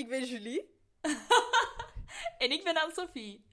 ik 0.00 0.08
ben 0.08 0.24
Julie. 0.24 0.70
En 2.38 2.50
ik 2.50 2.64
ben 2.64 2.76
Anne-Sophie. 2.76 3.44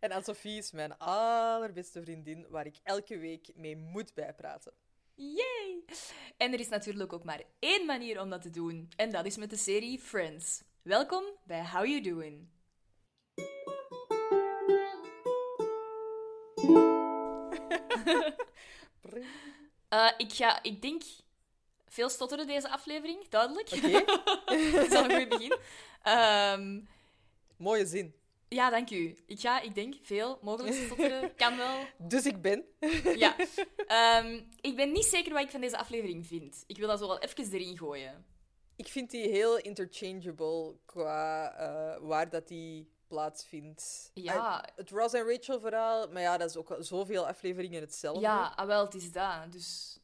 En 0.00 0.10
Anne-Sophie 0.10 0.58
is 0.58 0.72
mijn 0.72 0.98
allerbeste 0.98 2.02
vriendin, 2.02 2.46
waar 2.48 2.66
ik 2.66 2.76
elke 2.82 3.18
week 3.18 3.50
mee 3.54 3.76
moet 3.76 4.14
bijpraten. 4.14 4.72
Yay! 5.14 5.84
En 6.36 6.52
er 6.52 6.60
is 6.60 6.68
natuurlijk 6.68 7.12
ook 7.12 7.24
maar 7.24 7.42
één 7.58 7.86
manier 7.86 8.20
om 8.20 8.30
dat 8.30 8.42
te 8.42 8.50
doen. 8.50 8.88
En 8.96 9.10
dat 9.10 9.26
is 9.26 9.36
met 9.36 9.50
de 9.50 9.56
serie 9.56 9.98
Friends. 9.98 10.62
Welkom 10.82 11.24
bij 11.44 11.70
How 11.70 11.86
You 11.86 12.00
Doing. 12.00 12.48
Eh, 19.88 20.12
ik 20.16 20.32
ga, 20.32 20.62
ik 20.62 20.82
denk, 20.82 21.02
veel 21.94 22.08
stotteren 22.08 22.46
deze 22.46 22.68
aflevering, 22.70 23.28
duidelijk. 23.28 23.70
Oké, 23.72 23.90
dat 24.72 24.86
is 24.86 24.94
al 24.94 25.10
een 25.10 25.18
goed 25.18 25.28
begin. 25.28 25.56
Ehm, 26.02 26.80
mooie 27.56 27.86
zin. 27.86 28.14
ja, 28.48 28.70
dank 28.70 28.90
u. 28.90 29.16
Ik 29.26 29.40
ga, 29.40 29.60
ik 29.60 29.74
denk, 29.74 29.94
veel 30.02 30.38
mogelijk 30.42 30.74
stotteren. 30.76 31.34
Kan 31.42 31.56
wel. 31.56 31.78
Dus 31.98 32.26
ik 32.26 32.42
ben. 32.42 32.64
Ja. 33.24 33.36
Ehm, 33.86 34.40
ik 34.60 34.76
ben 34.76 34.92
niet 34.92 35.04
zeker 35.04 35.32
wat 35.32 35.42
ik 35.42 35.50
van 35.50 35.60
deze 35.60 35.78
aflevering 35.78 36.26
vind. 36.26 36.64
Ik 36.66 36.76
wil 36.76 36.88
dat 36.88 36.98
zo 36.98 37.06
wel 37.06 37.18
even 37.18 37.52
erin 37.52 37.78
gooien. 37.78 38.24
Ik 38.76 38.88
vind 38.88 39.10
die 39.10 39.28
heel 39.28 39.58
interchangeable 39.58 40.74
qua 40.84 41.52
eh, 41.56 42.00
waar 42.00 42.28
dat 42.30 42.48
die 42.48 42.92
plaatsvindt. 43.08 44.10
Ja. 44.14 44.62
Eh, 44.64 44.72
Het 44.76 44.90
Ross 44.90 45.14
en 45.14 45.26
Rachel 45.30 45.60
verhaal, 45.60 46.08
maar 46.08 46.22
ja, 46.22 46.36
dat 46.36 46.50
is 46.50 46.56
ook 46.56 46.76
zoveel 46.78 47.26
afleveringen 47.26 47.80
hetzelfde. 47.80 48.20
Ja, 48.20 48.52
ah, 48.56 48.66
wel, 48.66 48.84
het 48.84 48.94
is 48.94 49.12
dat. 49.12 49.52
Dus 49.52 49.98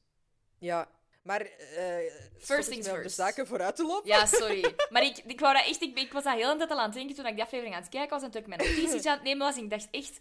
Ja. 0.59 0.89
Maar 1.23 1.47
stop 1.47 2.43
First 2.43 2.69
things 2.69 2.89
op 2.89 2.95
de 2.95 3.01
first. 3.01 3.17
zaken 3.17 3.47
vooruit 3.47 3.77
te 3.77 3.87
lopen. 3.87 4.09
Ja, 4.09 4.27
sorry. 4.43 4.75
Maar 4.91 5.03
ik, 5.03 5.19
ik, 5.19 5.41
wou 5.41 5.55
dat 5.55 5.67
echt, 5.67 5.83
ik, 5.83 5.99
ik 5.99 6.13
was 6.13 6.25
dat 6.25 6.35
heel 6.35 6.53
de 6.53 6.59
tijd 6.59 6.71
al 6.71 6.79
aan 6.79 6.85
het 6.85 6.95
denken 6.95 7.17
toen 7.17 7.27
ik 7.27 7.35
die 7.35 7.43
aflevering 7.43 7.75
aan 7.75 7.83
het 7.83 7.91
kijken 7.91 8.11
was 8.11 8.23
en 8.23 8.31
toen 8.31 8.41
ik 8.41 8.47
mijn 8.47 8.61
notities 8.61 9.07
aan 9.07 9.15
het 9.15 9.23
nemen 9.23 9.47
was. 9.47 9.57
En 9.57 9.63
ik 9.65 9.71
dacht 9.71 9.89
echt, 9.91 10.21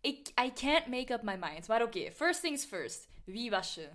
ik, 0.00 0.28
I 0.28 0.52
can't 0.52 0.86
make 0.86 1.12
up 1.12 1.22
my 1.22 1.36
mind. 1.36 1.68
Maar 1.68 1.82
oké, 1.82 2.12
first 2.12 2.40
things 2.40 2.64
first. 2.64 3.08
Wie 3.24 3.50
was 3.50 3.74
je? 3.74 3.88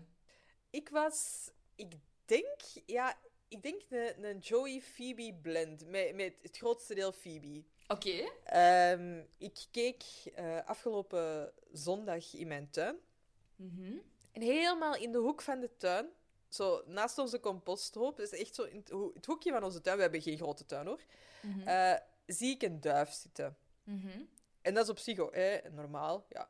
Ik 0.69 0.89
was, 0.89 1.49
ik 1.75 1.93
denk, 2.25 2.59
ja, 2.85 3.17
ik 3.47 3.61
denk 3.61 3.81
een, 3.89 4.23
een 4.23 4.37
Joey 4.37 4.81
Phoebe 4.81 5.39
blend. 5.41 5.85
Met, 5.87 6.15
met 6.15 6.33
het 6.41 6.57
grootste 6.57 6.93
deel 6.93 7.11
Phoebe. 7.11 7.63
Oké. 7.87 8.29
Ehm, 8.43 9.21
ik 9.37 9.65
keek 9.71 10.03
eh, 10.35 10.65
afgelopen 10.65 11.53
zondag 11.71 12.33
in 12.33 12.47
mijn 12.47 12.69
tuin. 12.69 12.95
Mhm. 13.55 13.97
En 14.31 14.41
helemaal 14.41 14.95
in 14.95 15.11
de 15.11 15.17
hoek 15.17 15.41
van 15.41 15.59
de 15.59 15.69
tuin, 15.77 16.09
zo 16.55 16.83
naast 16.85 17.17
onze 17.17 17.39
composthoop, 17.39 18.17
dus 18.17 18.29
echt 18.29 18.55
zo 18.55 18.63
in 18.63 18.77
het, 18.77 18.89
ho- 18.89 19.11
het 19.13 19.25
hoekje 19.25 19.51
van 19.51 19.63
onze 19.63 19.81
tuin, 19.81 19.95
we 19.95 20.01
hebben 20.01 20.21
geen 20.21 20.37
grote 20.37 20.65
tuin 20.65 20.87
hoor, 20.87 21.01
Mhm. 21.41 21.67
eh, 21.67 21.93
zie 22.25 22.53
ik 22.53 22.61
een 22.61 22.81
duif 22.81 23.11
zitten. 23.11 23.57
Mhm. 23.83 24.21
En 24.61 24.73
dat 24.73 24.83
is 24.83 24.89
op 24.89 24.97
zich 24.97 25.17
hè, 25.31 25.57
normaal, 25.71 26.25
ja. 26.29 26.49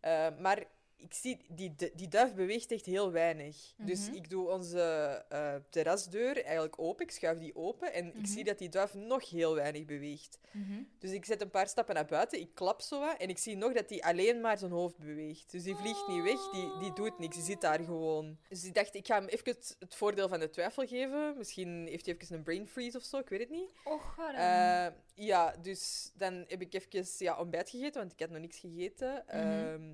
Eh, 0.00 0.38
maar 0.38 0.64
ik 1.00 1.14
zie, 1.14 1.38
die, 1.48 1.74
die 1.94 2.08
duif 2.08 2.34
beweegt 2.34 2.70
echt 2.70 2.86
heel 2.86 3.12
weinig. 3.12 3.56
Dus 3.76 4.06
Mhm. 4.06 4.16
ik 4.16 4.30
doe 4.30 4.48
onze 4.50 4.80
eh, 5.28 5.54
terrasdeur 5.70 6.44
eigenlijk 6.44 6.78
open, 6.78 7.04
ik 7.04 7.10
schuif 7.10 7.38
die 7.38 7.56
open 7.56 7.92
en 7.92 8.06
ik 8.18 8.26
zie 8.26 8.44
dat 8.44 8.58
die 8.58 8.68
duif 8.68 8.94
nog 8.94 9.30
heel 9.30 9.54
weinig 9.54 9.84
beweegt. 9.84 10.38
Mhm. 10.52 10.82
Dus 10.98 11.10
ik 11.10 11.24
zet 11.24 11.40
een 11.40 11.50
paar 11.50 11.68
stappen 11.68 11.94
naar 11.94 12.04
buiten, 12.06 12.40
ik 12.40 12.54
klap 12.54 12.80
zo 12.80 13.00
wat 13.00 13.16
en 13.18 13.28
ik 13.28 13.38
zie 13.38 13.56
nog 13.56 13.72
dat 13.72 13.88
hij 13.90 14.00
alleen 14.02 14.40
maar 14.40 14.58
zijn 14.58 14.70
hoofd 14.70 14.98
beweegt. 14.98 15.50
Dus 15.50 15.62
die 15.62 15.74
vliegt 15.76 16.08
niet 16.08 16.22
weg, 16.22 16.50
die, 16.50 16.78
die 16.78 16.92
doet 16.92 17.18
niks, 17.18 17.36
die 17.36 17.44
zit 17.44 17.60
daar 17.60 17.80
gewoon. 17.84 18.38
Dus 18.48 18.64
ik 18.64 18.74
dacht, 18.74 18.94
ik 18.94 19.06
ga 19.06 19.14
hem 19.14 19.28
even 19.28 19.44
het, 19.52 19.76
het 19.78 19.94
voordeel 19.94 20.28
van 20.28 20.40
de 20.40 20.50
twijfel 20.50 20.86
geven. 20.86 21.34
Misschien 21.36 21.86
heeft 21.86 22.06
hij 22.06 22.14
even 22.18 22.36
een 22.36 22.42
brain 22.42 22.68
freeze 22.68 22.96
of 22.96 23.02
zo, 23.04 23.18
ik 23.18 23.28
weet 23.28 23.40
het 23.40 23.50
niet. 23.50 23.70
Och? 23.84 24.16
Eh, 24.34 24.86
ja, 25.14 25.56
dus 25.62 26.10
dan 26.14 26.44
heb 26.48 26.60
ik 26.60 26.74
even 26.74 27.06
ja, 27.18 27.38
ontbijt 27.38 27.70
gegeten, 27.70 28.00
want 28.00 28.12
ik 28.12 28.20
had 28.20 28.30
nog 28.30 28.40
niks 28.40 28.58
gegeten. 28.58 29.24
Mhm. 29.26 29.92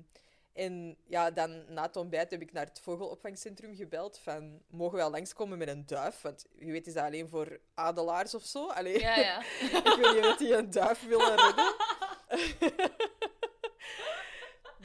En 0.55 0.97
ja, 1.07 1.31
dan 1.31 1.73
na 1.73 1.81
het 1.81 1.95
ontbijt 1.95 2.31
heb 2.31 2.41
ik 2.41 2.51
naar 2.51 2.65
het 2.65 2.79
vogelopvangcentrum 2.79 3.75
gebeld 3.75 4.17
van, 4.17 4.61
mogen 4.69 4.91
we 4.91 4.97
wel 4.97 5.09
langskomen 5.11 5.57
met 5.57 5.67
een 5.67 5.85
duif? 5.85 6.21
Want 6.21 6.45
je 6.59 6.71
weet, 6.71 6.87
is 6.87 6.93
dat 6.93 7.03
alleen 7.03 7.29
voor 7.29 7.59
adelaars 7.73 8.35
of 8.35 8.43
zo? 8.43 8.67
Allee, 8.69 8.99
Ja, 8.99 9.15
ja. 9.15 9.39
ik 9.93 9.97
weet 10.01 10.13
niet 10.15 10.25
of 10.25 10.37
die 10.37 10.53
een 10.55 10.69
duif 10.69 11.03
willen 11.07 11.35
redden. 11.35 11.55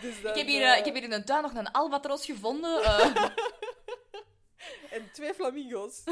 dus 0.03 0.23
dan, 0.23 0.31
Ik 0.31 0.37
heb, 0.39 0.47
hier, 0.47 0.63
eh, 0.63 0.79
ik 0.79 0.85
heb 0.85 0.95
hier 0.95 1.03
in 1.03 1.11
de 1.11 1.25
tuin 1.25 1.43
nog 1.43 1.55
een 1.55 1.71
albatros 1.73 2.25
gevonden. 2.25 2.83
eh. 2.83 3.25
En 4.91 5.13
twee 5.13 5.35
flamingo's. 5.35 6.03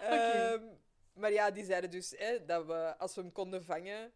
Ehm, 0.00 0.62
maar 1.12 1.32
ja, 1.32 1.50
die 1.50 1.64
zeiden 1.64 1.90
dus 1.90 2.14
hè, 2.16 2.44
dat 2.44 2.66
we, 2.66 2.94
als 2.98 3.14
we 3.14 3.20
hem 3.20 3.32
konden 3.32 3.64
vangen, 3.64 4.12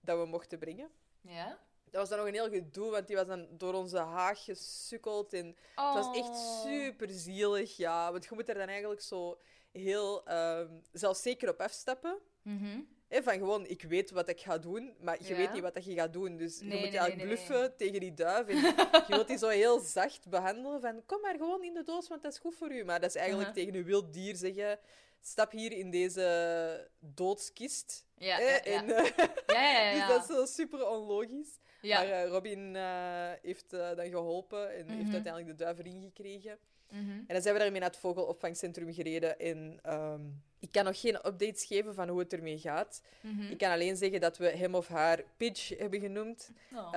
dat 0.00 0.16
we 0.16 0.22
hem 0.22 0.30
mochten 0.30 0.58
brengen. 0.58 0.90
ja? 1.20 1.58
Dat 1.90 2.00
was 2.00 2.08
dan 2.08 2.18
nog 2.18 2.26
een 2.26 2.34
heel 2.34 2.50
gedoe, 2.50 2.90
want 2.90 3.06
die 3.06 3.16
was 3.16 3.26
dan 3.26 3.46
door 3.50 3.74
onze 3.74 3.98
haag 3.98 4.44
gesukkeld. 4.44 5.32
En 5.32 5.46
het 5.46 5.94
was 5.94 6.16
echt 6.16 6.28
Oh. 6.28 6.62
super 6.64 7.08
zielig, 7.10 7.76
ja. 7.76 8.10
Want 8.12 8.24
je 8.24 8.30
moet 8.34 8.48
er 8.48 8.54
dan 8.54 8.68
eigenlijk 8.68 9.00
zo 9.02 9.38
heel 9.72 10.26
ehm 10.26 10.68
zelfzeker 10.92 11.48
op 11.48 11.60
afstappen. 11.60 12.18
Mhm. 12.42 12.80
Van 13.12 13.32
gewoon, 13.32 13.66
ik 13.66 13.82
weet 13.82 14.10
wat 14.10 14.28
ik 14.28 14.40
ga 14.40 14.58
doen, 14.58 14.94
maar 15.00 15.16
je 15.22 15.28
Ja. 15.28 15.36
weet 15.36 15.52
niet 15.52 15.62
wat 15.62 15.74
dat 15.74 15.84
je 15.84 15.94
gaat 15.94 16.12
doen. 16.12 16.36
Dus 16.36 16.60
Nee, 16.60 16.68
je 16.68 16.74
moet 16.74 16.82
nee, 16.82 16.92
je 16.92 16.98
eigenlijk 16.98 17.28
nee, 17.28 17.36
bluffen 17.46 17.76
tegen 17.76 18.00
die 18.00 18.14
duif. 18.14 18.46
En 18.48 18.56
je 19.08 19.14
wilt 19.14 19.28
die 19.28 19.38
zo 19.38 19.48
heel 19.48 19.80
zacht 19.80 20.28
behandelen 20.28 20.80
van, 20.80 21.02
kom 21.06 21.20
maar 21.20 21.36
gewoon 21.36 21.64
in 21.64 21.74
de 21.74 21.82
doos, 21.84 22.08
want 22.08 22.22
dat 22.22 22.32
is 22.32 22.38
goed 22.38 22.54
voor 22.54 22.72
u. 22.72 22.84
Maar 22.84 23.00
dat 23.00 23.08
is 23.08 23.16
eigenlijk 23.16 23.48
Uh-huh. 23.48 23.64
tegen 23.64 23.80
een 23.80 23.86
wild 23.86 24.12
dier 24.12 24.36
zeggen, 24.36 24.78
stap 25.20 25.50
hier 25.52 25.72
in 25.72 25.90
deze 25.90 26.88
doodskist. 26.98 28.06
Ja, 28.16 28.36
Hè, 28.36 28.42
ja, 28.42 28.60
ja. 28.64 28.82
en, 28.82 28.90
eh, 28.90 29.06
Ja, 29.46 29.62
ja, 29.62 29.80
ja. 29.80 29.90
dus 29.94 30.00
ja. 30.00 30.08
dat 30.08 30.28
is 30.30 30.36
zo 30.36 30.44
super 30.62 30.88
onlogisch. 30.88 31.58
Ja. 31.82 31.98
Maar 31.98 32.08
eh, 32.10 32.28
Robin 32.28 32.76
eh, 32.76 33.30
heeft 33.42 33.72
eh, 33.72 33.96
dan 33.96 34.08
geholpen 34.08 34.76
en 34.76 34.88
heeft 34.88 35.04
Mhm. 35.04 35.12
uiteindelijk 35.14 35.58
de 35.58 35.64
duif 35.64 35.78
erin 35.78 36.02
gekregen. 36.02 36.58
Mhm. 36.90 37.10
En 37.10 37.24
dan 37.26 37.42
zijn 37.42 37.54
we 37.54 37.60
daarmee 37.60 37.80
naar 37.80 37.88
het 37.90 37.98
vogelopvangcentrum 37.98 38.92
gereden. 38.92 39.38
En 39.38 39.78
ehm, 39.82 40.20
ik 40.58 40.72
kan 40.72 40.84
nog 40.84 41.00
geen 41.00 41.14
updates 41.14 41.64
geven 41.64 41.94
van 41.94 42.08
hoe 42.08 42.18
het 42.18 42.32
ermee 42.32 42.58
gaat. 42.58 43.02
Mhm. 43.20 43.50
Ik 43.50 43.58
kan 43.58 43.70
alleen 43.70 43.96
zeggen 43.96 44.20
dat 44.20 44.38
we 44.38 44.46
hem 44.48 44.74
of 44.74 44.88
haar 44.88 45.22
Pidge 45.36 45.74
hebben 45.78 46.00
genoemd. 46.00 46.50
Oh. 46.74 46.94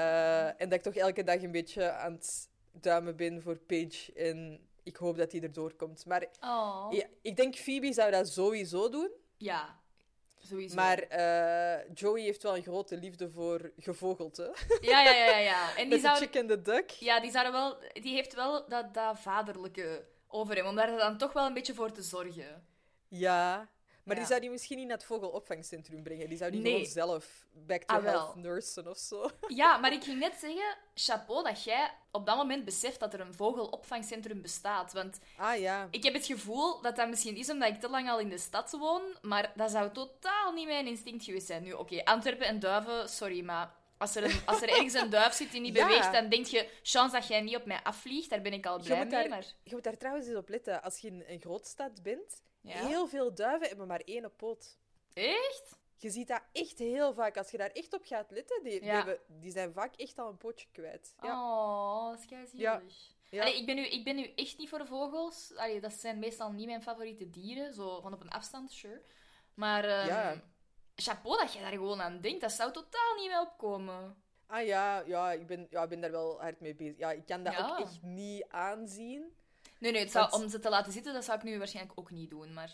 En 0.58 0.70
dat 0.70 0.74
ik 0.74 0.82
toch 0.82 0.96
elke 0.96 1.24
dag 1.24 1.42
een 1.42 1.52
beetje 1.52 1.92
aan 1.92 2.12
het 2.14 2.50
duimen 2.72 3.16
ben 3.16 3.42
voor 3.42 3.58
Pidge. 3.58 4.14
En 4.14 4.60
ik 4.84 4.96
hoop 4.96 5.18
dat 5.18 5.32
hij 5.32 5.42
erdoor 5.42 5.74
komt. 5.74 6.06
Maar 6.06 6.28
Oh. 6.42 6.88
ja, 6.92 7.06
ik 7.22 7.36
denk 7.36 7.56
Phoebe 7.56 7.94
zou 7.94 8.12
dat 8.12 8.28
sowieso 8.30 8.90
doen. 8.90 9.12
Ja, 9.38 9.82
sowieso. 10.48 10.76
Maar 10.76 11.00
eh, 11.00 11.94
Joey 11.94 12.22
heeft 12.22 12.44
wel 12.44 12.56
een 12.56 12.64
grote 12.64 12.98
liefde 12.98 13.30
voor 13.30 13.72
gevogelte. 13.78 14.56
Ja, 14.82 15.02
ja, 15.02 15.12
ja, 15.12 15.38
ja. 15.38 15.70
En 15.76 15.76
die 15.76 15.88
Met 15.88 16.02
de 16.02 16.08
zou... 16.08 16.18
chick 16.18 16.48
de 16.48 16.62
duck. 16.62 16.90
Ja, 16.90 17.20
die, 17.20 17.32
zouden 17.32 17.54
wel... 17.54 17.78
die 17.94 18.14
heeft 18.14 18.34
wel 18.34 18.70
dat, 18.70 18.94
dat 18.94 19.20
vaderlijke 19.20 20.06
over 20.28 20.56
hem, 20.56 20.66
om 20.66 20.76
daar 20.76 20.98
dan 20.98 21.18
toch 21.18 21.34
wel 21.34 21.46
een 21.46 21.54
beetje 21.54 21.74
voor 21.74 21.92
te 21.92 22.02
zorgen. 22.02 22.68
Ja. 23.08 23.70
Maar 24.04 24.16
Ja. 24.16 24.22
die 24.22 24.30
zou 24.30 24.42
die 24.42 24.50
misschien 24.50 24.78
niet 24.78 24.88
naar 24.88 24.98
het 24.98 25.06
vogelopvangcentrum 25.06 26.04
brengen. 26.04 26.30
Die 26.30 26.38
zou 26.38 26.52
die 26.52 26.62
Nee. 26.62 26.72
gewoon 26.74 26.88
zelf 26.90 27.46
back 27.52 27.84
to 27.84 27.96
Ah, 27.96 28.04
health 28.04 28.36
nursen 28.36 28.88
of 28.88 28.98
zo. 28.98 29.30
Ja, 29.48 29.78
maar 29.78 29.94
ik 29.94 30.04
ging 30.04 30.20
net 30.20 30.36
zeggen, 30.40 30.78
chapeau 30.94 31.44
dat 31.44 31.64
jij 31.64 31.92
op 32.12 32.26
dat 32.26 32.36
moment 32.36 32.66
beseft 32.66 33.00
dat 33.00 33.14
er 33.14 33.20
een 33.20 33.34
vogelopvangcentrum 33.34 34.42
bestaat. 34.42 34.94
Want 34.94 35.20
Ah 35.38 35.60
ja. 35.60 35.88
ik 35.92 36.04
heb 36.04 36.14
het 36.14 36.26
gevoel 36.26 36.82
dat 36.82 36.96
dat 36.96 37.10
misschien 37.10 37.36
is 37.36 37.50
omdat 37.50 37.70
ik 37.70 37.80
te 37.80 37.90
lang 37.90 38.10
al 38.10 38.20
in 38.20 38.30
de 38.30 38.38
stad 38.38 38.72
woon, 38.72 39.02
maar 39.22 39.52
dat 39.56 39.72
zou 39.72 39.92
totaal 39.92 40.52
niet 40.54 40.68
mijn 40.68 40.88
instinct 40.88 41.24
geweest 41.24 41.48
zijn. 41.48 41.64
Nu, 41.64 41.72
oké, 41.74 42.04
Antwerpen 42.04 42.48
en 42.48 42.60
duiven, 42.60 43.10
sorry, 43.10 43.44
maar 43.44 43.76
als 43.98 44.16
er, 44.16 44.24
een, 44.24 44.40
als 44.46 44.62
er 44.62 44.70
ergens 44.70 44.94
een 44.94 45.10
duif 45.10 45.34
zit 45.34 45.52
die 45.52 45.62
niet 45.62 45.76
Ja. 45.78 45.88
beweegt, 45.88 46.12
dan 46.14 46.30
denk 46.30 46.46
je, 46.46 46.70
chance 46.84 47.16
dat 47.16 47.28
jij 47.28 47.42
niet 47.42 47.56
op 47.56 47.66
mij 47.66 47.80
afvliegt, 47.84 48.30
daar 48.30 48.42
ben 48.42 48.54
ik 48.54 48.66
al 48.66 48.78
Je 48.78 48.84
blij 48.84 48.98
moet, 48.98 49.08
mee, 49.10 49.20
daar, 49.22 49.30
maar... 49.30 49.46
je 49.64 49.74
moet 49.74 49.84
daar 49.84 49.98
trouwens 49.98 50.28
eens 50.28 50.36
op 50.38 50.50
letten. 50.50 50.82
Als 50.84 50.98
je 50.98 51.08
in 51.08 51.24
een 51.28 51.40
grootstad 51.40 52.04
bent, 52.04 52.42
Ja. 52.64 52.86
heel 52.88 53.08
veel 53.08 53.34
duiven 53.34 53.68
hebben 53.68 53.88
maar 53.88 54.02
één 54.06 54.36
poot. 54.36 54.78
Echt? 55.14 55.78
Je 55.98 56.10
ziet 56.10 56.28
dat 56.28 56.42
echt 56.52 56.80
heel 56.80 57.14
vaak. 57.14 57.38
Als 57.38 57.52
je 57.52 57.58
daar 57.58 57.70
echt 57.70 57.94
op 57.94 58.06
gaat 58.06 58.32
letten, 58.32 58.64
die, 58.64 58.80
die, 58.80 58.90
hebben, 58.90 59.20
die 59.28 59.52
zijn 59.52 59.74
vaak 59.74 59.96
echt 59.96 60.20
al 60.20 60.30
een 60.30 60.38
pootje 60.38 60.68
kwijt. 60.72 61.14
Ja. 61.22 61.42
Oh, 61.42 62.10
dat 62.10 62.20
is 62.20 62.26
keizielig. 62.26 63.12
Ja. 63.30 63.42
Allee, 63.42 63.58
ik, 63.58 63.66
ben 63.66 63.76
nu, 63.76 63.82
ik 63.86 64.04
ben 64.04 64.16
nu 64.16 64.32
echt 64.36 64.58
niet 64.58 64.70
voor 64.70 64.88
vogels. 64.88 65.56
Allee, 65.56 65.82
dat 65.82 65.94
zijn 65.94 66.20
meestal 66.20 66.52
niet 66.52 66.66
mijn 66.68 66.82
favoriete 66.82 67.30
dieren. 67.30 67.74
Zo 67.74 68.02
van 68.02 68.14
op 68.14 68.22
een 68.22 68.30
afstand, 68.30 68.72
sure. 68.72 69.02
Maar 69.54 69.84
ehm, 69.84 70.08
Ja. 70.08 70.42
chapeau 70.96 71.38
dat 71.38 71.54
je 71.54 71.60
daar 71.60 71.72
gewoon 71.72 72.02
aan 72.02 72.22
denkt. 72.22 72.42
Dat 72.42 72.52
zou 72.52 72.72
totaal 72.72 73.16
niet 73.16 73.28
mee 73.30 73.40
opkomen. 73.40 74.24
Ah 74.48 74.66
ja, 74.66 75.00
ja, 75.06 75.32
ik 75.32 75.48
ben, 75.48 75.68
ja, 75.70 75.84
ik 75.84 75.90
ben 75.90 76.02
daar 76.02 76.12
wel 76.12 76.40
hard 76.42 76.60
mee 76.60 76.76
bezig. 76.76 76.98
Ja, 76.98 77.12
ik 77.12 77.26
kan 77.26 77.44
dat 77.44 77.58
ook 77.58 77.80
echt 77.80 78.02
niet 78.02 78.46
aanzien. 78.50 79.38
Nee, 79.84 79.92
nee, 79.92 80.02
het 80.02 80.12
zou, 80.12 80.30
Want- 80.30 80.44
om 80.44 80.50
ze 80.50 80.60
te 80.60 80.70
laten 80.70 80.92
zitten, 80.92 81.14
dat 81.14 81.24
zou 81.24 81.38
ik 81.38 81.44
nu 81.44 81.58
waarschijnlijk 81.58 82.00
ook 82.00 82.12
niet 82.12 82.30
doen. 82.30 82.54
Maar... 82.54 82.72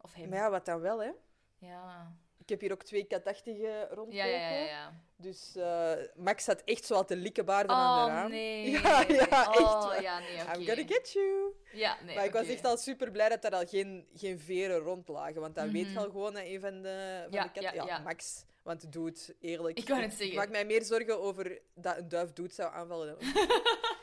Of 0.00 0.14
hem. 0.14 0.28
Maar 0.28 0.38
ja, 0.38 0.50
wat 0.50 0.64
dan 0.64 0.80
wel, 0.80 1.02
hè? 1.02 1.10
Ja. 1.58 2.12
Ik 2.38 2.48
heb 2.48 2.60
hier 2.60 2.72
ook 2.72 2.82
twee 2.82 3.04
katachtigen 3.04 3.80
rondlopen. 3.88 4.14
Ja, 4.14 4.24
ja, 4.24 4.48
ja. 4.48 4.92
Dus 5.16 5.56
eh, 5.56 5.92
Max 6.16 6.46
had 6.46 6.62
echt 6.64 6.84
zo 6.84 7.04
te 7.04 7.16
likkenbaarden 7.16 7.76
aan 7.76 7.98
de 8.06 8.10
Oh, 8.12 8.18
raam. 8.18 8.30
nee. 8.30 8.70
Ja, 8.70 9.00
ja, 9.08 9.28
echt 9.28 9.58
Oh, 9.60 9.92
ja, 10.00 10.18
nee. 10.18 10.36
I'm 10.36 10.66
gonna 10.66 10.86
get 10.86 11.12
you. 11.12 11.54
Ja, 11.72 11.96
nee. 12.04 12.14
maar 12.14 12.24
ik 12.24 12.32
was 12.32 12.46
echt 12.46 12.64
al 12.64 12.76
super 12.76 13.10
blij 13.10 13.28
dat 13.28 13.44
er 13.44 13.50
al 13.50 13.66
geen, 13.66 14.06
geen 14.14 14.38
veren 14.40 14.78
rond 14.78 15.08
lagen. 15.08 15.40
Want 15.40 15.54
dan 15.54 15.72
weet 15.72 15.84
je 15.86 15.90
Mhm. 15.90 15.98
al 15.98 16.04
gewoon 16.10 16.32
dat 16.34 16.42
een 16.44 16.60
van 16.60 16.82
de, 16.82 17.18
van 17.22 17.32
Ja, 17.32 17.42
de 17.42 17.50
katten... 17.52 17.74
ja, 17.74 17.84
ja. 17.86 17.98
Max. 17.98 18.44
Want 18.62 18.92
doet, 18.92 19.34
eerlijk. 19.40 19.78
Ik 19.78 19.88
wou 19.88 20.00
net 20.00 20.14
zeggen. 20.14 20.36
maak 20.36 20.50
mij 20.50 20.64
meer 20.64 20.82
zorgen 20.84 21.20
over 21.20 21.58
dat 21.74 21.96
een 21.96 22.08
duif 22.08 22.32
doet 22.32 22.54
zou 22.54 22.72
aanvallen. 22.72 23.16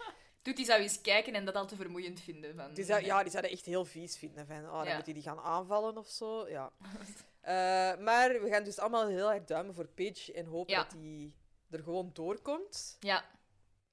Doet 0.47 0.55
die 0.55 0.65
zou 0.65 0.81
eens 0.81 1.01
kijken 1.01 1.33
en 1.33 1.45
dat 1.45 1.55
al 1.55 1.67
te 1.67 1.75
vermoeiend 1.75 2.19
vinden. 2.21 2.55
Van, 2.55 2.73
Die 2.73 2.83
zou, 2.85 3.05
ja, 3.05 3.21
die 3.21 3.31
zouden 3.31 3.51
echt 3.51 3.65
heel 3.65 3.85
vies 3.85 4.17
vinden. 4.17 4.47
Van, 4.47 4.65
oh, 4.65 4.77
dan 4.77 4.85
Ja. 4.87 4.95
moet 4.95 5.05
hij 5.05 5.13
die 5.13 5.23
gaan 5.23 5.39
aanvallen 5.39 5.97
of 5.97 6.07
zo. 6.09 6.47
Ja. 6.49 6.71
Eh, 7.41 7.53
maar 7.97 8.41
we 8.41 8.47
gaan 8.49 8.63
dus 8.63 8.79
allemaal 8.79 9.07
heel 9.07 9.31
erg 9.31 9.43
duimen 9.43 9.75
voor 9.75 9.87
Paige 9.87 10.33
en 10.33 10.45
hopen 10.45 10.73
Ja. 10.73 10.83
dat 10.83 10.91
hij 10.93 11.31
er 11.69 11.83
gewoon 11.83 12.09
doorkomt. 12.13 12.97
Ja, 12.99 13.25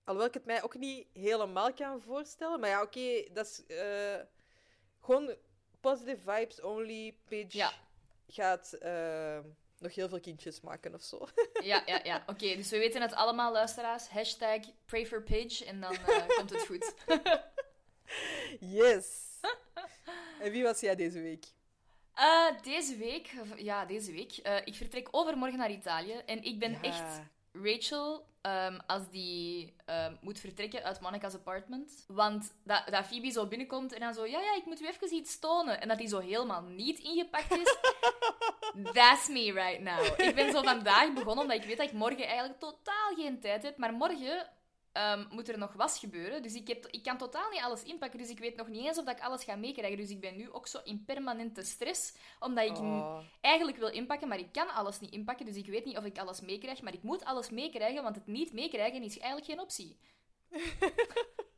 Alhoewel 0.04 0.28
ik 0.28 0.34
het 0.34 0.44
mij 0.44 0.62
ook 0.62 0.74
niet 0.78 1.06
helemaal 1.12 1.72
kan 1.74 2.00
voorstellen. 2.00 2.60
Maar 2.60 2.68
ja, 2.68 2.82
oké, 2.82 3.24
dat 3.32 3.46
is 3.46 3.66
eh, 3.66 4.20
gewoon 5.00 5.34
positive 5.80 6.32
vibes 6.32 6.60
only. 6.60 7.16
Paige 7.28 7.56
Ja. 7.56 7.72
gaat 8.26 8.72
eh, 8.72 9.38
nog 9.84 9.94
heel 9.94 10.08
veel 10.08 10.20
kindjes 10.20 10.60
maken 10.60 10.94
of 10.94 11.02
zo. 11.02 11.26
ja, 11.62 11.82
ja. 11.86 12.00
ja. 12.04 12.24
Oké, 12.26 12.56
dus 12.56 12.70
we 12.70 12.78
weten 12.78 13.02
het 13.02 13.14
allemaal, 13.14 13.52
luisteraars. 13.52 14.08
Hashtag 14.08 14.60
pray 14.86 15.06
for 15.06 15.22
en 15.66 15.80
dan 15.80 15.94
eh, 15.94 16.26
komt 16.36 16.50
het 16.50 16.66
goed. 16.66 16.94
Yes! 18.60 19.22
en 20.40 20.50
wie 20.50 20.62
was 20.62 20.80
jij 20.80 20.94
deze 20.96 21.20
week? 21.20 21.44
Eh, 22.14 22.46
deze 22.62 22.96
week, 22.96 23.30
ja, 23.56 23.84
deze 23.84 24.12
week. 24.12 24.32
eh, 24.36 24.56
ik 24.64 24.74
vertrek 24.74 25.08
overmorgen 25.10 25.58
naar 25.58 25.70
Italië 25.70 26.14
en 26.26 26.42
ik 26.42 26.58
ben 26.58 26.72
Ja. 26.72 26.80
echt 26.82 27.20
Rachel 27.52 28.26
ehm, 28.44 28.78
als 28.86 29.02
die 29.10 29.74
ehm, 29.84 30.14
moet 30.20 30.40
vertrekken 30.40 30.82
uit 30.82 31.00
Monica's 31.00 31.34
apartment. 31.34 32.04
Want 32.08 32.54
dat, 32.64 32.82
dat 32.90 33.06
Phoebe 33.06 33.30
zo 33.30 33.46
binnenkomt 33.46 33.92
en 33.92 34.00
dan 34.00 34.14
zo, 34.14 34.26
ja, 34.26 34.40
ja, 34.40 34.54
ik 34.54 34.64
moet 34.64 34.80
u 34.80 34.86
even 34.86 35.14
iets 35.14 35.38
tonen. 35.38 35.80
En 35.80 35.88
dat 35.88 35.98
hij 35.98 36.06
zo 36.06 36.18
helemaal 36.18 36.62
niet 36.62 36.98
ingepakt 36.98 37.56
is. 37.56 37.76
That's 38.92 39.28
me 39.28 39.52
right 39.52 39.80
now. 39.80 40.20
Ik 40.20 40.34
ben 40.34 40.52
zo 40.52 40.62
vandaag 40.62 41.12
begonnen 41.12 41.44
omdat 41.44 41.56
ik 41.56 41.64
weet 41.64 41.76
dat 41.76 41.86
ik 41.86 41.92
morgen 41.92 42.26
eigenlijk 42.26 42.60
totaal 42.60 43.14
geen 43.16 43.40
tijd 43.40 43.62
heb. 43.62 43.76
Maar 43.76 43.92
morgen 43.92 44.46
ehm, 44.94 45.24
moet 45.30 45.48
er 45.48 45.58
nog 45.58 45.72
was 45.72 45.98
gebeuren. 45.98 46.42
Dus 46.42 46.54
ik, 46.54 46.68
heb, 46.68 46.86
ik 46.86 47.02
kan 47.02 47.18
totaal 47.18 47.50
niet 47.50 47.60
alles 47.62 47.82
inpakken. 47.82 48.18
Dus 48.18 48.28
ik 48.28 48.38
weet 48.38 48.56
nog 48.56 48.68
niet 48.68 48.86
eens 48.86 48.98
of 48.98 49.04
dat 49.04 49.16
ik 49.16 49.22
alles 49.24 49.44
ga 49.44 49.56
meekrijgen. 49.56 49.98
Dus 49.98 50.10
ik 50.10 50.20
ben 50.20 50.36
nu 50.36 50.50
ook 50.52 50.66
zo 50.66 50.80
in 50.84 51.04
permanente 51.04 51.62
stress. 51.62 52.14
Omdat 52.40 52.64
ik 52.64 52.76
Oh. 52.78 53.18
eigenlijk 53.40 53.78
wil 53.78 53.88
inpakken, 53.90 54.28
maar 54.28 54.38
ik 54.38 54.52
kan 54.52 54.68
alles 54.68 55.00
niet 55.00 55.10
inpakken. 55.12 55.46
Dus 55.46 55.56
ik 55.56 55.66
weet 55.66 55.84
niet 55.84 55.96
of 55.96 56.04
ik 56.04 56.18
alles 56.18 56.40
meekrijg. 56.40 56.82
Maar 56.82 56.94
ik 56.94 57.02
moet 57.02 57.24
alles 57.24 57.50
meekrijgen, 57.50 58.02
want 58.02 58.14
het 58.16 58.26
niet 58.26 58.52
meekrijgen 58.52 59.02
is 59.02 59.18
eigenlijk 59.18 59.50
geen 59.50 59.60
optie. 59.60 59.98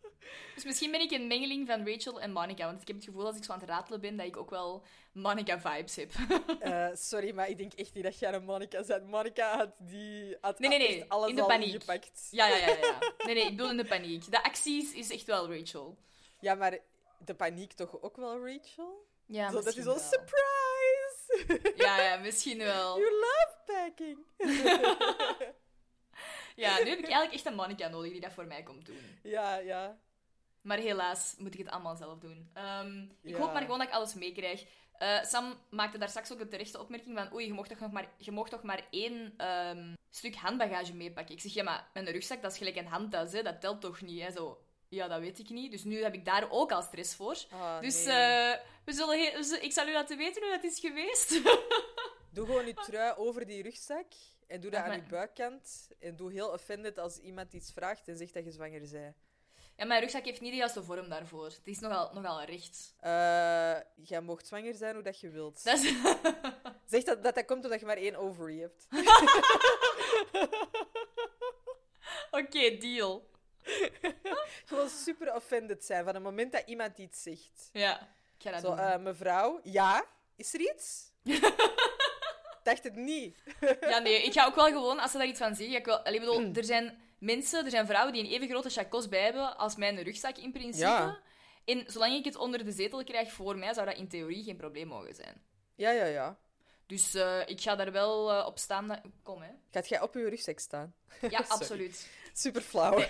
dus 0.55 0.65
misschien 0.65 0.91
ben 0.91 1.01
ik 1.01 1.11
een 1.11 1.27
mengeling 1.27 1.67
van 1.67 1.89
Rachel 1.89 2.21
en 2.21 2.33
Monica. 2.33 2.65
Want 2.67 2.81
ik 2.81 2.87
heb 2.87 2.97
het 2.97 3.05
gevoel 3.05 3.27
als 3.27 3.37
ik 3.37 3.45
zo 3.45 3.53
aan 3.53 3.61
het 3.61 3.69
ratelen 3.69 4.01
ben, 4.01 4.17
dat 4.17 4.27
ik 4.27 4.37
ook 4.37 4.51
wel 4.51 4.85
Monica-vibes 5.13 5.97
heb. 5.97 6.13
Eh, 6.61 6.89
sorry, 6.93 7.35
maar 7.35 7.49
ik 7.49 7.57
denk 7.59 7.73
echt 7.73 7.95
niet 7.95 8.05
dat 8.05 8.19
jij 8.19 8.33
een 8.33 8.45
Monica 8.45 8.83
bent. 8.87 9.07
Monica 9.07 9.57
had, 9.57 9.71
die, 9.79 10.37
had 10.41 10.59
Nee, 10.59 10.69
nee, 10.69 10.79
nee, 10.79 11.05
alles 11.09 11.29
in 11.31 11.37
de 11.37 11.45
paniek. 11.45 11.73
ingepakt. 11.73 12.29
ja, 12.31 12.47
ja, 12.47 12.57
ja, 12.57 12.67
ja. 12.67 12.99
Nee, 13.25 13.35
nee, 13.35 13.45
ik 13.45 13.51
bedoel 13.57 13.71
in 13.71 13.77
de 13.77 13.85
paniek. 13.85 14.31
De 14.31 14.43
acties 14.43 14.93
is 14.93 15.11
echt 15.11 15.25
wel 15.25 15.53
Rachel. 15.55 15.99
Ja, 16.41 16.55
maar 16.55 16.79
de 17.19 17.35
paniek 17.35 17.73
toch 17.73 18.03
ook 18.03 18.17
wel 18.17 18.47
Rachel? 18.47 19.07
Ja, 19.27 19.51
zo, 19.51 19.55
dat 19.63 19.77
is 19.77 19.85
wel. 19.85 19.99
surprise! 19.99 20.45
Ja, 21.77 22.03
ja, 22.03 22.17
misschien 22.17 22.59
wel. 22.59 22.99
you 22.99 23.11
love 23.11 23.57
packing! 23.67 24.19
Ja, 26.57 26.79
nu 26.83 26.89
heb 26.89 26.99
ik 26.99 27.05
eigenlijk 27.05 27.33
echt 27.33 27.47
een 27.47 27.55
Monica 27.55 27.89
nodig 27.89 28.13
die 28.13 28.21
dat 28.21 28.33
voor 28.33 28.47
mij 28.47 28.63
komt 28.63 28.87
doen. 28.87 29.19
ja, 29.23 29.57
ja. 29.57 29.99
Maar 30.67 30.79
helaas 30.79 31.35
moet 31.39 31.53
ik 31.55 31.59
het 31.59 31.69
allemaal 31.69 31.97
zelf 31.97 32.19
doen. 32.19 32.51
Ehm, 32.53 33.03
ik 33.03 33.31
Ja. 33.31 33.39
hoop 33.39 33.53
maar 33.53 33.63
gewoon 33.63 33.79
dat 33.79 33.89
ik 33.89 33.95
alles 33.95 34.15
meekrijg. 34.15 34.67
Eh, 34.99 35.23
Sam 35.23 35.55
maakte 35.71 35.99
daar 35.99 36.09
straks 36.09 36.33
ook 36.33 36.41
een 36.41 36.49
terechte 36.49 36.81
opmerking 36.81 37.17
van 37.19 37.33
oei, 37.35 37.47
je 37.47 37.53
mocht 37.53 37.69
toch, 37.69 37.79
nog 37.81 37.93
maar, 37.93 38.09
je 38.17 38.31
mocht 38.31 38.51
toch 38.51 38.63
maar 38.63 38.87
één 38.91 39.35
ehm, 39.37 39.95
stuk 40.11 40.35
handbagage 40.35 40.95
meepakken. 40.95 41.35
Ik 41.35 41.41
zeg, 41.41 41.53
ja, 41.53 41.63
maar 41.63 41.91
mijn 41.93 42.07
rugzak, 42.11 42.43
dat 42.43 42.53
is 42.53 42.59
gelijk 42.59 42.77
een 42.77 42.87
handtas, 42.87 43.33
hè? 43.33 43.43
dat 43.43 43.61
telt 43.61 43.81
toch 43.81 44.01
niet? 44.01 44.23
Hè? 44.23 44.31
Zo, 44.31 44.61
ja, 44.89 45.09
dat 45.09 45.21
weet 45.21 45.39
ik 45.39 45.49
niet. 45.49 45.71
Dus 45.71 45.85
nu 45.85 46.03
heb 46.03 46.15
ik 46.15 46.25
daar 46.25 46.51
ook 46.51 46.73
al 46.73 46.83
stress 46.83 47.15
voor. 47.15 47.37
Ah, 47.51 47.81
dus 47.81 48.05
nee. 48.05 48.15
eh, 48.15 48.59
we 48.85 48.93
zullen 48.93 49.17
we 49.19 49.59
ik 49.61 49.73
zal 49.73 49.89
u 49.89 49.93
laten 49.93 50.17
weten 50.17 50.43
hoe 50.43 50.51
dat 50.51 50.65
is 50.65 50.81
geweest. 50.81 51.31
Doe 52.35 52.47
gewoon 52.47 52.67
je 52.67 52.75
trui 52.75 53.15
over 53.17 53.47
die 53.47 53.63
rugzak 53.63 54.07
en 54.47 54.61
doe 54.61 54.71
dat 54.71 54.81
Ach, 54.81 54.89
aan 54.89 54.97
je 54.97 55.03
buikkant. 55.03 55.89
En 56.01 56.17
doe 56.17 56.33
heel 56.33 56.49
offended 56.49 56.99
als 56.99 57.19
iemand 57.19 57.53
iets 57.53 57.73
vraagt 57.73 58.09
en 58.09 58.17
zegt 58.17 58.35
dat 58.35 58.45
je 58.45 58.51
zwanger 58.53 58.81
bent. 58.91 59.17
Ja, 59.76 59.84
mijn 59.84 60.00
rugzak 60.00 60.25
heeft 60.25 60.40
niet 60.40 60.50
de 60.50 60.56
juiste 60.56 60.82
vorm 60.82 61.08
daarvoor. 61.08 61.44
Het 61.44 61.61
is 61.64 61.78
nogal, 61.78 62.11
nogal 62.14 62.43
recht. 62.43 62.94
Eh, 63.00 63.76
jij 63.94 64.20
mocht 64.20 64.46
zwanger 64.46 64.75
zijn 64.75 64.94
hoe 64.94 65.02
dat 65.05 65.20
je 65.20 65.31
wilt. 65.31 65.64
Dat 65.64 65.78
is... 65.78 65.93
Zeg 66.87 67.02
dat, 67.02 67.23
dat 67.23 67.34
dat 67.34 67.44
komt 67.44 67.64
omdat 67.64 67.81
je 67.81 67.87
maar 67.87 67.96
één 67.96 68.17
ovary 68.17 68.58
hebt. 68.61 68.87
Oké, 72.31 72.76
deal. 72.78 73.31
Gewoon 74.64 74.88
super 74.88 75.34
offended 75.34 75.84
zijn 75.84 76.05
van 76.05 76.14
het 76.14 76.22
moment 76.22 76.52
dat 76.52 76.62
iemand 76.67 76.99
iets 76.99 77.22
zegt. 77.22 77.69
Ja, 77.72 78.00
ik 78.38 78.43
ga 78.43 78.50
dat 78.50 78.61
Zo, 78.61 78.69
doen. 78.69 78.79
eh, 78.79 78.99
mevrouw, 78.99 79.61
ja, 79.62 80.05
is 80.37 80.55
er 80.55 80.61
iets? 80.61 81.11
Dacht 82.62 82.82
het 82.84 82.94
niet. 82.96 83.37
Ja, 83.81 83.99
nee, 83.99 84.22
ik 84.22 84.32
ga 84.32 84.44
ook 84.46 84.55
wel 84.55 84.67
gewoon, 84.67 84.99
als 84.99 85.11
ze 85.11 85.19
daar 85.19 85.26
iets 85.26 85.38
van 85.38 85.55
zeggen, 85.55 85.76
ik 85.76 85.84
wel... 85.84 85.99
Allee, 85.99 86.19
bedoel, 86.20 86.50
er 86.55 86.64
zijn 86.64 87.00
mensen, 87.19 87.65
er 87.65 87.71
zijn 87.71 87.87
vrouwen 87.87 88.13
die 88.13 88.23
een 88.25 88.31
even 88.31 88.49
grote 88.49 88.71
chacos 88.71 89.09
bij 89.09 89.23
hebben 89.23 89.57
als 89.57 89.77
mijn 89.77 90.03
rugzak 90.03 90.37
in 90.37 90.53
principe. 90.53 90.87
Ja. 90.87 91.19
En 91.65 91.85
zolang 91.87 92.15
ik 92.15 92.25
het 92.25 92.37
onder 92.37 92.65
de 92.65 92.73
zetel 92.73 93.05
krijg 93.05 93.33
voor 93.33 93.57
mij, 93.59 93.75
zou 93.75 93.87
dat 93.87 93.97
in 93.97 94.09
theorie 94.09 94.45
geen 94.45 94.57
probleem 94.57 94.87
mogen 94.87 95.15
zijn. 95.15 95.43
Ja, 95.75 95.91
ja, 95.91 96.05
ja. 96.05 96.39
Dus 96.87 97.15
eh, 97.15 97.41
ik 97.47 97.61
ga 97.61 97.77
daar 97.77 97.93
wel 97.93 98.33
eh, 98.33 98.47
op 98.47 98.59
staan. 98.59 98.89
dat- 98.89 99.01
Kom, 99.23 99.43
hè. 99.43 99.51
Gaat 99.71 99.89
jij 99.89 100.01
op 100.01 100.15
je 100.15 100.29
rugzak 100.29 100.59
staan? 100.59 100.95
Ja, 101.31 101.39
absoluut. 101.49 102.09
Super 102.33 102.61
flauw. 102.63 102.99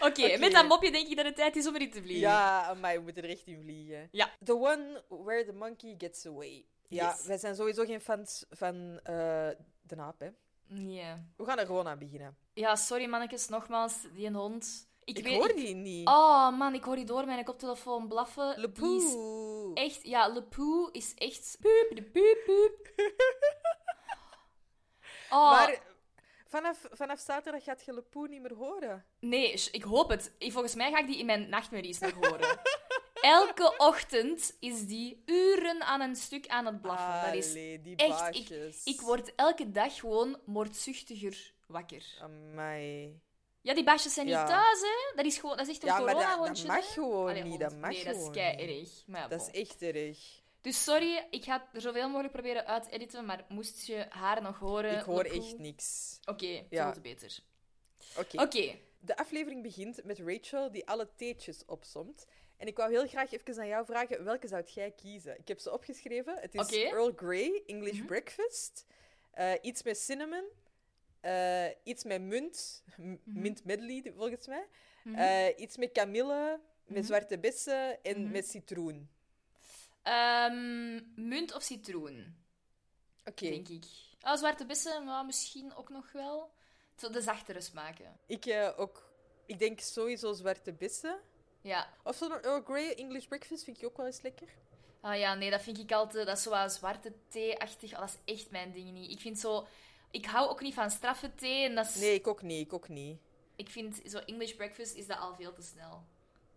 Oké, 0.00 0.36
met 0.38 0.52
dat 0.52 0.68
mopje 0.68 0.90
denk 0.90 1.08
ik 1.08 1.16
dat 1.16 1.24
het 1.24 1.36
tijd 1.36 1.56
is 1.56 1.66
om 1.66 1.74
erin 1.74 1.90
te 1.90 2.02
vliegen. 2.02 2.20
Ja, 2.28 2.74
maar 2.80 2.94
we 2.94 3.00
moeten 3.00 3.22
er 3.22 3.28
echt 3.30 3.46
in 3.46 3.60
vliegen. 3.62 4.08
Ja. 4.12 4.30
The 4.44 4.52
one 4.54 5.02
where 5.08 5.44
the 5.44 5.52
monkey 5.52 5.94
gets 5.98 6.26
away. 6.26 6.64
Ja, 6.88 7.10
Yes. 7.16 7.26
wij 7.26 7.38
zijn 7.38 7.54
sowieso 7.54 7.84
geen 7.84 8.00
fans 8.00 8.44
van 8.50 9.00
eh, 9.02 9.48
de 9.82 9.96
aap, 9.96 10.20
hè. 10.20 10.28
Nee. 10.66 11.12
We 11.36 11.44
gaan 11.44 11.58
er 11.58 11.66
gewoon 11.66 11.88
aan 11.88 11.98
beginnen. 11.98 12.36
Ja, 12.54 12.76
sorry 12.76 13.06
mannetjes, 13.06 13.48
nogmaals, 13.48 13.94
die 14.14 14.30
hond. 14.32 14.88
Ik, 15.04 15.18
Ik, 15.18 15.24
weet... 15.24 15.34
hoor 15.36 15.48
ik- 15.48 15.56
die 15.56 15.74
niet. 15.74 16.08
Oh 16.08 16.58
man, 16.58 16.74
ik 16.74 16.84
hoor 16.84 16.96
die 16.96 17.04
door 17.04 17.26
mijn 17.26 17.44
koptelefoon 17.44 18.08
blaffen. 18.08 18.60
Le 18.60 18.70
Poe. 18.70 19.70
Echt, 19.74 20.02
ja, 20.02 20.28
Le 20.28 20.42
Poe 20.42 20.88
is 20.92 21.14
echt... 21.14 21.56
Puup, 21.60 21.90
de 21.96 22.02
puup, 22.02 22.42
puup. 22.44 22.92
Oh, 25.30 25.50
Maar 25.50 25.82
vanaf, 26.54 26.86
vanaf 26.90 27.20
zaterdag 27.20 27.64
gaat 27.64 27.84
je 27.84 27.92
Le 27.94 28.02
Poe 28.02 28.28
niet 28.28 28.42
meer 28.42 28.54
horen. 28.54 29.04
nee, 29.20 29.52
ik 29.70 29.82
hoop 29.82 30.08
het. 30.10 30.32
Volgens 30.38 30.74
mij 30.74 30.90
ga 30.90 30.98
ik 30.98 31.06
die 31.06 31.18
in 31.18 31.26
mijn 31.26 31.48
nachtmerries 31.48 31.98
nog 31.98 32.12
horen. 32.12 32.60
Elke 33.38 33.74
ochtend 33.76 34.56
is 34.60 34.86
die 34.86 35.22
uren 35.26 35.82
aan 35.82 36.00
een 36.00 36.16
stuk 36.16 36.46
aan 36.46 36.66
het 36.66 36.80
blaffen. 36.80 37.24
Dat 37.24 37.34
is 37.34 37.50
Allee, 37.50 37.80
die 37.80 37.96
echt... 37.96 38.36
Ik, 38.84 39.00
word 39.00 39.34
elke 39.34 39.70
dag 39.70 39.96
gewoon 39.98 40.38
moordzuchtiger 40.44 41.52
wakker. 41.66 42.04
Amai. 42.20 43.20
Ja, 43.60 43.74
die 43.74 43.84
baasjes 43.84 44.14
zijn 44.14 44.26
Ja. 44.26 44.38
niet 44.40 44.48
thuis, 44.50 44.80
hè. 44.80 45.16
Dat 45.16 45.24
is, 45.24 45.38
gewoon, 45.38 45.56
dat 45.56 45.66
is 45.66 45.72
echt 45.72 45.82
een 45.82 45.88
Ja, 45.88 45.98
maar 45.98 46.14
dat, 46.14 46.22
corona-hondje, 46.22 46.66
dat 46.66 46.76
mag 46.76 46.92
gewoon 46.92 47.28
Allee, 47.28 47.42
niet. 47.42 47.60
Dat 47.60 47.76
mag 47.76 47.90
nee, 47.90 48.04
dat 48.04 48.12
is 48.14 48.18
gewoon 48.18 48.32
kei 48.32 48.78
erg. 48.78 48.90
Maar 49.06 49.20
ja, 49.20 49.28
Dat 49.28 49.38
bon. 49.38 49.48
is 49.52 49.60
echt 49.60 49.82
erg. 49.82 50.18
Dus 50.64 50.84
sorry, 50.84 51.26
ik 51.30 51.44
ga 51.44 51.68
er 51.72 51.80
zoveel 51.80 52.08
mogelijk 52.08 52.32
proberen 52.32 52.66
uit 52.66 52.82
te 52.84 52.90
editen, 52.90 53.24
maar 53.24 53.44
moest 53.48 53.86
je 53.86 54.06
haar 54.08 54.42
nog 54.42 54.58
horen... 54.58 54.98
Ik 54.98 55.04
hoor 55.04 55.24
echt 55.24 55.58
niks. 55.58 56.18
Oké, 56.24 56.46
Ja. 56.46 56.84
veel 56.84 56.92
te 56.92 57.00
beter. 57.00 57.38
Oké. 58.18 58.42
Oké, 58.42 58.74
De 58.98 59.16
aflevering 59.16 59.62
begint 59.62 60.04
met 60.04 60.18
Rachel 60.18 60.70
die 60.72 60.86
alle 60.88 61.08
theetjes 61.16 61.64
opsomt. 61.64 62.26
En 62.56 62.66
ik 62.66 62.76
wou 62.76 62.90
heel 62.90 63.06
graag 63.08 63.32
even 63.32 63.58
aan 63.58 63.66
jou 63.66 63.84
vragen, 63.86 64.24
welke 64.24 64.48
zou 64.48 64.62
jij 64.66 64.90
kiezen? 64.90 65.38
Ik 65.38 65.48
heb 65.48 65.58
ze 65.58 65.72
opgeschreven. 65.72 66.36
Het 66.40 66.54
is. 66.54 66.72
Earl 66.72 67.12
Grey, 67.16 67.62
English 67.66 67.98
Mhm. 67.98 68.06
Breakfast. 68.06 68.86
eh, 69.30 69.52
iets 69.62 69.82
met 69.82 69.98
cinnamon. 69.98 70.44
eh, 71.20 71.66
iets 71.82 72.04
met 72.04 72.20
munt. 72.22 72.84
M- 72.96 73.14
Mint 73.24 73.64
medley, 73.64 74.12
volgens 74.16 74.46
mij. 74.46 74.66
Mhm. 75.04 75.14
Eh, 75.14 75.58
iets 75.58 75.76
met 75.76 75.92
kamille, 75.92 76.60
met 76.84 76.96
Mhm. 76.98 77.06
zwarte 77.06 77.38
bessen 77.38 78.02
en 78.02 78.22
Mhm. 78.22 78.30
met 78.30 78.48
citroen. 78.48 79.08
Ehm, 80.04 81.00
munt 81.14 81.54
of 81.54 81.62
citroen, 81.62 82.36
Oké. 83.24 83.48
denk 83.48 83.68
ik. 83.68 83.84
Oh, 84.20 84.36
zwarte 84.36 84.66
bessen, 84.66 85.04
maar 85.04 85.24
misschien 85.24 85.74
ook 85.74 85.88
nog 85.88 86.12
wel. 86.12 86.50
Zo 86.96 87.10
de 87.10 87.20
zachtere 87.20 87.60
smaken. 87.60 88.18
Ik 88.26 88.46
eh, 88.46 88.70
ook... 88.76 89.12
Ik 89.46 89.58
denk 89.58 89.80
sowieso 89.80 90.32
zwarte 90.32 90.72
bessen. 90.72 91.20
Ja. 91.60 91.88
Of 92.02 92.16
zo'n 92.16 92.42
Earl 92.42 92.62
Grey 92.62 92.94
English 92.94 93.26
Breakfast 93.26 93.64
vind 93.64 93.76
ik 93.76 93.84
ook 93.84 93.96
wel 93.96 94.06
eens 94.06 94.22
lekker. 94.22 94.48
Ah 95.00 95.18
ja, 95.18 95.34
nee, 95.34 95.50
dat 95.50 95.62
vind 95.62 95.78
ik 95.78 95.92
altijd... 95.92 96.26
Dat 96.26 96.36
is 96.36 96.42
zo 96.42 96.68
zwarte 96.68 97.12
thee-achtig. 97.28 97.92
Oh, 97.92 97.98
dat 97.98 98.18
is 98.24 98.34
echt 98.34 98.50
mijn 98.50 98.72
ding 98.72 98.92
niet. 98.92 99.10
Ik 99.10 99.20
vind 99.20 99.38
zo... 99.38 99.66
Ik 100.10 100.26
hou 100.26 100.48
ook 100.48 100.60
niet 100.60 100.74
van 100.74 100.90
straffe 100.90 101.34
thee. 101.34 101.64
En 101.64 101.74
dat 101.74 101.86
is... 101.86 101.94
Nee, 101.94 102.14
ik 102.14 102.26
ook 102.26 102.42
niet. 102.42 102.66
Ik 102.66 102.72
ook 102.72 102.88
niet. 102.88 103.18
Ik 103.56 103.68
vind 103.68 104.00
zo 104.06 104.18
English 104.18 104.52
breakfast 104.52 104.94
is 104.94 105.06
dat 105.06 105.18
al 105.18 105.34
veel 105.34 105.52
te 105.52 105.62
snel. 105.62 106.04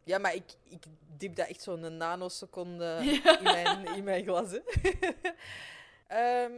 Ja, 0.07 0.17
maar 0.17 0.33
ik, 0.35 0.51
ik 0.63 0.83
diep 1.17 1.35
dat 1.35 1.47
echt 1.47 1.61
zo'n 1.61 1.97
nanoseconde 1.97 2.99
in, 3.37 3.43
mijn, 3.43 3.85
in 3.95 4.03
mijn 4.03 4.23
glas. 4.23 4.51
hè. 4.51 4.59
Ehm, 6.07 6.53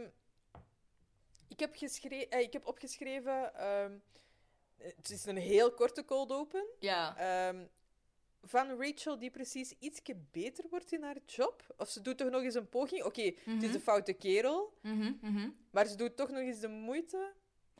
ik, 1.48 1.60
heb 1.60 1.74
eh, 1.74 2.40
ik 2.40 2.52
heb 2.52 2.66
opgeschreven... 2.66 3.54
ehm, 3.54 3.92
het 4.76 5.10
is 5.10 5.24
een 5.24 5.36
heel 5.36 5.72
korte 5.72 6.04
cold 6.04 6.32
open. 6.32 6.64
Ja. 6.78 7.16
Ehm, 7.16 7.64
van 8.42 8.82
Rachel 8.82 9.18
die 9.18 9.30
precies 9.30 9.74
ietsje 9.78 10.16
beter 10.30 10.64
wordt 10.70 10.92
in 10.92 11.02
haar 11.02 11.16
job. 11.26 11.74
Of 11.76 11.88
ze 11.88 12.00
doet 12.00 12.18
toch 12.18 12.30
nog 12.30 12.42
eens 12.42 12.54
een 12.54 12.68
poging. 12.68 13.04
Oké, 13.04 13.22
het 13.22 13.36
is 13.44 13.52
Mhm. 13.68 13.74
een 13.74 13.80
foute 13.80 14.12
kerel. 14.12 14.72
Mhm, 14.82 15.12
mhm. 15.20 15.48
Maar 15.70 15.86
ze 15.86 15.96
doet 15.96 16.16
toch 16.16 16.28
nog 16.30 16.40
eens 16.40 16.60
de 16.60 16.68
moeite. 16.68 17.32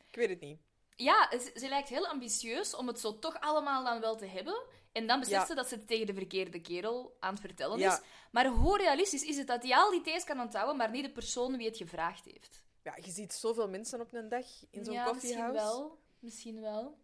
Ik 0.07 0.15
weet 0.15 0.29
het 0.29 0.39
niet. 0.39 0.59
Ja, 0.95 1.29
ze, 1.39 1.51
ze 1.55 1.67
lijkt 1.67 1.89
heel 1.89 2.07
ambitieus 2.07 2.75
om 2.75 2.87
het 2.87 2.99
zo 2.99 3.19
toch 3.19 3.39
allemaal 3.39 3.83
dan 3.83 3.99
wel 4.01 4.15
te 4.15 4.25
hebben. 4.25 4.61
En 4.91 5.07
dan 5.07 5.19
beseft 5.19 5.41
Ja. 5.41 5.45
ze 5.47 5.55
dat 5.55 5.67
ze 5.67 5.75
het 5.75 5.87
tegen 5.87 6.05
de 6.05 6.13
verkeerde 6.13 6.61
kerel 6.61 7.17
aan 7.19 7.31
het 7.31 7.41
vertellen 7.41 7.79
Ja. 7.79 7.93
is. 7.93 8.01
Maar 8.31 8.45
hoe 8.47 8.77
realistisch 8.77 9.23
is 9.23 9.37
het 9.37 9.47
dat 9.47 9.63
hij 9.63 9.75
al 9.75 9.91
die 9.91 10.01
thees 10.01 10.23
kan 10.23 10.39
onthouden, 10.39 10.77
maar 10.77 10.89
niet 10.91 11.03
de 11.05 11.11
persoon 11.11 11.57
wie 11.57 11.67
het 11.67 11.77
gevraagd 11.77 12.25
heeft? 12.25 12.63
Ja, 12.83 12.95
je 13.01 13.11
ziet 13.11 13.33
zoveel 13.33 13.69
mensen 13.69 14.01
op 14.01 14.13
een 14.13 14.29
dag 14.29 14.45
in 14.69 14.85
zo'n 14.85 14.93
ja, 14.93 15.11
misschien 15.13 15.29
koffiehuis. 15.37 15.53
wel. 15.53 15.99
Misschien 16.19 16.61
wel. 16.61 16.97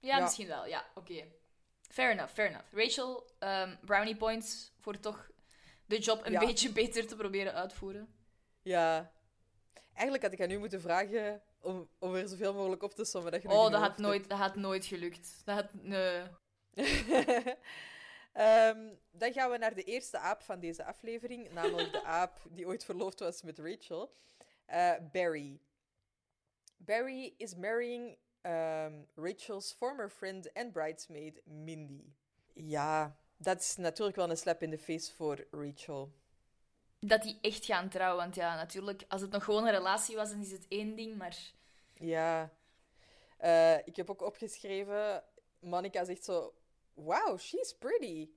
Ja, 0.00 0.20
misschien 0.20 0.46
wel. 0.46 0.66
Ja, 0.66 0.84
oké. 0.94 1.24
Fair 1.90 2.10
enough, 2.10 2.32
fair 2.32 2.48
enough. 2.48 2.72
Rachel, 2.74 3.30
ehm, 3.38 3.76
brownie 3.84 4.16
points 4.16 4.72
voor 4.80 5.00
toch 5.00 5.30
de 5.86 5.98
job 5.98 6.26
een 6.26 6.38
beetje 6.38 6.72
beter 6.72 7.06
te 7.06 7.16
proberen 7.16 7.54
uitvoeren. 7.54 8.14
Ja. 8.62 9.12
Eigenlijk 9.92 10.22
had 10.22 10.32
ik 10.32 10.40
aan 10.40 10.50
u 10.50 10.58
moeten 10.58 10.80
vragen 10.80 11.42
om, 11.64 11.88
om 11.98 12.14
er 12.14 12.28
zoveel 12.28 12.54
mogelijk 12.54 12.82
op 12.82 12.94
te 12.94 13.04
sommen. 13.04 13.32
Dat 13.32 13.42
je 13.42 13.48
nog 13.48 13.56
Oh, 13.56 13.70
dat 13.70 13.80
had, 13.80 13.98
nooit, 13.98 14.28
dat 14.28 14.38
had 14.38 14.56
nooit 14.56 14.84
gelukt. 14.84 15.42
Dat 15.44 15.54
had... 15.54 15.68
Nee. 15.72 16.22
hebt. 16.74 17.58
Ehm, 18.34 18.94
dan 19.10 19.32
gaan 19.32 19.50
we 19.50 19.58
naar 19.58 19.74
de 19.74 19.82
eerste 19.82 20.18
aap 20.18 20.42
van 20.42 20.60
deze 20.60 20.84
aflevering. 20.84 21.52
Namelijk 21.52 21.92
de 21.92 22.02
aap 22.20 22.40
die 22.50 22.66
ooit 22.66 22.84
verloofd 22.84 23.20
was 23.20 23.42
met 23.42 23.58
Rachel. 23.58 24.14
Eh, 24.66 24.92
Barry. 25.12 25.60
Barry 26.76 27.34
is 27.36 27.54
marrying 27.54 28.16
ehm, 28.40 29.02
Rachel's 29.14 29.72
former 29.72 30.10
friend 30.10 30.54
and 30.54 30.72
bridesmaid, 30.72 31.40
Mindy. 31.44 32.04
Ja, 32.52 33.16
dat 33.36 33.60
is 33.60 33.76
natuurlijk 33.76 34.16
wel 34.16 34.30
een 34.30 34.36
slap 34.36 34.62
in 34.62 34.70
de 34.70 34.78
face 34.78 35.14
voor 35.14 35.46
Rachel. 35.50 36.12
Dat 37.06 37.22
die 37.22 37.38
echt 37.40 37.64
gaan 37.64 37.88
trouwen. 37.88 38.22
Want 38.24 38.34
ja, 38.34 38.54
natuurlijk, 38.56 39.04
als 39.08 39.20
het 39.20 39.30
nog 39.30 39.44
gewoon 39.44 39.64
een 39.66 39.72
relatie 39.72 40.16
was, 40.16 40.30
dan 40.30 40.40
is 40.40 40.50
het 40.50 40.66
één 40.68 40.94
ding, 40.96 41.16
maar... 41.16 41.36
Ja. 41.94 42.52
Eh, 43.38 43.86
ik 43.86 43.96
heb 43.96 44.10
ook 44.10 44.22
opgeschreven... 44.22 45.24
Monica 45.58 46.04
zegt 46.04 46.24
zo... 46.24 46.54
Wow, 46.94 47.38
she's 47.38 47.74
pretty. 47.78 48.28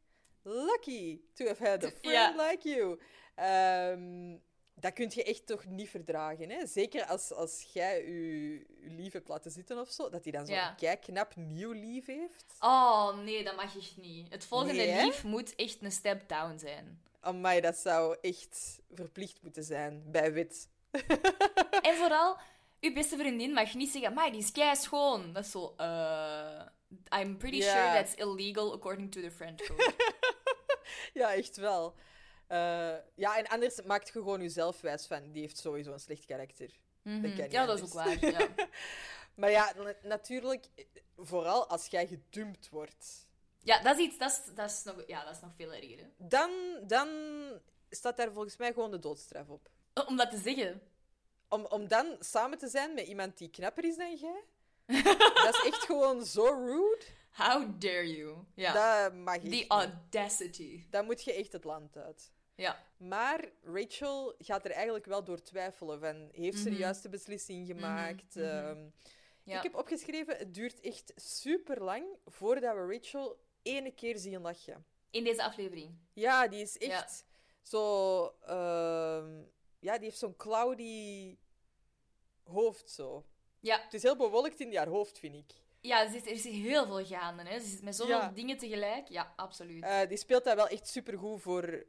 Lucky 0.42 1.22
to 1.34 1.46
have 1.46 1.68
had 1.68 1.84
a 1.84 1.90
friend 1.90 2.04
Ja. 2.36 2.48
like 2.50 2.70
you. 2.70 3.00
Ehm, 3.36 4.38
dat 4.76 4.94
kun 4.94 5.12
je 5.14 5.24
echt 5.24 5.46
toch 5.46 5.66
niet 5.66 5.90
verdragen, 5.90 6.50
hè? 6.50 6.66
Zeker 6.66 7.06
als, 7.06 7.32
als 7.34 7.70
jij 7.74 8.06
je, 8.06 8.66
lief 8.80 9.14
hebt 9.14 9.28
laten 9.28 9.52
zitten 9.52 9.80
of 9.80 9.90
zo. 9.92 10.10
Dat 10.10 10.24
hij 10.24 10.32
dan 10.32 10.46
zo'n 10.46 10.56
Ja. 10.56 10.74
kijkknap 10.74 11.36
nieuw 11.36 11.72
lief 11.72 12.06
heeft. 12.06 12.46
Oh, 12.60 13.18
nee, 13.18 13.44
dat 13.44 13.56
mag 13.56 13.78
echt 13.78 13.98
niet. 13.98 14.30
Het 14.32 14.46
volgende 14.46 14.74
Nee, 14.74 15.06
lief 15.06 15.24
moet 15.24 15.56
echt 15.56 15.82
een 15.82 15.92
step 15.92 16.30
down 16.30 16.58
zijn. 16.58 17.02
Amai, 17.28 17.62
dat 17.62 17.78
zou 17.78 18.18
echt 18.22 18.80
verplicht 18.94 19.42
moeten 19.42 19.64
zijn 19.64 20.04
bij 20.12 20.34
wit. 20.34 20.70
En 21.82 21.96
vooral, 22.02 22.38
uw 22.80 22.94
beste 22.94 23.18
vriendin 23.18 23.54
mag 23.54 23.74
niet 23.74 23.92
zeggen, 23.92 24.14
maar 24.14 24.32
die 24.32 24.40
is 24.42 24.52
kei 24.52 24.76
schoon. 24.76 25.34
Dat 25.34 25.46
is 25.46 25.52
zo, 25.52 25.74
eh... 25.78 26.62
I'm 27.20 27.38
pretty 27.38 27.62
sure 27.62 27.92
that's 27.94 28.14
illegal 28.14 28.74
according 28.74 29.12
to 29.12 29.22
the 29.22 29.32
French 29.32 29.68
code. 29.68 29.94
Ja, 31.14 31.34
echt 31.34 31.58
wel. 31.58 31.96
Eh, 32.48 32.96
ja, 33.16 33.38
en 33.38 33.48
anders 33.48 33.82
maakt 33.82 34.08
je 34.08 34.12
gewoon 34.14 34.42
jezelf 34.42 34.82
wijs 34.82 35.06
van... 35.06 35.32
Die 35.32 35.42
heeft 35.42 35.58
sowieso 35.58 35.92
een 35.94 36.00
slecht 36.00 36.26
karakter. 36.26 36.70
Mhm. 37.02 37.50
Ja, 37.50 37.66
dat 37.66 37.82
is 37.82 37.84
ook 37.84 38.02
anders. 38.02 38.20
waar. 38.22 38.32
Ja. 38.32 38.48
Maar 39.36 39.52
ja, 39.52 39.74
na- 39.76 39.96
natuurlijk, 40.04 40.66
eh, 40.76 40.86
vooral 41.18 41.68
als 41.68 41.88
jij 41.88 42.08
gedumpt 42.08 42.70
wordt, 42.70 43.27
ja, 43.68 43.82
dat 43.82 43.98
is 43.98 44.06
iets, 44.06 44.18
dat 44.18 44.32
is, 44.32 44.54
dat 44.56 44.70
is, 44.70 44.84
nog, 44.84 45.04
ja, 45.08 45.24
dat 45.26 45.36
is 45.36 45.42
nog 45.42 45.52
veel 45.56 45.74
erger. 45.74 45.98
hè. 45.98 46.06
dan, 46.18 46.52
dan 46.88 47.08
staat 47.90 48.18
daar 48.18 48.32
volgens 48.34 48.58
mij 48.58 48.74
gewoon 48.74 48.92
de 48.92 49.00
doodstraf 49.00 49.50
op. 49.50 49.70
Om 50.08 50.16
dat 50.18 50.32
te 50.32 50.38
zeggen. 50.38 50.82
Om, 51.50 51.66
om 51.66 51.88
dan 51.88 52.16
samen 52.20 52.58
te 52.58 52.68
zijn 52.68 52.94
met 52.94 53.08
iemand 53.08 53.38
die 53.38 53.50
knapper 53.50 53.84
is 53.84 53.96
dan 53.98 54.16
jij, 54.16 54.44
dat 55.44 55.54
is 55.56 55.64
echt 55.66 55.84
gewoon 55.84 56.26
zo 56.26 56.44
rude. 56.46 57.06
How 57.32 57.82
dare 57.82 58.16
you? 58.18 58.38
Ja. 58.56 58.74
Dat 59.04 59.14
mag 59.14 59.36
The 59.40 59.42
niet. 59.48 59.72
audacity. 59.72 60.86
Dan 60.90 61.06
moet 61.06 61.24
je 61.24 61.34
echt 61.34 61.52
het 61.52 61.64
land 61.64 61.98
uit. 61.98 62.32
Ja. 62.56 62.84
Maar 62.98 63.46
Rachel 63.64 64.36
gaat 64.40 64.66
er 64.66 64.72
eigenlijk 64.72 65.06
wel 65.06 65.24
door 65.24 65.42
twijfelen 65.42 66.00
van... 66.00 66.30
Heeft 66.32 66.58
ze 66.58 66.64
de 66.64 66.70
Mhm. 66.70 66.80
juiste 66.80 67.10
beslissing 67.10 67.68
gemaakt? 67.68 68.36
mhm. 68.36 68.46
Ehm, 68.46 68.86
ja. 69.44 69.58
Ik 69.58 69.64
heb 69.64 69.76
opgeschreven, 69.76 70.38
het 70.38 70.54
duurt 70.54 70.80
echt 70.82 71.12
super 71.16 71.84
lang 71.84 72.06
voordat 72.26 72.76
we 72.76 72.94
Rachel 72.98 73.40
ene 73.68 73.92
keer 73.92 74.18
zien 74.18 74.42
lachen. 74.42 74.86
In 75.10 75.24
deze 75.24 75.44
aflevering. 75.44 75.98
Ja, 76.14 76.48
die 76.48 76.62
is 76.62 76.78
echt 76.78 77.26
zo... 77.62 78.26
ehm, 78.46 79.42
ja, 79.80 79.94
die 79.98 80.04
heeft 80.06 80.18
zo'n 80.18 80.36
cloudy 80.36 81.38
hoofd 82.44 82.92
zo. 82.92 83.26
Ja, 83.60 83.82
Het 83.82 83.94
is 83.94 84.04
heel 84.04 84.16
bewolkt 84.16 84.60
in 84.60 84.76
haar 84.76 84.88
hoofd, 84.88 85.20
vind 85.20 85.36
ik. 85.36 85.54
ja 85.82 86.00
er, 86.06 86.16
is, 86.16 86.22
er 86.22 86.28
is 86.32 86.44
heel 86.44 86.86
veel 86.86 87.06
gaande. 87.06 87.44
Hè. 87.44 87.60
Ze 87.60 87.66
zit 87.68 87.82
met 87.82 87.96
zoveel 87.96 88.16
Ja. 88.18 88.30
dingen 88.30 88.58
tegelijk. 88.58 89.08
Ja, 89.08 89.34
absoluut. 89.36 89.84
Eh, 89.84 90.08
die 90.08 90.18
speelt 90.18 90.44
dat 90.44 90.56
wel 90.56 90.68
echt 90.68 90.88
supergoed 90.88 91.42
voor... 91.42 91.86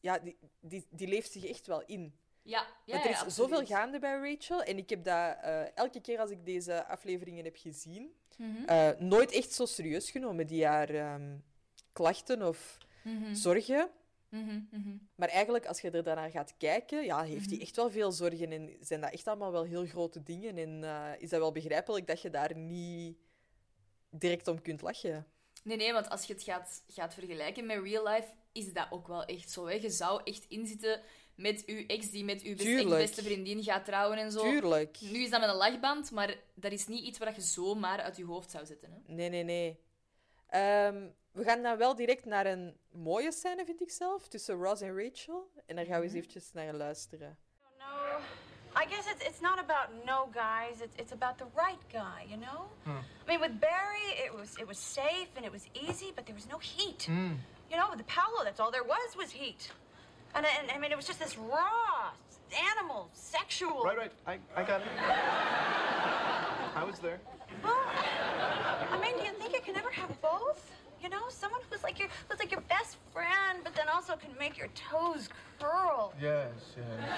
Ja, 0.00 0.18
die, 0.18 0.38
die, 0.60 0.86
die 0.90 1.08
leeft 1.08 1.32
zich 1.32 1.44
echt 1.44 1.66
wel 1.66 1.82
in. 1.86 2.18
Ja, 2.46 2.66
ja, 2.84 3.04
er 3.04 3.26
is 3.26 3.34
zoveel 3.34 3.66
gaande 3.66 3.98
bij 3.98 4.30
Rachel. 4.30 4.62
En 4.62 4.78
ik 4.78 4.90
heb 4.90 5.04
dat 5.04 5.36
eh, 5.42 5.76
elke 5.76 6.00
keer 6.00 6.18
als 6.18 6.30
ik 6.30 6.44
deze 6.44 6.86
afleveringen 6.86 7.44
heb 7.44 7.56
gezien... 7.56 8.14
Mhm, 8.36 8.64
eh, 8.64 8.90
nooit 8.98 9.32
echt 9.32 9.52
zo 9.52 9.64
serieus 9.66 10.10
genomen, 10.10 10.46
die 10.46 10.66
haar 10.66 10.88
ehm, 10.88 11.36
klachten 11.92 12.48
of 12.48 12.78
mhm, 13.02 13.34
zorgen. 13.34 13.90
mhm. 14.28 14.96
Maar 15.14 15.28
eigenlijk, 15.28 15.66
als 15.66 15.80
je 15.80 15.90
er 15.90 16.02
daarnaar 16.02 16.30
gaat 16.30 16.54
kijken, 16.56 17.04
ja, 17.04 17.22
heeft 17.22 17.50
hij 17.50 17.60
echt 17.60 17.76
wel 17.76 17.90
veel 17.90 18.12
zorgen. 18.12 18.52
En 18.52 18.76
zijn 18.80 19.00
dat 19.00 19.12
echt 19.12 19.26
allemaal 19.26 19.52
wel 19.52 19.64
heel 19.64 19.86
grote 19.86 20.22
dingen. 20.22 20.56
En 20.58 20.84
eh, 20.84 21.12
is 21.18 21.30
dat 21.30 21.40
wel 21.40 21.52
begrijpelijk 21.52 22.06
dat 22.06 22.20
je 22.20 22.30
daar 22.30 22.56
niet 22.56 23.18
direct 24.10 24.48
om 24.48 24.62
kunt 24.62 24.82
lachen. 24.82 25.26
Nee, 25.62 25.76
nee, 25.76 25.92
want 25.92 26.08
als 26.08 26.24
je 26.24 26.32
het 26.32 26.42
gaat, 26.42 26.82
gaat 26.88 27.14
vergelijken 27.14 27.66
met 27.66 27.82
real 27.82 28.08
life, 28.08 28.28
is 28.52 28.72
dat 28.72 28.86
ook 28.90 29.06
wel 29.08 29.24
echt 29.24 29.50
zo. 29.50 29.66
Hè. 29.66 29.74
Je 29.74 29.90
zou 29.90 30.20
echt 30.24 30.44
inzitten 30.48 31.00
met 31.36 31.62
uw 31.66 31.86
ex 31.86 32.10
die 32.10 32.24
met 32.24 32.42
uw 32.42 32.56
beste, 32.56 32.78
ex-beste 32.78 33.22
vriendin 33.22 33.62
gaat 33.62 33.84
trouwen 33.84 34.18
en 34.18 34.30
zo. 34.30 34.42
Tuurlijk. 34.42 34.98
Nu 35.00 35.18
is 35.22 35.30
dat 35.30 35.40
met 35.40 35.48
een 35.48 35.56
lachband, 35.56 36.10
maar 36.10 36.34
dat 36.54 36.72
is 36.72 36.86
niet 36.86 37.04
iets 37.04 37.18
wat 37.18 37.34
je 37.34 37.40
zomaar 37.40 38.00
uit 38.00 38.16
je 38.16 38.24
hoofd 38.24 38.50
zou 38.50 38.66
zetten. 38.66 38.90
Hè. 38.92 39.12
Nee, 39.14 39.28
nee, 39.28 39.42
nee. 39.42 39.80
Ehm, 40.48 41.06
we 41.32 41.44
gaan 41.44 41.62
dan 41.62 41.76
wel 41.76 41.94
direct 41.94 42.24
naar 42.24 42.46
een 42.46 42.76
mooie 42.90 43.32
scène, 43.32 43.64
vind 43.64 43.80
ik 43.80 43.90
zelf, 43.90 44.28
tussen 44.28 44.54
Ross 44.54 44.82
en 44.82 45.02
Rachel. 45.02 45.50
En 45.66 45.76
daar 45.76 45.84
gaan 45.84 45.98
we 45.98 46.04
eens 46.04 46.14
eventjes 46.14 46.52
naar 46.52 46.74
luisteren. 46.74 47.38
No, 47.78 48.18
I 48.82 48.86
guess 48.88 49.10
it's 49.12 49.26
it's 49.26 49.40
not 49.40 49.58
about 49.58 50.04
no 50.04 50.28
guys. 50.32 50.80
It's 50.80 50.96
it's 50.96 51.12
about 51.12 51.38
the 51.38 51.46
right 51.54 51.82
guy, 51.90 52.28
you 52.28 52.40
know. 52.40 52.70
I 52.86 53.26
mean, 53.26 53.40
with 53.40 53.58
Barry, 53.58 54.24
it 54.24 54.32
was 54.32 54.54
it 54.56 54.66
was 54.66 54.92
safe 54.92 55.28
and 55.36 55.44
it 55.44 55.52
was 55.52 55.64
easy, 55.72 56.12
but 56.14 56.24
there 56.26 56.34
was 56.34 56.46
no 56.46 56.58
heat. 56.58 57.06
You 57.70 57.76
know, 57.78 57.88
with 57.90 57.98
the 57.98 58.12
Paolo, 58.14 58.44
that's 58.44 58.60
all 58.60 58.70
there 58.70 58.86
was 58.86 59.16
was 59.16 59.32
heat. 59.32 59.72
And, 60.34 60.46
and 60.46 60.70
I 60.70 60.78
mean, 60.78 60.92
it 60.92 60.96
was 60.96 61.06
just 61.06 61.18
this 61.18 61.36
raw, 61.38 62.10
animal, 62.76 63.08
sexual. 63.14 63.82
Right, 63.84 63.96
right. 63.96 64.12
I, 64.26 64.38
I 64.54 64.62
got 64.62 64.80
it. 64.82 64.88
I 66.76 66.84
was 66.84 66.98
there. 66.98 67.18
Well, 67.64 67.74
I 68.90 68.98
mean, 69.00 69.16
do 69.18 69.24
you 69.24 69.32
think 69.32 69.54
you 69.54 69.60
can 69.60 69.76
ever 69.76 69.90
have 69.90 70.20
both? 70.20 70.70
You 71.02 71.08
know, 71.08 71.22
someone 71.28 71.60
who's 71.70 71.82
like 71.82 71.98
your 71.98 72.08
who's 72.28 72.38
like 72.38 72.50
your 72.50 72.62
best 72.62 72.96
friend, 73.12 73.60
but 73.62 73.74
then 73.74 73.86
also 73.88 74.16
can 74.16 74.30
make 74.38 74.58
your 74.58 74.68
toes 74.68 75.28
curl. 75.60 76.12
Yes, 76.20 76.48
yes. 76.76 77.08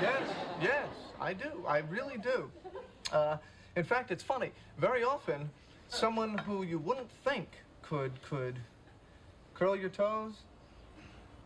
yes, 0.00 0.22
yes, 0.60 0.88
I 1.20 1.32
do. 1.32 1.64
I 1.66 1.78
really 1.78 2.18
do. 2.18 2.50
Uh, 3.12 3.36
in 3.76 3.84
fact, 3.84 4.10
it's 4.10 4.22
funny. 4.22 4.50
Very 4.78 5.04
often, 5.04 5.50
someone 5.88 6.38
who 6.38 6.62
you 6.62 6.78
wouldn't 6.78 7.10
think 7.24 7.48
could 7.82 8.12
could 8.22 8.58
curl 9.54 9.76
your 9.76 9.90
toes 9.90 10.34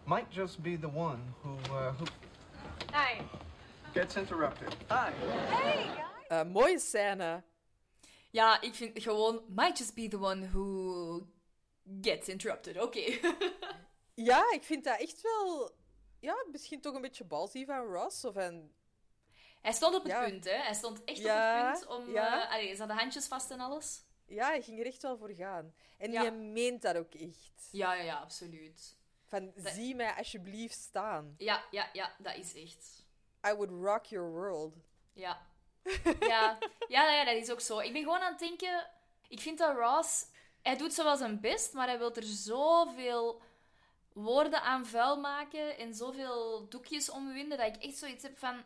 might 0.06 0.30
just 0.30 0.62
be 0.62 0.76
the 0.78 0.88
one 0.88 1.18
who 1.42 1.56
uh, 1.74 1.92
who 1.98 2.04
Hey, 2.92 3.20
gets 3.94 4.16
interrupted. 4.16 4.74
Hi. 4.88 5.10
hey, 5.48 5.84
guys. 5.84 6.26
Eh, 6.28 6.44
mooie 6.44 6.78
scène. 6.78 7.42
Ja, 8.30 8.60
ik 8.60 8.74
vind 8.74 9.02
gewoon, 9.02 9.42
might 9.48 9.78
just 9.78 9.94
be 9.94 10.08
the 10.08 10.18
one 10.18 10.48
who 10.48 11.26
gets 12.00 12.28
interrupted. 12.28 12.80
Oké. 12.82 13.00
Ja, 14.18 14.52
ik 14.52 14.62
vind 14.62 14.84
dat 14.84 15.00
echt 15.00 15.20
wel... 15.20 15.70
Ja, 16.20 16.44
misschien 16.52 16.80
toch 16.80 16.94
een 16.94 17.00
beetje 17.00 17.24
balzie 17.24 17.66
van 17.66 17.78
Ross. 17.84 18.24
Of 18.24 18.34
van... 18.34 18.70
Hij 19.62 19.72
stond 19.72 19.94
op 19.94 20.02
het 20.02 20.12
Ja. 20.12 20.24
punt, 20.24 20.44
hè. 20.44 20.50
Hij 20.56 20.74
stond 20.74 21.04
echt 21.04 21.18
Ja, 21.18 21.68
op 21.68 21.74
het 21.78 21.86
punt 21.88 21.98
om... 22.06 22.12
ja. 22.12 22.44
eh 22.48 22.52
allee, 22.54 22.72
ze 22.72 22.78
hadden 22.78 22.96
handjes 22.96 23.26
vast 23.26 23.50
en 23.50 23.60
alles. 23.60 24.02
Ja, 24.26 24.46
hij 24.46 24.62
ging 24.62 24.80
er 24.80 24.86
echt 24.86 25.02
wel 25.02 25.18
voor 25.18 25.30
gaan. 25.34 25.74
En 25.98 26.12
Ja. 26.12 26.22
je 26.22 26.30
meent 26.30 26.82
dat 26.82 26.96
ook 26.96 27.14
echt. 27.14 27.68
Ja, 27.70 27.94
ja, 27.94 28.02
ja, 28.02 28.16
absoluut. 28.16 28.96
Van, 29.26 29.52
zie 29.56 29.94
mij 29.94 30.14
alsjeblieft 30.14 30.74
staan. 30.78 31.34
Ja, 31.38 31.64
ja, 31.70 31.88
ja, 31.92 32.14
dat 32.18 32.36
is 32.36 32.54
echt. 32.54 33.04
I 33.48 33.52
would 33.54 33.70
rock 33.70 34.04
your 34.04 34.30
world. 34.30 34.74
Ja. 35.12 35.46
Ja. 36.20 36.58
ja, 36.88 37.10
ja, 37.12 37.24
dat 37.24 37.34
is 37.34 37.50
ook 37.50 37.60
zo. 37.60 37.78
Ik 37.78 37.92
ben 37.92 38.02
gewoon 38.02 38.20
aan 38.20 38.30
het 38.30 38.38
denken... 38.40 38.90
Ik 39.28 39.40
vind 39.40 39.58
dat 39.58 39.76
Ross... 39.76 40.26
Hij 40.62 40.76
doet 40.76 40.94
zo 40.94 41.04
wel 41.04 41.16
zijn 41.16 41.40
best, 41.40 41.72
maar 41.72 41.86
hij 41.86 41.98
wil 41.98 42.14
er 42.14 42.22
zoveel 42.22 43.42
woorden 44.12 44.62
aan 44.62 44.86
vuil 44.86 45.20
maken 45.20 45.78
en 45.78 45.94
zoveel 45.94 46.68
doekjes 46.68 47.10
omwinden, 47.10 47.58
dat 47.58 47.76
ik 47.76 47.82
echt 47.82 47.96
zoiets 47.96 48.22
heb 48.22 48.38
van... 48.38 48.62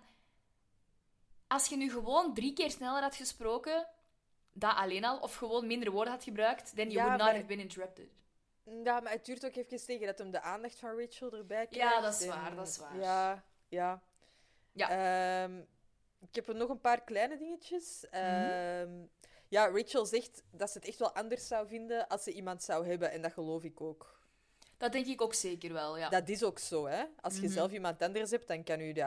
Als 1.46 1.66
je 1.66 1.76
nu 1.76 1.90
gewoon 1.90 2.34
drie 2.34 2.52
keer 2.52 2.70
sneller 2.70 3.02
had 3.02 3.14
gesproken, 3.14 3.86
dat 4.52 4.74
alleen 4.74 5.04
al, 5.04 5.18
of 5.18 5.34
gewoon 5.34 5.66
minder 5.66 5.90
woorden 5.90 6.12
had 6.12 6.24
gebruikt, 6.24 6.74
then 6.74 6.90
you 6.90 6.92
Ja, 6.92 7.02
would 7.02 7.16
not 7.18 7.26
maar- 7.26 7.34
have 7.34 7.46
been 7.46 7.60
interrupted. 7.60 8.08
Ja, 8.64 9.00
maar 9.00 9.12
het 9.12 9.24
duurt 9.24 9.44
ook 9.46 9.54
even 9.56 9.84
tegen 9.86 10.06
dat 10.06 10.18
hem 10.18 10.30
de 10.30 10.40
aandacht 10.40 10.78
van 10.78 10.98
Rachel 11.00 11.32
erbij 11.32 11.66
krijgt. 11.66 11.94
Ja, 11.94 12.00
dat 12.00 12.14
is 12.14 12.20
en- 12.22 12.28
waar, 12.28 12.54
dat 12.54 12.66
is 12.68 12.76
waar. 12.76 12.96
Ja, 12.98 13.44
ja. 13.68 14.02
Ja. 14.72 14.90
Ehm, 15.44 15.58
ik 16.20 16.34
heb 16.34 16.48
er 16.48 16.54
nog 16.54 16.68
een 16.68 16.80
paar 16.80 17.02
kleine 17.04 17.38
dingetjes. 17.38 18.04
Mhm. 18.10 18.14
Ehm, 18.22 18.90
Ja, 19.48 19.66
Rachel 19.68 20.06
zegt 20.06 20.42
dat 20.50 20.70
ze 20.70 20.78
het 20.78 20.86
echt 20.88 20.98
wel 20.98 21.14
anders 21.14 21.46
zou 21.46 21.68
vinden 21.68 22.08
als 22.08 22.22
ze 22.22 22.32
iemand 22.32 22.62
zou 22.62 22.86
hebben. 22.86 23.10
En 23.10 23.22
dat 23.22 23.32
geloof 23.32 23.62
ik 23.64 23.80
ook. 23.80 24.20
Dat 24.76 24.92
denk 24.92 25.06
ik 25.06 25.20
ook 25.20 25.34
zeker 25.34 25.72
wel, 25.72 25.98
ja. 25.98 26.08
Dat 26.08 26.28
is 26.28 26.42
ook 26.42 26.58
zo, 26.58 26.86
hè. 26.86 27.04
Als 27.20 27.34
je 27.36 27.42
Mhm. 27.42 27.50
zelf 27.52 27.72
iemand 27.72 28.02
anders 28.02 28.30
hebt, 28.30 28.48
dan 28.48 28.64
kan 28.64 28.80
u 28.80 28.92
dat 28.92 29.06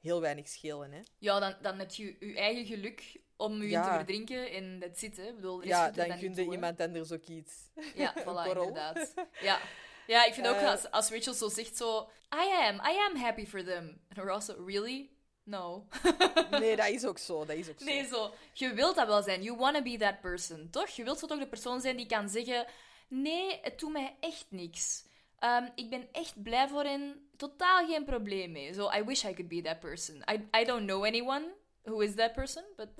heel 0.00 0.20
weinig 0.20 0.48
schelen, 0.48 0.92
hè. 0.92 1.00
Ja, 1.18 1.38
dan, 1.40 1.54
dan 1.62 1.78
heb 1.78 1.90
je 1.90 2.16
je 2.20 2.34
eigen 2.36 2.64
geluk 2.66 3.20
om 3.36 3.62
je 3.62 3.68
Ja. 3.68 3.88
te 3.88 3.94
verdrinken 3.94 4.50
en 4.52 4.78
dat 4.78 4.98
zit, 4.98 5.16
hè. 5.16 5.26
Ik 5.28 5.34
bedoel, 5.34 5.64
Ja, 5.64 5.90
dan 5.90 6.08
niet 6.08 6.18
gun 6.18 6.32
toe, 6.32 6.42
je 6.44 6.48
hè. 6.48 6.54
iemand 6.54 6.80
anders 6.80 7.12
ook 7.12 7.24
iets. 7.26 7.54
Ja, 7.94 8.14
voilà, 8.24 8.48
inderdaad. 8.56 9.14
Ja. 9.40 9.60
ja, 10.06 10.24
ik 10.26 10.34
vind 10.34 10.48
ook 10.48 10.54
Eh. 10.56 10.70
als, 10.70 10.90
als 10.90 11.10
Rachel 11.10 11.34
zo 11.34 11.48
zegt 11.48 11.76
zo... 11.76 12.10
I 12.34 12.50
am, 12.68 12.74
I 12.74 12.98
am 13.10 13.16
happy 13.16 13.46
for 13.46 13.64
them. 13.64 14.00
En 14.08 14.22
Ross 14.24 14.48
really? 14.48 15.10
No. 15.44 15.86
Nee, 16.50 16.76
dat 16.76 16.88
is 16.88 17.04
ook 17.04 17.18
zo. 17.18 17.44
Dat 17.44 17.56
is 17.56 17.68
ook 17.68 17.78
zo. 17.78 17.84
Nee, 17.84 18.06
zo. 18.06 18.34
Je 18.52 18.74
wilt 18.74 18.96
dat 18.96 19.06
wel 19.06 19.22
zijn. 19.22 19.42
You 19.42 19.56
wanna 19.58 19.82
be 19.82 19.96
that 19.96 20.20
person, 20.20 20.70
toch? 20.70 20.88
Je 20.88 21.04
wilt 21.04 21.18
zo 21.18 21.26
toch 21.26 21.38
de 21.38 21.48
persoon 21.48 21.80
zijn 21.80 21.96
die 21.96 22.06
kan 22.06 22.28
zeggen... 22.28 22.66
Nee, 23.08 23.58
het 23.62 23.78
doet 23.78 23.92
mij 23.92 24.16
echt 24.20 24.46
niks. 24.48 25.04
Ehm, 25.40 25.68
ik 25.74 25.90
ben 25.90 26.08
echt 26.12 26.42
blij 26.42 26.68
voor 26.68 26.82
hen. 26.84 27.28
Totaal 27.36 27.86
geen 27.86 28.04
probleem 28.04 28.52
mee. 28.52 28.72
Zo, 28.72 28.90
I 28.90 29.02
wish 29.04 29.24
I 29.24 29.32
could 29.34 29.48
be 29.48 29.60
that 29.62 29.80
person. 29.80 30.16
I, 30.32 30.48
I 30.60 30.64
don't 30.64 30.86
know 30.86 31.04
anyone 31.04 31.54
who 31.82 32.00
is 32.00 32.14
that 32.14 32.32
person, 32.32 32.64
but... 32.76 32.88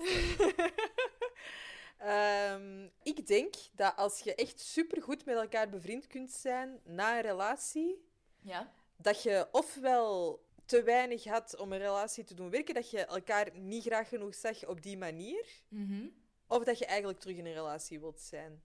Ehm, 1.97 2.87
ik 3.03 3.27
denk 3.27 3.53
dat 3.75 3.95
als 3.95 4.19
je 4.19 4.35
echt 4.35 4.59
supergoed 4.59 5.25
met 5.25 5.35
elkaar 5.35 5.69
bevriend 5.69 6.07
kunt 6.07 6.31
zijn 6.31 6.79
na 6.83 7.15
een 7.15 7.21
relatie, 7.21 8.05
Ja. 8.41 8.73
dat 8.97 9.23
je 9.23 9.47
ofwel 9.51 10.39
te 10.65 10.83
weinig 10.83 11.23
had 11.23 11.57
om 11.59 11.71
een 11.71 11.79
relatie 11.79 12.23
te 12.23 12.33
doen 12.33 12.49
werken, 12.49 12.73
dat 12.73 12.89
je 12.89 13.05
elkaar 13.05 13.47
niet 13.57 13.83
graag 13.83 14.09
genoeg 14.09 14.35
zag 14.35 14.65
op 14.67 14.81
die 14.81 14.97
manier, 14.97 15.45
Mhm. 15.67 16.07
of 16.47 16.63
dat 16.63 16.77
je 16.77 16.85
eigenlijk 16.85 17.19
terug 17.19 17.37
in 17.37 17.45
een 17.45 17.53
relatie 17.53 17.99
wilt 17.99 18.19
zijn. 18.21 18.63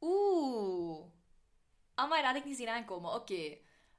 Oeh. 0.00 1.04
Amai, 1.94 2.22
dat 2.22 2.30
had 2.30 2.40
ik 2.40 2.44
niet 2.44 2.56
zien 2.56 2.68
aankomen. 2.68 3.14
Oké. 3.14 3.56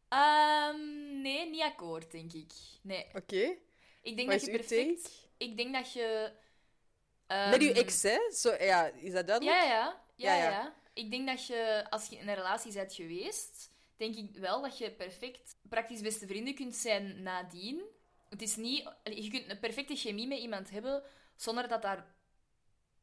Ehm, 0.10 1.22
nee, 1.22 1.50
niet 1.50 1.62
akkoord, 1.62 2.12
denk 2.12 2.34
ik. 2.34 2.52
Nee. 2.82 3.06
Oké? 3.16 3.58
Ik 4.02 4.16
denk 4.18 4.30
Wat 4.32 4.40
dat 4.40 4.46
je 4.46 4.58
perfect... 4.58 5.04
take? 5.04 5.16
Ik 5.38 5.58
denk 5.58 5.74
dat 5.74 5.94
je... 5.94 6.32
ehm, 7.28 7.50
Met 7.50 7.62
je 7.62 7.74
ex, 7.74 8.02
hè? 8.04 8.32
Zo, 8.34 8.54
ja, 8.64 8.86
is 8.86 9.14
dat 9.14 9.28
duidelijk? 9.28 9.58
Ja, 9.58 9.64
ja. 9.64 10.02
Ja, 10.16 10.36
Ja, 10.36 10.44
ja. 10.44 10.50
ja. 10.50 10.74
Ik 10.94 11.12
denk 11.12 11.28
dat 11.28 11.46
je, 11.48 11.86
als 11.90 12.08
je 12.10 12.16
in 12.18 12.28
een 12.28 12.36
relatie 12.36 12.74
bent 12.74 12.94
geweest, 12.94 13.72
denk 13.98 14.16
ik 14.16 14.30
wel 14.38 14.62
dat 14.62 14.78
je 14.78 14.92
perfect 14.92 15.56
praktisch 15.70 16.02
beste 16.02 16.28
vrienden 16.28 16.56
kunt 16.56 16.76
zijn 16.76 17.22
nadien. 17.24 17.82
Het 18.30 18.42
is 18.42 18.56
niet... 18.56 18.90
Je 19.04 19.30
kunt 19.30 19.50
een 19.50 19.60
perfecte 19.60 19.96
chemie 19.96 20.28
met 20.28 20.40
iemand 20.40 20.70
hebben 20.70 21.04
zonder 21.36 21.68
dat 21.68 21.82
daar 21.82 22.15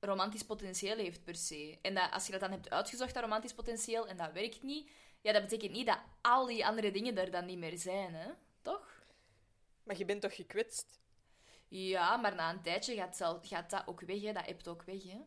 romantisch 0.04 0.42
potentieel 0.42 0.96
heeft 0.96 1.24
per 1.24 1.36
se. 1.36 1.78
En 1.82 1.94
dat, 1.94 2.10
als 2.10 2.26
je 2.26 2.32
dat 2.32 2.40
dan 2.40 2.50
hebt 2.50 2.70
uitgezocht, 2.70 3.14
dat 3.14 3.22
romantisch 3.22 3.54
potentieel, 3.54 4.06
en 4.06 4.16
dat 4.16 4.32
werkt 4.32 4.62
niet, 4.62 4.90
ja, 5.20 5.32
dat 5.32 5.42
betekent 5.42 5.72
niet 5.72 5.86
dat 5.86 5.98
al 6.20 6.46
die 6.46 6.66
andere 6.66 6.90
dingen 6.90 7.18
er 7.18 7.30
dan 7.30 7.46
niet 7.46 7.58
meer 7.58 7.78
zijn, 7.78 8.14
hè? 8.14 8.30
Toch? 8.62 9.04
Maar 9.82 9.96
je 9.96 10.04
bent 10.04 10.20
toch 10.22 10.34
gekwetst? 10.34 11.00
Ja, 11.68 12.16
maar 12.16 12.34
na 12.34 12.50
een 12.50 12.62
tijdje 12.62 12.94
gaat, 12.94 13.16
zelf, 13.16 13.48
gaat 13.48 13.70
dat 13.70 13.86
ook 13.86 14.00
weg, 14.00 14.22
hè? 14.22 14.32
Dat 14.32 14.46
hebt 14.46 14.68
ook 14.68 14.82
weg, 14.82 15.02
hè? 15.02 15.20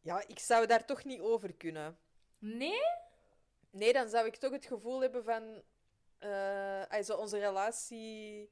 Ja, 0.00 0.24
ik 0.26 0.38
zou 0.38 0.66
daar 0.66 0.84
toch 0.84 1.04
niet 1.04 1.20
over 1.20 1.54
kunnen. 1.54 1.98
Nee? 2.38 2.80
Nee, 3.70 3.92
dan 3.92 4.08
zou 4.08 4.26
ik 4.26 4.36
toch 4.36 4.52
het 4.52 4.66
gevoel 4.66 5.00
hebben 5.00 5.24
van... 5.24 5.62
eh 6.18 6.84
also 6.88 7.14
onze 7.14 7.38
relatie... 7.38 8.50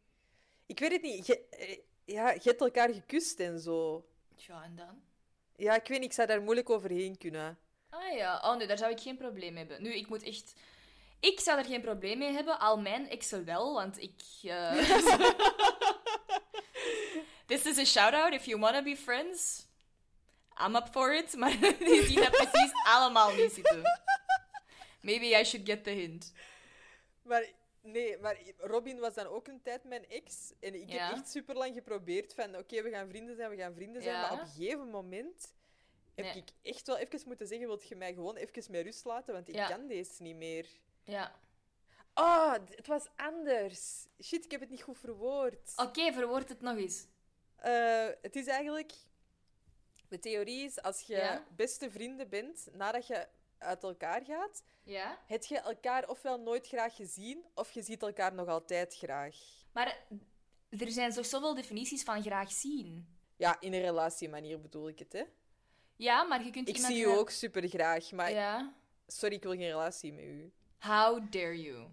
Ik 0.66 0.78
weet 0.78 0.92
het 0.92 1.02
niet. 1.02 1.26
Je, 1.26 1.48
eh, 1.48 1.78
ja, 2.04 2.30
je 2.30 2.40
hebt 2.42 2.60
elkaar 2.60 2.94
gekust 2.94 3.40
en 3.40 3.60
zo. 3.60 4.06
Ja, 4.36 4.62
en 4.62 4.76
dan? 4.76 5.02
Ja, 5.56 5.74
ik 5.74 5.88
weet 5.88 5.98
niet. 6.00 6.08
Ik 6.08 6.14
zou 6.14 6.28
daar 6.28 6.42
moeilijk 6.42 6.70
overheen 6.70 7.18
kunnen. 7.18 7.58
Ah 7.90 8.12
ja, 8.16 8.40
oh 8.44 8.56
nee, 8.56 8.66
daar 8.66 8.78
zou 8.78 8.90
ik 8.92 9.00
geen 9.00 9.16
probleem 9.16 9.52
mee 9.52 9.64
hebben. 9.66 9.82
Nu, 9.82 9.94
ik 9.94 10.08
moet 10.08 10.22
echt... 10.22 10.54
Ik 11.20 11.40
zou 11.40 11.58
er 11.58 11.64
geen 11.64 11.80
probleem 11.80 12.18
mee 12.18 12.32
hebben, 12.32 12.58
al 12.60 12.78
mijn 12.80 13.08
exen 13.08 13.44
wel, 13.44 13.72
want 13.74 14.02
ik... 14.02 14.20
eh, 14.42 14.72
This 17.46 17.64
is 17.66 17.78
a 17.78 17.84
shout-out, 17.84 18.32
if 18.32 18.46
you 18.46 18.60
wanna 18.60 18.82
be 18.82 18.96
friends, 18.96 19.66
I'm 20.58 20.76
up 20.76 20.88
for 20.90 21.14
it, 21.14 21.36
maar 21.36 21.58
die 21.78 22.04
zien 22.04 22.20
dat 22.20 22.30
precies 22.30 22.72
allemaal 22.84 23.34
niet 23.34 23.52
zitten. 23.52 23.82
Maybe 25.00 25.26
I 25.40 25.44
should 25.44 25.68
get 25.68 25.84
the 25.84 25.90
hint. 25.90 26.32
Maar 27.22 27.44
nee, 27.86 28.18
maar 28.18 28.38
Robin 28.58 28.98
was 28.98 29.14
dan 29.14 29.26
ook 29.26 29.46
een 29.48 29.62
tijd 29.62 29.84
mijn 29.84 30.08
ex. 30.08 30.52
En 30.60 30.74
ik 30.74 30.90
Ja. 30.92 31.06
heb 31.06 31.16
echt 31.16 31.28
super 31.30 31.54
lang 31.56 31.74
geprobeerd 31.74 32.34
van... 32.34 32.56
Oké, 32.56 32.82
we 32.82 32.90
gaan 32.90 33.08
vrienden 33.08 33.36
zijn, 33.36 33.50
we 33.50 33.56
gaan 33.56 33.74
vrienden 33.74 34.02
zijn. 34.02 34.14
Ja. 34.14 34.20
Maar 34.20 34.32
op 34.32 34.40
een 34.40 34.46
gegeven 34.46 34.88
moment... 34.90 35.54
Heb 36.14 36.24
Nee. 36.24 36.36
ik 36.36 36.48
echt 36.62 36.86
wel 36.86 36.96
even 36.98 37.20
moeten 37.26 37.46
zeggen, 37.46 37.66
wilt 37.66 37.88
je 37.88 37.96
mij 37.96 38.14
gewoon 38.14 38.36
even 38.36 38.72
met 38.72 38.82
rust 38.84 39.04
laten? 39.04 39.34
Want 39.34 39.48
ik 39.48 39.54
Ja. 39.54 39.68
kan 39.68 39.86
deze 39.86 40.22
niet 40.22 40.36
meer. 40.36 40.66
Ja. 41.04 41.34
Oh, 42.14 42.52
het 42.52 42.86
was 42.86 43.06
anders. 43.16 44.06
Shit, 44.22 44.44
ik 44.44 44.50
heb 44.50 44.60
het 44.60 44.70
niet 44.70 44.82
goed 44.82 44.98
verwoord. 44.98 45.72
Oké, 45.76 46.12
verwoord 46.12 46.48
het 46.48 46.60
nog 46.60 46.76
eens. 46.76 47.06
Eh, 47.56 48.08
het 48.22 48.36
is 48.36 48.46
eigenlijk... 48.46 48.92
De 50.08 50.18
theorie 50.18 50.64
is, 50.64 50.82
als 50.82 51.00
je 51.00 51.40
beste 51.56 51.90
vrienden 51.90 52.28
bent, 52.28 52.68
nadat 52.72 53.06
je 53.06 53.26
uit 53.58 53.82
elkaar 53.82 54.22
gaat, 54.24 54.62
Ja? 54.82 55.18
heb 55.26 55.44
je 55.44 55.58
elkaar 55.58 56.08
ofwel 56.08 56.38
nooit 56.40 56.66
graag 56.68 56.96
gezien, 56.96 57.44
of 57.54 57.70
je 57.72 57.82
ziet 57.82 58.02
elkaar 58.02 58.34
nog 58.34 58.48
altijd 58.48 58.96
graag. 58.96 59.36
Maar 59.72 59.98
er 60.78 60.90
zijn 60.90 61.12
toch 61.12 61.26
zoveel 61.26 61.54
definities 61.54 62.02
van 62.02 62.22
graag 62.22 62.52
zien. 62.52 63.08
Ja, 63.36 63.56
in 63.60 63.72
een 63.72 63.80
relatiemanier 63.80 64.60
bedoel 64.60 64.88
ik 64.88 64.98
het, 64.98 65.12
hè. 65.12 65.22
Ja, 65.96 66.22
maar 66.22 66.44
je 66.44 66.50
kunt 66.50 66.68
Ik 66.68 66.74
iemand 66.76 66.92
zie 66.94 67.02
u 67.02 67.06
graag- 67.06 67.18
ook 67.18 67.30
super 67.30 67.68
graag, 67.68 68.10
maar 68.12 68.30
Ja. 68.30 68.74
sorry, 69.06 69.34
ik 69.34 69.42
wil 69.42 69.52
geen 69.52 69.60
relatie 69.60 70.12
met 70.12 70.24
u. 70.24 70.52
How 70.78 71.32
dare 71.32 71.60
you? 71.62 71.88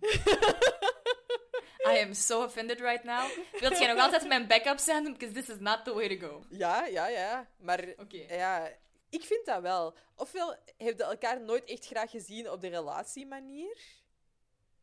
I 1.85 1.99
am 2.01 2.13
so 2.13 2.43
offended 2.43 2.79
right 2.79 3.03
now. 3.03 3.29
Wilt 3.59 3.77
jij 3.79 3.87
nog 3.93 3.99
altijd 3.99 4.27
mijn 4.27 4.47
backup 4.47 4.77
zijn? 4.79 5.03
Because 5.03 5.33
this 5.33 5.49
is 5.49 5.59
not 5.59 5.83
the 5.85 5.93
way 5.93 6.17
to 6.17 6.27
go. 6.27 6.43
Ja, 6.49 6.85
ja, 6.85 7.07
ja. 7.07 7.47
Maar 7.57 7.87
Oké. 7.97 8.17
ja, 8.35 8.69
ik 9.17 9.23
vind 9.23 9.45
dat 9.45 9.61
wel. 9.61 9.95
Ofwel 10.15 10.49
heb 10.77 10.97
je 10.97 11.03
elkaar 11.03 11.41
nooit 11.41 11.63
echt 11.63 11.85
graag 11.85 12.11
gezien 12.11 12.49
op 12.51 12.61
de 12.61 12.67
relatiemanier. 12.67 13.77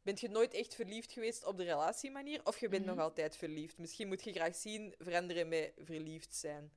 Bent 0.03 0.21
je 0.21 0.29
nooit 0.29 0.53
echt 0.55 0.75
verliefd 0.75 1.13
geweest 1.13 1.45
op 1.45 1.57
de 1.57 1.65
relatiemanier? 1.65 2.41
Of 2.45 2.59
je 2.59 2.69
bent 2.69 2.85
Mhm. 2.87 2.95
nog 2.95 3.05
altijd 3.05 3.37
verliefd? 3.37 3.79
Misschien 3.79 4.09
moet 4.09 4.25
je 4.25 4.33
graag 4.33 4.55
zien 4.57 4.95
veranderen 4.99 5.49
met 5.49 5.73
verliefd 5.79 6.35
zijn. 6.35 6.73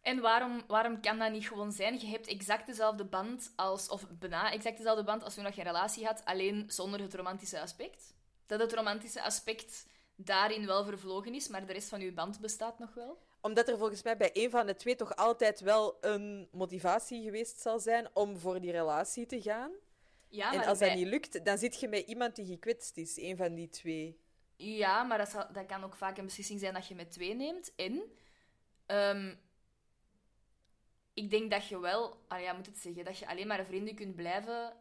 En 0.00 0.20
waarom, 0.20 0.62
waarom 0.66 1.00
kan 1.00 1.18
dat 1.18 1.32
niet 1.32 1.48
gewoon 1.48 1.72
zijn? 1.72 2.00
Je 2.00 2.06
hebt 2.06 2.26
exact 2.26 2.66
dezelfde 2.66 3.04
band 3.04 3.52
als, 3.56 3.88
of 3.88 4.06
bijna 4.18 4.52
exact 4.52 4.76
dezelfde 4.76 5.04
band 5.04 5.22
als 5.22 5.34
toen 5.34 5.44
je 5.44 5.48
een 5.56 5.62
relatie 5.64 6.06
had, 6.06 6.24
alleen 6.24 6.64
zonder 6.70 7.00
het 7.00 7.14
romantische 7.14 7.60
aspect. 7.60 8.14
Dat 8.46 8.60
het 8.60 8.72
romantische 8.72 9.22
aspect 9.22 9.86
daarin 10.16 10.66
wel 10.66 10.84
vervlogen 10.84 11.34
is, 11.34 11.48
maar 11.48 11.66
de 11.66 11.72
rest 11.72 11.88
van 11.88 12.00
je 12.00 12.12
band 12.12 12.40
bestaat 12.40 12.78
nog 12.78 12.94
wel. 12.94 13.22
Omdat 13.40 13.68
er 13.68 13.78
volgens 13.78 14.02
mij 14.02 14.16
bij 14.16 14.30
een 14.32 14.50
van 14.50 14.66
de 14.66 14.74
twee 14.74 14.96
toch 14.96 15.16
altijd 15.16 15.60
wel 15.60 15.96
een 16.00 16.48
motivatie 16.52 17.22
geweest 17.22 17.60
zal 17.60 17.78
zijn 17.78 18.08
om 18.12 18.36
voor 18.38 18.60
die 18.60 18.70
relatie 18.70 19.26
te 19.26 19.42
gaan. 19.42 19.70
Ja, 20.28 20.52
en 20.52 20.64
als 20.64 20.78
bij- 20.78 20.88
dat 20.88 20.96
niet 20.98 21.06
lukt, 21.06 21.44
dan 21.44 21.58
zit 21.58 21.80
je 21.80 21.88
met 21.88 22.06
iemand 22.06 22.36
die 22.36 22.46
gekwetst 22.46 22.96
is. 22.96 23.16
Een 23.16 23.36
van 23.36 23.54
die 23.54 23.68
twee. 23.68 24.20
Ja, 24.56 25.02
maar 25.02 25.18
dat, 25.18 25.28
zal- 25.28 25.52
dat 25.52 25.66
kan 25.66 25.84
ook 25.84 25.94
vaak 25.94 26.18
een 26.18 26.24
beslissing 26.24 26.60
zijn 26.60 26.74
dat 26.74 26.86
je 26.86 26.94
met 26.94 27.10
twee 27.12 27.34
neemt. 27.34 27.74
En 27.76 28.02
ehm, 28.86 29.34
ik 31.14 31.30
denk 31.30 31.50
dat 31.50 31.66
je 31.66 31.78
wel, 31.80 32.16
ah 32.28 32.40
ja, 32.40 32.52
moet 32.52 32.66
het 32.66 32.78
zeggen, 32.78 33.04
dat 33.04 33.18
je 33.18 33.26
alleen 33.28 33.46
maar 33.46 33.64
vrienden 33.64 33.94
kunt 33.94 34.16
blijven 34.16 34.76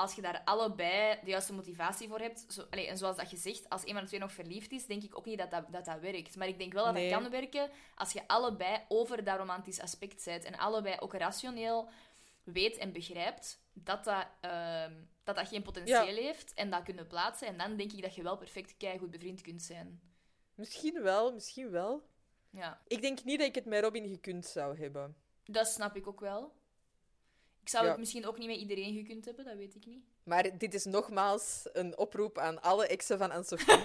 als 0.00 0.14
je 0.14 0.22
daar 0.22 0.42
allebei 0.44 1.18
de 1.24 1.30
juiste 1.30 1.52
motivatie 1.52 2.08
voor 2.08 2.18
hebt, 2.20 2.44
zo, 2.48 2.66
allee, 2.70 2.86
en 2.86 2.98
zoals 2.98 3.16
dat 3.16 3.30
je 3.30 3.36
zegt, 3.36 3.68
als 3.68 3.86
een 3.86 3.92
van 3.92 4.00
de 4.02 4.06
twee 4.08 4.20
nog 4.20 4.32
verliefd 4.32 4.72
is, 4.72 4.86
denk 4.86 5.02
ik 5.02 5.18
ook 5.18 5.24
niet 5.24 5.38
dat 5.38 5.50
dat, 5.50 5.64
dat, 5.72 5.84
dat 5.84 6.00
werkt. 6.00 6.36
Maar 6.36 6.48
ik 6.48 6.58
denk 6.58 6.72
wel 6.72 6.84
dat 6.84 6.94
Nee. 6.94 7.10
dat 7.10 7.20
kan 7.20 7.30
werken 7.30 7.70
als 7.94 8.12
je 8.12 8.28
allebei 8.28 8.84
over 8.88 9.24
dat 9.24 9.38
romantisch 9.38 9.80
aspect 9.80 10.24
bent 10.24 10.44
en 10.44 10.58
allebei 10.58 10.96
ook 11.00 11.14
rationeel 11.14 11.88
weet 12.44 12.76
en 12.76 12.92
begrijpt 12.92 13.60
dat 13.72 14.04
dat, 14.04 14.26
ehm, 14.40 14.94
dat, 15.24 15.36
dat 15.36 15.48
geen 15.48 15.62
potentieel 15.62 16.16
heeft 16.16 16.54
en 16.54 16.70
dat 16.70 16.82
kunnen 16.82 17.06
plaatsen. 17.06 17.46
En 17.46 17.58
dan 17.58 17.76
denk 17.76 17.92
ik 17.92 18.02
dat 18.02 18.14
je 18.14 18.22
wel 18.22 18.36
perfect 18.36 18.74
goed 18.98 19.10
bevriend 19.10 19.40
kunt 19.40 19.62
zijn. 19.62 20.00
Misschien 20.54 21.02
wel, 21.02 21.32
misschien 21.32 21.70
wel. 21.70 22.08
Ja, 22.50 22.80
Ik 22.86 23.00
denk 23.00 23.24
niet 23.24 23.38
dat 23.38 23.48
ik 23.48 23.54
het 23.54 23.64
met 23.64 23.82
Robin 23.82 24.08
gekund 24.08 24.46
zou 24.46 24.78
hebben. 24.78 25.16
dat 25.44 25.68
snap 25.68 25.96
ik 25.96 26.06
ook 26.06 26.20
wel. 26.20 26.52
Ik 27.70 27.76
zou 27.76 27.88
Ja. 27.88 27.94
het 27.94 28.00
misschien 28.00 28.26
ook 28.26 28.38
niet 28.38 28.48
met 28.48 28.56
iedereen 28.56 28.94
gekund 28.94 29.24
hebben, 29.24 29.44
dat 29.44 29.54
weet 29.56 29.74
ik 29.74 29.86
niet. 29.86 30.04
Maar 30.24 30.58
dit 30.58 30.74
is 30.74 30.84
nogmaals 30.84 31.62
een 31.72 31.98
oproep 31.98 32.38
aan 32.38 32.62
alle 32.62 32.86
exen 32.86 33.18
van 33.18 33.30
Anne-Sophie. 33.30 33.66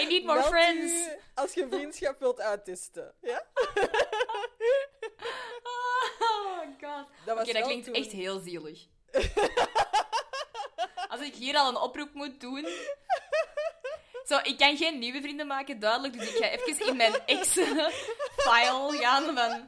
I 0.00 0.06
need 0.08 0.24
more 0.24 0.38
Meld 0.38 0.46
friends! 0.46 0.92
u 0.92 1.18
als 1.34 1.54
je 1.54 1.66
vriendschap 1.70 2.18
wilt 2.20 2.40
uittesten. 2.40 3.14
Ja? 3.20 3.46
Oh 6.20 6.58
god. 6.80 7.06
Dat 7.26 7.40
Oké, 7.48 7.60
klinkt 7.62 7.84
toen- 7.84 7.94
echt 7.94 8.12
heel 8.12 8.40
zielig. 8.40 8.86
Als 11.08 11.20
ik 11.20 11.34
hier 11.34 11.56
al 11.56 11.68
een 11.68 11.76
oproep 11.76 12.12
moet 12.14 12.40
doen. 12.40 12.68
Zo, 14.26 14.38
ik 14.42 14.58
kan 14.58 14.76
geen 14.76 14.98
nieuwe 14.98 15.20
vrienden 15.20 15.46
maken, 15.46 15.78
duidelijk. 15.78 16.12
Dus 16.18 16.28
ik 16.28 16.36
ga 16.36 16.48
even 16.50 16.86
in 16.86 16.96
mijn 16.96 17.14
ex-file 17.26 18.98
gaan 19.00 19.24
van... 19.34 19.66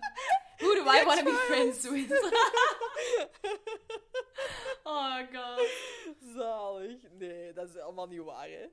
Who 0.59 0.75
do 0.75 0.81
I 0.81 1.05
want 1.05 1.19
to 1.19 1.25
be 1.25 1.31
friends 1.49 1.89
with? 1.91 2.11
oh 4.85 5.19
god. 5.33 5.69
Zalig. 6.35 6.97
Nee, 7.19 7.53
dat 7.53 7.69
is 7.69 7.77
allemaal 7.79 8.07
niet 8.07 8.21
waar, 8.23 8.49
hè. 8.49 8.67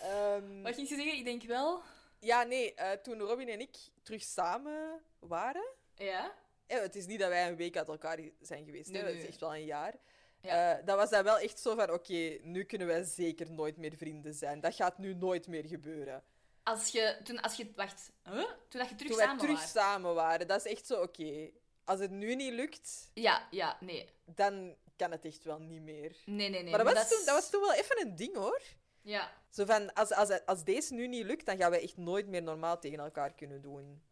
Ehm, 0.00 0.62
Wat 0.62 0.74
ging 0.74 0.88
je 0.88 0.94
zeggen? 0.94 1.16
Ik 1.16 1.24
denk 1.24 1.42
wel... 1.42 1.82
ja, 2.18 2.42
nee, 2.42 2.74
eh, 2.74 2.92
toen 2.92 3.20
Robin 3.20 3.48
en 3.48 3.60
ik 3.60 3.76
terug 4.02 4.22
samen 4.22 5.00
waren... 5.18 5.66
Ja? 5.94 6.32
eh, 6.66 6.80
het 6.80 6.96
is 6.96 7.06
niet 7.06 7.18
dat 7.20 7.28
wij 7.28 7.48
een 7.48 7.56
week 7.56 7.76
uit 7.76 7.88
elkaar 7.88 8.18
zijn 8.40 8.64
geweest, 8.64 8.90
Nee, 8.90 9.02
hè. 9.02 9.08
dat 9.08 9.16
is 9.16 9.26
echt 9.26 9.40
wel 9.40 9.54
een 9.54 9.64
jaar. 9.64 9.94
Ja. 10.40 10.76
Eh, 10.78 10.84
dat 10.86 10.96
was 10.96 11.10
dan 11.10 11.24
wel 11.24 11.38
echt 11.38 11.58
zo 11.58 11.74
van, 11.74 11.90
oké, 11.90 12.38
nu 12.42 12.64
kunnen 12.64 12.86
wij 12.86 13.02
zeker 13.04 13.50
nooit 13.50 13.76
meer 13.76 13.96
vrienden 13.96 14.34
zijn. 14.34 14.60
Dat 14.60 14.74
gaat 14.74 14.98
nu 14.98 15.14
nooit 15.14 15.46
meer 15.46 15.64
gebeuren. 15.66 16.22
Als 16.66 16.88
je... 16.88 17.20
Toen, 17.24 17.40
als 17.40 17.54
je... 17.54 17.72
Wacht. 17.76 18.10
Huh? 18.24 18.34
Toen 18.68 18.80
dat 18.80 18.88
je 18.88 18.94
terug 18.94 19.12
Toen 19.12 19.20
samen 19.20 19.38
terug 19.38 19.54
waren. 19.56 19.68
samen 19.68 20.14
waren, 20.14 20.46
dat 20.46 20.64
is 20.64 20.72
echt 20.72 20.86
zo, 20.86 21.02
oké, 21.02 21.50
als 21.84 22.00
het 22.00 22.10
nu 22.10 22.34
niet 22.34 22.52
lukt, 22.52 23.10
Ja, 23.14 23.48
ja, 23.50 23.76
nee. 23.80 24.08
dan 24.24 24.76
kan 24.96 25.10
het 25.10 25.24
echt 25.24 25.44
wel 25.44 25.58
niet 25.58 25.82
meer. 25.82 26.16
Nee, 26.24 26.48
nee, 26.48 26.62
nee. 26.62 26.70
maar 26.70 26.84
dat 26.84 26.94
was, 26.94 27.08
toen, 27.08 27.24
dat 27.24 27.34
was 27.34 27.50
toen 27.50 27.60
wel 27.60 27.72
even 27.72 28.00
een 28.00 28.16
ding, 28.16 28.36
hoor. 28.36 28.62
Ja. 29.02 29.32
Zo 29.50 29.64
van, 29.64 29.92
als, 29.94 30.12
als, 30.12 30.44
als 30.46 30.64
deze 30.64 30.94
nu 30.94 31.06
niet 31.06 31.24
lukt, 31.24 31.46
dan 31.46 31.56
gaan 31.56 31.70
wij 31.70 31.82
echt 31.82 31.96
nooit 31.96 32.26
meer 32.26 32.42
normaal 32.42 32.78
tegen 32.78 32.98
elkaar 32.98 33.34
kunnen 33.34 33.62
doen. 33.62 34.02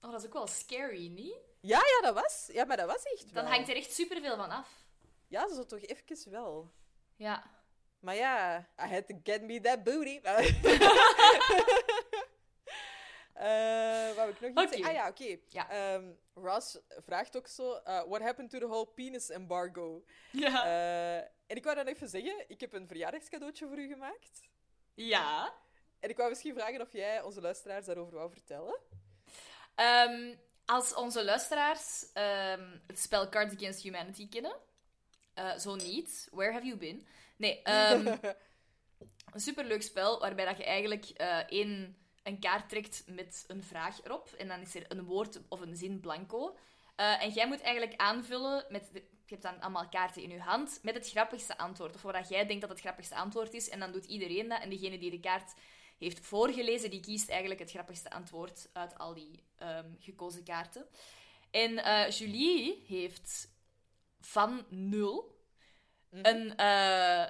Oh, 0.00 0.10
dat 0.10 0.20
is 0.20 0.26
ook 0.26 0.32
wel 0.32 0.46
scary, 0.46 1.06
niet? 1.08 1.36
Ja, 1.60 1.78
ja, 1.78 2.00
dat 2.12 2.14
was. 2.14 2.48
Ja, 2.52 2.64
maar 2.64 2.76
dat 2.76 2.86
was 2.86 3.02
echt 3.02 3.34
Dan 3.34 3.44
wel. 3.44 3.52
hangt 3.52 3.68
er 3.68 3.76
echt 3.76 3.92
superveel 3.92 4.36
van 4.36 4.50
af. 4.50 4.68
Ja, 5.28 5.54
zo 5.54 5.66
toch 5.66 5.80
even 5.80 6.30
wel. 6.30 6.70
Ja. 7.16 7.50
Maar 8.04 8.14
ja, 8.16 8.58
I 8.78 8.88
had 8.88 9.06
to 9.08 9.14
get 9.22 9.42
me 9.42 9.60
that 9.60 9.82
booty. 9.84 10.20
Wat 14.16 14.26
heb 14.26 14.40
ik 14.40 14.54
nog 14.54 14.64
iets 14.64 14.72
zeggen? 14.76 14.88
Ah 14.88 14.92
ja, 14.94 15.08
oké. 15.08 15.38
Ja. 15.48 15.70
Ehm, 15.70 16.12
Ross 16.34 16.78
vraagt 16.98 17.36
ook 17.36 17.46
zo, 17.46 17.72
eh, 17.72 18.02
what 18.08 18.20
happened 18.20 18.50
to 18.50 18.58
the 18.58 18.66
whole 18.66 18.86
penis 18.86 19.30
embargo? 19.30 20.04
Ja. 20.30 20.64
Eh, 20.64 21.16
en 21.46 21.56
ik 21.56 21.64
wou 21.64 21.76
dan 21.76 21.86
even 21.86 22.08
zeggen, 22.08 22.44
ik 22.48 22.60
heb 22.60 22.72
een 22.72 22.86
verjaardagscadeautje 22.86 23.66
voor 23.66 23.78
u 23.78 23.88
gemaakt. 23.88 24.40
ja. 24.94 25.54
En 26.00 26.10
ik 26.10 26.16
wou 26.16 26.28
misschien 26.28 26.54
vragen 26.54 26.80
of 26.80 26.92
jij 26.92 27.22
onze 27.22 27.40
luisteraars 27.40 27.86
daarover 27.86 28.14
wou 28.14 28.30
vertellen. 28.30 28.78
Ehm, 29.74 30.34
als 30.64 30.94
onze 30.94 31.24
luisteraars 31.24 32.12
ehm, 32.12 32.78
het 32.86 32.98
spel 32.98 33.28
Cards 33.28 33.54
Against 33.54 33.82
Humanity 33.82 34.28
kennen, 34.28 34.56
zo 35.58 35.74
niet. 35.74 36.28
Where 36.30 36.52
have 36.52 36.66
you 36.66 36.76
been? 36.76 37.06
Nee, 37.36 37.62
ehm, 37.62 38.16
een 39.32 39.40
superleuk 39.40 39.82
spel 39.82 40.20
waarbij 40.20 40.44
dat 40.44 40.56
je 40.56 40.64
eigenlijk 40.64 41.04
eh, 41.04 41.38
één, 41.38 41.96
een 42.22 42.40
kaart 42.40 42.68
trekt 42.68 43.04
met 43.06 43.44
een 43.46 43.62
vraag 43.62 44.04
erop. 44.04 44.32
En 44.38 44.48
dan 44.48 44.60
is 44.60 44.74
er 44.74 44.84
een 44.88 45.04
woord 45.04 45.40
of 45.48 45.60
een 45.60 45.76
zin 45.76 46.00
blanco. 46.00 46.56
Eh, 46.96 47.22
en 47.22 47.30
jij 47.30 47.46
moet 47.46 47.60
eigenlijk 47.60 48.00
aanvullen 48.00 48.64
met... 48.68 48.88
De, 48.92 49.12
je 49.26 49.34
hebt 49.34 49.42
dan 49.42 49.60
allemaal 49.60 49.88
kaarten 49.88 50.22
in 50.22 50.30
je 50.30 50.40
hand 50.40 50.78
met 50.82 50.94
het 50.94 51.10
grappigste 51.10 51.58
antwoord. 51.58 51.94
Of 51.94 52.02
waar 52.02 52.12
dat 52.12 52.28
jij 52.28 52.46
denkt 52.46 52.60
dat 52.60 52.70
het 52.70 52.80
grappigste 52.80 53.14
antwoord 53.14 53.54
is. 53.54 53.68
En 53.68 53.80
dan 53.80 53.92
doet 53.92 54.04
iedereen 54.04 54.48
dat. 54.48 54.60
En 54.60 54.70
degene 54.70 54.98
die 54.98 55.10
de 55.10 55.20
kaart 55.20 55.54
heeft 55.98 56.20
voorgelezen, 56.20 56.90
die 56.90 57.00
kiest 57.00 57.28
eigenlijk 57.28 57.60
het 57.60 57.70
grappigste 57.70 58.10
antwoord 58.10 58.68
uit 58.72 58.98
al 58.98 59.14
die 59.14 59.44
ehm, 59.56 59.88
gekozen 59.98 60.44
kaarten. 60.44 60.86
En 61.50 61.84
eh, 61.84 62.10
Julie 62.10 62.84
heeft 62.86 63.48
van 64.20 64.64
nul 64.68 65.33
een, 66.22 66.56
eh, 66.56 67.26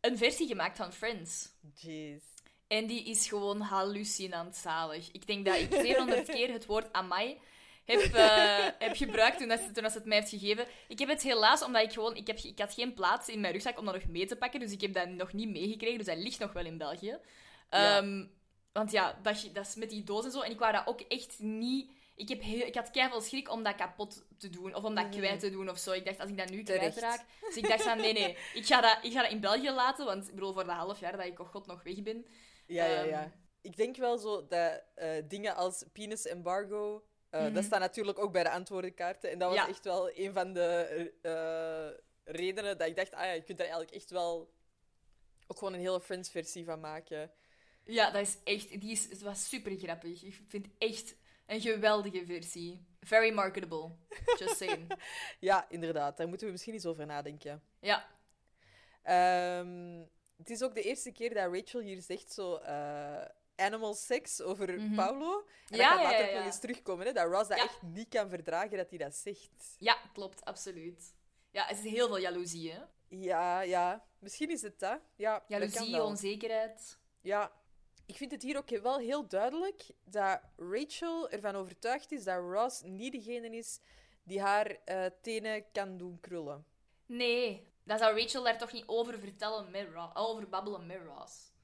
een 0.00 0.18
versie 0.18 0.46
gemaakt 0.46 0.76
van 0.76 0.92
Friends. 0.92 1.48
Jeez. 1.74 2.22
En 2.66 2.86
die 2.86 3.04
is 3.04 3.28
gewoon 3.28 3.60
hallucinant 3.60 4.56
zalig. 4.56 5.08
Ik 5.12 5.26
denk 5.26 5.46
dat 5.46 5.56
ik 5.58 5.70
200 5.70 6.26
keer 6.34 6.52
het 6.52 6.66
woord 6.66 6.92
amai 6.92 7.38
heb, 7.84 8.00
eh, 8.00 8.66
heb 8.78 8.96
gebruikt 8.96 9.38
toen, 9.38 9.48
dat 9.48 9.60
ze, 9.60 9.70
toen 9.70 9.82
dat 9.82 9.92
ze 9.92 9.98
het 9.98 10.06
mij 10.06 10.16
heeft 10.16 10.30
gegeven. 10.30 10.66
Ik 10.88 10.98
heb 10.98 11.08
het 11.08 11.22
helaas, 11.22 11.62
omdat 11.62 11.82
ik 11.82 11.92
gewoon... 11.92 12.16
Ik, 12.16 12.26
heb, 12.26 12.38
ik 12.38 12.58
had 12.58 12.74
geen 12.74 12.94
plaats 12.94 13.28
in 13.28 13.40
mijn 13.40 13.52
rugzak 13.52 13.78
om 13.78 13.84
dat 13.84 13.94
nog 13.94 14.06
mee 14.06 14.26
te 14.26 14.36
pakken, 14.36 14.60
dus 14.60 14.72
ik 14.72 14.80
heb 14.80 14.94
dat 14.94 15.08
nog 15.08 15.32
niet 15.32 15.48
meegekregen. 15.48 15.98
Dus 15.98 16.06
dat 16.06 16.16
ligt 16.16 16.38
nog 16.38 16.52
wel 16.52 16.64
in 16.64 16.78
België. 16.78 17.18
Ja. 17.70 17.96
Ehm, 17.98 18.24
want 18.72 18.90
ja, 18.90 19.18
dat, 19.22 19.48
dat 19.52 19.66
is 19.66 19.74
met 19.74 19.90
die 19.90 20.04
doos 20.04 20.24
en 20.24 20.30
zo. 20.30 20.40
En 20.40 20.50
ik 20.50 20.58
wou 20.58 20.72
dat 20.72 20.86
ook 20.86 21.00
echt 21.00 21.38
niet... 21.38 21.90
Ik, 22.16 22.28
heb 22.28 22.42
heel, 22.42 22.66
ik 22.66 22.74
had 22.74 22.90
keihard 22.90 23.22
schrik 23.24 23.50
om 23.50 23.62
dat 23.62 23.74
kapot 23.74 24.24
te 24.38 24.50
doen. 24.50 24.74
Of 24.74 24.82
om 24.84 24.94
dat 24.94 25.08
kwijt 25.08 25.40
te 25.40 25.50
doen 25.50 25.70
of 25.70 25.78
zo. 25.78 25.92
Ik 25.92 26.04
dacht, 26.04 26.20
als 26.20 26.30
ik 26.30 26.36
dat 26.38 26.50
nu 26.50 26.62
Terecht. 26.62 26.96
kwijtraak... 26.96 27.24
Dus 27.40 27.56
ik 27.56 27.68
dacht 27.68 27.82
van, 27.82 27.96
nee, 27.98 28.12
nee. 28.12 28.36
Ik 28.54 28.66
ga, 28.66 28.80
dat, 28.80 28.98
ik 29.02 29.12
ga 29.12 29.22
dat 29.22 29.30
in 29.30 29.40
België 29.40 29.70
laten. 29.70 30.04
Want 30.06 30.28
ik 30.28 30.34
bedoel, 30.34 30.52
voor 30.52 30.64
dat 30.64 30.74
half 30.76 31.00
jaar 31.00 31.16
dat 31.16 31.26
ik, 31.26 31.38
oh 31.40 31.48
god, 31.48 31.66
nog 31.66 31.82
weg 31.82 32.02
ben... 32.02 32.26
Ja, 32.66 32.84
ja, 32.84 32.96
Ehm. 33.00 33.08
ja. 33.08 33.32
Ik 33.60 33.76
denk 33.76 33.96
wel 33.96 34.18
zo 34.18 34.46
dat 34.46 34.82
eh, 34.94 35.10
dingen 35.28 35.54
als 35.56 35.84
penis 35.92 36.26
embargo, 36.26 37.04
eh, 37.30 37.40
Mhm. 37.42 37.52
dat 37.54 37.64
staat 37.64 37.80
natuurlijk 37.80 38.18
ook 38.18 38.32
bij 38.32 38.42
de 38.42 38.50
antwoordenkaarten. 38.50 39.30
En 39.30 39.38
dat 39.38 39.48
was 39.48 39.58
Ja. 39.58 39.68
echt 39.68 39.84
wel 39.84 40.10
een 40.18 40.32
van 40.32 40.52
de 40.52 41.12
eh, 41.22 42.34
redenen 42.34 42.78
dat 42.78 42.88
ik 42.88 42.96
dacht, 42.96 43.12
ah 43.14 43.24
ja, 43.24 43.32
je 43.32 43.42
kunt 43.42 43.58
er 43.58 43.64
eigenlijk 43.64 43.94
echt 43.94 44.10
wel 44.10 44.54
ook 45.46 45.58
gewoon 45.58 45.72
een 45.74 45.80
hele 45.80 46.00
Friends-versie 46.00 46.64
van 46.64 46.80
maken. 46.80 47.30
Ja, 47.84 48.10
dat 48.10 48.22
is 48.22 48.36
echt... 48.44 48.80
Die 48.80 48.90
is, 48.90 49.08
het 49.08 49.22
was 49.22 49.48
super 49.48 49.78
grappig. 49.78 50.22
Ik 50.22 50.40
vind 50.48 50.66
echt 50.78 51.14
een 51.46 51.60
geweldige 51.60 52.26
versie. 52.26 52.86
Very 53.00 53.32
marketable. 53.34 53.90
Just 54.38 54.56
saying. 54.56 54.92
Ja, 55.40 55.66
inderdaad. 55.68 56.16
Daar 56.16 56.28
moeten 56.28 56.46
we 56.46 56.52
misschien 56.52 56.72
eens 56.74 56.86
over 56.86 57.06
nadenken. 57.06 57.62
Ja. 57.80 58.06
Ehm, 59.02 60.04
het 60.36 60.50
is 60.50 60.62
ook 60.62 60.74
de 60.74 60.82
eerste 60.82 61.12
keer 61.12 61.34
dat 61.34 61.54
Rachel 61.54 61.80
hier 61.80 62.00
zegt 62.02 62.32
zo... 62.32 62.54
eh, 62.56 63.24
Animal 63.58 63.94
sex 63.94 64.42
over 64.42 64.74
Mhm. 64.80 64.94
Paulo. 64.94 65.46
En 65.68 65.76
Ja, 65.76 65.90
dat 65.90 65.98
gaat 66.04 66.12
later 66.12 66.30
ja, 66.30 66.36
nog 66.36 66.46
eens 66.46 66.60
terugkomen, 66.60 67.06
hè, 67.06 67.12
dat 67.12 67.26
Ross 67.30 67.48
dat 67.48 67.58
echt 67.58 67.82
niet 67.82 68.08
kan 68.08 68.28
verdragen 68.28 68.76
dat 68.76 68.88
hij 68.90 68.98
dat 68.98 69.14
zegt. 69.14 69.74
Ja, 69.78 69.96
klopt. 70.12 70.44
Absoluut. 70.44 71.14
Ja, 71.50 71.68
er 71.70 71.76
is 71.76 71.82
heel 71.90 72.06
veel 72.06 72.18
jaloezie, 72.18 72.72
hè. 72.72 72.80
Ja, 73.08 73.60
ja. 73.60 74.04
Misschien 74.18 74.50
is 74.50 74.62
het 74.62 74.78
dat. 74.78 75.00
Ja, 75.16 75.44
Jaloezie, 75.48 76.02
onzekerheid. 76.02 76.98
Ja. 77.20 77.52
Ik 78.06 78.16
vind 78.16 78.30
het 78.30 78.42
hier 78.42 78.56
ook 78.56 78.68
wel 78.68 78.98
heel 78.98 79.28
duidelijk 79.28 79.82
dat 80.04 80.40
Rachel 80.56 81.30
ervan 81.30 81.54
overtuigd 81.54 82.12
is 82.12 82.24
dat 82.24 82.38
Ross 82.38 82.82
niet 82.82 83.12
degene 83.12 83.56
is 83.56 83.80
die 84.22 84.40
haar 84.40 84.66
eh, 84.84 85.04
tenen 85.22 85.64
kan 85.72 85.96
doen 85.96 86.20
krullen. 86.20 86.64
Nee, 87.06 87.66
dan 87.84 87.98
zou 87.98 88.20
Rachel 88.20 88.42
daar 88.42 88.58
toch 88.58 88.72
niet 88.72 88.86
over 88.86 89.18
vertellen 89.18 89.70
met 89.70 89.88
Ross. 89.94 90.14
Over 90.14 90.48
babbelen 90.48 90.86
met 90.86 90.98
Ross. 91.06 91.54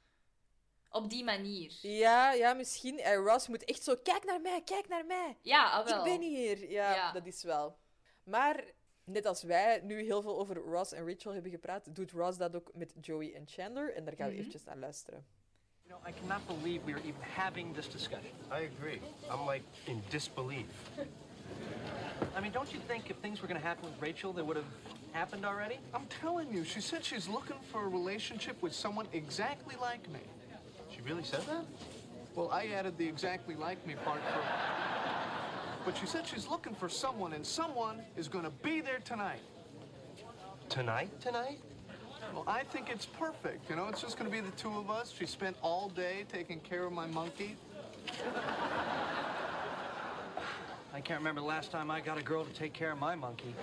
Op 0.90 1.10
die 1.10 1.24
manier. 1.24 1.78
Ja, 1.80 2.32
ja, 2.32 2.54
misschien. 2.54 2.98
En 2.98 3.14
Ross 3.14 3.48
moet 3.48 3.64
echt 3.64 3.82
zo, 3.82 3.96
kijk 4.02 4.24
naar 4.24 4.40
mij, 4.40 4.62
kijk 4.64 4.88
naar 4.88 5.06
mij. 5.06 5.36
Ja, 5.42 5.70
ah, 5.70 5.86
wel. 5.86 5.98
Ik 5.98 6.04
ben 6.04 6.28
hier. 6.28 6.70
Ja, 6.70 6.94
Ja. 6.94 7.12
dat 7.12 7.26
is 7.26 7.42
wel. 7.42 7.76
Maar 8.24 8.64
net 9.04 9.26
als 9.26 9.42
wij 9.42 9.80
nu 9.80 10.02
heel 10.02 10.22
veel 10.22 10.38
over 10.38 10.56
Ross 10.56 10.92
en 10.92 11.08
Rachel 11.08 11.32
hebben 11.32 11.50
gepraat, 11.50 11.94
doet 11.94 12.10
Ross 12.10 12.38
dat 12.38 12.56
ook 12.56 12.70
met 12.74 12.92
Joey 13.00 13.34
en 13.34 13.48
Chandler. 13.48 13.94
En 13.94 14.04
daar 14.04 14.14
gaan 14.14 14.26
we 14.26 14.32
Mhm. 14.32 14.38
eventjes 14.40 14.64
naar 14.64 14.76
luisteren. 14.76 15.26
You 15.92 15.98
know, 15.98 16.04
I 16.06 16.12
cannot 16.12 16.46
believe 16.48 16.82
we 16.86 16.94
are 16.94 17.00
even 17.00 17.20
having 17.20 17.74
this 17.74 17.86
discussion. 17.86 18.30
I 18.50 18.60
agree. 18.60 18.98
I'm 19.30 19.44
like 19.44 19.62
in 19.86 20.02
disbelief. 20.08 20.64
I 22.34 22.40
mean, 22.40 22.50
don't 22.50 22.72
you 22.72 22.80
think 22.88 23.10
if 23.10 23.16
things 23.16 23.42
were 23.42 23.48
going 23.48 23.60
to 23.60 23.66
happen 23.66 23.90
with 23.90 24.00
Rachel, 24.00 24.32
they 24.32 24.40
would 24.40 24.56
have 24.56 24.64
happened 25.12 25.44
already? 25.44 25.80
I'm 25.92 26.06
telling 26.06 26.50
you, 26.50 26.64
she 26.64 26.80
said 26.80 27.04
she's 27.04 27.28
looking 27.28 27.58
for 27.70 27.84
a 27.84 27.88
relationship 27.88 28.62
with 28.62 28.72
someone 28.72 29.06
exactly 29.12 29.74
like 29.82 30.10
me. 30.10 30.20
She 30.90 31.02
really 31.02 31.24
said 31.24 31.42
that? 31.42 31.66
Well, 32.34 32.50
I 32.50 32.68
added 32.68 32.96
the 32.96 33.06
exactly 33.06 33.54
like 33.54 33.86
me 33.86 33.94
part 34.02 34.20
for. 34.32 34.40
But 35.84 35.98
she 35.98 36.06
said 36.06 36.26
she's 36.26 36.48
looking 36.48 36.74
for 36.74 36.88
someone, 36.88 37.34
and 37.34 37.44
someone 37.44 38.00
is 38.16 38.28
going 38.28 38.44
to 38.44 38.50
be 38.62 38.80
there 38.80 39.00
tonight. 39.04 39.40
Tonight, 40.70 41.20
tonight? 41.20 41.60
Well, 42.32 42.44
I 42.46 42.62
think 42.64 42.88
it's 42.90 43.06
perfect. 43.06 43.68
You 43.68 43.76
know, 43.76 43.88
it's 43.88 44.00
just 44.00 44.18
going 44.18 44.30
to 44.30 44.34
be 44.34 44.40
the 44.40 44.56
two 44.56 44.76
of 44.78 44.90
us. 44.90 45.12
She 45.16 45.26
spent 45.26 45.56
all 45.62 45.88
day 45.88 46.24
taking 46.30 46.60
care 46.60 46.84
of 46.84 46.92
my 46.92 47.06
monkey. 47.06 47.56
I 50.94 51.00
can't 51.00 51.20
remember 51.20 51.40
the 51.40 51.46
last 51.46 51.70
time 51.70 51.90
I 51.90 52.00
got 52.00 52.18
a 52.18 52.22
girl 52.22 52.44
to 52.44 52.52
take 52.52 52.72
care 52.72 52.92
of 52.92 52.98
my 52.98 53.14
monkey. 53.14 53.54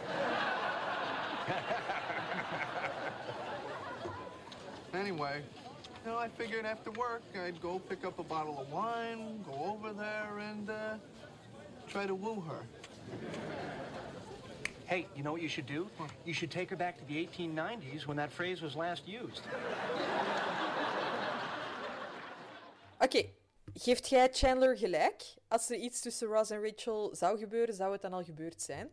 Anyway, 4.94 5.44
you 6.04 6.12
know, 6.12 6.18
I 6.18 6.28
figured 6.30 6.66
after 6.66 6.90
work 6.92 7.22
I'd 7.40 7.62
go 7.62 7.78
pick 7.78 8.04
up 8.04 8.18
a 8.18 8.24
bottle 8.24 8.60
of 8.60 8.72
wine, 8.72 9.44
go 9.46 9.78
over 9.78 9.94
there, 9.94 10.40
and 10.40 10.70
uh, 10.70 10.96
try 11.88 12.08
to 12.08 12.16
woo 12.16 12.42
her. 12.42 12.66
Hey, 14.90 15.06
you 15.14 15.22
know 15.22 15.34
what 15.34 15.42
you 15.42 15.50
should 15.50 15.68
do? 15.68 15.88
You 16.26 16.34
should 16.34 16.52
take 16.52 16.70
her 16.70 16.76
back 16.76 16.98
to 16.98 17.06
the 17.06 17.14
1890s 17.14 18.08
when 18.08 18.18
that 18.18 18.32
phrase 18.32 18.60
was 18.64 18.76
last 18.76 19.04
used. 19.08 19.44
Oké, 23.00 23.30
geeft 23.74 24.10
jij 24.10 24.30
Chandler 24.32 24.78
gelijk? 24.78 25.36
Als 25.48 25.70
er 25.70 25.76
iets 25.76 26.02
tussen 26.02 26.28
Ross 26.28 26.50
en 26.50 26.62
Rachel 26.62 27.16
zou 27.16 27.38
gebeuren, 27.38 27.76
zou 27.76 27.92
het 27.92 28.02
dan 28.02 28.14
al 28.14 28.24
gebeurd 28.24 28.62
zijn? 28.62 28.90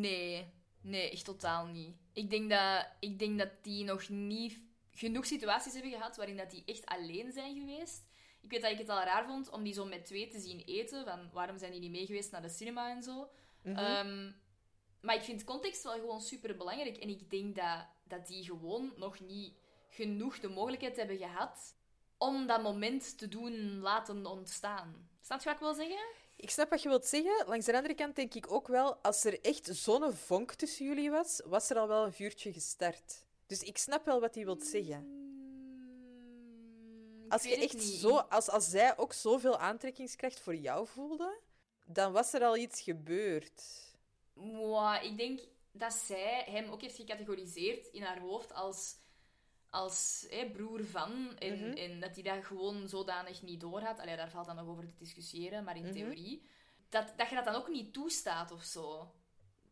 Nee, 0.00 0.52
nee, 0.80 1.10
echt 1.10 1.24
totaal 1.24 1.66
niet. 1.66 1.96
Ik 2.12 2.30
denk 2.30 2.50
dat, 2.50 2.88
ik 3.00 3.18
denk 3.18 3.38
dat 3.38 3.50
die 3.62 3.84
nog 3.84 4.08
niet 4.08 4.60
genoeg 4.90 5.26
situaties 5.26 5.72
hebben 5.72 5.92
gehad 5.92 6.16
waarin 6.16 6.36
dat 6.36 6.50
die 6.50 6.62
echt 6.66 6.86
alleen 6.86 7.32
zijn 7.32 7.54
geweest. 7.54 8.04
Ik 8.40 8.50
weet 8.50 8.62
dat 8.62 8.70
ik 8.70 8.78
het 8.78 8.88
al 8.88 9.02
raar 9.02 9.26
vond 9.26 9.50
om 9.50 9.62
die 9.62 9.74
zo 9.74 9.84
met 9.84 10.04
twee 10.04 10.28
te 10.28 10.40
zien 10.40 10.60
eten. 10.60 11.04
Van 11.04 11.30
waarom 11.32 11.58
zijn 11.58 11.70
die 11.70 11.80
niet 11.80 11.90
mee 11.90 12.06
geweest 12.06 12.30
naar 12.30 12.42
de 12.42 12.48
cinema 12.48 12.90
en 12.90 13.02
zo. 13.02 13.28
Ehm, 13.64 14.30
maar 15.00 15.14
ik 15.14 15.22
vind 15.22 15.44
context 15.44 15.82
wel 15.82 15.92
gewoon 15.92 16.20
super 16.20 16.56
belangrijk. 16.56 16.96
En 16.96 17.08
ik 17.08 17.30
denk 17.30 17.56
dat, 17.56 17.86
dat 18.04 18.26
die 18.26 18.44
gewoon 18.44 18.92
nog 18.96 19.20
niet 19.20 19.54
genoeg 19.88 20.40
de 20.40 20.48
mogelijkheid 20.48 20.96
hebben 20.96 21.16
gehad 21.16 21.74
om 22.18 22.46
dat 22.46 22.62
moment 22.62 23.18
te 23.18 23.28
doen 23.28 23.78
laten 23.78 24.26
ontstaan. 24.26 25.08
Snap 25.20 25.38
je 25.38 25.44
wat 25.44 25.54
ik 25.54 25.60
wil 25.60 25.74
zeggen? 25.74 26.06
Ik 26.36 26.50
snap 26.50 26.70
wat 26.70 26.82
je 26.82 26.88
wilt 26.88 27.06
zeggen. 27.06 27.44
Langs 27.46 27.66
de 27.66 27.76
andere 27.76 27.94
kant 27.94 28.16
denk 28.16 28.34
ik 28.34 28.52
ook 28.52 28.68
wel, 28.68 28.96
als 28.96 29.24
er 29.24 29.40
echt 29.40 29.68
zo'n 29.72 30.12
vonk 30.12 30.52
tussen 30.52 30.86
jullie 30.86 31.10
was, 31.10 31.40
was 31.44 31.70
er 31.70 31.78
al 31.78 31.88
wel 31.88 32.04
een 32.04 32.12
vuurtje 32.12 32.52
gestart. 32.52 33.26
Dus 33.46 33.62
ik 33.62 33.78
snap 33.78 34.04
wel 34.04 34.20
wat 34.20 34.34
hij 34.34 34.44
wilt 34.44 34.64
zeggen. 34.64 35.06
Mm, 35.06 35.24
ik 37.24 37.32
Als 37.32 37.42
je 37.42 37.56
echt 37.56 37.82
zo, 37.82 38.16
als, 38.16 38.50
als 38.50 38.68
zij 38.68 38.98
ook 38.98 39.12
zoveel 39.12 39.58
aantrekkingskracht 39.58 40.40
voor 40.40 40.54
jou 40.54 40.86
voelde, 40.86 41.38
dan 41.84 42.12
was 42.12 42.32
er 42.32 42.44
al 42.44 42.56
iets 42.56 42.80
gebeurd. 42.80 43.62
Mwah, 44.32 45.04
ik 45.04 45.16
denk 45.16 45.40
dat 45.72 45.92
zij 45.92 46.44
hem 46.46 46.70
ook 46.70 46.80
heeft 46.80 46.96
gecategoriseerd 46.96 47.86
in 47.86 48.02
haar 48.02 48.18
hoofd 48.18 48.54
als, 48.54 48.96
als 49.70 50.26
broer 50.52 50.84
van. 50.84 51.38
En, 51.38 51.74
en 51.76 52.00
dat 52.00 52.14
hij 52.14 52.22
dat 52.22 52.44
gewoon 52.44 52.88
zodanig 52.88 53.42
niet 53.42 53.60
doorhad. 53.60 53.98
Allee, 53.98 54.16
daar 54.16 54.30
valt 54.30 54.46
dan 54.46 54.56
nog 54.56 54.66
over 54.68 54.86
te 54.86 54.96
discussiëren, 54.98 55.64
maar 55.64 55.76
in 55.76 55.92
theorie. 55.92 56.46
Dat, 56.88 57.12
dat 57.16 57.28
je 57.28 57.34
dat 57.34 57.44
dan 57.44 57.54
ook 57.54 57.68
niet 57.68 57.92
toestaat 57.92 58.50
of 58.50 58.62
zo. 58.62 59.14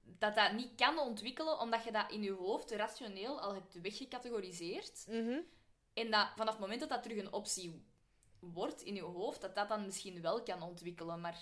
Dat 0.03 0.35
dat 0.35 0.53
niet 0.53 0.75
kan 0.75 0.99
ontwikkelen, 0.99 1.59
omdat 1.61 1.85
je 1.85 1.93
dat 1.93 2.11
in 2.11 2.23
je 2.23 2.33
hoofd 2.33 2.71
rationeel 2.71 3.41
al 3.41 3.55
hebt 3.55 3.81
weggecategoriseerd. 3.81 5.05
En 5.95 6.11
dat 6.11 6.29
vanaf 6.37 6.53
het 6.53 6.61
moment 6.61 6.81
dat 6.81 6.89
dat 6.89 7.03
terug 7.03 7.19
een 7.19 7.33
optie 7.33 7.85
wordt 8.39 8.83
in 8.83 8.95
je 8.95 9.03
hoofd, 9.03 9.41
dat 9.41 9.55
dat 9.55 9.69
dan 9.69 9.85
misschien 9.85 10.21
wel 10.21 10.43
kan 10.43 10.63
ontwikkelen. 10.63 11.21
Maar 11.21 11.41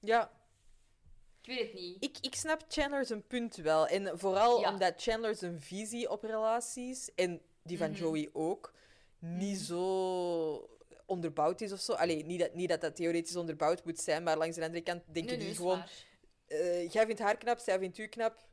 Ja, 0.00 0.30
ik 1.42 1.46
weet 1.54 1.60
het 1.60 1.74
niet. 1.74 2.04
ik, 2.04 2.16
ik 2.20 2.34
snap 2.34 2.64
Chandler 2.68 3.06
zijn 3.06 3.26
punt 3.26 3.56
wel. 3.56 3.86
En 3.86 4.18
vooral 4.18 4.60
Ja. 4.60 4.70
omdat 4.72 4.94
Chandler 5.02 5.34
zijn 5.34 5.60
visie 5.60 6.10
op 6.10 6.22
relaties, 6.22 7.14
en 7.14 7.40
die 7.62 7.78
van 7.78 7.92
Joey 7.92 8.28
ook, 8.32 8.72
niet 9.18 9.58
zo 9.58 10.70
onderbouwd 11.06 11.60
is 11.60 11.72
of 11.72 11.80
zo. 11.80 11.92
Allee, 11.92 12.24
niet 12.24 12.40
dat, 12.40 12.54
niet 12.54 12.68
dat 12.68 12.80
dat 12.80 12.96
theoretisch 12.96 13.36
onderbouwd 13.36 13.84
moet 13.84 13.98
zijn, 14.00 14.22
maar 14.22 14.36
langs 14.36 14.56
de 14.56 14.64
andere 14.64 14.82
kant 14.82 15.02
Nee, 15.12 15.22
nee, 15.22 15.36
die 15.38 15.48
is 15.48 15.56
gewoon... 15.56 15.78
waar. 15.78 15.90
eh, 16.46 16.88
jij 16.90 17.06
vindt 17.06 17.20
haar 17.20 17.36
knap, 17.36 17.58
zij 17.58 17.78
vindt 17.78 17.98
u 17.98 18.06
knap. 18.06 18.44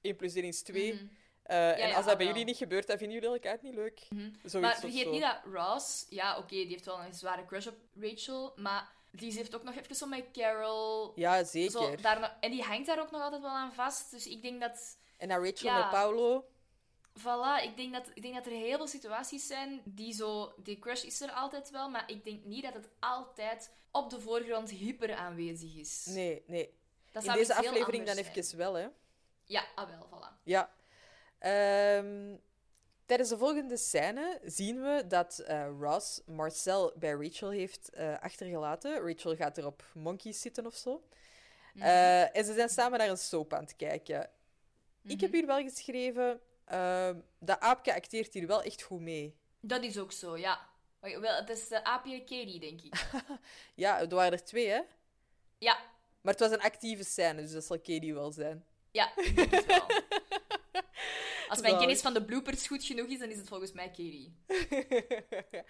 1 0.00 0.16
plus 0.16 0.34
1 0.34 0.44
is 0.44 0.62
2. 0.62 0.94
Mhm. 0.94 1.04
en 1.42 1.78
ja, 1.78 1.94
als 1.96 2.04
dat 2.06 2.16
bij 2.16 2.16
wel. 2.16 2.26
jullie 2.26 2.44
niet 2.44 2.56
gebeurt, 2.56 2.86
dan 2.86 2.98
vinden 2.98 3.16
jullie 3.20 3.34
elkaar 3.34 3.58
niet 3.62 3.74
leuk. 3.74 3.98
Zoiets 4.08 4.52
Maar 4.54 4.72
of 4.72 4.78
vergeet 4.78 5.04
zo. 5.04 5.10
niet 5.10 5.20
dat 5.20 5.40
Ross, 5.44 6.06
ja, 6.08 6.38
oké, 6.38 6.48
die 6.54 6.66
heeft 6.66 6.84
wel 6.86 7.00
een 7.00 7.14
zware 7.14 7.44
crush 7.44 7.66
op 7.66 7.76
Rachel, 8.00 8.52
maar 8.56 8.92
die 9.10 9.32
heeft 9.32 9.54
ook 9.54 9.62
nog 9.62 9.74
even 9.74 9.94
zo 9.94 10.06
met 10.06 10.24
Carol. 10.32 11.12
Ja, 11.14 11.44
zeker. 11.44 11.70
Zo, 11.70 11.94
daar 11.96 12.36
en 12.40 12.50
die 12.50 12.62
hangt 12.62 12.86
daar 12.86 13.00
ook 13.00 13.10
nog 13.10 13.22
altijd 13.22 13.42
wel 13.42 13.50
aan 13.50 13.72
vast. 13.72 14.10
Dus 14.10 14.26
ik 14.26 14.42
denk 14.42 14.60
dat, 14.60 14.98
En 15.16 15.28
dan 15.28 15.44
Rachel 15.44 15.66
Ja. 15.68 15.78
met 15.78 15.90
Paulo. 15.90 16.44
voilà, 17.18 17.62
ik 17.64 17.76
denk 17.76 17.92
dat, 17.92 18.10
ik 18.14 18.22
denk 18.22 18.34
dat 18.34 18.46
er 18.46 18.52
heel 18.52 18.76
veel 18.76 18.86
situaties 18.86 19.46
zijn 19.46 19.80
die 19.84 20.12
zo, 20.14 20.52
die 20.56 20.78
crush 20.78 21.02
is 21.04 21.20
er 21.20 21.30
altijd 21.30 21.70
wel, 21.70 21.88
maar 21.90 22.10
ik 22.10 22.24
denk 22.24 22.44
niet 22.44 22.62
dat 22.62 22.74
het 22.74 22.88
altijd 23.00 23.70
op 23.90 24.10
de 24.10 24.20
voorgrond 24.20 24.70
hyper 24.70 25.14
aanwezig 25.14 25.74
is. 25.76 26.06
Nee, 26.06 26.42
nee. 26.46 26.78
Dat 27.12 27.24
In 27.24 27.32
deze 27.32 27.54
aflevering 27.54 28.06
dan 28.06 28.16
even 28.16 28.56
wel, 28.56 28.74
hè. 28.74 28.88
Ja, 29.44 29.64
ah 29.74 29.88
wel, 29.88 30.08
voilà. 30.08 30.42
Ja. 30.44 30.70
Ehm, 31.38 32.36
tijdens 33.10 33.30
de 33.30 33.38
volgende 33.38 33.76
scène 33.76 34.40
zien 34.44 34.82
we 34.82 35.04
dat 35.06 35.38
eh, 35.38 35.68
Ross 35.80 36.20
Marcel 36.26 36.92
bij 36.96 37.12
Rachel 37.12 37.50
heeft 37.50 37.90
eh, 37.90 38.18
achtergelaten. 38.20 39.00
Rachel 39.06 39.36
gaat 39.36 39.58
er 39.58 39.66
op 39.66 39.84
monkeys 39.94 40.40
zitten 40.40 40.66
of 40.66 40.74
zo. 40.74 41.02
Eh, 41.74 42.36
en 42.36 42.44
ze 42.44 42.54
zijn 42.54 42.68
samen 42.68 42.98
naar 42.98 43.08
een 43.08 43.16
soap 43.16 43.52
aan 43.52 43.62
het 43.62 43.76
kijken. 43.76 44.30
Ik 45.02 45.20
heb 45.20 45.32
hier 45.32 45.46
wel 45.46 45.62
geschreven... 45.62 46.40
ehm 46.64 47.20
dat 47.38 47.60
aapje 47.60 47.94
acteert 47.94 48.34
hier 48.34 48.46
wel 48.46 48.62
echt 48.62 48.82
goed 48.82 49.00
mee. 49.00 49.36
Dat 49.60 49.82
is 49.82 49.98
ook 49.98 50.12
zo, 50.12 50.36
ja. 50.36 50.68
Wel, 51.00 51.34
het 51.34 51.50
is 51.50 51.68
de 51.68 51.84
aapje 51.84 52.18
Katie, 52.18 52.60
denk 52.60 52.80
ik. 52.80 53.10
Ja, 53.74 54.00
er 54.00 54.14
waren 54.14 54.32
er 54.32 54.44
twee, 54.44 54.68
hè? 54.68 54.80
Ja, 55.58 55.78
Maar 56.20 56.32
het 56.32 56.40
was 56.42 56.50
een 56.50 56.60
actieve 56.60 57.04
scène, 57.04 57.42
dus 57.42 57.52
dat 57.52 57.64
zal 57.64 57.76
Katie 57.76 58.14
wel 58.14 58.32
zijn. 58.32 58.64
ja, 58.90 59.16
ik 59.16 59.36
denk 59.36 59.50
het 59.50 59.66
wel. 59.66 59.86
Als 61.50 61.60
mijn 61.60 61.78
kennis 61.78 62.00
van 62.00 62.14
de 62.14 62.24
bloopers 62.24 62.66
goed 62.66 62.84
genoeg 62.84 63.06
is, 63.06 63.18
dan 63.18 63.30
is 63.30 63.36
het 63.36 63.48
volgens 63.48 63.72
mij 63.72 63.86
Katie. 63.86 64.34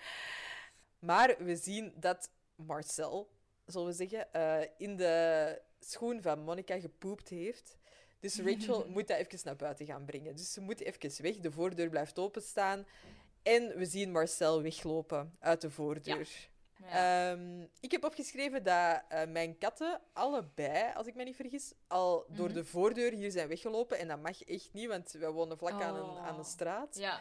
Maar 0.99 1.37
we 1.39 1.57
zien 1.57 1.93
dat 1.97 2.31
Marcel, 2.55 3.31
zullen 3.67 3.87
we 3.87 3.93
zeggen, 3.93 4.33
eh, 4.33 4.69
in 4.79 4.97
de 4.97 5.63
schoen 5.81 6.23
van 6.23 6.41
Monica 6.41 6.81
gepoept 6.81 7.29
heeft. 7.29 7.79
Dus 8.21 8.39
Rachel 8.39 8.87
moet 8.95 9.09
dat 9.09 9.19
even 9.19 9.39
naar 9.45 9.57
buiten 9.57 9.87
gaan 9.87 10.05
brengen. 10.05 10.37
Dus 10.37 10.53
ze 10.53 10.61
moet 10.61 10.81
even 10.81 11.23
weg. 11.23 11.37
De 11.37 11.51
voordeur 11.51 11.89
blijft 11.89 12.19
openstaan. 12.19 12.87
En 13.43 13.79
we 13.79 13.87
zien 13.87 14.11
Marcel 14.11 14.63
weglopen 14.63 15.37
uit 15.39 15.61
de 15.61 15.71
voordeur. 15.71 16.19
Ja. 16.19 16.49
Ehm, 16.89 17.61
ik 17.81 17.91
heb 17.91 18.05
opgeschreven 18.05 18.63
dat 18.63 19.03
eh, 19.09 19.27
mijn 19.29 19.59
katten 19.59 20.01
allebei, 20.13 20.93
als 20.95 21.07
ik 21.07 21.15
me 21.15 21.25
niet 21.25 21.37
vergis, 21.37 21.73
al 21.89 22.25
door 22.29 22.47
Mhm. 22.47 22.55
de 22.55 22.65
voordeur 22.65 23.13
hier 23.13 23.31
zijn 23.31 23.49
weggelopen. 23.49 23.99
En 23.99 24.09
dat 24.09 24.23
mag 24.23 24.43
echt 24.45 24.69
niet, 24.73 24.89
want 24.89 25.11
wij 25.13 25.31
wonen 25.31 25.59
vlak 25.59 25.83
aan, 25.83 25.95
een, 25.97 26.19
aan 26.19 26.35
een 26.35 26.41
Oh. 26.41 26.45
straat. 26.47 26.97
ja. 26.99 27.21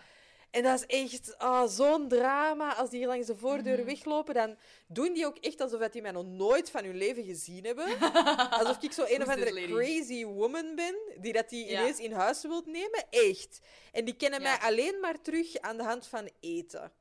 En 0.51 0.63
dat 0.63 0.79
is 0.79 0.85
echt 0.85 1.37
ah, 1.37 1.67
zo'n 1.67 2.07
drama. 2.07 2.75
Als 2.75 2.89
die 2.89 2.99
hier 2.99 3.07
langs 3.07 3.27
de 3.27 3.35
voordeur 3.35 3.77
Mhm. 3.77 3.85
weglopen, 3.85 4.33
dan 4.33 4.57
doen 4.87 5.13
die 5.13 5.25
ook 5.25 5.37
echt 5.37 5.61
alsof 5.61 5.79
dat 5.79 5.93
die 5.93 6.01
mij 6.01 6.11
nog 6.11 6.25
nooit 6.25 6.71
van 6.71 6.83
hun 6.83 6.95
leven 6.95 7.23
gezien 7.23 7.65
hebben. 7.65 7.85
Alsof 8.59 8.81
ik 8.83 8.91
zo 8.91 9.05
een 9.07 9.21
of 9.21 9.27
andere 9.27 9.65
crazy 9.67 10.25
woman 10.25 10.75
ben, 10.75 10.95
die 11.17 11.33
dat 11.33 11.49
die 11.49 11.65
Ja. 11.65 11.79
ineens 11.81 11.99
in 11.99 12.11
huis 12.11 12.41
wilt 12.41 12.65
nemen. 12.65 13.05
Echt. 13.09 13.59
En 13.91 14.05
die 14.05 14.15
kennen 14.15 14.41
Ja. 14.41 14.49
mij 14.57 14.67
alleen 14.69 14.99
maar 14.99 15.21
terug 15.21 15.57
aan 15.59 15.77
de 15.77 15.83
hand 15.83 16.07
van 16.07 16.29
eten. 16.39 16.91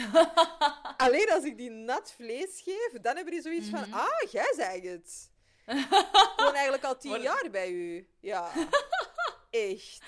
alleen 1.06 1.30
als 1.30 1.44
ik 1.44 1.56
die 1.56 1.70
nat 1.70 2.12
vlees 2.12 2.60
geef, 2.64 2.92
dan 3.00 3.14
hebben 3.16 3.32
die 3.32 3.42
zoiets 3.42 3.70
Mhm. 3.70 3.78
van... 3.84 3.92
Ah, 3.92 4.30
jij 4.30 4.52
zei 4.56 4.88
het. 4.88 5.30
Gewoon 6.36 6.54
eigenlijk 6.54 6.84
al 6.84 6.96
tien 6.96 7.20
jaar 7.20 7.48
bij 7.50 7.70
u. 7.70 8.08
Ja. 8.20 8.50
Echt. 9.50 10.00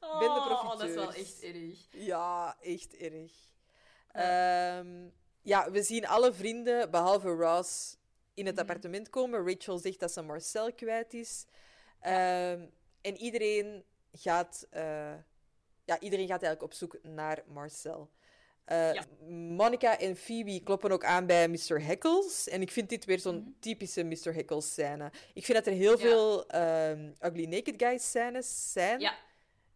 Ben 0.00 0.20
de 0.20 0.26
Oh, 0.26 0.70
dat 0.78 0.88
is 0.88 0.94
wel 0.94 1.12
echt 1.12 1.42
erg. 1.42 1.86
Ja, 1.90 2.56
echt 2.60 2.96
erg. 2.96 3.32
Ehm, 4.12 5.08
ja, 5.42 5.70
we 5.70 5.82
zien 5.82 6.06
alle 6.06 6.32
vrienden, 6.32 6.90
behalve 6.90 7.28
Ross, 7.28 7.96
in 8.34 8.46
het 8.46 8.58
appartement 8.58 9.08
komen. 9.10 9.46
Rachel 9.48 9.78
zegt 9.78 10.00
dat 10.00 10.12
ze 10.12 10.22
Marcel 10.22 10.72
kwijt 10.72 11.14
is. 11.14 11.44
Ehm, 12.00 12.66
en 13.00 13.16
iedereen 13.16 13.84
gaat, 14.12 14.66
eh, 14.70 15.14
ja, 15.84 15.98
iedereen 16.00 16.26
gaat 16.28 16.42
eigenlijk 16.42 16.62
op 16.62 16.72
zoek 16.72 16.98
naar 17.02 17.42
Marcel. 17.46 18.10
Eh, 18.64 18.92
Ja. 18.94 19.04
Monica 19.28 19.98
en 19.98 20.16
Phoebe 20.16 20.60
kloppen 20.62 20.90
ook 20.90 21.04
aan 21.04 21.26
bij 21.26 21.48
Mr. 21.48 21.82
Heckles. 21.84 22.48
En 22.48 22.62
ik 22.62 22.70
vind 22.70 22.88
dit 22.88 23.04
weer 23.04 23.18
zo'n 23.18 23.56
typische 23.60 24.02
Mr. 24.02 24.34
Heckles 24.34 24.72
scène. 24.72 25.10
Ik 25.34 25.44
vind 25.44 25.58
dat 25.58 25.66
er 25.66 25.72
heel 25.78 25.92
Mhm. 25.96 26.02
Ja. 26.02 26.08
veel 26.08 26.46
ehm, 26.48 27.10
Ugly 27.20 27.44
Naked 27.44 27.74
Guys 27.76 28.04
scènes 28.08 28.72
zijn. 28.72 29.00
Ja. 29.00 29.14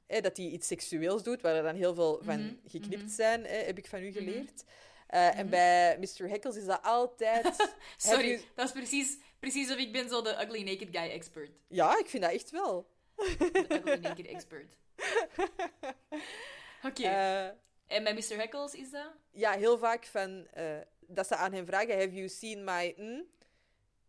Hè, 0.07 0.20
dat 0.20 0.37
hij 0.37 0.46
iets 0.46 0.66
seksueels 0.66 1.22
doet, 1.22 1.42
waar 1.42 1.55
er 1.55 1.62
dan 1.62 1.75
heel 1.75 1.94
veel 1.94 2.20
van 2.22 2.40
Mhm, 2.44 2.55
geknipt 2.66 3.03
mhm. 3.03 3.11
zijn, 3.12 3.44
hè, 3.44 3.57
heb 3.57 3.79
ik 3.79 3.87
van 3.87 4.03
u 4.03 4.12
geleerd. 4.12 4.64
Eh, 5.07 5.38
En 5.38 5.49
bij 5.51 5.99
Mr. 5.99 6.29
Heckles 6.29 6.57
is 6.57 6.64
dat 6.64 6.83
altijd... 6.83 7.55
Sorry, 7.96 8.40
dat 8.55 8.66
is 8.66 8.72
precies, 8.72 9.16
precies 9.38 9.70
of 9.70 9.77
ik 9.77 9.92
ben 9.92 10.09
zo 10.09 10.22
de 10.22 10.31
ugly 10.42 10.62
naked 10.62 10.88
guy 10.92 11.11
expert. 11.11 11.51
Ja, 11.68 11.99
ik 11.99 12.09
vind 12.09 12.22
dat 12.22 12.33
echt 12.33 12.51
wel. 12.51 12.88
De 13.16 13.81
Ugly 13.85 13.99
Naked 14.01 14.27
Expert. 14.27 14.77
Oké. 16.88 17.03
Eh, 17.03 17.49
en 17.87 18.03
met 18.03 18.14
Mr. 18.14 18.37
Heckles 18.37 18.75
is 18.75 18.90
dat? 18.90 19.11
ja, 19.31 19.53
heel 19.53 19.79
vaak 19.79 20.05
van... 20.07 20.46
eh, 20.46 20.79
dat 21.09 21.27
ze 21.27 21.37
aan 21.37 21.53
hem 21.53 21.66
vragen, 21.66 21.94
have 21.99 22.14
you 22.14 22.29
seen 22.29 22.64
my... 22.64 22.94
mm? 22.96 23.25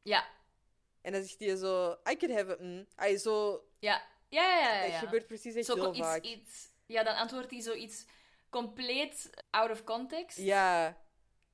Ja. 0.01 0.25
En 1.01 1.11
dan 1.11 1.23
zegt 1.23 1.39
hij 1.39 1.55
zo, 1.55 1.91
I 2.09 2.17
could 2.17 2.35
have 2.35 2.51
a... 2.59 2.63
mm. 2.63 2.85
Hij 2.95 3.17
zo... 3.17 3.63
Ja. 3.79 4.01
Ja, 4.29 4.57
ja, 4.59 4.83
ja. 4.83 4.99
gebeurt 4.99 5.27
precies 5.27 5.55
echt 5.55 5.65
Zo 5.65 5.75
heel 5.75 5.89
iets, 5.95 5.99
vaak. 6.07 6.23
iets... 6.23 6.69
Ja, 6.85 7.03
dan 7.03 7.15
antwoordt 7.15 7.51
hij 7.51 7.61
zoiets 7.61 8.05
compleet 8.49 9.29
out 9.49 9.71
of 9.71 9.83
context. 9.83 10.37
Ja, 10.37 10.89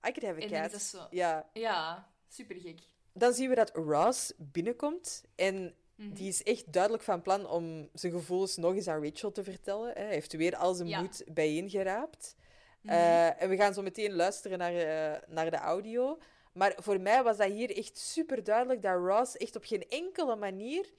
I 0.07 0.11
could 0.11 0.23
have 0.23 0.39
a 0.39 0.43
En 0.43 0.49
cat. 0.61 0.71
dat 0.71 0.81
zo... 0.81 1.07
Ja. 1.09 1.49
Ja, 1.53 2.09
super 2.27 2.55
gek. 2.59 2.79
Dan 3.13 3.33
zien 3.33 3.49
we 3.49 3.55
dat 3.55 3.75
Ross 3.75 4.33
binnenkomt 4.37 5.23
en 5.35 5.75
Mhm. 5.95 6.13
die 6.13 6.27
is 6.27 6.43
echt 6.43 6.73
duidelijk 6.73 7.03
van 7.03 7.21
plan 7.21 7.47
om 7.49 7.89
zijn 7.93 8.11
gevoelens 8.11 8.55
nog 8.57 8.75
eens 8.75 8.87
aan 8.87 9.03
Rachel 9.03 9.31
te 9.31 9.43
vertellen. 9.43 9.87
hè. 9.93 10.01
Hij 10.01 10.13
heeft 10.13 10.33
weer 10.33 10.55
al 10.55 10.73
zijn 10.73 10.87
Ja. 10.87 11.01
moed 11.01 11.23
bijeengeraapt. 11.33 12.35
Mhm. 12.81 12.93
Eh, 12.93 13.41
en 13.41 13.49
we 13.49 13.55
gaan 13.55 13.73
zo 13.73 13.81
meteen 13.81 14.13
luisteren 14.13 14.57
naar, 14.57 14.75
eh, 14.75 15.21
naar 15.27 15.51
de 15.51 15.57
audio. 15.57 16.17
Maar 16.53 16.73
voor 16.77 16.99
mij 17.01 17.23
was 17.23 17.37
dat 17.37 17.51
hier 17.51 17.77
echt 17.77 17.97
super 17.97 18.43
duidelijk 18.43 18.81
dat 18.81 18.97
Ross 18.97 19.37
echt 19.37 19.55
op 19.55 19.63
geen 19.63 19.87
enkele 19.89 20.35
manier 20.35 20.89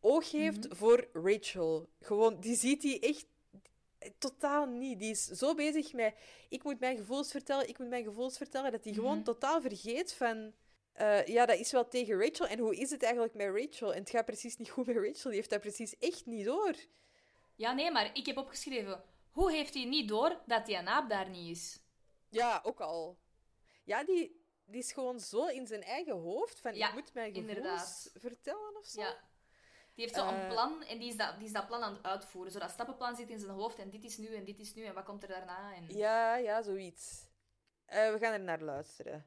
oog 0.00 0.30
heeft 0.30 0.64
Mhm. 0.68 0.74
voor 0.76 1.08
Rachel. 1.12 1.88
Gewoon, 2.00 2.40
die 2.40 2.56
ziet 2.56 2.82
hij 2.82 3.00
echt 3.00 3.26
totaal 4.18 4.66
niet. 4.66 4.98
Die 4.98 5.10
is 5.10 5.24
zo 5.24 5.54
bezig 5.54 5.92
met 5.92 6.14
ik 6.48 6.64
moet 6.64 6.80
mijn 6.80 6.96
gevoelens 6.96 7.30
vertellen, 7.30 7.68
ik 7.68 7.78
moet 7.78 7.88
mijn 7.88 8.04
gevoelens 8.04 8.36
vertellen, 8.36 8.72
dat 8.72 8.84
hij 8.84 8.92
gewoon 8.92 9.14
Mhm. 9.16 9.24
totaal 9.24 9.60
vergeet 9.60 10.12
van 10.12 10.52
eh, 10.94 11.26
ja, 11.26 11.46
dat 11.46 11.58
is 11.58 11.72
wel 11.72 11.88
tegen 11.88 12.20
Rachel. 12.20 12.46
En 12.46 12.58
hoe 12.58 12.76
is 12.76 12.90
het 12.90 13.02
eigenlijk 13.02 13.34
met 13.34 13.46
Rachel? 13.46 13.94
En 13.94 14.00
het 14.00 14.10
gaat 14.10 14.24
precies 14.24 14.56
niet 14.56 14.70
goed 14.70 14.86
met 14.86 14.96
Rachel. 14.96 15.30
Die 15.30 15.34
heeft 15.38 15.50
dat 15.50 15.60
precies 15.60 15.98
echt 15.98 16.26
niet 16.26 16.44
door. 16.44 16.74
Ja, 17.54 17.72
nee, 17.72 17.90
maar 17.90 18.10
ik 18.16 18.26
heb 18.26 18.36
opgeschreven... 18.36 19.02
Hoe 19.30 19.52
heeft 19.52 19.74
hij 19.74 19.84
niet 19.84 20.08
door 20.08 20.40
dat 20.46 20.66
die 20.66 20.80
naap 20.80 21.08
daar 21.08 21.28
niet 21.28 21.56
is? 21.56 21.80
Ja, 22.28 22.60
ook 22.64 22.80
al. 22.80 23.18
Ja, 23.84 24.04
die, 24.04 24.44
die 24.64 24.80
is 24.80 24.92
gewoon 24.92 25.20
zo 25.20 25.46
in 25.46 25.66
zijn 25.66 25.82
eigen 25.82 26.14
hoofd 26.16 26.60
van 26.60 26.74
Ja, 26.74 26.88
ik 26.88 26.94
moet 26.94 27.14
mijn 27.14 27.34
gevoelens 27.34 27.56
inderdaad. 27.58 28.10
vertellen 28.14 28.76
of 28.76 28.86
zo. 28.86 29.00
Ja. 29.00 29.10
Die 29.94 30.04
heeft 30.04 30.14
zo 30.14 30.28
een 30.28 30.34
Eh. 30.40 30.48
plan 30.48 30.82
en 30.82 30.98
die 30.98 31.08
is, 31.08 31.16
dat, 31.16 31.36
die 31.38 31.46
is 31.46 31.52
dat 31.52 31.66
plan 31.66 31.82
aan 31.82 31.94
het 31.94 32.02
uitvoeren. 32.04 32.52
Zo 32.52 32.58
dat 32.58 32.70
stappenplan 32.70 33.16
zit 33.16 33.28
in 33.30 33.38
zijn 33.38 33.52
hoofd 33.52 33.78
en 33.78 33.90
dit 33.90 34.04
is 34.04 34.16
nu 34.16 34.34
en 34.34 34.44
dit 34.44 34.58
is 34.58 34.74
nu 34.74 34.84
en 34.84 34.94
wat 34.94 35.04
komt 35.04 35.22
er 35.22 35.28
daarna. 35.28 35.74
En... 35.74 35.96
Ja, 35.96 36.36
ja, 36.36 36.62
zoiets. 36.62 37.26
Eh, 37.86 38.12
we 38.12 38.18
gaan 38.18 38.32
er 38.32 38.40
naar 38.40 38.60
luisteren. 38.60 39.26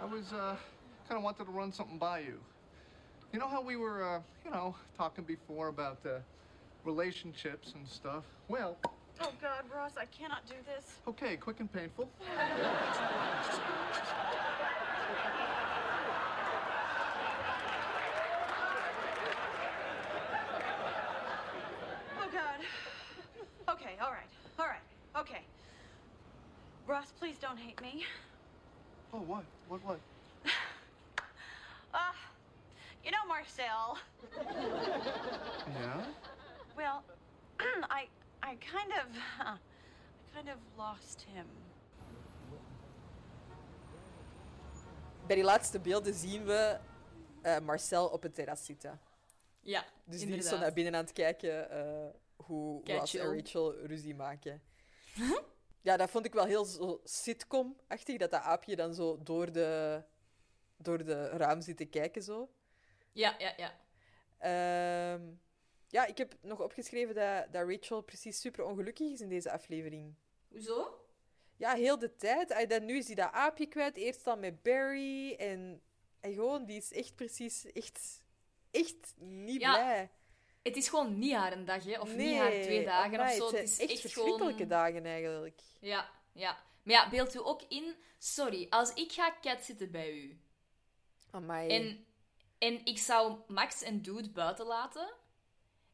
I 0.00 0.06
was 0.06 0.32
uh, 0.32 0.56
kind 1.04 1.18
of 1.18 1.22
wanted 1.22 1.44
to 1.44 1.50
run 1.50 1.72
something 1.72 1.98
by 1.98 2.20
you. 2.20 2.46
You 3.34 3.38
know 3.38 3.48
how 3.48 3.60
we 3.60 3.76
were, 3.76 4.02
uh, 4.02 4.24
you 4.42 4.50
know, 4.50 4.78
talking 4.94 5.26
before 5.26 5.68
about 5.68 6.06
uh, 6.06 6.22
relationships 6.84 7.74
and 7.74 7.86
stuff? 7.86 8.40
Well, 8.48 8.80
Oh, 9.20 9.36
God, 9.38 9.68
Ross, 9.70 9.98
I 9.98 10.06
cannot 10.06 10.46
do 10.46 10.62
this. 10.62 11.02
okay, 11.06 11.36
quick 11.36 11.60
and 11.60 11.70
painful. 11.70 12.16
Oh, 22.16 22.30
God. 22.32 22.66
Okay, 23.68 23.98
all 23.98 24.12
right, 24.12 24.30
all 24.58 24.66
right, 24.66 24.82
okay. 25.14 25.46
Ross, 26.86 27.12
please 27.12 27.38
don't 27.38 27.58
hate 27.58 27.80
me. 27.80 28.06
Oh, 29.12 29.18
what? 29.26 29.44
What? 29.68 29.80
What? 29.84 29.98
Uh, 31.92 31.98
you 33.04 33.10
know 33.10 33.24
Marcel. 33.28 33.98
Yeah. 35.80 36.04
Well, 36.76 37.02
I, 37.90 38.08
I 38.42 38.56
kind 38.56 38.92
of, 38.92 39.16
uh, 39.40 39.52
I 39.52 40.34
kind 40.34 40.48
of 40.48 40.56
lost 40.76 41.26
him. 41.32 41.46
Bij 45.26 45.36
die 45.36 45.44
laatste 45.44 45.80
beelden 45.80 46.14
zien 46.14 46.44
we 46.44 46.78
eh, 47.42 47.58
Marcel 47.58 48.06
op 48.06 48.22
het 48.22 48.34
terras 48.34 48.64
zitten. 48.64 49.00
Ja, 49.60 49.84
Dus 50.04 50.20
die 50.20 50.36
is 50.36 50.48
zo 50.48 50.58
naar 50.58 50.72
binnen 50.72 50.94
aan 50.94 51.04
het 51.04 51.12
kijken 51.12 51.70
eh, 51.70 52.06
hoe 52.36 52.80
Ross 52.84 53.14
en. 53.14 53.36
Rachel 53.36 53.76
ruzie 53.86 54.14
maken. 54.14 54.62
ja, 55.80 55.96
dat 55.96 56.10
vond 56.10 56.26
ik 56.26 56.32
wel 56.32 56.44
heel 56.44 56.64
zo 56.64 57.00
sitcom-achtig, 57.04 58.16
dat 58.18 58.30
dat 58.30 58.42
aapje 58.42 58.76
dan 58.76 58.94
zo 58.94 59.22
door 59.22 59.52
de, 59.52 60.02
door 60.76 61.04
de 61.04 61.28
raam 61.28 61.60
zit 61.60 61.76
te 61.76 61.84
kijken 61.84 62.22
zo. 62.22 62.50
Ja, 63.12 63.34
ja, 63.38 63.54
ja. 63.56 63.78
Ehm, 64.38 65.22
ja, 65.88 66.06
ik 66.06 66.18
heb 66.18 66.36
nog 66.40 66.60
opgeschreven 66.60 67.14
dat, 67.14 67.52
dat 67.52 67.68
Rachel 67.68 68.00
precies 68.02 68.40
super 68.40 68.64
ongelukkig 68.64 69.10
is 69.12 69.20
in 69.20 69.28
deze 69.28 69.50
aflevering. 69.50 70.14
Hoezo? 70.48 71.04
Ja, 71.56 71.74
heel 71.74 71.98
de 71.98 72.16
tijd. 72.16 72.68
Dan 72.70 72.84
nu 72.84 72.96
is 72.96 73.06
hij 73.06 73.14
dat 73.14 73.32
aapje 73.32 73.66
kwijt. 73.66 73.96
Eerst 73.96 74.24
dan 74.24 74.40
met 74.40 74.62
Barry. 74.62 75.34
En, 75.34 75.82
en 76.20 76.32
gewoon, 76.32 76.64
die 76.64 76.76
is 76.76 76.92
echt 76.92 77.14
precies... 77.14 77.72
Echt, 77.72 78.22
echt 78.70 79.14
niet 79.18 79.60
Ja, 79.60 79.72
blij. 79.72 80.10
Het 80.62 80.76
is 80.76 80.88
gewoon 80.88 81.18
niet 81.18 81.34
haar 81.34 81.52
een 81.52 81.64
dag, 81.64 81.84
hè? 81.84 82.00
Of 82.00 82.14
niet 82.14 82.36
haar 82.36 82.50
twee 82.50 82.84
dagen 82.84 83.18
amai, 83.18 83.30
of 83.30 83.36
zo. 83.36 83.46
Het 83.46 83.58
Het 83.58 83.68
is 83.68 83.78
echt, 83.78 83.90
echt 83.90 84.00
verschrikkelijke 84.00 84.52
gewoon... 84.52 84.68
dagen, 84.68 85.04
eigenlijk. 85.04 85.60
Ja, 85.80 86.10
ja. 86.32 86.58
Maar 86.82 86.94
ja, 86.94 87.08
beeld 87.08 87.34
u 87.34 87.38
ook 87.38 87.62
in... 87.68 87.94
Sorry, 88.18 88.66
als 88.70 88.94
ik 88.94 89.12
ga 89.12 89.36
cat 89.40 89.64
zitten 89.64 89.90
bij 89.90 90.12
u... 90.12 90.40
Amai. 91.30 91.68
En, 91.68 92.06
en 92.58 92.84
ik 92.84 92.98
zou 92.98 93.38
Max 93.46 93.82
en 93.82 94.02
Dude 94.02 94.30
buiten 94.30 94.66
laten... 94.66 95.12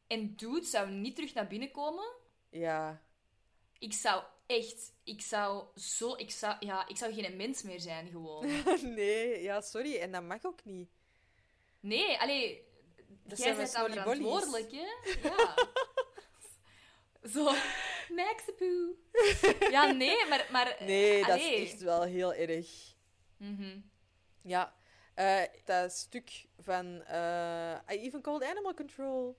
En 0.07 0.35
Dude 0.35 0.65
zou 0.65 0.89
niet 0.89 1.15
terug 1.15 1.33
naar 1.33 1.47
binnen 1.47 1.71
komen... 1.71 2.05
Ja. 2.49 3.01
Ik 3.79 3.93
zou 3.93 4.23
echt... 4.45 4.93
Ik 5.03 5.21
zou 5.21 5.65
zo... 5.75 6.15
Ik 6.15 6.31
zou, 6.31 6.55
ja, 6.59 6.87
ik 6.87 6.97
zou 6.97 7.13
geen 7.13 7.35
mens 7.35 7.61
meer 7.63 7.79
zijn, 7.79 8.09
gewoon. 8.09 8.47
nee, 8.95 9.41
ja, 9.41 9.61
sorry. 9.61 9.97
En 9.97 10.11
dat 10.11 10.23
mag 10.23 10.45
ook 10.45 10.65
niet. 10.65 10.89
Nee, 11.79 12.19
allee... 12.19 12.66
Dat 13.27 13.37
jij 13.37 13.55
bent 13.55 13.73
dan 13.73 13.91
verantwoordelijk, 13.91 14.71
hè? 14.71 14.87
Ja. 15.29 15.55
Zo... 17.33 17.53
Maxapoe. 18.09 18.95
Ja, 19.71 19.91
nee, 19.91 20.25
maar... 20.25 20.47
maar 20.51 20.77
Nee, 20.79 21.19
dat 21.21 21.29
allee. 21.29 21.55
is 21.55 21.71
echt 21.71 21.81
wel 21.81 22.03
heel 22.03 22.33
erg. 22.33 22.67
Mhm. 23.37 23.79
Ja. 24.41 24.73
Eh, 25.13 25.41
dat 25.65 25.91
stuk 25.91 26.45
van... 26.59 27.01
eh, 27.03 27.71
I 27.91 27.99
even 27.99 28.21
called 28.21 28.43
animal 28.43 28.73
control. 28.73 29.37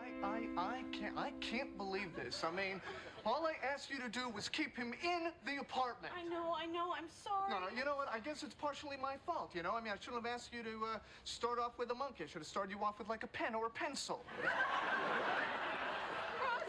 I, 0.00 0.26
I, 0.26 0.48
I 0.56 0.82
can't, 0.92 1.16
I 1.16 1.32
can't 1.40 1.76
believe 1.76 2.16
this. 2.16 2.42
I 2.44 2.50
mean, 2.50 2.80
all 3.24 3.44
I 3.46 3.54
asked 3.64 3.90
you 3.90 3.98
to 4.00 4.08
do 4.08 4.28
was 4.28 4.48
keep 4.48 4.76
him 4.76 4.94
in 5.04 5.30
the 5.44 5.60
apartment. 5.60 6.14
I 6.16 6.24
know, 6.28 6.54
I 6.56 6.66
know, 6.66 6.94
I'm 6.96 7.08
sorry. 7.08 7.50
No, 7.50 7.60
no, 7.60 7.68
you 7.76 7.84
know 7.84 7.96
what? 7.96 8.08
I 8.12 8.18
guess 8.18 8.42
it's 8.42 8.54
partially 8.54 8.96
my 9.00 9.16
fault, 9.26 9.50
you 9.54 9.62
know? 9.62 9.74
I 9.76 9.80
mean, 9.80 9.92
I 9.92 9.96
shouldn't 10.00 10.24
have 10.24 10.32
asked 10.32 10.54
you 10.54 10.62
to 10.62 10.96
uh, 10.96 10.98
start 11.24 11.58
off 11.58 11.78
with 11.78 11.90
a 11.90 11.94
monkey. 11.94 12.24
I 12.24 12.26
should 12.26 12.40
have 12.40 12.48
started 12.48 12.72
you 12.72 12.82
off 12.82 12.98
with 12.98 13.08
like 13.08 13.24
a 13.24 13.28
pen 13.28 13.54
or 13.54 13.66
a 13.66 13.70
pencil. 13.70 14.24
Ross, 14.40 14.54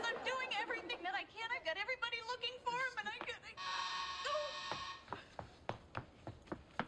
I'm 0.03 0.19
doing 0.27 0.51
everything 0.59 0.99
that 1.03 1.15
I 1.15 1.23
can. 1.23 1.47
I've 1.55 1.63
got 1.63 1.79
everybody 1.79 2.19
looking 2.27 2.55
for 2.67 2.75
him, 2.75 2.93
and 2.99 3.07
I 3.07 3.17
could. 3.23 3.39
I... 3.47 3.55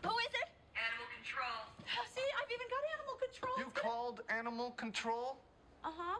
Who 0.03 0.15
is 0.19 0.33
it? 0.43 0.49
Animal 0.75 1.07
control. 1.15 1.71
Oh, 1.79 2.05
see, 2.11 2.27
I've 2.35 2.51
even 2.51 2.67
got 2.67 2.83
animal 2.99 3.15
control. 3.15 3.55
You 3.63 3.71
called 3.71 4.19
animal 4.27 4.71
control? 4.75 5.39
Uh 5.83 5.91
huh. 5.95 6.19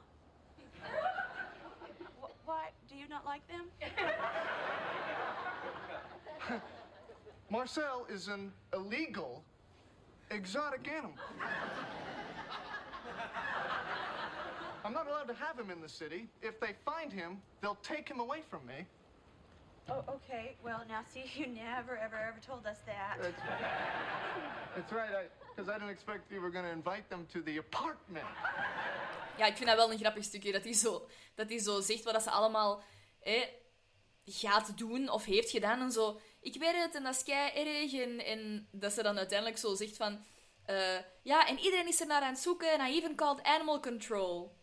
Why? 2.45 2.71
Do 2.89 2.95
you 2.95 3.07
not 3.23 3.31
like 3.31 3.47
them? 3.47 3.65
Marcel 7.49 8.05
is 8.09 8.27
an 8.27 8.51
illegal 8.73 9.43
exotic 10.31 10.87
animal. 10.87 11.13
I'm 14.85 14.93
not 14.93 15.07
allowed 15.07 15.27
to 15.29 15.33
have 15.35 15.57
him 15.57 15.69
in 15.69 15.79
the 15.81 15.87
city. 15.87 16.27
If 16.41 16.59
they 16.59 16.73
find 16.83 17.13
him, 17.13 17.37
they'll 17.61 17.77
take 17.83 18.09
him 18.09 18.19
away 18.19 18.41
from 18.49 18.65
me. 18.65 18.85
Oh, 19.89 20.03
okay. 20.09 20.55
Well, 20.63 20.81
now 20.89 21.01
see, 21.13 21.23
you 21.35 21.47
never, 21.47 21.97
ever, 21.97 22.17
ever 22.17 22.39
told 22.45 22.65
us 22.65 22.77
that. 22.85 23.17
That's, 23.21 23.41
that's 24.75 24.91
right, 24.91 25.29
because 25.55 25.69
I, 25.69 25.73
didn't 25.73 25.89
expect 25.89 26.31
you 26.31 26.41
were 26.41 26.49
going 26.49 26.65
to 26.65 26.71
invite 26.71 27.09
them 27.09 27.25
to 27.33 27.41
the 27.41 27.59
apartment. 27.59 28.25
Ja, 29.37 29.45
ik 29.45 29.55
vind 29.55 29.69
dat 29.69 29.77
wel 29.77 29.91
een 29.91 29.97
grappig 29.97 30.23
stukje. 30.23 30.51
Dat 30.51 30.63
hij 30.63 30.73
zo, 30.73 31.07
dat 31.35 31.49
hij 31.49 31.59
zo 31.59 31.81
zegt 31.81 32.03
wat 32.03 32.13
dat 32.13 32.23
ze 32.23 32.29
allemaal 32.29 32.83
hè, 33.23 33.49
gaat 34.25 34.77
doen 34.77 35.09
of 35.09 35.25
heeft 35.25 35.49
gedaan. 35.49 35.81
En 35.81 35.91
zo, 35.91 36.19
ik 36.39 36.55
weet 36.59 36.75
het 36.75 36.95
en 36.95 37.03
dat 37.03 37.15
is 37.15 37.23
kei 37.23 37.51
erg. 37.51 37.93
En, 37.93 38.25
en 38.25 38.67
dat 38.71 38.93
ze 38.93 39.03
dan 39.03 39.17
uiteindelijk 39.17 39.59
zo 39.59 39.75
zegt 39.75 39.95
van... 39.97 40.25
eh, 40.65 40.97
ja, 41.23 41.47
en 41.47 41.59
iedereen 41.59 41.87
is 41.87 42.01
er 42.01 42.07
naar 42.07 42.21
aan 42.21 42.33
het 42.33 42.41
zoeken. 42.41 42.71
En 42.73 42.85
I 42.91 42.95
even 42.97 43.15
called 43.15 43.43
animal 43.43 43.79
control. 43.79 44.55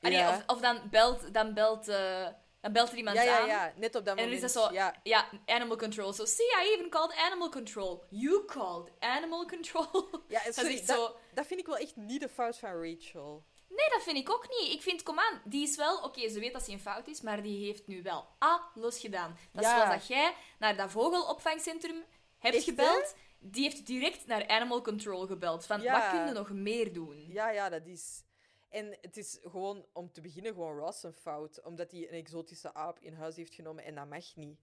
Allee, 0.00 0.16
Ja. 0.18 0.28
of, 0.36 0.42
of 0.56 0.60
dan 0.60 0.80
belt, 0.90 1.34
dan 1.34 1.54
belt 1.54 1.88
eh, 1.88 2.26
Dan 2.60 2.72
belt 2.72 2.90
er 2.90 2.96
iemand 2.96 3.16
Ja, 3.16 3.22
ja, 3.22 3.40
aan. 3.40 3.46
ja. 3.46 3.72
Net 3.76 3.94
op 3.94 4.04
dat 4.04 4.16
En 4.16 4.16
dan 4.16 4.24
moment. 4.24 4.44
is 4.44 4.52
dat 4.52 4.62
zo, 4.64 4.72
Ja. 4.74 4.94
ja. 5.02 5.28
animal 5.46 5.76
control. 5.76 6.12
So, 6.12 6.24
see, 6.24 6.46
I 6.46 6.72
even 6.74 6.90
called 6.90 7.14
animal 7.16 7.48
control. 7.48 8.04
You 8.10 8.44
called 8.44 8.90
animal 8.98 9.46
control. 9.46 10.08
Ja, 10.28 10.40
sorry, 10.52 10.76
dat, 10.86 10.96
zo... 10.96 11.16
dat 11.34 11.46
vind 11.46 11.60
ik 11.60 11.66
wel 11.66 11.76
echt 11.76 11.96
niet 11.96 12.20
de 12.20 12.28
fout 12.28 12.58
van 12.58 12.70
Rachel. 12.70 13.44
Nee, 13.76 13.88
dat 13.90 14.02
vind 14.02 14.16
ik 14.16 14.30
ook 14.30 14.46
niet. 14.48 14.72
Ik 14.72 14.82
vind, 14.82 15.02
kom 15.02 15.18
aan, 15.18 15.40
die 15.44 15.62
is 15.62 15.76
wel... 15.76 15.98
Oké, 16.02 16.28
ze 16.28 16.40
weet 16.40 16.52
dat 16.52 16.62
ze 16.62 16.72
een 16.72 16.80
fout 16.80 17.06
is, 17.06 17.20
maar 17.20 17.42
die 17.42 17.64
heeft 17.66 17.86
nu 17.86 18.02
wel 18.02 18.26
alles 18.38 18.98
gedaan. 18.98 19.36
Dat 19.52 19.64
is 19.64 19.70
zoals 19.70 19.88
dat 19.90 20.06
jij 20.06 20.34
naar 20.58 20.76
dat 20.76 20.90
vogelopvangcentrum 20.90 22.04
hebt 22.38 22.54
Echt, 22.54 22.64
gebeld. 22.64 23.14
Die 23.38 23.62
heeft 23.62 23.86
direct 23.86 24.26
naar 24.26 24.48
animal 24.48 24.82
control 24.82 25.26
gebeld. 25.26 25.66
Van, 25.66 25.80
Ja. 25.80 25.92
wat 26.00 26.10
kun 26.10 26.26
je 26.26 26.32
nog 26.32 26.50
meer 26.50 26.92
doen? 26.92 27.26
Ja, 27.28 27.50
ja, 27.50 27.68
dat 27.68 27.86
is... 27.86 28.22
En 28.68 28.96
het 29.00 29.16
is 29.16 29.38
gewoon, 29.42 29.86
om 29.92 30.12
te 30.12 30.20
beginnen, 30.20 30.52
gewoon 30.52 30.78
Ross 30.78 31.02
een 31.02 31.12
fout. 31.12 31.62
Omdat 31.62 31.90
hij 31.90 32.00
een 32.08 32.14
exotische 32.18 32.74
aap 32.74 32.98
in 33.00 33.14
huis 33.14 33.36
heeft 33.36 33.54
genomen 33.54 33.84
en 33.84 33.94
dat 33.94 34.08
mag 34.08 34.34
niet. 34.36 34.58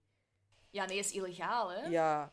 Ja, 0.70 0.84
nee, 0.84 0.98
is 0.98 1.12
illegaal, 1.12 1.68
hè? 1.72 1.86
Ja, 1.86 2.32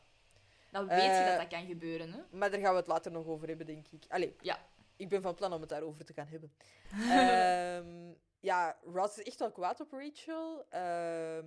Dan 0.71 0.87
weet 0.87 1.01
je 1.03 1.09
Eh, 1.09 1.27
dat 1.27 1.37
dat 1.39 1.47
kan 1.59 1.65
gebeuren, 1.67 2.11
hè? 2.13 2.19
maar 2.37 2.51
daar 2.51 2.59
gaan 2.59 2.71
we 2.71 2.77
het 2.79 2.87
later 2.87 3.11
nog 3.11 3.25
over 3.25 3.47
hebben, 3.47 3.65
denk 3.65 3.87
ik. 3.87 4.03
Allee, 4.09 4.35
Ja. 4.41 4.59
Ik 4.97 5.09
ben 5.09 5.21
van 5.21 5.35
plan 5.35 5.53
om 5.53 5.59
het 5.61 5.69
daarover 5.69 6.05
te 6.05 6.13
gaan 6.13 6.27
hebben. 6.27 6.53
Ehm, 6.91 8.13
ja, 8.39 8.77
Ross 8.83 9.17
is 9.17 9.23
echt 9.23 9.39
wel 9.39 9.51
kwaad 9.51 9.79
op 9.79 9.91
Rachel. 9.91 10.65
Ehm, 10.69 11.45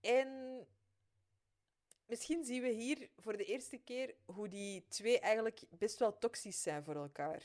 en 0.00 0.58
misschien 2.06 2.44
zien 2.44 2.62
we 2.62 2.68
hier 2.68 3.10
voor 3.16 3.36
de 3.36 3.44
eerste 3.44 3.78
keer 3.78 4.14
hoe 4.24 4.48
die 4.48 4.86
twee 4.88 5.20
eigenlijk 5.20 5.62
best 5.70 5.98
wel 5.98 6.18
toxisch 6.18 6.62
zijn 6.62 6.84
voor 6.84 6.94
elkaar. 6.96 7.42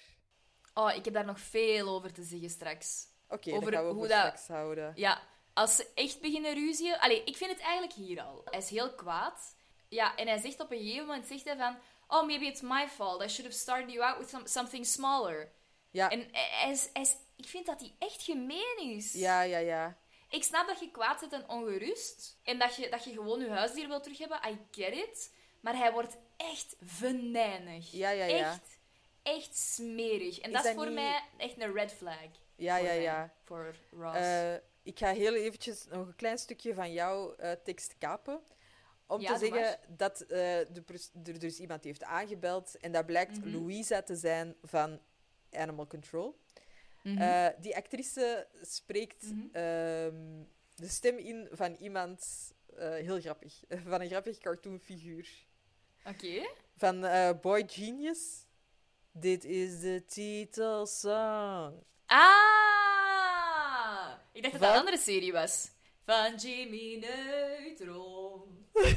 Oh, 0.73 0.95
ik 0.95 1.05
heb 1.05 1.13
daar 1.13 1.25
nog 1.25 1.39
veel 1.39 1.87
over 1.89 2.13
te 2.13 2.23
zeggen 2.23 2.49
straks. 2.49 3.07
Oké, 3.27 3.51
Over 3.51 3.71
dat 3.71 3.79
gaan 3.79 3.89
we 3.89 3.95
hoe 3.95 4.07
dat- 4.07 4.17
straks 4.19 4.47
houden. 4.47 4.91
Ja, 4.95 5.21
als 5.53 5.75
ze 5.75 5.91
echt 5.95 6.21
beginnen 6.21 6.53
ruzien... 6.53 6.99
Allee, 6.99 7.23
ik 7.23 7.37
vind 7.37 7.51
het 7.51 7.59
eigenlijk 7.59 7.93
hier 7.93 8.21
al. 8.21 8.41
Hij 8.45 8.59
is 8.59 8.69
heel 8.69 8.95
kwaad. 8.95 9.55
Ja, 9.87 10.15
en 10.15 10.27
hij 10.27 10.37
zegt 10.37 10.59
op 10.59 10.71
een 10.71 10.77
gegeven 10.77 11.05
moment 11.05 11.25
zegt 11.25 11.43
hij 11.43 11.57
van... 11.57 11.77
Oh, 12.11 12.25
maybe 12.25 12.45
it's 12.45 12.61
my 12.61 12.87
fault. 12.87 13.23
I 13.23 13.27
should 13.27 13.45
have 13.51 13.61
started 13.61 13.91
you 13.91 14.03
out 14.05 14.17
with 14.17 14.29
some- 14.29 14.47
something 14.47 14.85
smaller. 14.85 15.51
Ja, 15.91 16.09
En 16.09 16.27
hij 16.31 16.71
is, 16.71 16.89
hij 16.93 17.01
is- 17.01 17.15
ik 17.35 17.45
vind 17.45 17.65
dat 17.65 17.79
hij 17.79 17.93
echt 17.99 18.21
gemeen 18.23 18.77
is. 18.79 19.13
ja, 19.13 19.41
ja, 19.41 19.57
ja. 19.57 19.97
Ik 20.29 20.43
snap 20.43 20.67
dat 20.67 20.79
je 20.79 20.91
kwaad 20.91 21.19
bent 21.19 21.33
en 21.33 21.49
ongerust. 21.49 22.37
En 22.43 22.59
dat 22.59 22.75
je, 22.75 22.89
dat 22.89 23.03
je 23.03 23.11
gewoon 23.11 23.39
je 23.39 23.49
huisdier 23.49 23.87
wilt 23.87 24.03
terug 24.03 24.17
hebben. 24.17 24.39
I 24.47 24.57
get 24.71 24.93
it. 24.93 25.33
Maar 25.61 25.75
hij 25.77 25.91
wordt 25.91 26.17
echt 26.37 26.75
venijnig. 26.81 27.91
Ja, 27.91 28.09
ja, 28.09 28.25
ja. 28.25 28.51
Echt, 28.51 28.79
echt 29.23 29.55
smerig. 29.57 30.39
En 30.39 30.49
Is 30.49 30.55
dat 30.55 30.65
is 30.65 30.73
voor 30.73 30.85
niet- 30.85 30.93
mij 30.93 31.23
echt 31.37 31.61
een 31.61 31.73
red 31.73 31.93
flag. 31.93 32.15
Ja, 32.55 32.75
ja, 32.77 32.83
mij, 32.83 33.01
ja. 33.01 33.33
Voor 33.43 33.75
Ross. 33.91 34.17
Eh, 34.17 34.53
ik 34.83 34.99
ga 34.99 35.13
heel 35.13 35.33
eventjes 35.33 35.85
nog 35.85 36.07
een 36.07 36.15
klein 36.15 36.37
stukje 36.37 36.73
van 36.73 36.93
jouw 36.93 37.35
eh, 37.35 37.51
tekst 37.63 37.95
kapen. 37.97 38.41
Om 39.09 39.21
Ja, 39.21 39.33
te 39.33 39.39
zeggen 39.45 39.79
dat 39.87 40.21
eh, 40.21 40.27
de 40.29 40.83
er 41.23 41.39
dus 41.39 41.59
iemand 41.59 41.83
heeft 41.83 42.03
aangebeld. 42.03 42.77
En 42.77 42.91
dat 42.91 43.05
blijkt 43.05 43.37
Mhm. 43.39 43.49
Louisa 43.51 44.01
te 44.01 44.15
zijn 44.15 44.55
van 44.63 44.99
Animal 45.51 45.87
Control. 45.87 46.39
Mhm. 47.03 47.21
Eh, 47.21 47.47
die 47.59 47.75
actrice 47.75 48.47
spreekt 48.61 49.23
Mhm. 49.23 49.39
ehm, 49.51 50.43
de 50.75 50.87
stem 50.87 51.17
in 51.17 51.47
van 51.51 51.75
iemand, 51.79 52.51
eh, 52.75 52.89
heel 52.89 53.19
grappig, 53.19 53.59
van 53.89 54.01
een 54.01 54.09
grappig 54.09 54.37
cartoonfiguur. 54.37 55.29
Oké. 56.05 56.47
Van 56.77 56.99
Boy 57.41 57.63
Genius. 57.67 58.45
Dit 59.11 59.43
is 59.43 59.79
de 59.79 60.05
titelsong. 60.05 61.83
Ah! 62.05 62.27
Ik 64.31 64.41
dacht 64.41 64.53
dat 64.53 64.61
dat 64.63 64.71
een 64.71 64.77
andere 64.79 64.97
serie 64.97 65.31
was. 65.31 65.69
Van 66.05 66.35
Jimmy 66.35 66.95
Neutron. 66.99 68.18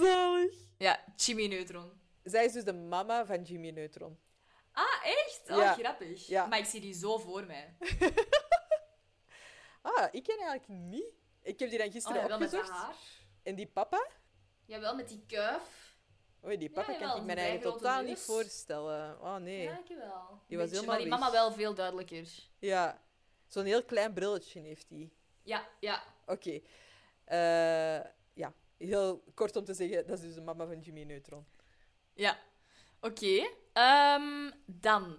Zalig. 0.00 0.54
Ja, 0.78 1.04
Jimmy 1.16 1.46
Neutron. 1.46 1.92
Zij 2.24 2.44
is 2.44 2.52
dus 2.52 2.64
de 2.64 2.72
mama 2.72 3.26
van 3.26 3.42
Jimmy 3.42 3.70
Neutron. 3.70 4.18
Ah, 4.72 4.84
echt? 5.04 5.42
Oh, 5.50 5.56
Ja. 5.56 5.72
grappig. 5.72 6.26
Ja. 6.26 6.46
Maar 6.46 6.58
ik 6.58 6.64
zie 6.64 6.80
die 6.80 6.94
zo 6.94 7.18
voor 7.18 7.44
mij. 7.46 7.76
Ah, 9.96 10.08
ik 10.10 10.22
ken 10.22 10.36
eigenlijk 10.38 10.68
niet. 10.68 11.04
Ik 11.42 11.58
heb 11.58 11.68
die 11.68 11.78
dan 11.78 11.86
Oh, 11.86 11.92
gisteren 11.92 12.20
ja, 12.22 12.28
wel 12.28 12.38
met 12.38 12.50
dat 12.50 12.60
opgezocht. 12.60 12.82
haar. 12.84 12.94
En 13.42 13.54
die 13.54 13.66
papa? 13.66 14.06
Jawel, 14.64 14.94
met 14.94 15.08
die 15.08 15.24
kuif. 15.26 15.96
Oei, 16.44 16.56
die 16.58 16.70
papa 16.70 16.92
jawel, 16.92 17.08
kan 17.08 17.16
ik 17.18 17.24
me 17.24 17.32
een 17.32 17.38
eigenlijk 17.38 17.76
totaal 17.76 18.00
neus. 18.00 18.08
niet 18.08 18.18
voorstellen. 18.20 19.20
Oh 19.20 19.36
nee. 19.36 19.62
Ja, 19.62 19.70
Ja. 19.70 19.78
ik 19.78 19.96
wel. 19.96 20.40
Die 20.48 20.58
was 20.58 20.70
helemaal 20.70 20.88
Maar 20.90 20.98
die 20.98 21.08
weg. 21.10 21.18
mama 21.18 21.32
wel 21.32 21.52
veel 21.52 21.74
duidelijker. 21.74 22.26
Zo'n 23.46 23.64
heel 23.64 23.84
klein 23.84 24.12
brilletje 24.12 24.60
heeft 24.60 24.86
hij. 24.88 25.10
Ja, 25.42 25.68
ja. 25.80 26.02
Oké. 26.26 26.60
Eh, 27.24 28.00
ja, 28.34 28.52
heel 28.76 29.22
kort 29.34 29.56
om 29.56 29.64
te 29.64 29.74
zeggen, 29.74 30.06
dat 30.06 30.18
is 30.18 30.24
dus 30.24 30.34
de 30.34 30.40
mama 30.40 30.66
van 30.66 30.80
Jimmy 30.80 31.02
Neutron. 31.02 31.46
Ja. 32.14 32.38
Oké. 33.00 33.48
Ehm, 33.72 34.50
dan. 34.66 35.18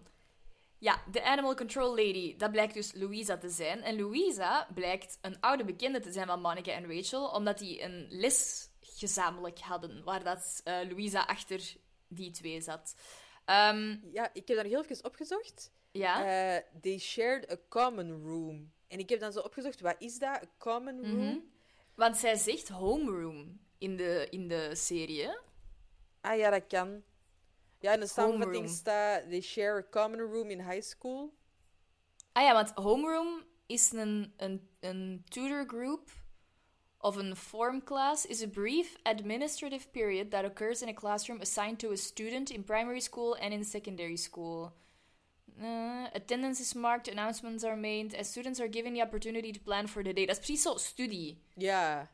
Ja, 0.80 1.04
de 1.12 1.24
Animal 1.24 1.56
Control 1.56 1.90
Lady, 1.90 2.36
dat 2.36 2.52
blijkt 2.52 2.74
dus 2.74 2.94
Louisa 2.94 3.38
te 3.38 3.50
zijn. 3.50 3.82
En 3.82 4.00
Louisa 4.00 4.68
blijkt 4.74 5.18
een 5.22 5.40
oude 5.40 5.66
bekende 5.66 6.00
te 6.00 6.12
zijn 6.12 6.28
van 6.28 6.42
Monica 6.42 6.72
en 6.72 6.96
Rachel, 6.96 7.30
omdat 7.30 7.58
die 7.58 7.82
een 7.82 8.06
les 8.10 8.70
gezamenlijk 8.80 9.60
hadden, 9.60 10.04
waar 10.04 10.24
dat 10.24 10.62
eh, 10.64 10.80
Louisa 10.90 11.22
achter 11.22 11.76
die 12.08 12.32
twee 12.32 12.62
zat. 12.62 12.96
Ehm, 13.46 13.98
Ja, 14.12 14.30
ik 14.34 14.48
heb 14.48 14.58
daar 14.58 14.66
heel 14.66 14.84
even 14.84 15.06
opgezocht. 15.06 15.72
ja. 15.92 16.26
Eh, 16.56 16.64
they 16.82 16.98
shared 17.00 17.52
a 17.52 17.56
common 17.70 18.24
room. 18.24 18.72
En 18.88 19.00
ik 19.00 19.10
heb 19.10 19.20
dan 19.20 19.32
zo 19.32 19.40
opgezocht, 19.40 19.82
wat 19.82 19.96
is 20.00 20.20
dat? 20.20 20.40
Common 20.58 21.02
room? 21.02 21.26
Mhm. 21.26 21.38
Want 21.96 22.18
zij 22.18 22.36
zegt 22.36 22.68
homeroom 22.70 23.60
in 23.78 23.96
de, 23.98 24.28
in 24.30 24.48
de 24.48 24.76
serie. 24.76 25.24
hè? 25.24 25.38
Ah 26.22 26.38
ja, 26.38 26.50
dat 26.50 26.68
kan. 26.68 27.04
Ja, 27.80 27.94
in 27.94 28.00
de 28.00 28.08
samenvatting 28.08 28.70
staat, 28.70 29.30
they 29.30 29.42
share 29.42 29.78
a 29.78 29.86
common 29.90 30.20
room 30.20 30.50
in 30.50 30.70
high 30.70 30.82
school. 30.82 31.34
Ah 32.32 32.44
ja, 32.44 32.54
want 32.54 32.72
homeroom 32.72 33.44
is 33.66 33.92
een, 33.92 34.34
een, 34.38 34.70
een 34.80 35.24
tutor 35.30 35.66
group 35.68 36.10
of 37.00 37.16
een 37.16 37.36
form 37.36 37.84
class 37.84 38.26
is 38.26 38.44
a 38.44 38.48
brief 38.48 38.96
administrative 39.04 39.88
period 39.90 40.30
that 40.32 40.46
occurs 40.46 40.82
in 40.82 40.88
a 40.88 40.94
classroom 40.94 41.42
assigned 41.42 41.80
to 41.80 41.92
a 41.92 41.96
student 41.96 42.50
in 42.50 42.64
primary 42.64 43.00
school 43.00 43.38
and 43.38 43.52
in 43.54 43.64
secondary 43.64 44.16
school. 44.16 44.72
Uh, 45.62 46.04
attendance 46.14 46.62
is 46.62 46.74
marked, 46.74 47.10
announcements 47.12 47.64
are 47.64 47.76
made, 47.76 48.18
and 48.18 48.26
students 48.26 48.60
are 48.60 48.70
given 48.72 48.94
the 48.94 49.02
opportunity 49.02 49.52
to 49.52 49.60
plan 49.64 49.88
for 49.88 50.04
the 50.04 50.14
day. 50.14 50.26
Dat 50.26 50.38
is 50.38 50.46
precies 50.46 50.62
zo 50.62 50.78
studie. 50.78 51.42
Ja. 51.54 52.12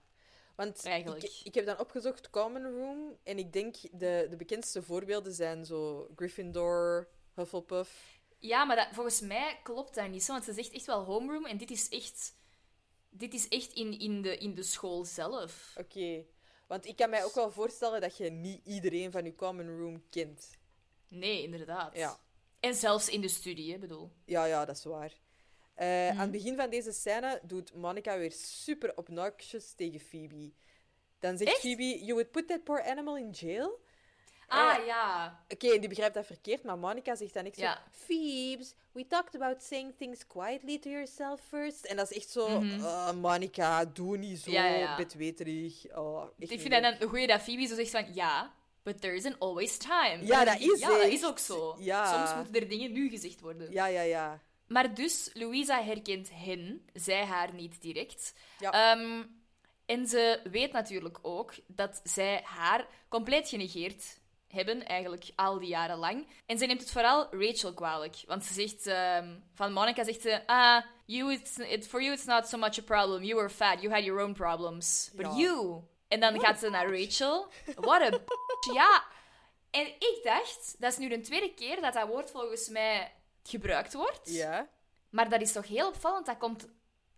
Want 0.56 0.86
Eigenlijk. 0.86 1.24
Ik, 1.24 1.40
ik 1.44 1.54
heb 1.54 1.66
dan 1.66 1.80
opgezocht 1.80 2.30
common 2.30 2.64
room. 2.64 3.18
En 3.24 3.38
ik 3.38 3.54
denk 3.54 3.76
de, 3.92 4.28
de 4.30 4.36
bekendste 4.36 4.82
voorbeelden 4.82 5.34
zijn 5.34 5.66
zo 5.66 6.08
Gryffindor, 6.16 7.08
Hufflepuff. 7.34 8.22
Ja, 8.40 8.64
maar 8.64 8.76
dat, 8.76 8.88
volgens 8.92 9.22
mij 9.22 9.60
klopt 9.64 9.96
dat 9.96 10.10
niet 10.10 10.24
zo, 10.24 10.32
want 10.32 10.44
ze 10.44 10.54
zegt 10.54 10.72
echt 10.72 10.86
wel 10.86 11.04
homeroom 11.04 11.46
en 11.46 11.58
dit 11.58 11.72
is 11.72 11.90
echt, 11.90 12.36
dit 13.10 13.34
is 13.34 13.48
echt 13.48 13.74
in, 13.74 14.00
in, 14.00 14.22
de, 14.22 14.38
in 14.38 14.54
de 14.54 14.64
school 14.64 15.06
zelf. 15.06 15.74
Oké. 15.78 16.26
Want 16.68 16.86
ik 16.86 16.96
kan 16.96 17.10
mij 17.10 17.26
ook 17.26 17.36
wel 17.36 17.52
voorstellen 17.52 18.02
dat 18.02 18.18
je 18.18 18.30
niet 18.30 18.66
iedereen 18.66 19.12
van 19.12 19.24
je 19.24 19.36
common 19.36 19.78
room 19.78 20.04
kent. 20.10 20.58
Nee, 21.08 21.44
inderdaad. 21.44 21.96
Ja. 21.98 22.20
En 22.64 22.74
zelfs 22.76 23.10
in 23.10 23.22
de 23.22 23.28
studie, 23.28 23.72
hè, 23.72 23.78
bedoel. 23.78 24.12
Ja, 24.26 24.46
ja, 24.46 24.66
dat 24.66 24.76
is 24.78 24.84
waar. 24.84 25.12
Eh, 25.74 26.10
Aan 26.10 26.18
het 26.18 26.32
begin 26.32 26.56
van 26.56 26.70
deze 26.70 26.92
scène 26.92 27.40
doet 27.44 27.74
Monica 27.74 28.18
weer 28.18 28.32
super 28.32 28.98
obnoxious 28.98 29.74
tegen 29.74 30.00
Phoebe. 30.00 30.52
Dan 31.20 31.38
zegt 31.38 31.50
Echt? 31.52 31.60
Phoebe, 31.60 31.84
you 32.00 32.14
would 32.14 32.32
put 32.32 32.48
that 32.48 32.64
poor 32.64 32.84
animal 32.84 33.18
in 33.18 33.30
jail? 33.30 33.80
Ah, 34.48 34.78
Eh, 34.80 34.86
ja. 34.86 35.40
Oké, 35.50 35.80
die 35.80 35.88
begrijpt 35.90 36.14
dat 36.14 36.26
verkeerd, 36.26 36.64
maar 36.64 36.78
Monica 36.78 37.16
zegt 37.16 37.34
dan 37.34 37.46
echt 37.46 37.58
Ja. 37.58 37.74
zo... 37.76 37.80
Phoebes, 38.06 38.74
we 38.92 39.08
talked 39.08 39.36
about 39.42 39.64
saying 39.64 39.94
things 39.98 40.28
quietly 40.28 40.80
to 40.80 40.90
yourself 40.90 41.42
first. 41.48 41.86
En 41.86 41.96
dat 41.96 42.12
is 42.12 42.18
echt 42.18 42.30
zo... 42.30 42.60
Mhm. 42.62 42.84
"Ah, 42.86 43.14
Monica, 43.14 43.86
doe 43.86 44.18
niet 44.18 44.40
zo 44.40 44.52
Ja, 44.52 44.96
bedweterig. 44.96 45.96
Oh, 45.96 46.24
Ik 46.38 46.48
vind 46.48 46.70
dan 46.70 46.84
een 46.84 47.10
goeie 47.10 47.28
dat 47.28 47.42
Phoebe 47.42 47.66
zo 47.66 47.76
zegt 47.76 47.90
van... 47.92 48.14
Ja, 48.14 48.54
but 48.84 49.02
there 49.02 49.16
isn't 49.16 49.40
always 49.40 49.78
time. 49.78 50.20
Ja, 50.26 50.40
En 50.40 50.46
dat 50.46 50.60
is 50.60 50.80
Ja, 50.80 50.88
dat 50.90 51.08
is 51.08 51.26
ook 51.26 51.40
zo. 51.40 51.76
Ja. 51.80 52.26
Soms 52.26 52.36
moeten 52.36 52.62
er 52.62 52.70
dingen 52.70 52.92
nu 52.92 53.10
gezegd 53.10 53.42
worden. 53.42 53.72
Ja, 53.72 53.86
ja, 53.86 54.02
ja. 54.02 54.40
Maar 54.68 54.94
dus, 54.94 55.30
Louisa 55.34 55.84
herkent 55.84 56.30
hen, 56.34 56.86
zij 56.94 57.26
haar 57.26 57.54
niet 57.54 57.82
direct. 57.82 58.34
Ja. 58.60 58.72
Ehm, 58.72 59.24
en 59.86 60.08
ze 60.08 60.40
weet 60.52 60.72
natuurlijk 60.72 61.20
ook 61.22 61.54
dat 61.68 62.02
zij 62.04 62.42
haar 62.44 62.88
compleet 63.10 63.50
genegeerd 63.50 64.22
hebben, 64.48 64.86
eigenlijk 64.86 65.32
al 65.36 65.60
die 65.60 65.68
jaren 65.70 65.98
lang. 65.98 66.28
En 66.46 66.58
ze 66.58 66.66
neemt 66.66 66.80
het 66.82 66.92
vooral 66.92 67.28
Rachel 67.32 67.74
kwalijk. 67.74 68.16
Want 68.28 68.44
ze 68.44 68.54
zegt, 68.54 68.88
ehm, 68.88 69.36
van 69.54 69.74
Monica 69.74 70.04
zegt 70.04 70.22
ze, 70.22 70.48
ah, 70.48 70.84
you, 71.06 71.34
it's, 71.34 71.58
it, 71.58 71.88
for 71.88 72.02
you 72.02 72.14
it's 72.14 72.26
not 72.26 72.48
so 72.48 72.58
much 72.58 72.80
a 72.80 72.84
problem. 72.84 73.24
You 73.24 73.36
were 73.36 73.50
fat, 73.50 73.82
you 73.82 73.94
had 73.94 74.04
your 74.04 74.22
own 74.24 74.34
problems. 74.34 75.10
But 75.16 75.26
Ja. 75.26 75.36
you... 75.36 75.82
En 76.08 76.20
dan 76.20 76.40
gaat 76.40 76.60
ze 76.60 76.70
naar 76.70 77.00
Rachel. 77.00 77.48
What 77.76 78.02
a. 78.02 78.10
Ja. 78.74 79.04
En 79.72 79.88
ik 79.88 80.20
dacht, 80.24 80.76
dat 80.80 80.92
is 80.92 80.98
nu 80.98 81.10
de 81.10 81.20
tweede 81.20 81.54
keer 81.54 81.82
dat 81.82 81.94
dat 81.94 82.08
woord 82.08 82.32
volgens 82.32 82.70
mij 82.70 83.14
gebruikt 83.44 83.94
wordt. 83.94 84.30
Ja. 84.34 84.70
Maar 85.10 85.30
dat 85.30 85.42
is 85.42 85.52
toch 85.52 85.68
heel 85.68 85.88
opvallend. 85.88 86.26
Dat 86.26 86.38
komt, 86.38 86.68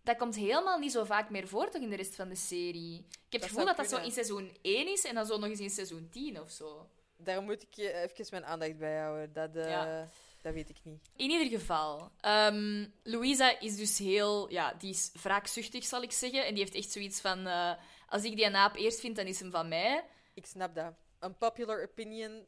dat 0.02 0.16
komt 0.16 0.36
helemaal 0.36 0.78
niet 0.78 0.92
zo 0.92 1.04
vaak 1.04 1.30
meer 1.30 1.48
voor 1.48 1.70
toch 1.70 1.82
in 1.82 1.90
de 1.90 1.96
rest 1.96 2.14
van 2.14 2.28
de 2.28 2.36
serie. 2.36 2.98
Ik 2.98 3.32
heb 3.32 3.40
het 3.40 3.50
gevoel 3.50 3.64
dat 3.66 3.76
dat 3.76 3.88
zo 3.88 3.96
in 3.96 4.10
seizoen 4.12 4.56
1 4.62 4.88
is 4.92 5.04
en 5.04 5.14
dan 5.14 5.26
zo 5.26 5.38
nog 5.38 5.48
eens 5.48 5.60
in 5.60 5.70
seizoen 5.70 6.08
10 6.10 6.40
of 6.40 6.50
zo. 6.50 6.88
Daar 7.16 7.42
moet 7.42 7.62
ik 7.62 7.74
je 7.74 7.92
even 7.92 8.26
mijn 8.30 8.44
aandacht 8.44 8.78
bij 8.78 8.98
houden. 8.98 9.32
Dat, 9.32 9.56
eh, 9.56 9.70
Ja. 9.70 10.08
dat 10.42 10.52
weet 10.54 10.68
ik 10.68 10.76
niet. 10.82 11.08
In 11.16 11.30
ieder 11.30 11.58
geval, 11.58 12.10
ehm, 12.20 12.86
Louisa 13.02 13.60
is 13.60 13.76
dus 13.76 13.98
heel, 13.98 14.50
ja, 14.50 14.74
die 14.74 14.90
is 14.90 15.10
wraakzuchtig, 15.22 15.84
zal 15.84 16.02
ik 16.02 16.12
zeggen. 16.12 16.44
En 16.46 16.54
die 16.54 16.62
heeft 16.62 16.74
echt 16.76 16.92
zoiets 16.92 17.20
van: 17.20 17.46
eh, 17.46 17.72
als 18.08 18.24
ik 18.24 18.36
die 18.36 18.48
naap 18.48 18.76
eerst 18.76 19.00
vind, 19.00 19.16
dan 19.16 19.26
is 19.26 19.40
hem 19.40 19.50
van 19.50 19.68
mij. 19.68 20.04
Ik 20.34 20.46
snap 20.46 20.74
dat. 20.74 20.92
Unpopular 21.26 21.82
opinion. 21.82 22.46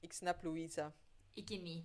Ik 0.00 0.12
snap 0.12 0.42
Louisa. 0.42 0.94
Ik 1.34 1.48
niet. 1.48 1.84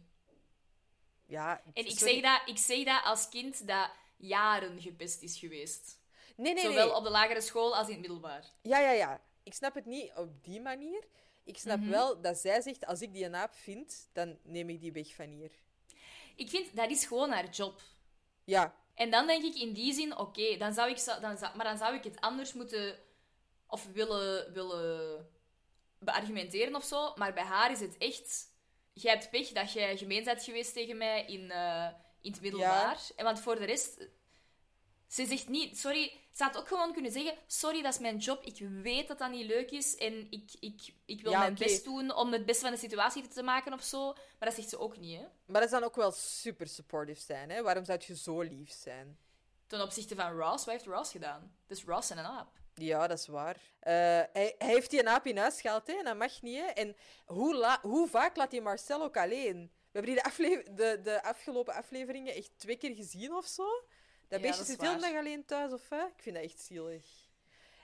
Ja, 1.25 1.61
En 1.73 1.85
ik 1.85 1.97
sorry. 1.97 2.13
zeg, 2.13 2.21
dat, 2.21 2.41
ik 2.49 2.57
zeg 2.57 2.83
dat 2.83 3.03
als 3.03 3.29
kind 3.29 3.67
dat 3.67 3.89
jaren 4.17 4.81
gepest 4.81 5.21
is 5.21 5.37
geweest. 5.39 5.99
Nee, 6.35 6.53
nee, 6.53 6.63
Zowel 6.63 6.85
nee. 6.87 6.95
op 6.95 7.03
de 7.03 7.09
lagere 7.09 7.41
school 7.41 7.75
als 7.75 7.87
in 7.87 7.91
het 7.93 8.01
middelbaar. 8.01 8.45
Ja, 8.61 8.79
ja, 8.79 8.91
ja. 8.91 9.21
Ik 9.43 9.53
snap 9.53 9.73
het 9.75 9.85
niet 9.85 10.11
op 10.15 10.43
die 10.43 10.61
manier. 10.61 11.03
Ik 11.43 11.57
snap 11.57 11.79
Mhm. 11.79 11.89
wel 11.89 12.21
dat 12.21 12.37
zij 12.37 12.61
zegt, 12.61 12.85
als 12.85 13.01
ik 13.01 13.13
die 13.13 13.27
naap 13.27 13.53
vind, 13.53 14.09
dan 14.13 14.37
neem 14.43 14.69
ik 14.69 14.79
die 14.81 14.91
weg 14.91 15.15
van 15.15 15.25
hier. 15.29 15.51
Ik 16.35 16.49
vind 16.49 16.75
dat 16.75 16.89
is 16.91 17.05
gewoon 17.05 17.31
haar 17.31 17.49
job. 17.49 17.81
Ja, 18.43 18.75
En 18.93 19.11
dan 19.11 19.27
denk 19.27 19.43
ik 19.43 19.55
in 19.55 19.73
die 19.73 19.93
zin, 19.93 20.17
oké, 20.17 20.57
dan 20.57 20.73
zou 20.73 20.89
ik 20.89 21.05
dan 21.21 21.37
zou, 21.37 21.55
maar 21.55 21.65
dan 21.65 21.77
zou 21.77 21.95
ik 21.95 22.03
het 22.03 22.21
anders 22.21 22.53
moeten 22.53 22.99
of 23.67 23.85
willen, 23.85 24.53
willen 24.53 25.29
beargumenteren 26.03 26.75
of 26.75 26.83
zo. 26.83 27.13
Maar 27.15 27.33
bij 27.33 27.43
haar 27.43 27.71
is 27.71 27.79
het 27.79 27.97
echt, 27.97 28.47
jij 28.93 29.11
hebt 29.11 29.29
pech 29.29 29.47
dat 29.47 29.71
jij 29.73 29.97
gemeen 29.97 30.23
bent 30.23 30.43
geweest 30.43 30.73
tegen 30.73 30.97
mij 30.97 31.25
in, 31.25 31.51
eh, 31.51 31.87
in 32.21 32.31
het 32.31 32.41
middelbaar. 32.41 32.99
En 33.15 33.23
want 33.25 33.39
voor 33.39 33.55
de 33.55 33.65
rest, 33.65 34.07
ze 35.07 35.25
zegt 35.25 35.47
niet, 35.47 35.79
sorry, 35.79 36.13
ze 36.33 36.43
had 36.43 36.57
ook 36.57 36.67
gewoon 36.67 36.93
kunnen 36.93 37.11
zeggen, 37.11 37.37
sorry, 37.47 37.81
dat 37.81 37.93
is 37.93 37.99
mijn 37.99 38.17
job, 38.17 38.43
ik 38.43 38.57
weet 38.81 39.07
dat 39.07 39.17
dat 39.17 39.31
niet 39.31 39.45
leuk 39.45 39.71
is 39.71 39.95
en 39.95 40.27
ik, 40.29 40.51
ik, 40.59 40.93
ik 41.05 41.21
wil 41.21 41.31
Ja, 41.31 41.39
mijn 41.39 41.55
best 41.55 41.83
doen 41.83 42.13
om 42.15 42.31
het 42.31 42.45
beste 42.45 42.63
van 42.63 42.71
de 42.71 42.77
situatie 42.79 43.27
te 43.27 43.43
maken 43.43 43.73
of 43.73 43.83
zo. 43.83 44.13
Maar 44.13 44.49
dat 44.49 44.53
zegt 44.53 44.69
ze 44.69 44.79
ook 44.79 44.97
niet, 44.97 45.19
hè. 45.19 45.25
maar 45.45 45.61
dat 45.61 45.63
is 45.63 45.79
dan 45.79 45.83
ook 45.83 45.95
wel 45.95 46.11
super 46.11 46.67
supportive 46.67 47.21
zijn. 47.21 47.49
Hè? 47.49 47.61
Waarom 47.61 47.85
zou 47.85 47.99
je 48.05 48.17
zo 48.17 48.41
lief 48.41 48.71
zijn? 48.71 49.17
Ten 49.67 49.81
opzichte 49.81 50.15
van 50.15 50.37
Ross, 50.37 50.65
wat 50.65 50.73
heeft 50.73 50.85
Ross 50.85 51.11
gedaan? 51.11 51.55
Dus 51.67 51.83
Ross 51.83 52.09
en 52.09 52.17
een 52.17 52.25
aap. 52.25 52.60
Ja, 52.75 53.07
dat 53.07 53.17
is 53.19 53.27
waar. 53.27 53.55
Eh, 53.79 53.93
hij, 53.93 54.29
hij 54.33 54.55
heeft 54.57 54.89
die 54.89 55.03
naap 55.03 55.25
in 55.25 55.37
huis 55.37 55.61
gehaald, 55.61 55.87
hè? 55.87 55.93
en 55.93 56.03
dat 56.05 56.17
mag 56.17 56.41
niet. 56.41 56.57
Hè? 56.57 56.65
En 56.65 56.95
hoe, 57.25 57.55
la- 57.55 57.79
hoe 57.81 58.07
vaak 58.07 58.35
laat 58.35 58.51
hij 58.51 58.61
Marcel 58.61 59.03
ook 59.03 59.17
alleen? 59.17 59.71
We 59.91 59.99
hebben 59.99 60.15
die 60.37 60.47
de, 60.47 60.73
de, 60.73 60.99
de 61.03 61.23
afgelopen 61.23 61.73
afleveringen 61.73 62.33
echt 62.35 62.51
twee 62.57 62.75
keer 62.77 62.95
gezien 62.95 63.33
of 63.33 63.45
zo. 63.45 63.63
Dat 64.27 64.39
Ja, 64.39 64.45
beestje 64.47 64.57
dat 64.57 64.67
zit 64.67 64.77
waar. 64.81 64.99
dag 64.99 65.13
alleen 65.19 65.45
thuis, 65.45 65.71
of 65.71 65.89
hè? 65.89 66.05
Ik 66.05 66.13
vind 66.21 66.35
dat 66.35 66.43
echt 66.45 66.59
zielig. 66.59 67.05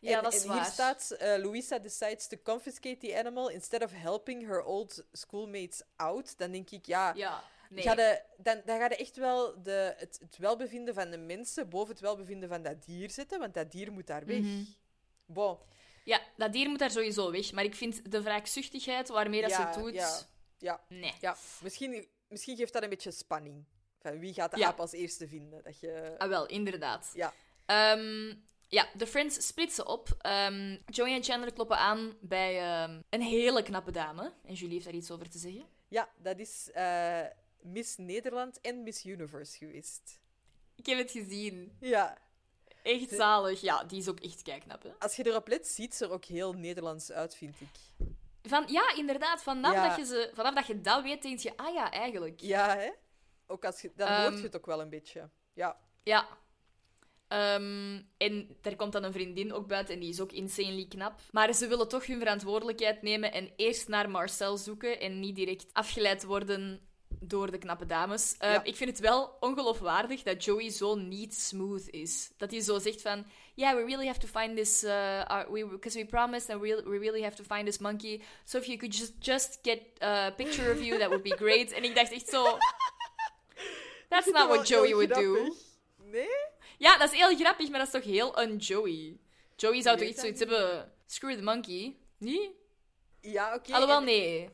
Ja, 0.02 0.18
en, 0.18 0.24
dat 0.24 0.34
is 0.34 0.42
en 0.42 0.48
waar. 0.48 0.58
hier 0.58 0.66
staat, 0.72 1.12
eh, 1.12 1.38
Louisa 1.38 1.80
decides 1.80 2.28
to 2.28 2.38
confiscate 2.44 2.98
the 2.98 3.18
animal 3.18 3.50
instead 3.50 3.84
of 3.84 3.92
helping 3.94 4.48
her 4.48 4.64
old 4.64 5.04
schoolmates 5.12 5.82
out. 5.96 6.38
Dan 6.38 6.52
denk 6.52 6.70
ik, 6.70 6.86
ja, 6.86 7.14
Ja, 7.16 7.44
nee. 7.70 7.84
ga 7.84 7.96
de, 7.96 8.22
dan, 8.38 8.62
dan 8.66 8.78
ga 8.80 8.84
je 8.90 8.96
echt 8.96 9.16
wel 9.18 9.64
de, 9.64 9.94
het, 9.98 10.18
het 10.22 10.38
welbevinden 10.38 10.94
van 10.94 11.10
de 11.12 11.18
mensen 11.18 11.70
boven 11.70 11.90
het 11.92 12.00
welbevinden 12.00 12.50
van 12.50 12.62
dat 12.62 12.86
dier 12.86 13.10
zetten, 13.10 13.40
want 13.40 13.54
dat 13.54 13.72
dier 13.72 13.92
moet 13.92 14.08
daar 14.08 14.26
weg. 14.26 14.40
Mhm. 14.40 14.64
Bon, 15.26 15.58
Ja, 16.04 16.22
dat 16.38 16.54
dier 16.54 16.70
moet 16.70 16.80
daar 16.80 16.92
sowieso 16.92 17.32
weg. 17.32 17.52
Maar 17.52 17.64
ik 17.64 17.76
vind 17.76 18.12
de 18.12 18.22
wraakzuchtigheid 18.22 19.08
waarmee 19.08 19.42
dat 19.42 19.50
Ja, 19.50 19.74
ze 19.74 19.80
doet... 19.80 19.94
ja. 19.94 20.20
ja, 20.58 20.82
Nee. 20.90 21.14
ja. 21.22 21.38
Misschien, 21.62 22.08
misschien 22.28 22.58
geeft 22.58 22.74
dat 22.74 22.84
een 22.84 22.90
beetje 22.90 23.12
spanning. 23.12 23.66
Van 24.00 24.20
wie 24.20 24.34
gaat 24.34 24.52
de 24.52 24.58
Ja. 24.58 24.68
aap 24.68 24.80
als 24.80 24.92
eerste 24.92 25.28
vinden? 25.28 25.64
Dat 25.64 25.80
je... 25.80 26.16
Ah, 26.18 26.30
wel, 26.30 26.46
inderdaad. 26.46 27.12
Ja. 27.14 27.34
Ehm, 27.66 28.34
ja, 28.68 28.88
de 28.94 29.08
Friends 29.08 29.48
splitsen 29.48 29.88
op. 29.88 30.16
Ehm, 30.20 30.78
Joey 30.86 31.14
en 31.14 31.24
Chandler 31.24 31.54
kloppen 31.54 31.78
aan 31.78 32.18
bij 32.22 32.60
ehm, 32.60 33.02
een 33.10 33.22
hele 33.22 33.64
knappe 33.64 33.92
dame. 33.92 34.34
En 34.46 34.54
Julie 34.54 34.74
heeft 34.74 34.86
daar 34.86 34.94
iets 34.94 35.12
over 35.12 35.30
te 35.30 35.38
zeggen. 35.38 35.66
Ja, 35.88 36.10
dat 36.18 36.40
is 36.40 36.70
eh, 36.74 37.22
Miss 37.62 37.98
Nederland 37.98 38.62
en 38.62 38.84
Miss 38.84 39.06
Universe 39.06 39.58
geweest. 39.58 40.20
Ik 40.76 40.86
heb 40.86 40.98
het 40.98 41.12
gezien. 41.12 41.78
Ja, 41.80 42.18
Echt 42.84 43.10
zalig. 43.10 43.62
Ja, 43.62 43.84
die 43.84 44.00
is 44.00 44.08
ook 44.08 44.20
echt 44.20 44.42
kijknap, 44.42 44.84
hè. 44.84 44.90
als 45.00 45.16
je 45.16 45.26
erop 45.28 45.48
let, 45.48 45.68
ziet 45.68 45.96
ze 45.96 46.06
er 46.06 46.12
ook 46.12 46.26
heel 46.26 46.54
Nederlands 46.54 47.12
uit, 47.12 47.36
vind 47.36 47.56
ik. 47.62 48.08
Van, 48.42 48.64
ja, 48.68 48.96
inderdaad. 48.96 49.44
Vanaf, 49.44 49.74
Ja. 49.74 49.88
Dat 49.88 49.98
je 49.98 50.06
ze, 50.06 50.32
vanaf 50.34 50.54
dat 50.56 50.68
je 50.68 50.82
dat 50.82 51.04
weet, 51.04 51.22
denk 51.22 51.40
je... 51.40 51.58
Ah 51.58 51.74
ja, 51.74 51.92
eigenlijk. 51.92 52.42
Ja, 52.42 52.78
hè? 52.78 52.90
Ook 53.48 53.66
als 53.66 53.82
je, 53.82 53.92
dan 53.96 54.08
hoort 54.08 54.28
Ehm, 54.28 54.38
je 54.38 54.44
het 54.44 54.56
ook 54.56 54.66
wel 54.66 54.82
een 54.82 54.90
beetje. 54.90 55.30
Ja. 55.54 55.78
Ja. 56.04 56.28
Ehm, 57.28 58.02
en 58.18 58.58
er 58.62 58.76
komt 58.76 58.92
dan 58.92 59.04
een 59.04 59.12
vriendin 59.14 59.54
ook 59.54 59.68
buiten 59.68 59.94
en 59.94 60.00
die 60.00 60.10
is 60.10 60.20
ook 60.22 60.32
insanely 60.32 60.86
knap. 60.88 61.20
Maar 61.32 61.54
ze 61.54 61.68
willen 61.68 61.88
toch 61.88 62.06
hun 62.06 62.20
verantwoordelijkheid 62.20 63.02
nemen 63.02 63.32
en 63.32 63.52
eerst 63.56 63.88
naar 63.88 64.10
Marcel 64.10 64.58
zoeken 64.58 65.00
en 65.00 65.20
niet 65.20 65.36
direct 65.36 65.66
afgeleid 65.74 66.24
worden 66.24 66.87
door 67.20 67.52
de 67.52 67.58
knappe 67.58 67.86
dames. 67.86 68.36
Ja. 68.40 68.64
Ik 68.64 68.76
vind 68.76 68.90
het 68.90 69.00
wel 69.00 69.38
ongeloofwaardig 69.40 70.24
dat 70.24 70.44
Joey 70.44 70.70
zo 70.70 70.96
niet 70.96 71.36
smooth 71.36 71.90
is. 71.90 72.32
Dat 72.38 72.52
hij 72.52 72.62
zo 72.62 72.80
zegt 72.80 73.02
van... 73.02 73.26
Yeah, 73.56 73.76
we 73.76 73.86
really 73.86 74.08
have 74.08 74.20
to 74.20 74.28
find 74.40 74.58
this... 74.58 74.82
Because 74.82 75.98
we, 75.98 76.06
promised 76.10 76.50
and 76.50 76.62
we, 76.62 76.84
we 76.86 76.98
really 76.98 77.22
have 77.24 77.36
to 77.36 77.56
find 77.56 77.66
this 77.66 77.78
monkey. 77.78 78.22
So 78.46 78.58
if 78.58 78.66
you 78.66 78.78
could 78.78 78.96
just, 78.98 79.14
just 79.20 79.60
get 79.62 79.80
a 80.02 80.32
picture 80.32 80.72
of 80.72 80.82
you, 80.82 81.00
that 81.00 81.08
would 81.08 81.24
be 81.24 81.36
great. 81.36 81.72
En 81.72 81.84
ik 81.84 81.96
dacht 81.96 82.12
echt 82.12 82.30
zo... 82.30 82.44
That's 84.10 84.32
not 84.32 84.48
what 84.48 84.68
Joey 84.68 84.94
would 84.94 85.14
do. 85.14 85.56
Nee? 85.98 86.28
Ja, 86.78 86.98
dat 86.98 87.12
is 87.12 87.20
heel 87.20 87.36
grappig, 87.36 87.70
maar 87.70 87.80
dat 87.80 87.88
is 87.88 87.94
toch 87.94 88.04
heel 88.04 88.40
een 88.40 88.58
Joey. 88.58 89.18
Joey 89.56 89.82
zou 89.82 89.98
toch 89.98 90.08
iets 90.08 90.20
zoiets 90.20 90.40
hebben... 90.40 90.92
Screw 91.06 91.36
the 91.36 91.44
monkey. 91.44 91.96
Niet? 92.18 92.50
Ja, 93.22 93.56
oké. 93.56 93.74
Alhoewel, 93.74 93.98
en- 93.98 94.04
nee. 94.04 94.50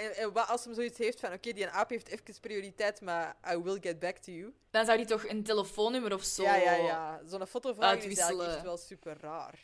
En, 0.00 0.16
en 0.16 0.32
wat 0.32 0.48
als 0.48 0.64
hem 0.64 0.74
zoiets 0.74 0.98
heeft 0.98 1.20
van, 1.20 1.32
oké, 1.32 1.52
die 1.52 1.66
aap 1.68 1.90
heeft 1.90 2.08
even 2.08 2.40
prioriteit, 2.40 3.00
maar 3.00 3.36
I 3.52 3.56
will 3.56 3.78
get 3.80 3.98
back 3.98 4.16
to 4.16 4.32
you. 4.32 4.54
Dan 4.70 4.84
zou 4.84 4.96
hij 4.96 5.06
toch 5.06 5.28
een 5.28 5.42
telefoonnummer 5.42 6.14
of 6.14 6.24
zo... 6.24 6.42
Ja, 6.42 6.54
ja, 6.54 6.74
ja. 6.74 7.20
Zo'n 7.26 7.46
foto 7.46 7.74
vragen 7.74 8.10
is 8.10 8.18
eigenlijk 8.18 8.52
echt 8.52 8.62
wel 8.62 8.76
super 8.76 9.16
raar. 9.20 9.58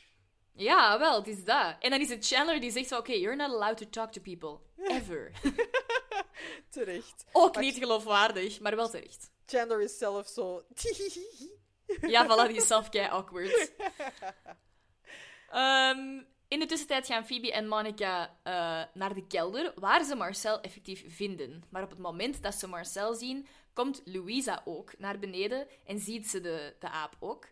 Ja, 0.53 0.99
wel, 0.99 1.19
het 1.19 1.27
is 1.27 1.45
dat. 1.45 1.77
En 1.81 1.91
dan 1.91 2.01
is 2.01 2.09
het 2.09 2.27
Chandler 2.27 2.61
die 2.61 2.71
zegt 2.71 2.89
van... 2.89 2.99
Oké, 2.99 3.13
you're 3.13 3.37
not 3.37 3.51
allowed 3.51 3.77
to 3.77 3.89
talk 3.91 4.13
to 4.13 4.21
people. 4.21 4.59
Ever. 4.77 5.33
Terecht. 6.71 7.25
Ook 7.33 7.55
Maar- 7.55 7.63
niet 7.63 7.77
geloofwaardig, 7.77 8.61
maar 8.61 8.77
wel 8.77 8.89
terecht. 8.89 9.31
Chandler 9.47 9.81
is 9.81 9.99
zelf 9.99 10.29
zo... 10.29 10.65
Ja, 12.01 12.25
voilà, 12.27 12.49
die 12.49 12.57
is 12.57 12.67
zelf 12.67 12.89
kei 12.89 13.09
awkward. 13.09 13.73
Ehm, 15.51 16.23
in 16.49 16.59
de 16.59 16.67
tussentijd 16.67 17.07
gaan 17.07 17.27
Phoebe 17.27 17.53
en 17.53 17.69
Monica 17.69 18.37
eh, 18.43 18.83
naar 18.95 19.15
de 19.15 19.27
kelder, 19.27 19.73
waar 19.75 20.05
ze 20.05 20.15
Marcel 20.15 20.61
effectief 20.61 21.05
vinden. 21.17 21.65
Maar 21.71 21.83
op 21.83 21.91
het 21.91 21.99
moment 21.99 22.43
dat 22.43 22.55
ze 22.55 22.67
Marcel 22.69 23.15
zien, 23.15 23.47
komt 23.73 24.03
Louisa 24.05 24.63
ook 24.65 24.99
naar 24.99 25.19
beneden 25.19 25.67
en 25.85 25.99
ziet 25.99 26.29
ze 26.29 26.41
de, 26.41 26.75
de 26.79 26.89
aap 26.89 27.17
ook. 27.19 27.49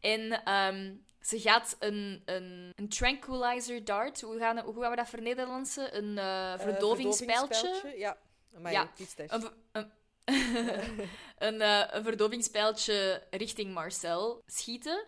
En 0.00 0.44
ehm, 0.44 0.94
ze 1.20 1.40
gaat 1.40 1.76
een, 1.78 2.22
een, 2.24 2.72
een 2.74 2.88
tranquilizer 2.88 3.84
dart, 3.84 4.20
hoe 4.20 4.38
gaan, 4.38 4.58
hoe 4.58 4.80
gaan 4.80 4.90
we 4.90 4.96
dat 4.96 5.08
vernederlandsen? 5.08 5.96
Een 5.96 6.18
eh 6.18 6.52
Eh, 6.52 6.60
verdovingspijltje. 6.60 7.94
Ja. 7.96 8.16
Maar 8.58 8.72
Ja. 8.72 8.90
Een, 9.16 9.50
een, 9.72 9.90
een, 11.38 11.60
een 11.96 12.02
verdovingspijltje 12.04 13.22
richting 13.30 13.74
Marcel 13.74 14.42
schieten. 14.46 15.06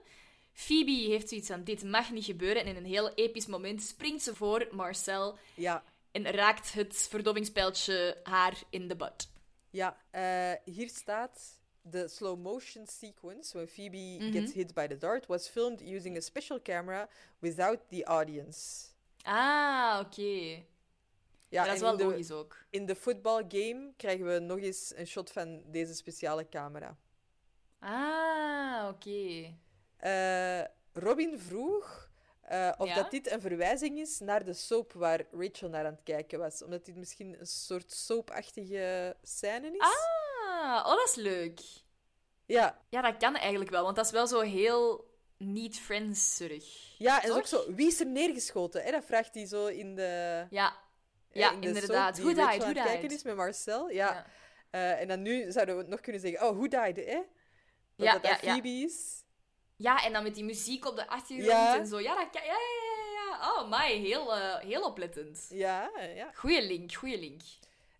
Phoebe 0.56 0.90
heeft 0.90 1.28
zoiets 1.28 1.46
van: 1.48 1.64
dit 1.64 1.82
mag 1.84 2.10
niet 2.10 2.24
gebeuren. 2.24 2.62
En 2.62 2.68
in 2.68 2.76
een 2.76 2.84
heel 2.84 3.14
episch 3.14 3.46
moment 3.46 3.82
springt 3.82 4.22
ze 4.22 4.34
voor 4.34 4.68
Marcel 4.70 5.38
Ja. 5.54 5.84
en 6.10 6.30
raakt 6.30 6.72
het 6.72 6.96
verdovingspijltje 7.10 8.20
haar 8.22 8.62
in 8.70 8.88
de 8.88 8.96
butt. 8.96 9.28
Ja, 9.70 10.00
eh, 10.10 10.52
hier 10.74 10.88
staat... 10.88 11.54
The 11.90 12.08
slow 12.08 12.40
motion 12.42 12.86
sequence 12.86 13.56
when 13.56 13.68
Phoebe 13.68 13.96
Mhm. 14.18 14.32
gets 14.32 14.52
hit 14.52 14.74
by 14.74 14.86
the 14.86 14.96
dart 14.96 15.26
was 15.26 15.48
filmed 15.48 15.80
using 15.80 16.16
a 16.16 16.20
special 16.20 16.62
camera 16.62 17.08
without 17.38 17.78
the 17.88 18.04
audience. 18.04 18.86
Ah, 19.22 20.00
oké. 20.04 20.62
Ja, 21.48 21.64
dat 21.64 21.74
is 21.74 21.80
wel 21.80 21.90
in 21.92 21.96
de, 21.98 22.04
logisch 22.04 22.30
ook. 22.30 22.64
in 22.70 22.86
de 22.86 22.94
footballgame 22.96 23.92
krijgen 23.96 24.26
we 24.26 24.38
nog 24.38 24.58
eens 24.58 24.92
een 24.96 25.06
shot 25.06 25.30
van 25.32 25.62
deze 25.66 25.94
speciale 25.94 26.48
camera. 26.48 26.96
Ah, 27.78 28.88
oké. 28.88 29.54
Eh, 30.06 30.64
Robin 30.92 31.38
vroeg 31.38 32.10
eh, 32.40 32.72
of 32.78 32.88
Ja? 32.88 32.94
dat 32.94 33.10
dit 33.10 33.30
een 33.30 33.40
verwijzing 33.40 33.98
is 33.98 34.18
naar 34.18 34.44
de 34.44 34.52
soap 34.52 34.92
waar 34.92 35.24
Rachel 35.30 35.68
naar 35.68 35.86
aan 35.86 35.92
het 35.92 36.02
kijken 36.02 36.38
was. 36.38 36.62
Omdat 36.62 36.84
dit 36.84 36.96
misschien 36.96 37.40
een 37.40 37.46
soort 37.46 37.92
soapachtige 37.92 39.16
scène 39.22 39.70
is. 39.70 39.80
Ah, 39.80 40.84
oh, 40.86 40.96
dat 40.96 41.08
is 41.08 41.14
leuk. 41.14 41.60
Ja. 42.44 42.82
Ja, 42.88 43.00
dat 43.00 43.16
kan 43.16 43.36
eigenlijk 43.36 43.70
wel, 43.70 43.82
want 43.82 43.96
dat 43.96 44.04
is 44.04 44.10
wel 44.10 44.26
zo 44.26 44.40
heel 44.40 45.14
niet 45.36 45.80
friendserig. 45.80 46.98
ja, 46.98 47.22
en 47.22 47.32
ook 47.32 47.46
zo. 47.46 47.74
Wie 47.74 47.86
is 47.86 48.00
er 48.00 48.06
neergeschoten? 48.06 48.82
Hè? 48.82 48.90
Dat 48.90 49.04
vraagt 49.04 49.34
hij 49.34 49.46
zo 49.46 49.66
in 49.66 49.94
de. 49.94 50.46
Ja, 50.50 50.76
eh, 51.30 51.40
Ja, 51.40 51.52
in 51.52 51.60
de 51.60 51.66
inderdaad. 51.66 52.18
Rachel 52.18 52.64
died? 52.66 52.82
kijken 52.82 53.08
died? 53.08 53.18
is 53.18 53.22
met 53.22 53.36
Marcel. 53.36 53.90
Ja. 53.90 54.26
Ja. 54.70 54.94
En 54.94 55.08
dan 55.08 55.22
nu 55.22 55.52
zouden 55.52 55.76
we 55.76 55.82
nog 55.82 56.00
kunnen 56.00 56.20
zeggen, 56.20 56.48
oh, 56.48 56.56
who 56.56 56.68
died, 56.68 57.06
hè? 57.06 57.22
Dat 57.96 58.06
Ja, 58.06 58.12
dat, 58.12 58.22
ja, 58.22 58.30
dat 58.32 58.40
ja. 58.40 58.52
Phoebe 58.52 58.68
is. 58.68 59.24
Ja, 59.76 60.04
en 60.04 60.12
dan 60.12 60.22
met 60.22 60.34
die 60.34 60.44
muziek 60.44 60.84
op 60.86 60.96
de 60.96 61.08
achtergrond 61.08 61.50
Ja. 61.50 61.78
en 61.78 61.86
zo. 61.86 62.00
Ja, 62.00 62.14
dat 62.14 62.30
kan... 62.30 62.42
Ja, 62.42 62.52
ja, 62.52 63.02
ja, 63.12 63.12
ja. 63.12 63.52
Oh, 63.52 63.70
my. 63.70 63.98
Heel, 64.00 64.34
eh, 64.34 64.56
heel 64.58 64.82
oplettend. 64.82 65.46
Ja, 65.50 65.90
ja. 66.14 66.30
Goeie 66.34 66.62
link, 66.66 66.92
goeie 66.92 67.18
link. 67.18 67.40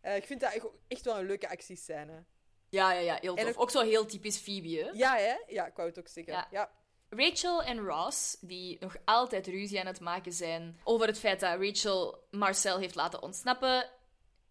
Eh, 0.01 0.16
ik 0.16 0.24
vind 0.27 0.41
dat 0.41 0.72
echt- 0.89 1.05
wel 1.05 1.18
een 1.18 1.27
leuke 1.27 1.49
actiescène. 1.49 2.24
Ja, 2.68 2.93
ja, 2.93 3.01
ja. 3.01 3.18
Heel 3.20 3.37
En 3.37 3.45
tof. 3.47 3.55
ook- 3.55 3.61
Ook 3.62 3.70
zo 3.70 3.81
heel 3.83 4.07
typisch 4.07 4.39
Phoebe, 4.39 4.68
hè? 4.68 4.91
Ja, 4.93 5.16
hè? 5.16 5.35
Ja, 5.47 5.66
ik 5.66 5.77
wou 5.77 5.89
het 5.89 5.99
ook 5.99 6.09
zeggen. 6.09 6.33
Ja. 6.33 6.47
Ja. 6.51 6.70
Rachel 7.11 7.62
en 7.62 7.79
Ross, 7.79 8.37
die 8.41 8.77
nog 8.81 8.97
altijd 9.05 9.47
ruzie 9.47 9.81
aan 9.81 9.87
het 9.87 10.01
maken 10.01 10.33
zijn 10.33 10.81
over 10.85 11.07
het 11.07 11.18
feit 11.18 11.41
dat 11.41 11.61
Rachel 11.61 12.24
Marcel 12.31 12.79
heeft 12.79 12.95
laten 12.95 13.22
ontsnappen, 13.22 13.91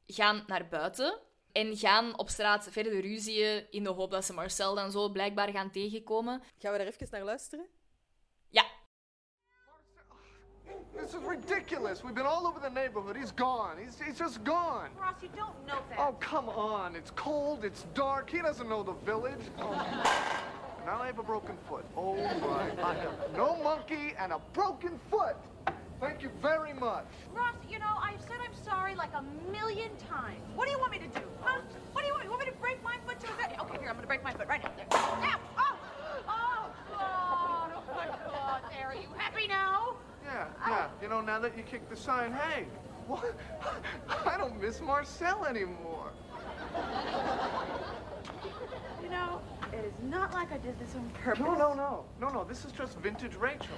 gaan 0.07 0.43
naar 0.47 0.67
buiten 0.67 1.19
en 1.55 1.77
gaan 1.77 2.17
op 2.17 2.29
straat 2.29 2.67
verder 2.71 3.01
ruzieën 3.01 3.67
in 3.69 3.83
de 3.83 3.89
hoop 3.89 4.11
dat 4.11 4.25
ze 4.25 4.33
Marcel 4.33 4.75
dan 4.75 4.91
zo 4.91 5.09
blijkbaar 5.09 5.49
gaan 5.49 5.71
tegenkomen. 5.71 6.41
Gaan 6.57 6.71
we 6.71 6.77
daar 6.77 6.87
even 6.87 7.07
naar 7.11 7.23
luisteren? 7.23 7.65
Ja, 8.49 8.65
This 10.95 11.13
is 11.13 11.23
ridiculous. 11.27 12.01
We've 12.01 12.15
been 12.15 12.25
all 12.25 12.47
over 12.47 12.61
the 12.61 12.69
neighborhood. 12.69 13.15
He's 13.17 13.33
gone. 13.35 13.77
He's, 13.77 13.99
he's 13.99 14.17
just 14.17 14.43
gone. 14.43 14.89
Ross, 14.99 15.21
you 15.21 15.29
don't 15.35 15.67
know 15.67 15.79
that. 15.89 15.99
Oh, 15.99 16.15
come 16.19 16.49
on. 16.49 16.95
It's 16.95 17.11
cold. 17.11 17.63
It's 17.63 17.85
dark. 17.93 18.29
He 18.29 18.41
doesn't 18.41 18.69
know 18.69 18.83
the 18.83 18.95
village. 19.05 19.45
Oh. 19.59 19.71
Now 20.85 21.01
I 21.01 21.07
have 21.07 21.19
a 21.19 21.23
broken 21.23 21.57
foot. 21.67 21.85
Oh, 21.95 22.15
my. 22.15 22.83
I 22.83 22.93
have 22.95 23.13
no 23.35 23.55
monkey 23.61 24.13
and 24.17 24.31
a 24.31 24.39
broken 24.53 24.99
foot. 25.09 25.35
Thank 26.05 26.21
you 26.21 26.29
very 26.39 26.73
much. 26.73 27.07
Ross, 27.33 27.55
you 27.67 27.79
know, 27.79 27.97
I've 27.99 28.21
said 28.21 28.37
I'm 28.43 28.53
sorry 28.63 28.93
like 28.93 29.09
a 29.15 29.23
million 29.51 29.89
times. 30.07 30.37
What 30.53 30.65
do 30.65 30.71
you 30.71 30.79
want 30.79 30.91
me 30.91 30.99
to 30.99 31.07
do? 31.07 31.25
Huh? 31.41 31.61
What 31.93 32.01
do 32.01 32.07
you 32.07 32.13
want? 32.13 32.25
You 32.25 32.29
want 32.29 32.45
me 32.45 32.51
to 32.51 32.57
break 32.59 32.83
my 32.83 32.97
foot 33.07 33.19
to 33.21 33.27
a 33.33 33.35
vet? 33.37 33.59
Okay, 33.59 33.79
here, 33.79 33.89
I'm 33.89 33.95
gonna 33.95 34.05
break 34.05 34.23
my 34.23 34.31
foot 34.31 34.47
right 34.47 34.61
now. 34.63 34.71
There. 34.77 34.85
Now! 34.91 35.39
Oh! 35.57 35.77
Oh, 36.27 36.71
God! 36.91 37.71
Oh, 37.75 37.95
my 37.95 38.05
God! 38.05 38.61
There, 38.69 38.85
are 38.85 38.93
you 38.93 39.07
happy 39.17 39.47
now? 39.47 39.95
Yeah, 40.23 40.45
yeah. 40.67 40.87
Oh. 40.87 41.01
You 41.01 41.09
know, 41.09 41.21
now 41.21 41.39
that 41.39 41.57
you 41.57 41.63
kicked 41.63 41.89
the 41.89 41.95
sign, 41.95 42.33
hey, 42.33 42.67
what? 43.07 43.35
I 44.27 44.37
don't 44.37 44.61
miss 44.61 44.81
Marcel 44.81 45.43
anymore. 45.45 46.11
You 49.01 49.09
know, 49.09 49.41
it 49.73 49.85
is 49.85 49.93
not 50.03 50.33
like 50.33 50.51
I 50.51 50.57
did 50.57 50.77
this 50.77 50.93
on 50.93 51.09
purpose. 51.23 51.39
No, 51.43 51.55
no, 51.55 51.73
no. 51.73 52.05
No, 52.21 52.29
no. 52.29 52.43
This 52.43 52.63
is 52.63 52.71
just 52.71 52.99
vintage 52.99 53.33
Rachel. 53.35 53.77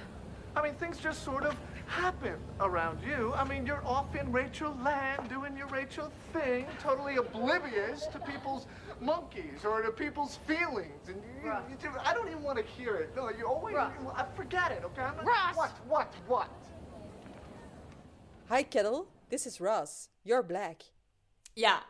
I 0.56 0.62
mean, 0.62 0.74
things 0.74 0.98
just 0.98 1.22
sort 1.22 1.44
of 1.44 1.54
happen 1.88 2.36
around 2.60 2.98
you. 3.02 3.32
I 3.34 3.44
mean, 3.44 3.66
you're 3.66 3.84
off 3.84 4.14
in 4.14 4.30
Rachel 4.30 4.76
land 4.84 5.28
doing 5.28 5.56
your 5.56 5.66
Rachel 5.68 6.12
thing, 6.32 6.66
totally 6.82 7.16
oblivious 7.16 8.06
to 8.12 8.18
people's 8.20 8.66
monkeys 9.00 9.64
or 9.64 9.82
to 9.82 9.90
people's 9.90 10.36
feelings. 10.46 11.08
And 11.08 11.16
you, 11.42 11.50
you, 11.70 11.76
do- 11.80 11.98
I 12.04 12.12
don't 12.14 12.28
even 12.28 12.42
want 12.42 12.58
to 12.58 12.64
hear 12.64 12.96
it. 12.96 13.16
No, 13.16 13.30
you 13.30 13.46
always 13.46 13.74
Ross. 13.74 13.92
I 14.14 14.24
forget 14.36 14.70
it, 14.72 14.82
okay? 14.84 15.02
I'm 15.02 15.16
not, 15.24 15.26
Ross. 15.26 15.56
What? 15.56 15.70
What? 15.88 16.14
What? 16.26 16.50
Hi, 18.48 18.62
Kettle. 18.62 19.06
This 19.30 19.46
is 19.46 19.60
Ross. 19.60 20.08
You're 20.24 20.42
black. 20.42 20.82
Yeah. 21.54 21.80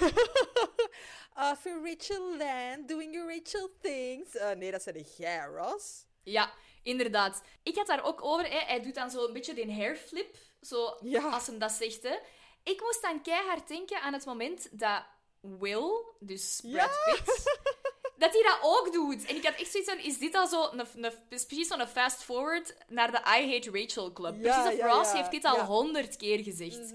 Off 1.36 1.66
in 1.66 1.82
Rachel 1.82 2.38
Land, 2.38 2.86
doing 2.88 3.12
your 3.12 3.26
Rachel 3.26 3.68
things. 3.82 4.36
Eh, 4.36 4.54
nee, 4.56 4.70
dat 4.70 4.82
zei 4.82 5.04
jij, 5.18 5.46
Ross. 5.46 6.06
Ja, 6.24 6.50
inderdaad. 6.84 7.42
Ik 7.62 7.76
had 7.76 7.86
daar 7.86 8.04
ook 8.04 8.24
over, 8.24 8.50
hè. 8.50 8.58
hij 8.58 8.80
doet 8.82 8.94
dan 8.94 9.10
zo 9.10 9.26
een 9.26 9.32
beetje 9.32 9.54
die 9.54 9.72
hairflip, 9.72 10.36
zo 10.60 10.96
Ja. 11.00 11.30
als 11.30 11.46
hem 11.46 11.58
dat 11.58 11.72
zegt. 11.72 12.02
Hè. 12.02 12.16
Ik 12.62 12.80
moest 12.80 13.02
dan 13.02 13.22
keihard 13.22 13.68
denken 13.68 14.00
aan 14.00 14.12
het 14.12 14.24
moment 14.24 14.78
dat 14.78 15.04
Will, 15.40 16.04
dus 16.18 16.60
Brad 16.62 16.90
Ja. 17.06 17.16
Dat 18.18 18.32
hij 18.32 18.42
dat 18.42 18.58
ook 18.62 18.92
doet. 18.92 19.24
En 19.24 19.36
ik 19.36 19.44
had 19.44 19.54
echt 19.54 19.70
zoiets 19.70 19.90
van, 19.90 19.98
is 19.98 20.18
dit 20.18 20.34
al 20.34 20.46
zo 20.46 20.68
een, 20.72 20.86
een, 21.04 21.12
precies 21.28 21.68
zo'n 21.68 21.86
fast 21.86 22.22
forward 22.22 22.76
naar 22.88 23.10
de 23.10 23.18
I 23.18 23.52
Hate 23.52 23.70
Rachel 23.70 24.12
Club? 24.12 24.34
Ja, 24.42 24.62
precies 24.62 24.80
of 24.80 24.86
ja, 24.86 24.94
Ross 24.94 25.10
ja, 25.10 25.16
heeft 25.16 25.30
dit 25.30 25.44
al 25.44 25.60
honderd 25.64 26.16
keer 26.16 26.42
gezegd. 26.42 26.92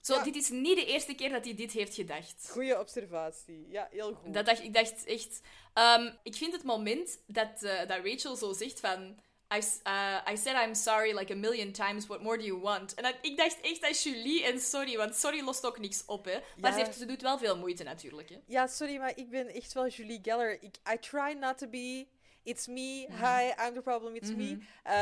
Zo, 0.00 0.14
Ja. 0.14 0.22
dit 0.22 0.36
is 0.36 0.48
niet 0.48 0.76
de 0.76 0.84
eerste 0.84 1.14
keer 1.14 1.28
dat 1.30 1.44
hij 1.44 1.54
dit 1.54 1.72
heeft 1.72 1.94
gedacht. 1.94 2.48
Goeie 2.50 2.78
observatie. 2.80 3.66
Ja, 3.70 3.88
heel 3.90 4.14
goed. 4.14 4.34
Dat 4.34 4.46
dacht, 4.46 4.62
ik 4.62 4.74
dacht 4.74 5.04
echt... 5.04 5.40
ehm, 5.74 6.10
ik 6.22 6.34
vind 6.34 6.52
het 6.52 6.62
moment 6.64 7.18
dat, 7.26 7.62
eh, 7.62 7.88
dat 7.88 8.04
Rachel 8.04 8.36
zo 8.36 8.52
zegt 8.52 8.80
van... 8.80 9.16
I, 9.54 9.58
uh, 9.86 10.32
I 10.32 10.36
said 10.36 10.56
I'm 10.56 10.74
sorry 10.74 11.12
like 11.14 11.32
a 11.32 11.36
million 11.36 11.72
times, 11.72 12.06
what 12.06 12.22
more 12.22 12.36
do 12.38 12.44
you 12.44 12.60
want? 12.60 12.94
En 12.94 13.14
ik 13.22 13.36
dacht 13.36 13.60
echt 13.60 13.84
aan 13.84 13.92
Julie 13.92 14.44
en 14.44 14.60
sorry, 14.60 14.96
want 14.96 15.14
sorry 15.16 15.40
lost 15.44 15.66
ook 15.66 15.78
niks 15.78 16.02
op, 16.06 16.24
hè. 16.24 16.38
Maar 16.56 16.70
Ja. 16.70 16.78
ze, 16.78 16.84
heeft, 16.84 16.98
ze 16.98 17.06
doet 17.06 17.22
wel 17.22 17.38
veel 17.38 17.56
moeite, 17.56 17.82
natuurlijk, 17.82 18.28
hè. 18.28 18.36
Ja, 18.46 18.66
sorry, 18.66 18.96
maar 18.98 19.12
ik 19.16 19.30
ben 19.30 19.48
echt 19.48 19.72
wel 19.72 19.86
Julie 19.88 20.18
Geller. 20.22 20.62
Ik, 20.62 20.76
I 20.92 20.98
try 20.98 21.32
not 21.40 21.58
to 21.58 21.66
be. 21.66 22.06
It's 22.42 22.66
me. 22.66 23.06
Mhm. 23.08 23.24
Hi, 23.24 23.52
I'm 23.66 23.74
the 23.74 23.80
problem. 23.82 24.14
It's 24.14 24.30
me. 24.34 24.58
Eh, 24.82 24.92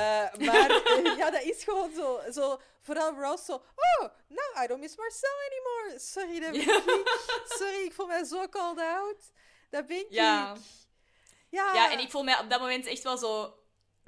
maar 0.46 0.82
ja, 1.18 1.30
dat 1.30 1.42
is 1.42 1.64
gewoon 1.64 1.90
zo. 1.94 2.20
zo 2.32 2.60
vooral 2.82 3.14
Ross 3.14 3.44
zo. 3.44 3.52
Oh, 3.54 4.08
now 4.28 4.62
I 4.64 4.66
don't 4.66 4.80
miss 4.80 4.96
Marcel 4.96 5.28
anymore. 5.50 5.98
Sorry, 6.00 6.40
dat 6.40 6.50
ben 6.52 6.60
ik. 7.00 7.42
Sorry, 7.46 7.84
ik 7.84 7.92
voel 7.92 8.06
mij 8.06 8.24
zo 8.24 8.48
called 8.48 8.78
out. 8.80 9.32
Dat 9.70 9.86
ben 9.86 10.06
Ja. 10.08 10.52
ik. 10.54 10.60
Ja. 11.48 11.74
Ja, 11.74 11.92
en 11.92 11.98
ik 11.98 12.10
voel 12.10 12.22
mij 12.24 12.38
op 12.38 12.50
dat 12.50 12.60
moment 12.60 12.86
echt 12.86 13.02
wel 13.02 13.16
zo 13.18 13.54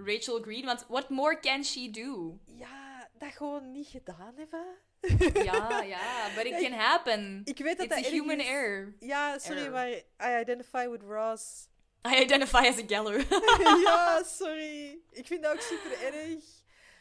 Rachel 0.04 0.40
Green, 0.42 0.64
want 0.64 0.84
what 0.88 1.08
more 1.10 1.38
can 1.40 1.64
she 1.64 1.90
do? 1.90 2.38
Ja, 2.46 3.08
dat 3.18 3.32
gewoon 3.32 3.72
niet 3.72 3.86
gedaan 3.88 4.34
hebben. 4.36 4.64
Ja, 5.44 5.82
ja, 5.82 6.28
but 6.34 6.44
it 6.44 6.50
Ja, 6.60 6.68
can 6.68 6.72
happen. 6.78 7.40
Ik 7.44 7.58
weet 7.58 7.76
dat 7.78 7.86
It's 7.86 7.94
dat 7.94 8.04
a 8.04 8.08
erg 8.08 8.10
human 8.20 8.40
is. 8.40 8.46
error. 8.46 8.94
Ja, 9.00 9.38
sorry, 9.38 9.58
Error. 9.58 9.72
maar 9.72 9.88
I 10.38 10.40
identify 10.40 10.88
with 10.88 11.02
Ross. 11.02 11.68
I 12.08 12.20
identify 12.22 12.56
as 12.66 12.78
a 12.78 12.82
Geller. 12.86 13.26
ja, 13.86 14.22
sorry. 14.40 14.98
Ik 15.10 15.26
vind 15.26 15.42
dat 15.42 15.52
ook 15.52 15.60
super 15.60 16.02
erg. 16.02 16.44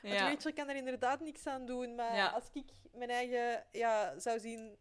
Want 0.02 0.14
ja. 0.14 0.30
Rachel 0.30 0.54
kan 0.54 0.70
er 0.70 0.76
inderdaad 0.76 1.20
niks 1.22 1.48
aan 1.48 1.66
doen. 1.66 1.96
Maar 1.96 2.16
Ja. 2.16 2.28
als 2.28 2.44
ik 2.54 2.66
mijn 2.94 3.10
eigen 3.10 3.64
ja, 3.72 4.20
zou 4.20 4.40
zien. 4.40 4.78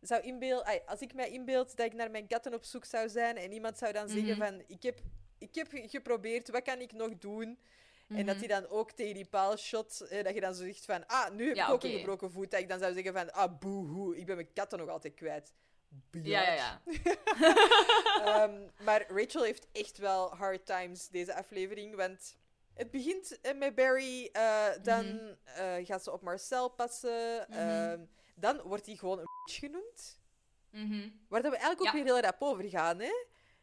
Zou 0.00 0.22
inbeeld, 0.22 0.80
als 0.86 1.00
ik 1.00 1.14
mij 1.14 1.30
inbeeld 1.30 1.76
dat 1.76 1.86
ik 1.86 1.94
naar 1.94 2.10
mijn 2.10 2.24
gatten 2.28 2.54
op 2.54 2.64
zoek 2.64 2.84
zou 2.84 3.08
zijn 3.08 3.36
en 3.36 3.52
iemand 3.52 3.78
zou 3.78 3.92
dan 3.92 4.08
zeggen 4.08 4.36
Mhm. 4.38 4.46
van 4.46 4.62
ik 4.66 4.82
heb, 4.82 4.98
ik 5.38 5.54
heb 5.54 5.68
ge- 5.68 5.88
geprobeerd, 5.88 6.48
wat 6.48 6.62
kan 6.62 6.80
ik 6.80 6.92
nog 6.92 7.18
doen? 7.18 7.58
En 8.08 8.26
dat 8.26 8.36
Mhm. 8.36 8.44
hij 8.44 8.60
dan 8.60 8.68
ook 8.70 8.90
tegen 8.90 9.14
die 9.14 9.24
paal 9.26 9.56
shot, 9.56 10.00
eh, 10.00 10.24
dat 10.24 10.34
je 10.34 10.40
dan 10.40 10.54
zo 10.54 10.64
zegt 10.64 10.84
van 10.84 11.06
ah, 11.06 11.30
nu 11.30 11.46
heb 11.46 11.56
Ja, 11.56 11.66
ik 11.66 11.72
ook 11.72 11.82
een 11.84 11.90
gebroken 11.98 12.30
voet. 12.30 12.50
Dat 12.50 12.60
ik 12.60 12.68
dan 12.68 12.78
zou 12.78 12.92
zeggen 12.94 13.12
van 13.12 13.32
ah, 13.32 13.58
boehoe, 13.58 14.16
ik 14.16 14.26
ben 14.26 14.34
mijn 14.36 14.52
katten 14.52 14.78
nog 14.78 14.88
altijd 14.88 15.14
kwijt. 15.14 15.52
Ja, 16.10 16.42
ja, 16.42 16.52
ja. 16.52 16.82
Ehm, 18.24 18.60
maar 18.84 19.04
Rachel 19.10 19.42
heeft 19.42 19.66
echt 19.72 19.98
wel 19.98 20.34
hard 20.34 20.66
times 20.66 21.08
deze 21.08 21.34
aflevering. 21.34 21.96
Want 21.96 22.36
het 22.74 22.90
begint 22.90 23.40
eh, 23.40 23.54
met 23.54 23.74
Barry. 23.74 24.28
eh, 24.32 24.66
dan 24.82 25.06
Mhm. 25.06 25.34
eh, 25.44 25.86
gaat 25.86 26.02
ze 26.04 26.12
op 26.12 26.22
Marcel 26.22 26.68
passen. 26.68 27.48
ehm, 27.48 28.00
dan 28.34 28.60
wordt 28.62 28.86
hij 28.86 28.94
gewoon 28.96 29.18
een 29.18 29.26
bitch 29.44 29.58
genoemd. 29.58 30.18
Mhm. 30.70 31.08
Waar 31.28 31.42
dat 31.42 31.50
we 31.52 31.56
eigenlijk 31.58 31.80
ook 31.80 31.86
Ja. 31.86 31.92
weer 32.04 32.12
heel 32.12 32.20
rap 32.22 32.42
over 32.42 32.64
gaan. 32.68 32.98
Hè? 33.00 33.12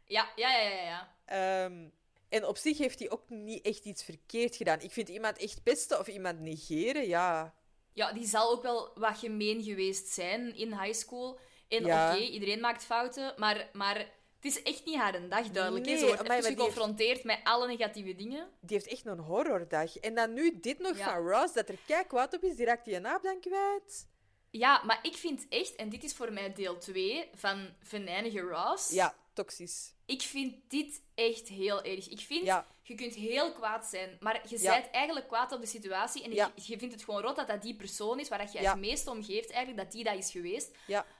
Ja, 0.05 0.31
ja, 0.35 0.49
ja, 0.57 0.69
ja, 0.69 0.81
ja. 0.83 1.12
Ehm, 1.33 1.87
en 2.29 2.45
op 2.45 2.57
zich 2.57 2.77
heeft 2.77 2.99
hij 2.99 3.09
ook 3.11 3.29
niet 3.29 3.65
echt 3.65 3.85
iets 3.85 4.03
verkeerd 4.03 4.55
gedaan. 4.55 4.81
Ik 4.81 4.91
vind 4.91 5.09
iemand 5.09 5.37
echt 5.37 5.63
pesten 5.63 5.99
of 5.99 6.07
iemand 6.07 6.39
negeren, 6.39 7.07
ja. 7.07 7.53
Ja, 7.93 8.13
die 8.13 8.25
zal 8.27 8.51
ook 8.51 8.61
wel 8.63 8.91
wat 8.95 9.17
gemeen 9.17 9.63
geweest 9.63 10.07
zijn 10.07 10.55
in 10.55 10.79
high 10.81 10.93
school. 10.99 11.39
En 11.67 11.85
Ja. 11.85 12.13
oké, 12.13 12.21
iedereen 12.23 12.59
maakt 12.59 12.83
fouten, 12.83 13.33
maar, 13.37 13.69
maar 13.73 13.97
het 13.97 14.45
is 14.45 14.61
echt 14.63 14.85
niet 14.85 14.95
haar 14.95 15.15
een 15.15 15.29
dag 15.29 15.49
duidelijk. 15.49 15.85
Nee, 15.85 15.97
Ze 15.97 16.05
wordt 16.05 16.27
heeft- 16.31 16.45
geconfronteerd 16.47 17.23
met 17.23 17.39
alle 17.43 17.67
negatieve 17.67 18.15
dingen. 18.15 18.49
Die 18.61 18.77
heeft 18.77 18.89
echt 18.91 19.05
een 19.05 19.19
horrordag. 19.19 19.97
En 19.97 20.15
dan 20.15 20.33
nu 20.33 20.59
dit 20.59 20.79
nog 20.79 20.97
Ja. 20.97 21.03
van 21.13 21.27
Ross, 21.29 21.53
dat 21.53 21.69
er 21.69 21.77
kijk 21.87 22.07
kwaad 22.07 22.33
op 22.33 22.43
is, 22.43 22.55
die 22.55 22.65
raakt 22.65 22.85
die 22.85 22.95
een 22.95 23.01
naap 23.01 23.23
dan 23.23 23.39
kwijt. 23.39 24.07
Ja, 24.51 24.83
maar 24.85 24.99
ik 25.01 25.15
vind 25.15 25.45
echt, 25.49 25.75
en 25.75 25.89
dit 25.89 26.03
is 26.03 26.13
voor 26.13 26.33
mij 26.33 26.53
deel 26.53 26.77
2 26.77 27.29
van 27.35 27.69
Venijnige 27.79 28.39
Ross. 28.39 28.91
Ja, 28.91 29.15
toxisch. 29.33 29.93
Ik 30.05 30.21
vind 30.21 30.55
dit 30.67 31.01
echt 31.15 31.47
heel 31.47 31.83
erg. 31.83 32.09
Ik 32.09 32.19
vind, 32.19 32.45
Ja. 32.45 32.67
je 32.81 32.95
kunt 32.95 33.13
heel 33.15 33.51
kwaad 33.53 33.85
zijn, 33.85 34.17
maar 34.19 34.41
je 34.49 34.61
Ja. 34.61 34.71
bent 34.79 34.91
eigenlijk 34.91 35.27
kwaad 35.27 35.51
op 35.51 35.61
de 35.61 35.67
situatie. 35.67 36.23
En 36.23 36.33
Ja. 36.33 36.51
je, 36.55 36.61
je 36.71 36.77
vindt 36.77 36.93
het 36.93 37.03
gewoon 37.03 37.21
rot 37.21 37.35
dat 37.35 37.47
dat 37.47 37.61
die 37.61 37.75
persoon 37.75 38.19
is 38.19 38.29
waar 38.29 38.37
dat 38.39 38.51
je 38.51 38.59
het 38.59 38.79
meest 38.79 39.07
om 39.07 39.23
geeft, 39.23 39.49
eigenlijk, 39.49 39.83
dat 39.83 39.91
die 39.91 40.03
dat 40.03 40.17
is 40.17 40.31
geweest. 40.31 40.71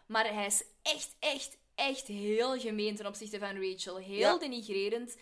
Maar 0.06 0.34
hij 0.34 0.46
is 0.46 0.64
echt, 0.82 1.16
echt, 1.20 1.58
echt 1.76 2.08
heel 2.08 2.60
gemeen 2.60 2.96
ten 2.96 3.06
opzichte 3.08 3.40
van 3.40 3.62
Rachel. 3.70 3.98
Heel 3.98 4.40
denigrerend. 4.40 5.18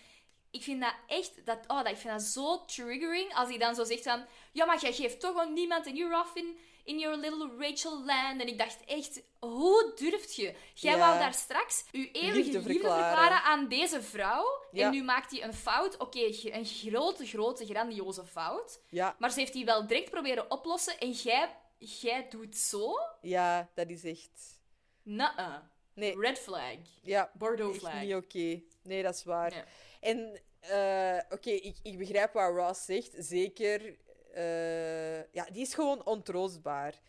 Ik 0.51 0.63
vind 0.63 0.81
dat 0.81 0.93
echt... 1.07 1.45
Dat, 1.45 1.59
oh, 1.67 1.77
dat, 1.77 1.87
ik 1.91 1.97
vind 1.97 2.13
dat 2.13 2.21
zo 2.21 2.65
triggering 2.65 3.33
als 3.33 3.49
hij 3.49 3.57
dan 3.57 3.75
zo 3.75 3.83
zegt 3.83 4.03
van... 4.03 4.25
Ja, 4.51 4.65
maar 4.65 4.81
jij 4.81 4.93
geeft 4.93 5.19
toch 5.19 5.37
aan 5.39 5.53
niemand 5.53 5.85
en 5.85 5.95
you're 5.95 6.19
off 6.19 6.35
in, 6.35 6.57
in 6.91 6.99
your 6.99 7.17
little 7.17 7.49
Rachel 7.59 8.05
land. 8.05 8.41
En 8.41 8.47
ik 8.47 8.57
dacht 8.57 8.83
echt... 8.85 9.21
Hoe 9.39 9.91
durft 9.95 10.35
je? 10.35 10.53
Jij 10.73 10.91
Ja. 10.93 10.97
wou 10.99 11.19
daar 11.19 11.33
straks 11.33 11.83
je 11.91 12.11
eeuwige 12.11 12.35
Liefde 12.37 12.51
liefde, 12.57 12.73
verklaren. 12.73 13.05
verklaren. 13.05 13.43
aan 13.43 13.67
deze 13.67 14.01
vrouw. 14.01 14.45
Ja. 14.71 14.85
En 14.85 14.91
nu 14.91 15.03
maakt 15.03 15.31
hij 15.31 15.43
een 15.43 15.53
fout. 15.53 15.97
Oké, 15.97 16.19
een 16.43 16.65
grote, 16.65 17.25
grote, 17.25 17.65
grandioze 17.65 18.25
fout. 18.25 18.79
Ja, 18.89 19.15
Maar 19.19 19.31
ze 19.31 19.39
heeft 19.39 19.53
die 19.53 19.65
wel 19.65 19.87
direct 19.87 20.09
proberen 20.09 20.51
oplossen. 20.51 20.99
En 20.99 21.11
jij, 21.11 21.55
jij 21.77 22.27
doet 22.29 22.55
zo? 22.57 22.93
ja, 23.21 23.69
dat 23.73 23.89
is 23.89 24.03
echt... 24.03 24.59
Nuh-uh. 25.03 25.55
Nee. 25.93 26.19
Red 26.19 26.39
flag. 26.39 26.75
Ja, 27.01 27.31
Bordeaux 27.33 27.75
echt 27.75 27.87
flag. 27.87 28.01
niet 28.01 28.13
oké. 28.15 28.61
Nee, 28.83 29.03
dat 29.03 29.15
is 29.15 29.23
waar. 29.23 29.51
Nee. 29.51 29.63
En 29.99 30.41
eh, 30.59 31.23
oké, 31.29 31.49
ik, 31.49 31.75
ik 31.83 31.97
begrijp 31.97 32.33
wat 32.33 32.55
Ross 32.55 32.85
zegt. 32.85 33.11
Zeker. 33.17 33.95
Eh, 34.33 35.33
ja, 35.33 35.45
die 35.51 35.61
is 35.61 35.73
gewoon 35.73 36.05
ontroostbaar. 36.05 36.99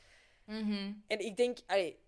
Mhm. 0.44 0.92
En 1.06 1.18
ik 1.18 1.36
denk, 1.36 1.58
allee, 1.66 1.98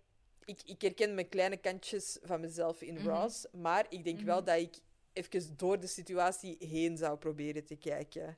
ik, 0.45 0.61
ik 0.65 0.81
herken 0.81 1.13
mijn 1.15 1.29
kleine 1.29 1.57
kantjes 1.57 2.17
van 2.23 2.39
mezelf 2.41 2.81
in 2.81 2.93
Mhm. 2.93 3.07
Ross, 3.07 3.45
maar 3.51 3.85
ik 3.89 4.03
denk 4.03 4.19
wel 4.19 4.43
dat 4.43 4.57
ik 4.59 4.75
even 5.13 5.57
door 5.57 5.79
de 5.79 5.87
situatie 5.87 6.55
heen 6.59 6.97
zou 6.97 7.17
proberen 7.17 7.65
te 7.65 7.75
kijken. 7.75 8.37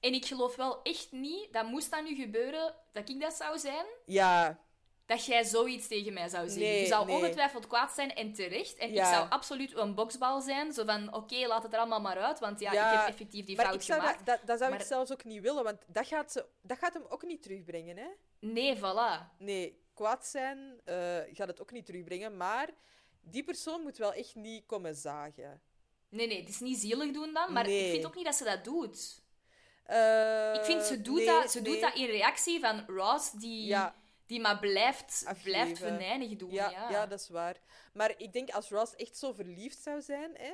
En 0.00 0.12
ik 0.14 0.24
geloof 0.24 0.56
wel 0.56 0.82
echt 0.82 1.12
niet, 1.12 1.52
dat 1.52 1.66
moest 1.66 1.90
dat 1.90 2.04
nu 2.04 2.14
gebeuren, 2.14 2.74
dat 2.92 3.08
ik 3.08 3.20
dat 3.20 3.34
zou 3.34 3.58
zijn, 3.58 3.86
Ja, 4.04 4.60
dat 5.08 5.24
jij 5.24 5.44
zoiets 5.44 5.88
tegen 5.88 6.12
mij 6.12 6.28
zou 6.28 6.48
zeggen. 6.48 6.62
Nee, 6.68 6.80
je 6.80 6.86
zou 6.86 7.06
nee. 7.06 7.16
ongetwijfeld 7.16 7.66
kwaad 7.66 7.92
zijn 7.92 8.14
en 8.14 8.32
terecht. 8.32 8.76
En 8.76 8.92
Ja. 8.92 9.08
ik 9.08 9.14
zou 9.14 9.30
absoluut 9.30 9.76
een 9.76 9.94
boksbal 9.94 10.40
zijn. 10.40 10.72
Zo 10.72 10.84
van, 10.84 11.14
oké, 11.14 11.46
laat 11.46 11.62
het 11.62 11.72
er 11.72 11.78
allemaal 11.78 12.00
maar 12.00 12.18
uit, 12.18 12.38
want 12.38 12.60
ja, 12.60 12.72
Ja, 12.72 12.92
ik 12.92 12.98
heb 12.98 13.08
effectief 13.08 13.44
die 13.46 13.56
maar 13.56 13.64
fout 13.64 13.74
ik 13.76 13.82
zou 13.82 14.00
gemaakt. 14.00 14.26
dat, 14.26 14.26
dat, 14.38 14.46
dat 14.46 14.58
zou 14.58 14.70
Maar- 14.70 14.80
ik 14.80 14.86
zelfs 14.86 15.12
ook 15.12 15.24
niet 15.24 15.42
willen, 15.42 15.64
want 15.64 15.78
dat 15.86 16.06
gaat, 16.06 16.32
ze, 16.32 16.44
dat 16.62 16.78
gaat 16.78 16.92
hem 16.94 17.04
ook 17.08 17.22
niet 17.22 17.42
terugbrengen. 17.42 17.96
Hè? 17.96 18.06
Nee, 18.40 18.76
voilà. 18.76 19.36
Nee, 19.38 19.80
kwaad 19.94 20.26
zijn 20.26 20.80
eh, 20.84 21.16
gaat 21.32 21.48
het 21.48 21.60
ook 21.60 21.70
niet 21.72 21.86
terugbrengen, 21.86 22.36
maar 22.36 22.68
die 23.20 23.44
persoon 23.44 23.82
moet 23.82 23.96
wel 23.98 24.12
echt 24.12 24.34
niet 24.34 24.66
komen 24.66 24.94
zagen. 24.94 25.60
Nee, 26.08 26.26
nee, 26.26 26.40
het 26.40 26.48
is 26.48 26.60
niet 26.60 26.78
zielig 26.78 27.10
doen 27.12 27.32
dan, 27.32 27.52
maar 27.52 27.64
Nee. 27.66 27.84
ik 27.84 27.90
vind 27.92 28.06
ook 28.06 28.14
niet 28.14 28.24
dat 28.24 28.34
ze 28.34 28.44
dat 28.44 28.64
doet. 28.64 29.22
Eh, 29.84 30.54
Ik 30.54 30.64
vind, 30.64 30.82
ze 30.82 31.00
doet, 31.00 31.24
dat, 31.26 31.50
ze 31.50 31.62
doet 31.62 31.80
dat 31.80 31.94
in 31.94 32.06
reactie 32.06 32.60
van 32.60 32.84
Ross, 32.86 33.30
die, 33.32 33.66
Ja. 33.66 33.94
Die 34.28 34.40
maar 34.40 34.58
blijft, 34.58 35.22
Afgeven. 35.26 35.42
blijft 35.42 35.78
venijnig 35.78 36.36
doen. 36.36 36.50
Ja, 36.50 36.70
Ja, 36.70 36.90
ja. 36.90 37.06
dat 37.06 37.20
is 37.20 37.28
waar. 37.28 37.56
Maar 37.92 38.14
ik 38.16 38.32
denk 38.32 38.50
als 38.50 38.68
Ross 38.70 38.94
echt 38.96 39.16
zo 39.16 39.32
verliefd 39.32 39.78
zou 39.82 40.00
zijn, 40.02 40.30
hè, 40.36 40.52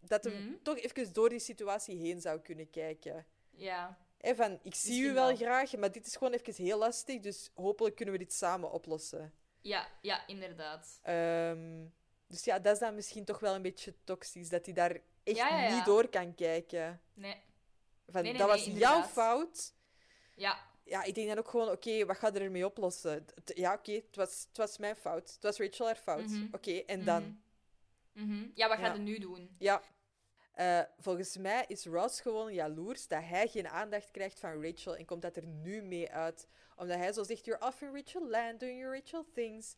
dat 0.00 0.24
hij 0.24 0.32
Mhm. 0.32 0.52
toch 0.62 0.78
even 0.78 1.12
door 1.12 1.28
die 1.28 1.38
situatie 1.38 1.96
heen 1.96 2.20
zou 2.20 2.40
kunnen 2.40 2.70
kijken. 2.70 3.26
Ja. 3.50 3.98
Hè, 4.18 4.34
van, 4.34 4.58
ik 4.62 4.74
zie 4.74 5.02
u 5.02 5.12
wel, 5.12 5.26
wel. 5.26 5.36
graag, 5.36 5.76
maar 5.76 5.92
dit 5.92 6.06
is 6.06 6.16
gewoon 6.16 6.32
even 6.32 6.64
heel 6.64 6.78
lastig, 6.78 7.20
dus 7.20 7.50
hopelijk 7.54 7.96
kunnen 7.96 8.14
we 8.14 8.20
dit 8.20 8.32
samen 8.32 8.70
oplossen. 8.72 9.32
Ja, 9.60 9.88
ja, 10.00 10.26
inderdaad. 10.26 10.98
Ehm, 11.02 11.84
dus 12.26 12.44
ja, 12.44 12.58
dat 12.58 12.72
is 12.72 12.78
dan 12.78 12.94
misschien 12.94 13.24
toch 13.24 13.38
wel 13.38 13.54
een 13.54 13.62
beetje 13.62 13.94
toxisch, 14.04 14.48
dat 14.48 14.64
hij 14.64 14.74
daar 14.74 15.00
echt 15.24 15.36
Ja, 15.36 15.74
niet 15.74 15.84
door 15.84 16.08
kan 16.08 16.34
kijken. 16.34 17.00
Nee. 17.14 17.36
Van, 18.08 18.22
Nee, 18.22 18.32
nee, 18.32 18.40
dat 18.40 18.48
nee, 18.56 18.56
was 18.66 18.78
jouw 18.78 19.02
fout. 19.02 19.74
Ja, 20.34 20.58
Ja, 20.84 21.02
ik 21.02 21.14
denk 21.14 21.28
dan 21.28 21.38
ook 21.38 21.48
gewoon, 21.48 21.68
oké, 21.70 22.04
wat 22.06 22.16
gaat 22.16 22.34
er 22.36 22.42
ermee 22.42 22.66
oplossen? 22.66 23.24
Ja, 23.44 23.72
oké, 23.74 23.92
het, 23.92 24.16
was, 24.16 24.44
het 24.48 24.56
was 24.56 24.78
mijn 24.78 24.96
fout. 24.96 25.32
Het 25.32 25.42
was 25.42 25.58
Rachel 25.58 25.86
haar 25.86 25.96
fout. 25.96 26.26
Mhm. 26.26 26.46
Oké, 26.52 26.72
en 26.72 27.04
dan? 27.04 27.40
Mhm. 28.12 28.46
ja 28.54 28.68
wat 28.68 28.78
Ja. 28.78 28.84
gaat 28.84 28.96
je 28.96 29.02
nu 29.02 29.18
doen? 29.18 29.54
Ja. 29.58 29.82
Eh, 30.52 30.80
volgens 30.98 31.36
mij 31.36 31.64
is 31.66 31.84
Ross 31.86 32.20
gewoon 32.20 32.54
jaloers 32.54 33.08
dat 33.08 33.22
hij 33.24 33.48
geen 33.48 33.68
aandacht 33.68 34.10
krijgt 34.10 34.40
van 34.40 34.62
Rachel 34.64 34.96
en 34.96 35.04
komt 35.04 35.22
dat 35.22 35.36
er 35.36 35.46
nu 35.46 35.82
mee 35.82 36.10
uit. 36.10 36.46
Omdat 36.76 36.96
hij 36.96 37.12
zo 37.12 37.22
zegt, 37.22 37.44
you're 37.44 37.66
off 37.66 37.80
in 37.80 37.94
Rachel 37.94 38.28
land, 38.28 38.60
doing 38.60 38.78
your 38.80 38.94
Rachel 38.98 39.26
things. 39.34 39.76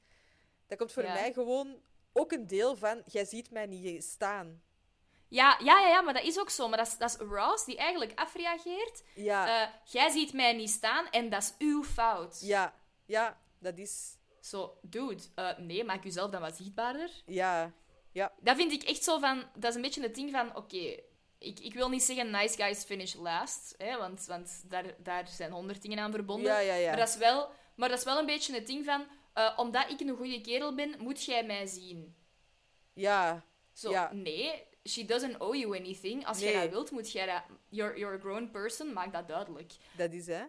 Dat 0.67 0.79
komt 0.79 0.93
voor 0.93 1.03
Ja. 1.03 1.13
mij 1.13 1.33
gewoon 1.33 1.83
ook 2.13 2.33
een 2.33 2.47
deel 2.47 2.77
van, 2.77 3.03
jij 3.07 3.25
ziet 3.25 3.51
mij 3.51 3.67
niet 3.67 4.05
staan. 4.05 4.63
Ja, 5.35 5.59
ja, 5.63 5.81
ja, 5.81 5.89
ja, 5.89 6.01
maar 6.01 6.15
dat 6.15 6.23
is 6.23 6.39
ook 6.39 6.51
zo. 6.51 6.69
Maar 6.69 6.79
dat 6.79 6.87
is, 6.87 6.97
dat 6.99 7.11
is 7.11 7.17
Ross 7.27 7.65
die 7.65 7.77
eigenlijk 7.77 8.19
afreageert. 8.19 9.03
Ja, 9.15 9.63
Eh, 9.63 9.69
jij 9.85 10.11
ziet 10.11 10.33
mij 10.33 10.53
niet 10.53 10.71
staan 10.71 11.09
en 11.11 11.29
dat 11.31 11.43
is 11.43 11.55
uw 11.59 11.85
fout. 11.85 12.39
ja, 12.41 12.75
ja, 13.07 13.41
dat 13.59 13.79
is... 13.79 14.17
Zo, 14.41 14.79
dude, 14.83 15.23
eh, 15.35 15.59
nee, 15.59 15.85
maak 15.85 16.05
jezelf 16.05 16.31
dan 16.31 16.41
wat 16.41 16.57
zichtbaarder. 16.57 17.11
Ja, 17.27 17.73
ja, 18.13 18.33
Dat 18.41 18.57
vind 18.57 18.73
ik 18.73 18.83
echt 18.83 19.05
zo 19.05 19.19
van... 19.19 19.45
Dat 19.55 19.71
is 19.71 19.77
een 19.77 19.83
beetje 19.83 20.03
het 20.03 20.15
ding 20.15 20.31
van, 20.31 20.57
oké... 20.57 21.01
ik, 21.39 21.61
ik 21.61 21.75
wil 21.75 21.89
niet 21.89 22.03
zeggen 22.03 22.31
nice 22.31 22.57
guys 22.57 22.85
finish 22.85 23.15
last, 23.15 23.75
hè, 23.79 23.97
want, 23.99 24.25
want 24.27 24.63
daar, 24.71 24.85
daar 24.99 25.29
zijn 25.29 25.51
honderd 25.53 25.83
dingen 25.83 25.99
aan 25.99 26.11
verbonden. 26.13 26.53
ja, 26.53 26.59
ja. 26.59 26.75
ja. 26.75 26.89
Maar, 26.89 26.99
dat 26.99 27.09
is 27.09 27.17
wel, 27.17 27.51
maar 27.77 27.89
dat 27.89 27.99
is 27.99 28.05
wel 28.05 28.19
een 28.19 28.27
beetje 28.27 28.55
het 28.55 28.67
ding 28.67 28.85
van... 28.85 29.07
eh, 29.33 29.53
omdat 29.57 29.91
ik 29.91 30.01
een 30.01 30.17
goede 30.17 30.41
kerel 30.41 30.75
ben, 30.75 30.95
moet 30.99 31.25
jij 31.25 31.45
mij 31.45 31.67
zien. 31.67 32.17
Ja, 32.93 33.45
Zo, 33.73 33.91
Ja. 33.91 34.13
nee, 34.13 34.67
she 34.89 35.05
doesn't 35.05 35.39
owe 35.39 35.59
you 35.59 35.77
anything. 35.77 36.27
Als 36.27 36.39
jij 36.39 36.53
dat 36.53 36.71
wilt, 36.71 36.91
moet 36.91 37.13
jij 37.13 37.27
dat... 37.27 37.43
You're, 37.69 37.99
you're 37.99 38.17
a 38.17 38.21
grown 38.21 38.49
person, 38.53 38.93
maak 38.93 39.13
dat 39.13 39.29
duidelijk. 39.29 39.73
dat 39.97 40.13
is 40.13 40.27
hè. 40.27 40.43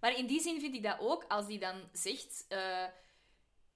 Maar 0.00 0.16
in 0.16 0.26
die 0.26 0.40
zin 0.40 0.60
vind 0.60 0.74
ik 0.74 0.82
dat 0.82 0.96
ook, 1.00 1.24
als 1.28 1.46
die 1.46 1.58
dan 1.58 1.88
zegt... 1.92 2.44
eh, 2.48 2.84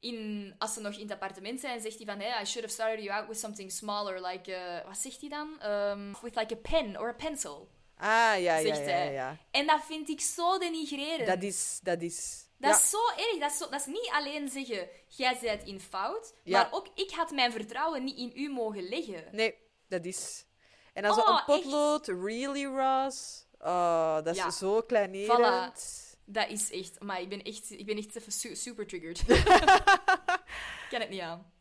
in, 0.01 0.55
als 0.59 0.75
ze 0.75 0.81
nog 0.81 0.95
in 0.95 1.01
het 1.01 1.11
appartement 1.11 1.61
zijn, 1.61 1.81
zegt 1.81 1.97
hij 1.97 2.07
van... 2.07 2.21
Hey, 2.21 2.43
I 2.43 2.45
should 2.45 2.69
have 2.69 2.69
started 2.69 3.05
you 3.05 3.19
out 3.19 3.29
with 3.29 3.39
something 3.39 3.73
smaller. 3.73 4.27
Like, 4.27 4.55
eh, 4.55 4.87
wat 4.87 4.99
zegt 4.99 5.21
hij 5.21 5.29
dan? 5.29 5.61
Ehm, 5.61 6.13
with 6.23 6.37
like 6.37 6.55
a 6.55 6.59
pen 6.71 7.01
or 7.01 7.09
a 7.09 7.15
pencil. 7.15 7.69
Ah, 7.97 8.09
ja, 8.09 8.37
ja, 8.39 8.61
Zegt 8.61 8.79
ja, 8.89 8.97
ja, 8.97 9.11
ja. 9.11 9.37
En 9.51 9.67
dat 9.67 9.85
vind 9.85 10.09
ik 10.09 10.21
zo 10.21 10.59
denigrerend. 10.59 11.27
Dat 11.27 11.43
is... 11.43 11.81
Dat 11.83 12.03
is... 12.03 12.43
Dat 12.59 12.71
ja. 12.71 12.79
is 12.79 12.91
zo 12.91 12.99
erg. 13.17 13.39
Dat 13.39 13.51
is, 13.51 13.59
zo, 13.59 13.69
dat 13.71 13.81
is 13.81 13.87
niet 13.87 14.11
alleen 14.13 14.49
zeggen, 14.49 14.89
jij 15.09 15.39
bent 15.41 15.63
in 15.63 15.81
fout. 15.81 16.35
Maar 16.45 16.69
ook, 16.71 16.89
ik 16.95 17.11
had 17.11 17.31
mijn 17.31 17.53
vertrouwen 17.53 18.05
niet 18.05 18.17
in 18.17 18.33
u 18.35 18.49
mogen 18.49 18.89
leggen. 18.89 19.25
Nee, 19.33 19.55
dat 19.97 20.05
is... 20.05 20.47
En 20.93 21.03
dan 21.03 21.15
zo 21.15 21.21
Oh, 21.21 21.29
een 21.29 21.45
potlood, 21.45 22.07
really, 22.07 22.65
Ross? 22.65 23.47
Oh, 23.59 24.15
dat 24.15 24.27
is 24.27 24.37
Ja. 24.37 24.51
zo 24.51 24.81
kleinerend. 24.83 26.03
Dat 26.25 26.49
is 26.49 26.71
echt... 26.71 27.01
Maar 27.03 27.21
ik 27.21 27.29
ben 27.29 27.43
echt, 27.43 27.71
ik 27.71 27.87
ben 27.87 27.97
echt 27.97 28.17
even 28.17 28.33
su- 28.33 28.55
super 28.55 28.87
triggered. 28.87 29.21
ik 29.29 30.87
kan 30.91 31.01
het 31.01 31.11
niet 31.11 31.21
aan. 31.21 31.53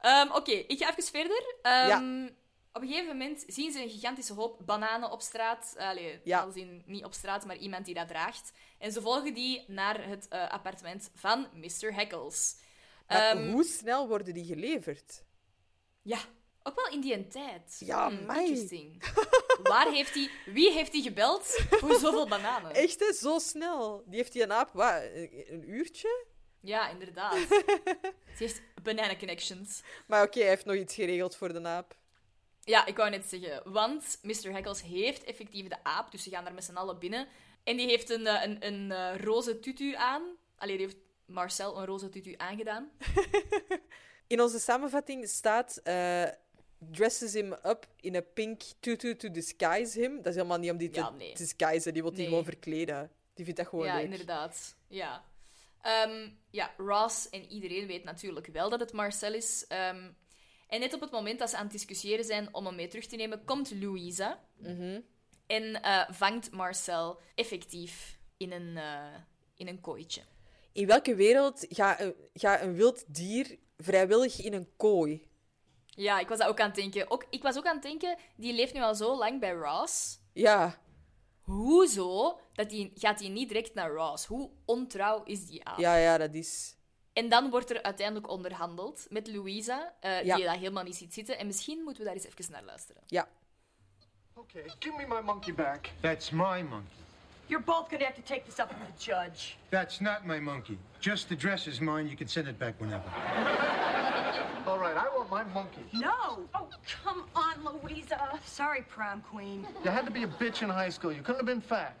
Ehm, 0.00 0.30
Oké, 0.32 0.50
ik 0.52 0.78
ga 0.78 0.90
even 0.90 1.02
verder. 1.02 1.54
Ehm, 1.62 2.28
Op 2.72 2.82
een 2.82 2.88
gegeven 2.88 3.16
moment 3.16 3.44
zien 3.46 3.72
ze 3.72 3.82
een 3.82 3.90
gigantische 3.90 4.32
hoop 4.32 4.60
bananen 4.66 5.10
op 5.10 5.20
straat. 5.20 5.74
Allee, 5.78 6.20
Ja. 6.24 6.40
als 6.40 6.54
in 6.54 6.82
niet 6.86 7.04
op 7.04 7.12
straat, 7.14 7.46
maar 7.46 7.56
iemand 7.56 7.84
die 7.84 7.94
dat 7.94 8.08
draagt. 8.08 8.52
En 8.78 8.92
ze 8.92 9.00
volgen 9.00 9.34
die 9.34 9.64
naar 9.66 10.06
het 10.08 10.28
eh, 10.28 10.48
appartement 10.50 11.10
van 11.14 11.46
Mr. 11.52 11.94
Heckles. 11.94 12.56
Ehm, 13.06 13.50
hoe 13.50 13.64
snel 13.64 14.08
worden 14.08 14.34
die 14.34 14.44
geleverd? 14.44 15.24
Ja, 16.02 16.18
ook 16.68 16.74
wel 16.74 16.92
in 16.92 17.00
die 17.00 17.26
tijd. 17.26 17.76
Ja, 17.84 18.08
Hmm, 18.08 18.30
interesting. 18.30 19.02
Waar 19.62 19.90
heeft 19.90 20.14
hij... 20.14 20.30
Wie 20.46 20.72
heeft 20.72 20.92
hij 20.92 21.02
gebeld 21.02 21.60
voor 21.70 21.94
zoveel 21.94 22.28
bananen? 22.28 22.74
Echt, 22.84 23.00
hè? 23.00 23.12
Zo 23.12 23.38
snel. 23.38 24.02
Die 24.06 24.16
heeft 24.16 24.32
die 24.32 24.42
een 24.42 24.52
aap, 24.52 24.70
wat, 24.72 25.02
een, 25.12 25.70
uurtje? 25.70 26.26
Ja, 26.60 26.88
inderdaad. 26.88 27.36
Ze 28.36 28.44
heeft 28.44 28.62
banana 28.82 29.16
connections. 29.16 29.82
Maar 30.06 30.22
oké, 30.22 30.38
hij 30.38 30.48
heeft 30.48 30.64
nog 30.64 30.76
iets 30.76 30.94
geregeld 30.94 31.36
voor 31.36 31.52
de 31.52 31.62
aap. 31.64 31.96
Ja, 32.60 32.86
ik 32.86 32.96
wou 32.96 33.10
net 33.10 33.26
zeggen. 33.28 33.72
Want 33.72 34.18
Mr. 34.22 34.52
Heckles 34.52 34.82
heeft 34.82 35.24
effectief 35.24 35.68
de 35.68 35.84
aap, 35.84 36.10
dus 36.10 36.22
ze 36.22 36.30
gaan 36.30 36.44
daar 36.44 36.54
met 36.54 36.64
z'n 36.64 36.76
allen 36.76 36.98
binnen. 36.98 37.28
En 37.64 37.76
die 37.76 37.86
heeft 37.86 38.10
een, 38.10 38.26
eh, 38.26 38.42
een, 38.42 38.66
een 38.66 38.92
eh, 38.92 39.20
roze 39.20 39.60
tutu 39.60 39.94
aan. 39.94 40.22
Allee, 40.56 40.76
die 40.76 40.86
heeft 40.86 40.98
Marcel 41.26 41.78
een 41.78 41.86
roze 41.86 42.08
tutu 42.08 42.34
aangedaan. 42.36 42.90
In 44.26 44.40
onze 44.40 44.58
samenvatting 44.58 45.28
staat... 45.28 45.80
eh, 45.84 46.24
dresses 46.90 47.32
him 47.32 47.52
up 47.52 47.86
in 48.00 48.16
a 48.16 48.20
pink 48.34 48.62
tutu 48.80 49.16
to 49.16 49.30
disguise 49.30 50.00
him. 50.00 50.16
Dat 50.16 50.26
is 50.26 50.34
helemaal 50.34 50.58
niet 50.58 50.70
om 50.70 50.76
die 50.76 50.90
te 50.90 51.00
Ja, 51.00 51.10
nee. 51.10 51.34
disguisen. 51.34 51.92
Die 51.92 52.02
wil 52.02 52.10
die 52.10 52.20
Nee. 52.20 52.28
gewoon 52.28 52.44
verkleden. 52.44 53.10
Die 53.34 53.44
vindt 53.44 53.60
dat 53.60 53.68
gewoon 53.68 53.86
ja, 53.86 53.94
leuk. 53.94 54.04
inderdaad. 54.04 54.76
Ja. 54.88 55.24
Ehm, 55.82 56.28
ja, 56.50 56.74
Ross 56.76 57.28
en 57.30 57.44
iedereen 57.50 57.86
weet 57.86 58.04
natuurlijk 58.04 58.46
wel 58.46 58.68
dat 58.70 58.80
het 58.80 58.92
Marcel 58.92 59.34
is. 59.34 59.64
Ehm, 59.68 60.10
en 60.68 60.80
net 60.80 60.94
op 60.94 61.00
het 61.00 61.10
moment 61.10 61.38
dat 61.38 61.50
ze 61.50 61.56
aan 61.56 61.62
het 61.62 61.72
discussiëren 61.72 62.24
zijn 62.24 62.54
om 62.54 62.66
hem 62.66 62.74
mee 62.74 62.88
terug 62.88 63.06
te 63.06 63.16
nemen, 63.16 63.44
komt 63.44 63.70
Louisa 63.80 64.40
Mhm. 64.56 65.00
en 65.46 65.82
eh, 65.82 66.08
vangt 66.10 66.50
Marcel 66.50 67.20
effectief 67.34 68.18
in 68.36 68.52
een, 68.52 68.76
eh, 68.76 69.14
in 69.56 69.68
een 69.68 69.80
kooitje. 69.80 70.22
In 70.72 70.86
welke 70.86 71.14
wereld 71.14 71.66
gaat 71.68 72.00
een, 72.00 72.14
gaat 72.34 72.60
een 72.62 72.74
wild 72.74 73.04
dier 73.14 73.58
vrijwillig 73.76 74.40
in 74.40 74.52
een 74.52 74.68
kooi? 74.76 75.27
Ja, 75.98 76.18
ik 76.18 76.28
was 76.28 76.38
dat 76.38 76.48
ook 76.48 76.60
aan 76.60 76.66
het 76.66 76.74
denken. 76.74 77.10
Ook, 77.10 77.26
ik 77.30 77.42
was 77.42 77.56
ook 77.56 77.66
aan 77.66 77.74
het 77.74 77.82
denken, 77.82 78.16
die 78.36 78.52
leeft 78.52 78.74
nu 78.74 78.80
al 78.80 78.94
zo 78.94 79.16
lang 79.16 79.40
bij 79.40 79.52
Ross. 79.52 80.20
Ja, 80.32 80.78
Hoezo 81.42 82.40
dat 82.52 82.70
die, 82.70 82.92
gaat 82.94 83.20
hij 83.20 83.28
niet 83.28 83.48
direct 83.48 83.74
naar 83.74 83.90
Ross? 83.90 84.26
Hoe 84.26 84.50
ontrouw 84.64 85.22
is 85.24 85.46
die 85.46 85.64
aan? 85.64 85.80
ja, 85.80 85.96
ja, 85.96 86.18
dat 86.18 86.34
is... 86.34 86.76
En 87.12 87.28
dan 87.28 87.50
wordt 87.50 87.70
er 87.70 87.82
uiteindelijk 87.82 88.28
onderhandeld 88.28 89.06
met 89.10 89.28
Louisa, 89.28 89.94
eh, 90.00 90.24
Ja. 90.24 90.36
die 90.36 90.44
dat 90.44 90.56
helemaal 90.56 90.82
niet 90.82 90.96
ziet 90.96 91.14
zitten. 91.14 91.38
En 91.38 91.46
misschien 91.46 91.82
moeten 91.84 92.02
we 92.02 92.08
daar 92.08 92.18
eens 92.18 92.26
even 92.26 92.52
naar 92.52 92.64
luisteren. 92.64 93.02
Ja. 93.06 93.28
Okay, 94.34 94.62
give 94.78 94.96
me 94.96 95.06
my 95.06 95.20
monkey 95.20 95.54
back. 95.54 95.90
That's 96.00 96.30
my 96.30 96.62
monkey. 96.62 96.96
You're 97.46 97.64
both 97.64 97.88
gonna 97.88 98.04
have 98.04 98.22
to 98.22 98.34
take 98.34 98.42
this 98.44 98.58
up 98.58 98.68
with 98.68 98.78
the 98.96 99.04
judge. 99.04 99.54
That's 99.68 100.00
not 100.00 100.24
my 100.24 100.38
monkey. 100.38 100.78
Just 100.98 101.28
the 101.28 101.36
dress 101.36 101.66
is 101.66 101.78
mine. 101.78 102.04
You 102.04 102.14
can 102.16 102.28
send 102.28 102.48
it 102.48 102.58
back 102.58 102.74
whenever. 102.80 103.10
All 104.68 104.78
right, 104.78 104.98
I 104.98 105.08
want 105.16 105.30
my 105.30 105.44
monkey. 105.44 105.80
No! 105.94 106.40
Oh, 106.54 106.68
come 107.02 107.24
on, 107.34 107.54
Louisa. 107.64 108.38
Sorry, 108.44 108.82
prom 108.82 109.22
queen. 109.22 109.66
You 109.82 109.90
had 109.90 110.04
to 110.04 110.10
be 110.10 110.24
a 110.24 110.26
bitch 110.26 110.62
in 110.62 110.68
high 110.68 110.90
school. 110.90 111.10
You 111.10 111.22
couldn't 111.22 111.38
have 111.38 111.46
been 111.46 111.62
fat. 111.62 111.98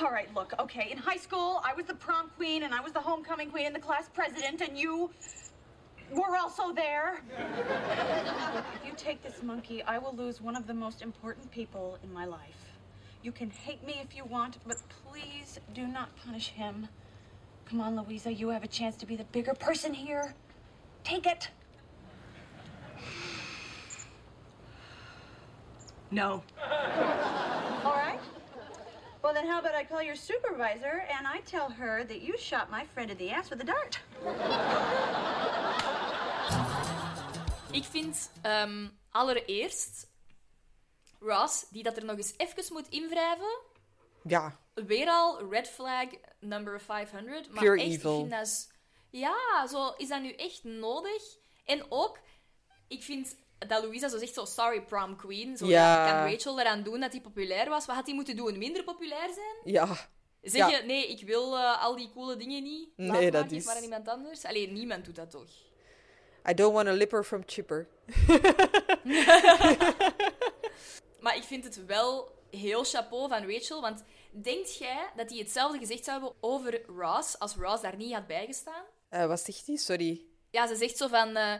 All 0.00 0.10
right, 0.10 0.34
look, 0.34 0.54
okay. 0.58 0.88
In 0.90 0.96
high 0.96 1.18
school, 1.18 1.60
I 1.62 1.74
was 1.74 1.84
the 1.84 1.94
prom 1.94 2.30
queen 2.36 2.62
and 2.62 2.72
I 2.72 2.80
was 2.80 2.92
the 2.92 3.00
homecoming 3.00 3.50
queen 3.50 3.66
and 3.66 3.74
the 3.74 3.80
class 3.80 4.08
president, 4.08 4.62
and 4.62 4.78
you 4.78 5.10
were 6.10 6.38
also 6.38 6.72
there. 6.72 7.20
if 7.38 8.86
you 8.86 8.92
take 8.96 9.22
this 9.22 9.42
monkey, 9.42 9.82
I 9.82 9.98
will 9.98 10.16
lose 10.16 10.40
one 10.40 10.56
of 10.56 10.66
the 10.66 10.74
most 10.74 11.02
important 11.02 11.50
people 11.50 11.98
in 12.02 12.10
my 12.14 12.24
life. 12.24 12.78
You 13.22 13.30
can 13.30 13.50
hate 13.50 13.86
me 13.86 14.00
if 14.02 14.16
you 14.16 14.24
want, 14.24 14.56
but 14.66 14.78
please 15.04 15.60
do 15.74 15.86
not 15.86 16.16
punish 16.16 16.48
him. 16.48 16.88
Come 17.72 17.80
on, 17.80 17.96
Louisa, 17.96 18.30
you 18.30 18.50
have 18.50 18.64
a 18.64 18.68
chance 18.68 18.96
to 18.96 19.06
be 19.06 19.16
the 19.16 19.24
bigger 19.32 19.54
person 19.54 19.94
here. 19.94 20.34
Take 21.04 21.24
it. 21.24 21.48
No. 26.10 26.42
All 27.82 27.94
right. 27.94 28.20
Well, 29.22 29.32
then 29.32 29.46
how 29.46 29.58
about 29.58 29.74
I 29.74 29.84
call 29.84 30.02
your 30.02 30.16
supervisor 30.16 31.06
and 31.16 31.26
I 31.26 31.40
tell 31.46 31.70
her 31.70 32.04
that 32.04 32.20
you 32.20 32.36
shot 32.36 32.70
my 32.70 32.84
friend 32.92 33.10
in 33.10 33.16
the 33.16 33.30
ass 33.30 33.48
with 33.48 33.62
a 33.62 33.64
dart? 33.64 34.00
Ik 37.70 37.84
vind 37.84 38.30
ehm, 38.42 38.88
allereerst 39.10 40.06
Ross, 41.20 41.66
die 41.70 41.82
dat 41.82 41.96
er 41.96 42.04
nog 42.04 42.16
eens 42.16 42.34
even 42.36 42.72
moet 42.72 42.88
invrijven, 42.88 43.70
Ja, 44.24 44.56
weer 44.74 45.08
al 45.08 45.48
red 45.50 45.68
flag 45.68 46.06
number 46.40 46.80
500. 46.80 47.50
Maar 47.50 47.62
Pure 47.62 47.80
echt, 47.80 47.90
evil. 47.90 48.12
ik 48.12 48.18
vind 48.18 48.30
dat... 48.30 48.70
Ja, 49.10 49.66
zo, 49.66 49.92
is 49.96 50.08
dat 50.08 50.22
nu 50.22 50.32
echt 50.32 50.64
nodig? 50.64 51.22
En 51.64 51.84
ook, 51.88 52.18
ik 52.88 53.02
vind 53.02 53.36
dat 53.58 53.82
Louisa 53.84 54.08
zo 54.08 54.18
zegt, 54.18 54.34
zo 54.34 54.44
sorry 54.44 54.82
prom 54.82 55.16
queen. 55.16 55.56
Zo, 55.56 55.66
Ja. 55.66 56.10
Kan 56.10 56.32
Rachel 56.32 56.60
eraan 56.60 56.82
doen 56.82 57.00
dat 57.00 57.12
hij 57.12 57.20
populair 57.20 57.68
was? 57.68 57.86
Wat 57.86 57.96
had 57.96 58.06
hij 58.06 58.14
moeten 58.14 58.36
doen? 58.36 58.58
Minder 58.58 58.84
populair 58.84 59.28
zijn? 59.34 59.74
ja. 59.74 60.10
Zeg 60.42 60.70
Ja. 60.70 60.78
je, 60.78 60.82
nee, 60.86 61.08
ik 61.08 61.26
wil 61.26 61.56
eh, 61.58 61.82
al 61.82 61.96
die 61.96 62.10
coole 62.12 62.36
dingen 62.36 62.62
niet. 62.62 62.88
Nee, 62.96 63.22
Laat 63.22 63.32
dat 63.32 63.50
is- 63.52 63.64
maar 63.64 63.76
aan 63.76 63.82
iemand 63.82 64.08
anders. 64.08 64.44
Alleen 64.44 64.72
niemand 64.72 65.04
doet 65.04 65.16
dat 65.16 65.30
toch? 65.30 65.50
I 66.50 66.54
don't 66.54 66.74
want 66.74 66.88
a 66.88 66.92
lipper 66.92 67.24
from 67.24 67.42
Chipper. 67.46 67.88
Maar 71.20 71.36
ik 71.36 71.42
vind 71.42 71.64
het 71.64 71.86
wel 71.86 72.30
heel 72.50 72.84
chapeau 72.84 73.28
van 73.28 73.50
Rachel, 73.52 73.80
want 73.80 74.04
denkt 74.42 74.76
jij 74.76 75.10
dat 75.16 75.30
hij 75.30 75.38
hetzelfde 75.38 75.78
gezegd 75.78 76.04
zou 76.04 76.20
hebben 76.20 76.38
over 76.40 76.84
Ross 76.86 77.38
als 77.38 77.54
Ross 77.54 77.82
daar 77.82 77.96
niet 77.96 78.12
had 78.12 78.26
bijgestaan? 78.26 78.84
Eh, 79.08 79.26
wat 79.26 79.40
zegt 79.40 79.66
hij? 79.66 79.76
Sorry. 79.76 80.24
Ja, 80.50 80.66
ze 80.66 80.76
zegt 80.76 80.96
zo 80.96 81.08
van... 81.08 81.36
eh, 81.36 81.54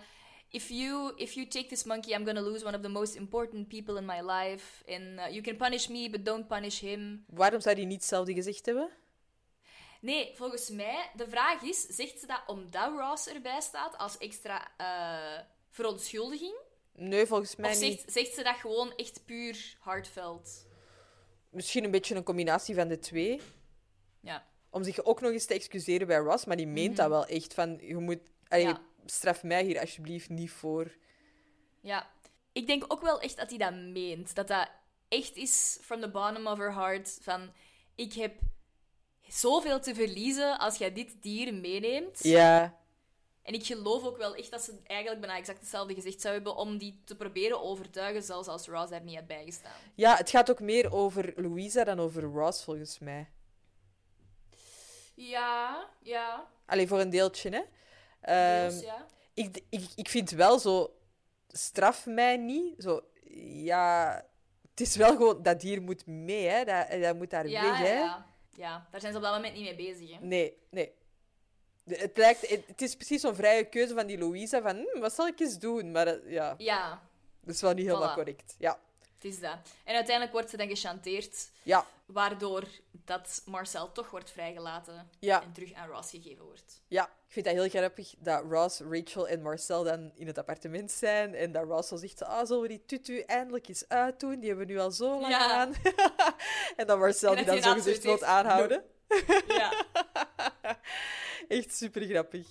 if, 0.48 0.68
you, 0.68 1.12
if 1.16 1.32
you 1.32 1.46
take 1.48 1.66
this 1.66 1.84
monkey, 1.84 2.12
I'm 2.18 2.24
gonna 2.24 2.40
lose 2.40 2.64
one 2.66 2.76
of 2.76 2.82
the 2.82 2.88
most 2.88 3.14
important 3.14 3.68
people 3.68 3.96
in 3.98 4.04
my 4.04 4.20
life. 4.30 4.92
And 4.92 5.02
uh, 5.18 5.28
you 5.28 5.40
can 5.40 5.56
punish 5.56 5.86
me, 5.86 6.10
but 6.10 6.24
don't 6.24 6.46
punish 6.48 6.80
him. 6.80 7.24
Waarom 7.28 7.60
zou 7.60 7.74
hij 7.76 7.84
niet 7.84 8.00
hetzelfde 8.00 8.34
gezegd 8.34 8.66
hebben? 8.66 8.90
Nee, 10.00 10.32
volgens 10.36 10.68
mij, 10.70 11.10
de 11.16 11.28
vraag 11.28 11.62
is, 11.62 11.80
zegt 11.86 12.18
ze 12.20 12.26
dat 12.26 12.42
omdat 12.46 12.98
Ross 12.98 13.26
erbij 13.26 13.60
staat 13.60 13.98
als 13.98 14.18
extra 14.18 14.70
eh, 14.76 15.44
verontschuldiging? 15.70 16.54
Nee, 16.94 17.26
volgens 17.26 17.56
mij 17.56 17.70
Of 17.70 17.80
niet. 17.80 17.98
zegt, 18.00 18.12
zegt 18.12 18.34
ze 18.34 18.42
dat 18.42 18.56
gewoon 18.56 18.92
echt 18.96 19.24
puur 19.24 19.76
heartfelt? 19.80 20.66
Misschien 21.52 21.84
een 21.84 21.90
beetje 21.90 22.14
een 22.14 22.22
combinatie 22.22 22.74
van 22.74 22.88
de 22.88 22.98
twee. 22.98 23.40
Ja. 24.20 24.46
Om 24.70 24.82
zich 24.84 25.04
ook 25.04 25.20
nog 25.20 25.32
eens 25.32 25.46
te 25.46 25.54
excuseren 25.54 26.06
bij 26.06 26.16
Ross, 26.16 26.44
maar 26.44 26.56
die 26.56 26.66
meent 26.66 26.96
dat 26.96 27.08
wel 27.08 27.26
echt. 27.26 27.54
Van, 27.54 27.78
je 27.80 27.96
moet... 27.96 28.20
Allee, 28.48 28.66
Ja. 28.66 28.80
Straf 29.06 29.42
mij 29.42 29.64
hier 29.64 29.80
alsjeblieft 29.80 30.28
niet 30.28 30.50
voor. 30.50 30.92
Ja. 31.80 32.10
Ik 32.52 32.66
denk 32.66 32.84
ook 32.88 33.00
wel 33.00 33.20
echt 33.20 33.36
dat 33.36 33.48
hij 33.48 33.58
dat 33.58 33.74
meent. 33.74 34.34
Dat 34.34 34.48
dat 34.48 34.70
echt 35.08 35.36
is 35.36 35.78
from 35.80 36.00
the 36.00 36.10
bottom 36.10 36.46
of 36.46 36.58
her 36.58 36.74
heart. 36.74 37.18
Van, 37.22 37.52
ik 37.94 38.12
heb 38.12 38.34
zoveel 39.28 39.80
te 39.80 39.94
verliezen 39.94 40.58
als 40.58 40.76
jij 40.76 40.92
dit 40.92 41.22
dier 41.22 41.54
meeneemt. 41.54 42.22
Ja. 42.22 42.80
En 43.42 43.54
ik 43.54 43.64
geloof 43.66 44.04
ook 44.04 44.16
wel 44.16 44.34
echt 44.34 44.50
dat 44.50 44.62
ze 44.62 44.78
eigenlijk 44.84 45.20
bijna 45.20 45.38
exact 45.38 45.60
hetzelfde 45.60 45.94
gezegd 45.94 46.20
zou 46.20 46.34
hebben 46.34 46.56
om 46.56 46.78
die 46.78 47.00
te 47.04 47.16
proberen 47.16 47.62
overtuigen, 47.62 48.22
zelfs 48.22 48.48
als 48.48 48.66
Ross 48.66 48.90
daar 48.90 49.02
niet 49.02 49.14
had 49.16 49.26
bijgestaan. 49.26 49.80
ja, 49.94 50.16
het 50.16 50.30
gaat 50.30 50.50
ook 50.50 50.60
meer 50.60 50.92
over 50.92 51.32
Louisa 51.36 51.84
dan 51.84 52.00
over 52.00 52.22
Ross, 52.22 52.64
volgens 52.64 52.98
mij. 52.98 53.28
Ja, 55.14 55.88
ja. 56.02 56.48
Alleen 56.66 56.88
voor 56.88 57.00
een 57.00 57.10
deeltje, 57.10 57.50
hè. 57.50 57.62
Deels, 58.20 58.82
ja. 58.82 59.06
ik, 59.34 59.62
ik, 59.68 59.88
ik 59.94 60.08
vind 60.08 60.30
wel 60.30 60.58
zo... 60.58 60.96
Straf 61.48 62.06
mij 62.06 62.36
niet. 62.36 62.82
Zo, 62.82 63.00
ja... 63.64 64.24
Het 64.70 64.80
is 64.80 64.96
wel 64.96 65.10
gewoon... 65.16 65.42
Dat 65.42 65.60
dier 65.60 65.82
moet 65.82 66.06
mee, 66.06 66.46
hè. 66.46 66.64
Dat, 66.64 67.02
dat 67.02 67.16
moet 67.16 67.30
daar 67.30 67.48
Ja, 67.48 67.62
weg, 67.62 67.78
hè. 67.78 67.98
ja. 67.98 68.26
ja, 68.56 68.86
daar 68.90 69.00
zijn 69.00 69.12
ze 69.12 69.18
op 69.18 69.24
dat 69.24 69.34
moment 69.34 69.54
niet 69.54 69.62
mee 69.62 69.74
bezig. 69.74 70.10
Hè. 70.10 70.26
Nee, 70.26 70.56
nee. 70.70 70.92
Het, 71.84 72.16
lijkt, 72.16 72.48
het, 72.48 72.62
het 72.66 72.82
is 72.82 72.94
precies 72.94 73.20
zo'n 73.20 73.34
vrije 73.34 73.64
keuze 73.64 73.94
van 73.94 74.06
die 74.06 74.18
Louisa. 74.18 74.62
Van, 74.62 74.86
hm, 74.92 75.00
wat 75.00 75.12
zal 75.12 75.26
ik 75.26 75.40
eens 75.40 75.58
doen? 75.58 75.90
Maar 75.90 76.04
dat- 76.04 76.20
ja, 76.26 76.54
Ja, 76.58 77.02
dat 77.40 77.54
is 77.54 77.60
wel 77.60 77.72
niet 77.72 77.86
helemaal 77.86 78.10
Voilà. 78.10 78.14
correct. 78.14 78.54
Ja. 78.58 78.78
het 79.14 79.24
is 79.32 79.40
dat. 79.40 79.56
En 79.84 79.94
uiteindelijk 79.94 80.32
wordt 80.32 80.50
ze 80.50 80.56
dan 80.56 80.68
gechanteerd, 80.68 81.48
Ja. 81.62 81.86
waardoor 82.06 82.64
dat 82.90 83.42
Marcel 83.46 83.92
toch 83.92 84.10
wordt 84.10 84.30
vrijgelaten 84.30 85.08
Ja. 85.18 85.42
en 85.42 85.52
terug 85.52 85.72
aan 85.72 85.88
Ross 85.88 86.10
gegeven 86.10 86.44
wordt. 86.44 86.80
Ja, 86.88 87.04
ik 87.04 87.32
vind 87.32 87.44
dat 87.44 87.54
heel 87.54 87.68
grappig 87.68 88.14
dat 88.18 88.44
Ross, 88.50 88.80
Rachel 88.80 89.28
en 89.28 89.42
Marcel 89.42 89.84
dan 89.84 90.12
in 90.14 90.26
het 90.26 90.38
appartement 90.38 90.90
zijn. 90.90 91.34
En 91.34 91.52
dat 91.52 91.64
Ross 91.64 91.88
zo 91.88 91.96
zegt, 91.96 92.22
ah, 92.22 92.46
zullen 92.46 92.62
we 92.62 92.68
die 92.68 92.84
tutu 92.86 93.18
eindelijk 93.18 93.68
eens 93.68 93.84
uitdoen? 93.88 94.38
Die 94.40 94.48
hebben 94.48 94.66
we 94.66 94.72
nu 94.72 94.78
al 94.78 94.90
zo 94.90 95.20
lang 95.20 95.32
Ja. 95.32 95.50
aan. 95.52 95.74
en 96.76 96.86
dan 96.86 96.98
Marcel 96.98 97.30
En 97.30 97.36
die 97.36 97.44
dan 97.46 97.62
zo 97.62 97.72
gezegd 97.72 97.76
inderdaad 97.76 97.84
wil 97.84 97.94
zoiets 97.94 98.04
heeft, 98.04 98.22
aanhouden. 98.22 98.84
Ja. 99.46 99.72
Echt 101.52 101.74
super 101.74 102.02
grappig. 102.02 102.46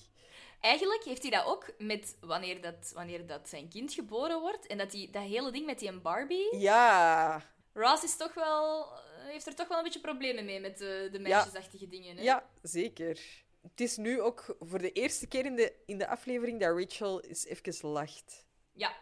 Eigenlijk 0.59 1.03
heeft 1.03 1.21
hij 1.21 1.31
dat 1.31 1.45
ook 1.45 1.73
met 1.77 2.17
wanneer 2.19 2.61
dat, 2.61 2.91
wanneer 2.93 3.27
dat 3.27 3.49
zijn 3.49 3.69
kind 3.69 3.93
geboren 3.93 4.39
wordt 4.39 4.67
en 4.67 4.77
dat, 4.77 4.91
die, 4.91 5.09
dat 5.09 5.23
hele 5.23 5.51
ding 5.51 5.65
met 5.65 5.79
die 5.79 5.99
Barbie. 5.99 6.57
Ja, 6.57 7.43
Ross 7.73 8.03
is 8.03 8.17
toch 8.17 8.33
wel, 8.33 8.87
heeft 9.17 9.47
er 9.47 9.55
toch 9.55 9.67
wel 9.67 9.77
een 9.77 9.83
beetje 9.83 9.99
problemen 9.99 10.45
mee 10.45 10.59
met 10.59 10.77
de, 10.77 11.09
de 11.11 11.19
meisjesachtige 11.19 11.87
dingen. 11.87 12.17
Hè? 12.17 12.23
ja, 12.23 12.49
zeker. 12.61 13.19
Het 13.61 13.81
is 13.81 13.97
nu 13.97 14.21
ook 14.21 14.55
voor 14.59 14.79
de 14.79 14.91
eerste 14.91 15.27
keer 15.27 15.45
in 15.45 15.55
de, 15.55 15.73
in 15.85 15.97
de 15.97 16.07
aflevering 16.07 16.59
dat 16.59 16.77
Rachel 16.79 17.21
eens 17.21 17.45
even 17.45 17.87
lacht. 17.89 18.45
Ja. 18.73 18.97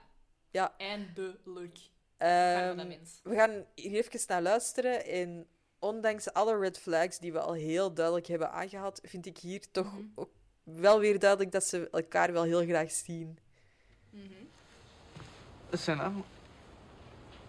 Ja. 0.51 0.77
Eindelijk. 0.77 1.77
Mens. 2.17 3.19
we 3.23 3.35
gaan 3.35 3.65
hier 3.75 3.97
even 3.97 4.19
naar 4.27 4.41
luisteren. 4.41 5.05
En 5.05 5.47
ondanks 5.79 6.33
alle 6.33 6.57
red 6.59 6.77
flags 6.79 7.19
die 7.19 7.31
we 7.33 7.39
al 7.39 7.53
heel 7.53 7.93
duidelijk 7.93 8.27
hebben 8.27 8.51
aangehaald, 8.51 8.99
vind 9.03 9.25
ik 9.25 9.37
hier 9.37 9.71
toch 9.71 9.93
Mhm. 9.93 10.03
ook 10.15 10.29
wel 10.63 10.99
weer 10.99 11.19
duidelijk 11.19 11.51
dat 11.51 11.63
ze 11.63 11.89
elkaar 11.91 12.31
wel 12.33 12.43
heel 12.43 12.65
graag 12.65 12.91
zien. 12.91 13.37
Listen, 15.69 15.97
I'm. 15.99 16.23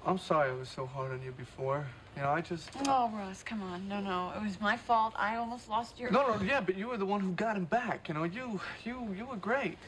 I'm 0.07 0.19
sorry 0.19 0.51
I 0.51 0.57
was 0.59 0.71
so 0.73 0.87
hard 0.87 1.11
on 1.11 1.21
you 1.23 1.33
before. 1.33 1.85
You 2.15 2.27
know, 2.27 2.37
I 2.39 2.43
just. 2.49 2.69
Oh, 2.89 3.13
Ross, 3.19 3.43
come 3.43 3.63
on. 3.75 3.87
No, 3.87 4.01
no. 4.01 4.31
It 4.37 4.43
was 4.43 4.59
my 4.59 4.77
fault. 4.79 5.15
I 5.15 5.37
almost 5.37 5.69
lost 5.69 5.99
your. 5.99 6.11
No, 6.13 6.27
no, 6.27 6.43
yeah, 6.43 6.65
but 6.65 6.75
you 6.77 6.87
were 6.89 6.99
the 6.99 7.07
one 7.07 7.21
who 7.25 7.33
got 7.35 7.57
him 7.57 7.65
back. 7.67 8.09
You 8.09 8.15
know, 8.15 8.25
you, 8.25 8.61
you, 8.85 9.15
you 9.15 9.27
were 9.27 9.39
great. 9.41 9.79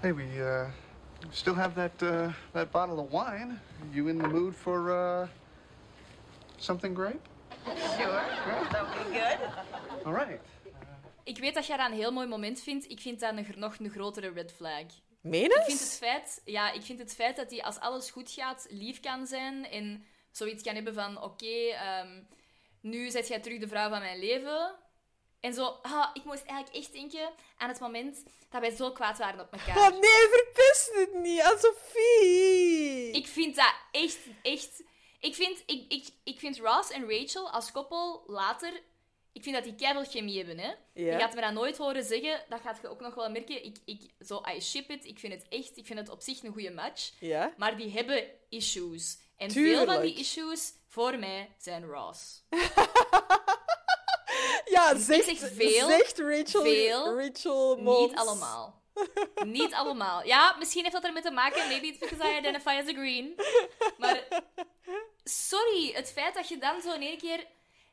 Hey, 0.00 0.12
we 0.12 0.24
uh, 0.40 0.66
still 1.30 1.54
have 1.54 1.74
that 1.74 2.02
uh, 2.02 2.32
that 2.52 2.70
bottle 2.70 2.98
of 2.98 3.10
wine. 3.10 3.60
You 3.92 4.08
in 4.08 4.18
the 4.18 4.28
mood 4.28 4.54
for 4.54 4.90
uh, 4.90 5.26
something 6.56 6.94
great? 6.94 7.20
Sure. 7.96 8.22
That 8.70 8.84
would 8.88 9.12
be 9.12 9.18
good. 9.18 9.38
All 10.04 10.12
right. 10.12 10.40
Ik 11.24 11.38
weet 11.38 11.54
dat 11.54 11.66
jij 11.66 11.76
dat 11.76 11.90
een 11.90 11.96
heel 11.96 12.12
mooi 12.12 12.26
moment 12.26 12.60
vindt. 12.60 12.90
Ik 12.90 13.00
vind 13.00 13.20
dat 13.20 13.36
een, 13.36 13.46
nog 13.56 13.78
een 13.78 13.90
grotere 13.90 14.30
red 14.30 14.52
flag. 14.52 14.84
Meen 15.20 15.44
Ik 15.44 15.62
vind 15.64 15.80
het 15.80 15.96
feit, 15.96 16.42
ja, 16.44 16.72
ik 16.72 16.82
vind 16.82 16.98
het 16.98 17.14
feit 17.14 17.36
dat 17.36 17.50
hij 17.50 17.62
als 17.62 17.78
alles 17.78 18.10
goed 18.10 18.30
gaat 18.30 18.66
lief 18.70 19.00
kan 19.00 19.26
zijn 19.26 19.66
en 19.66 20.04
zoiets 20.30 20.62
kan 20.62 20.74
hebben 20.74 20.94
van 20.94 21.22
oké, 21.22 21.46
ehm, 21.46 22.22
nu 22.80 23.10
zet 23.10 23.28
jij 23.28 23.40
terug 23.40 23.58
de 23.58 23.68
vrouw 23.68 23.88
van 23.88 24.00
mijn 24.00 24.18
leven. 24.18 24.74
En 25.42 25.54
zo, 25.54 25.78
ah, 25.82 26.10
ik 26.12 26.24
moest 26.24 26.44
eigenlijk 26.44 26.76
echt 26.76 26.92
denken 26.92 27.30
aan 27.56 27.68
het 27.68 27.80
moment 27.80 28.22
dat 28.50 28.60
wij 28.60 28.70
zo 28.70 28.90
kwaad 28.92 29.18
waren 29.18 29.40
op 29.40 29.52
elkaar. 29.52 29.76
Oh 29.76 30.00
nee, 30.00 30.28
verpest 30.30 30.90
het 30.94 31.14
niet 31.14 31.40
aan 31.40 31.58
Sophie! 31.58 33.10
Ik 33.10 33.26
vind 33.26 33.56
dat 33.56 33.74
echt, 33.90 34.18
echt... 34.42 34.82
Ik 35.20 35.34
vind, 35.34 35.62
ik, 35.66 35.84
ik, 35.88 36.06
ik 36.24 36.38
vind 36.38 36.58
Ross 36.58 36.90
en 36.90 37.10
Rachel 37.10 37.50
als 37.50 37.72
koppel 37.72 38.24
later... 38.26 38.80
Ik 39.32 39.42
vind 39.42 39.54
dat 39.54 39.64
die 39.64 39.74
keiveel 39.74 40.04
chemie 40.04 40.36
hebben, 40.36 40.58
hè. 40.58 40.72
Ja. 40.94 41.12
Je 41.12 41.18
gaat 41.18 41.34
me 41.34 41.40
dat 41.40 41.52
nooit 41.52 41.76
horen 41.76 42.04
zeggen. 42.04 42.44
Dat 42.48 42.60
gaat 42.60 42.78
je 42.82 42.88
ook 42.88 43.00
nog 43.00 43.14
wel 43.14 43.30
merken. 43.30 43.64
Ik, 43.64 43.76
ik, 43.84 44.10
zo, 44.20 44.42
I 44.56 44.60
ship 44.60 44.90
it. 44.90 45.04
Ik 45.04 45.18
vind 45.18 45.32
het 45.32 45.46
echt... 45.48 45.76
Ik 45.76 45.86
vind 45.86 45.98
het 45.98 46.08
op 46.08 46.20
zich 46.20 46.42
een 46.42 46.52
goede 46.52 46.70
match. 46.70 47.12
Maar 47.56 47.76
die 47.76 47.90
hebben 47.90 48.24
issues. 48.48 49.18
En 49.36 49.50
veel 49.50 49.84
van 49.84 50.02
die 50.02 50.14
issues, 50.14 50.72
voor 50.86 51.18
mij, 51.18 51.54
zijn 51.58 51.84
Ross. 51.84 52.42
Ja, 54.72 54.98
zegt, 54.98 55.24
zeg 55.24 55.52
veel, 55.54 55.88
zegt 55.88 56.18
Rachel, 56.18 56.62
veel, 56.62 57.20
Rachel. 57.20 57.76
Niet 57.76 58.14
allemaal. 58.16 58.80
Niet 59.44 59.74
allemaal. 59.74 60.24
Ja, 60.24 60.56
misschien 60.58 60.82
heeft 60.82 60.94
dat 60.94 61.04
ermee 61.04 61.22
te 61.22 61.30
maken. 61.30 61.68
Maybe 61.68 61.86
it's 61.86 61.98
because 61.98 62.32
I 62.32 62.38
identify 62.38 62.68
as 62.82 62.88
a 62.88 62.92
green. 62.92 63.34
Maar 63.98 64.28
sorry, 65.24 65.92
het 65.92 66.12
feit 66.12 66.34
dat 66.34 66.48
je 66.48 66.58
dan 66.58 66.80
zo 66.80 66.92
in 66.92 67.02
één 67.02 67.18
keer... 67.18 67.46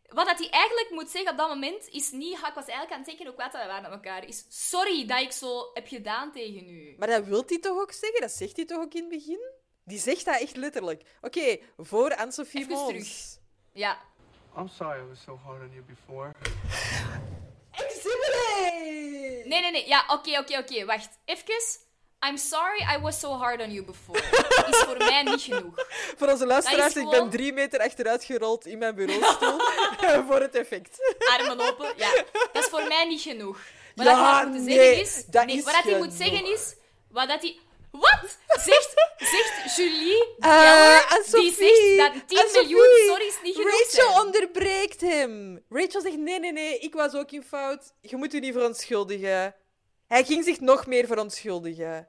Wat 0.09 0.25
dat 0.25 0.37
hij 0.39 0.49
eigenlijk 0.49 0.89
moet 0.91 1.09
zeggen 1.09 1.31
op 1.31 1.37
dat 1.37 1.49
moment 1.49 1.87
is 1.87 2.11
niet... 2.11 2.37
"Ha, 2.37 2.47
ik 2.47 2.53
was 2.53 2.65
eigenlijk 2.65 2.91
aan 2.91 2.97
het 2.97 3.07
denken 3.07 3.25
hoe 3.25 3.35
kwaad 3.35 3.51
dat 3.51 3.61
we 3.61 3.67
waren 3.67 3.81
met 3.81 3.91
elkaar. 3.91 4.25
Is 4.25 4.45
sorry 4.49 5.05
dat 5.05 5.19
ik 5.19 5.31
zo 5.31 5.69
heb 5.73 5.87
gedaan 5.87 6.31
tegen 6.31 6.69
u. 6.69 6.95
Maar 6.97 7.07
dat 7.07 7.25
wil 7.25 7.43
hij 7.47 7.59
toch 7.59 7.77
ook 7.81 7.91
zeggen? 7.91 8.21
Dat 8.21 8.31
zegt 8.31 8.55
hij 8.55 8.65
toch 8.65 8.77
ook 8.81 8.93
in 8.93 8.99
het 8.99 9.09
begin? 9.09 9.39
Die 9.83 9.99
zegt 9.99 10.25
dat 10.25 10.41
echt 10.41 10.55
letterlijk. 10.55 11.03
Oké, 11.21 11.57
voor 11.77 12.15
Anne-Sophie 12.15 12.67
Mons. 12.67 13.39
Ja. 13.73 14.01
I'm 14.57 14.67
sorry 14.67 14.99
I 14.99 15.07
was 15.07 15.21
so 15.21 15.39
hard 15.45 15.61
on 15.61 15.69
you 15.73 15.81
before. 15.81 16.31
Nee, 19.49 19.61
nee, 19.61 19.71
nee. 19.71 19.87
Ja, 19.87 20.03
oké, 20.07 20.39
oké, 20.39 20.57
oké. 20.57 20.85
Wacht. 20.85 21.09
Even. 21.25 21.87
I'm 22.21 22.37
sorry 22.37 22.81
I 22.95 22.97
was 23.01 23.19
so 23.19 23.37
hard 23.37 23.61
on 23.61 23.71
you 23.71 23.85
before. 23.85 24.19
Is 24.69 24.77
voor 24.77 24.97
mij 24.97 25.23
niet 25.23 25.41
genoeg. 25.41 25.85
Voor 26.17 26.27
onze 26.27 26.45
luisteraars, 26.45 26.95
ik 26.95 27.09
ben 27.09 27.29
drie 27.29 27.53
meter 27.53 27.79
achteruit 27.79 28.23
gerold 28.23 28.65
in 28.65 28.77
mijn 28.77 28.95
bureaustoel 28.95 29.59
voor 30.27 30.39
het 30.39 30.55
effect. 30.55 31.15
Armen 31.37 31.59
open. 31.59 31.93
Ja. 31.97 32.23
Dat 32.31 32.63
is 32.63 32.69
voor 32.69 32.87
mij 32.87 33.05
niet 33.05 33.21
genoeg. 33.21 33.59
Wat 33.95 34.05
Ja, 34.05 34.35
hij 34.35 34.45
moet 34.45 34.61
nee, 34.61 34.75
zeggen 34.75 35.01
is... 35.01 35.25
nee, 35.45 35.63
wat 35.63 35.83
hij 35.83 35.97
moet 35.97 36.13
zeggen 36.13 36.51
is... 36.53 36.75
Wat 37.09 37.27
dat 37.27 37.41
hij... 37.41 37.59
Wat? 37.91 38.37
Zegt, 38.47 38.93
zegt 39.17 39.75
Julie 39.75 40.35
Eh, 40.39 40.49
Geller, 40.49 40.99
die 40.99 41.15
Anne-Sophie, 41.15 41.95
zegt 41.95 42.13
dat 42.13 42.27
10 42.27 42.37
Anne-Sophie, 42.37 42.75
miljoen 42.75 43.05
sorry's 43.07 43.37
niet 43.43 43.55
genoeg 43.55 43.71
Rachel 43.71 44.11
zijn. 44.13 44.25
onderbreekt 44.25 45.01
hem. 45.01 45.63
Rachel 45.69 46.01
zegt, 46.01 46.17
nee, 46.17 46.39
nee, 46.39 46.51
nee, 46.51 46.79
ik 46.79 46.93
was 46.93 47.13
ook 47.15 47.31
in 47.31 47.43
fout. 47.43 47.93
Je 48.01 48.15
moet 48.15 48.33
u 48.33 48.39
niet 48.39 48.53
verontschuldigen. 48.53 49.55
Hij 50.07 50.23
ging 50.23 50.43
zich 50.43 50.59
nog 50.59 50.85
meer 50.85 51.07
verontschuldigen. 51.07 52.07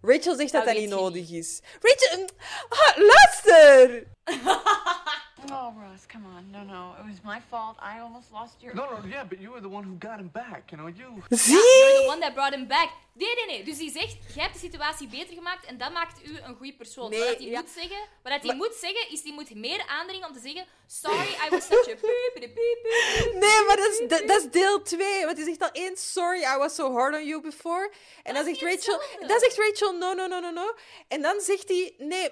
Rachel 0.00 0.34
zegt 0.34 0.52
dat 0.52 0.64
Dat 0.64 0.74
dat 0.74 0.82
niet 0.82 0.90
nodig 0.90 1.30
is. 1.30 1.60
Rachel, 1.80 2.24
ah, 2.68 2.96
luister! 2.96 4.02
Oh, 5.50 5.72
Ross, 5.80 6.06
come 6.06 6.24
on. 6.36 6.50
No, 6.50 6.62
no. 6.64 6.94
It 7.00 7.06
was 7.06 7.20
my 7.24 7.40
fault. 7.50 7.76
I 7.80 8.00
almost 8.00 8.30
lost 8.32 8.54
your. 8.60 8.74
No, 8.74 8.84
no, 8.90 9.08
yeah, 9.08 9.24
but 9.28 9.38
you 9.40 9.50
were 9.50 9.60
the 9.60 9.68
one 9.68 9.84
who 9.84 9.96
got 9.98 10.18
him 10.18 10.30
back. 10.32 10.70
You 10.70 10.76
know, 10.82 10.88
you. 10.88 11.22
Zie? 11.30 11.52
You're 11.52 12.02
the 12.02 12.08
one 12.08 12.20
that 12.20 12.34
brought 12.34 12.52
him 12.54 12.66
back. 12.66 12.88
Nee, 13.12 13.34
nee, 13.34 13.46
nee. 13.46 13.64
Dus 13.64 13.78
die 13.78 13.90
zegt, 13.90 14.16
jij 14.34 14.42
hebt 14.42 14.52
de 14.54 14.58
situatie 14.60 15.08
beter 15.08 15.34
gemaakt 15.34 15.66
en 15.66 15.78
dat 15.78 15.92
maakt 15.92 16.24
u 16.26 16.38
een 16.42 16.54
goede 16.56 16.72
persoon. 16.76 17.10
Nee, 17.10 17.18
wat 17.18 17.28
dat 17.28 17.38
hij 17.38 17.46
ja. 17.48 17.60
moet 17.60 17.70
zeggen, 17.70 17.98
wat 18.22 18.32
dat 18.32 18.42
hij 18.42 18.46
Maar- 18.46 18.56
moet 18.56 18.74
zeggen, 18.80 19.10
is 19.10 19.22
die 19.22 19.32
moet 19.32 19.54
meer 19.54 19.84
aandringen 19.86 20.28
om 20.28 20.34
te 20.34 20.40
zeggen, 20.40 20.66
sorry, 20.86 21.28
I 21.46 21.48
was 21.50 21.66
such 21.66 21.88
a 21.88 21.94
piep. 22.34 23.32
Nee, 23.34 23.64
maar 23.66 23.76
dat 23.76 23.86
is, 24.00 24.08
dat, 24.08 24.28
dat 24.28 24.40
is 24.44 24.50
deel 24.50 24.82
2. 24.82 25.24
Want 25.24 25.36
hij 25.36 25.46
zegt 25.46 25.62
al 25.62 25.70
één, 25.72 25.96
sorry, 25.96 26.42
I 26.42 26.56
was 26.58 26.74
so 26.74 26.92
hard 26.92 27.14
on 27.14 27.26
you 27.26 27.40
before. 27.42 27.92
En 28.22 28.34
dan 28.34 28.44
zegt 28.44 28.60
Rachel, 28.62 29.00
dan 29.26 29.38
zegt 29.38 29.56
Rachel, 29.58 29.92
no, 29.92 30.12
no, 30.14 30.26
no, 30.26 30.40
no, 30.40 30.50
no. 30.50 30.74
En 31.08 31.22
dan 31.22 31.40
zegt 31.40 31.68
hij, 31.68 31.94
nee, 31.98 32.30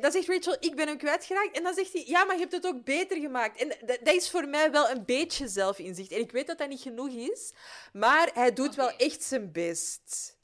dan 0.00 0.12
zegt 0.12 0.28
Rachel, 0.28 0.56
ik 0.60 0.74
ben 0.76 0.86
hem 0.86 0.98
kwijtgeraakt. 0.98 1.56
En 1.56 1.62
dan 1.62 1.74
zegt 1.74 1.92
hij, 1.92 2.04
ja, 2.06 2.24
maar 2.24 2.34
je 2.34 2.40
hebt 2.40 2.52
het 2.52 2.66
ook 2.66 2.84
beter 2.84 3.20
gemaakt. 3.20 3.60
En 3.60 3.68
dat, 4.02 4.14
is 4.14 4.30
voor 4.30 4.48
mij 4.48 4.70
wel 4.70 4.90
een 4.90 5.04
beetje 5.04 5.48
zelfinzicht. 5.48 6.12
En 6.12 6.20
ik 6.20 6.32
weet 6.32 6.46
dat 6.46 6.58
dat 6.58 6.68
niet 6.68 6.80
genoeg 6.80 7.08
is, 7.08 7.52
maar 7.92 8.30
hij 8.34 8.52
doet 8.52 8.74
wel 8.74 8.96
echt 8.96 9.22
zijn 9.22 9.52
best. 9.52 10.36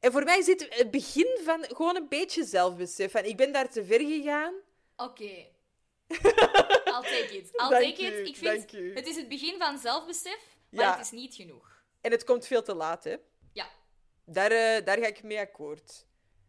En 0.00 0.12
voor 0.12 0.24
mij 0.24 0.38
is 0.38 0.44
dit 0.44 0.66
het 0.70 0.90
begin 0.90 1.38
van 1.44 1.64
gewoon 1.64 1.96
een 1.96 2.08
beetje 2.08 2.44
zelfbesef. 2.44 3.14
En 3.14 3.24
ik 3.24 3.36
ben 3.36 3.52
daar 3.52 3.70
te 3.70 3.84
ver 3.84 4.00
gegaan. 4.00 4.54
Oké. 4.96 5.24
I'll 6.92 7.02
take 7.02 7.36
it. 7.36 7.50
I'll 7.52 7.68
Dank 7.68 7.96
take 7.96 8.02
it. 8.02 8.28
Ik 8.28 8.36
vind, 8.36 8.70
het 8.94 9.06
is 9.06 9.16
het 9.16 9.28
begin 9.28 9.58
van 9.58 9.78
zelfbesef, 9.78 10.56
maar 10.70 10.84
Ja. 10.84 10.96
het 10.96 11.04
is 11.04 11.10
niet 11.10 11.34
genoeg. 11.34 11.82
En 12.00 12.10
het 12.10 12.24
komt 12.24 12.46
veel 12.46 12.62
te 12.62 12.74
laat, 12.74 13.04
hè. 13.04 13.16
Ja. 13.52 13.70
Daar, 14.24 14.50
eh, 14.50 14.84
daar 14.84 14.98
ga 14.98 15.06
ik 15.06 15.22
mee 15.22 15.38
akkoord. 15.38 16.06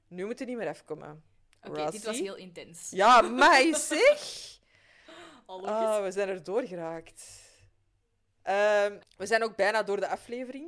Nu 0.08 0.26
moet 0.26 0.40
het 0.40 0.48
niet 0.48 0.58
meer 0.58 0.68
afkomen. 0.68 1.24
Oké, 1.68 1.92
dit 1.92 2.04
was 2.04 2.20
heel 2.20 2.36
intens. 2.36 2.90
Ja, 2.90 3.22
mij 3.22 3.74
zeg! 3.90 4.42
Ah, 5.46 6.04
we 6.04 6.12
zijn 6.12 6.30
er 6.30 6.44
door 6.44 6.68
geraakt. 6.68 7.42
Ehm, 8.42 9.00
we 9.18 9.26
zijn 9.26 9.44
ook 9.44 9.56
bijna 9.56 9.84
door 9.84 10.00
de 10.00 10.08
aflevering. 10.08 10.68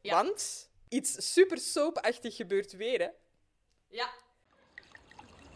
Ja. 0.00 0.14
Want 0.14 0.70
iets 0.88 1.32
super 1.32 1.58
soapachtig 1.58 2.36
gebeurt 2.36 2.72
weer, 2.72 2.98
hè. 3.00 3.08
Ja. 3.88 4.10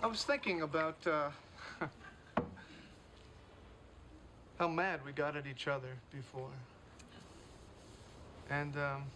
I 0.02 0.06
was 0.06 0.24
thinking 0.24 0.62
about 0.62 1.06
uh, 1.06 1.26
how 4.56 4.72
mad 4.72 5.02
we 5.04 5.12
got 5.14 5.36
at 5.36 5.44
each 5.44 5.66
other 5.66 5.98
before. 6.10 6.52
And 8.48 8.76
um, 8.76 9.10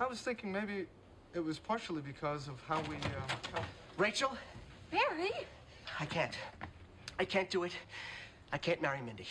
I 0.00 0.04
was 0.08 0.22
thinking 0.22 0.52
maybe 0.52 0.88
it 1.34 1.44
was 1.44 1.58
partially 1.58 2.02
because 2.02 2.48
of 2.48 2.60
how 2.68 2.80
we. 2.88 2.96
Uh, 2.96 3.60
Rachel, 3.96 4.30
Barry? 4.90 5.32
I 5.98 6.04
can't. 6.06 6.36
I 7.18 7.24
can't 7.24 7.50
do 7.50 7.64
it. 7.64 7.72
I 8.52 8.58
can't 8.58 8.82
marry 8.82 9.00
Mindy. 9.00 9.26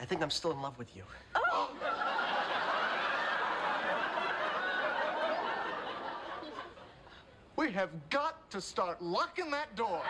I 0.00 0.04
think 0.04 0.22
I'm 0.22 0.30
still 0.30 0.52
in 0.52 0.60
love 0.60 0.78
with 0.78 0.94
you. 0.96 1.04
we 7.56 7.70
have 7.72 7.90
got 8.10 8.50
to 8.50 8.60
start 8.60 9.00
locking 9.00 9.50
that 9.50 9.74
door. 9.76 10.02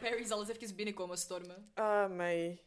Barry 0.00 0.24
zal 0.24 0.40
eens 0.40 0.50
even 0.50 0.76
binnenkomen 0.76 1.18
stormen. 1.18 1.70
Ah, 1.74 2.08
mij. 2.08 2.58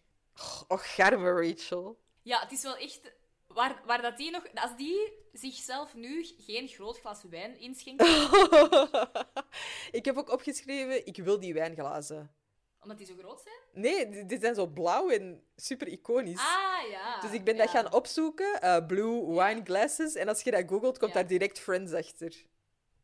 Och, 0.68 0.96
garme 0.96 1.32
Rachel. 1.32 1.98
Ja, 2.22 2.40
het 2.40 2.52
is 2.52 2.64
wel 2.64 2.78
echt... 2.78 3.12
Waar, 3.56 3.82
waar 3.86 4.02
dat 4.02 4.18
die 4.18 4.32
nog... 4.32 4.44
Als 4.54 4.76
die 4.78 5.14
zichzelf 5.34 5.94
nu 5.96 6.26
geen 6.38 6.68
groot 6.68 7.00
glas 7.00 7.24
wijn 7.30 7.60
inschenkt, 7.60 8.02
ik 10.00 10.06
heb 10.06 10.18
ook 10.18 10.32
opgeschreven, 10.32 11.06
ik 11.06 11.18
wil 11.18 11.40
die 11.40 11.54
wijnglazen. 11.54 12.36
omdat 12.82 12.98
die 12.98 13.08
zo 13.08 13.14
groot 13.18 13.42
zijn... 13.42 13.56
Nee, 13.84 14.10
die, 14.10 14.26
die 14.26 14.40
zijn 14.40 14.56
zo 14.56 14.68
blauw 14.68 15.10
en 15.10 15.44
super 15.56 15.88
iconisch. 15.88 16.40
Ah, 16.40 16.90
ja. 16.90 17.20
Dus 17.22 17.32
ik 17.32 17.44
ben 17.44 17.58
dat 17.58 17.70
gaan 17.70 17.94
opzoeken, 17.94 18.62
eh, 18.62 18.86
Blue 18.86 19.26
Wine 19.28 19.62
Glasses. 19.64 20.16
En 20.16 20.28
als 20.28 20.42
je 20.42 20.52
dat 20.52 20.64
googelt, 20.68 20.98
komt 20.98 21.14
Ja. 21.14 21.20
daar 21.20 21.28
direct 21.30 21.60
Friends 21.60 21.94
achter. 21.94 22.46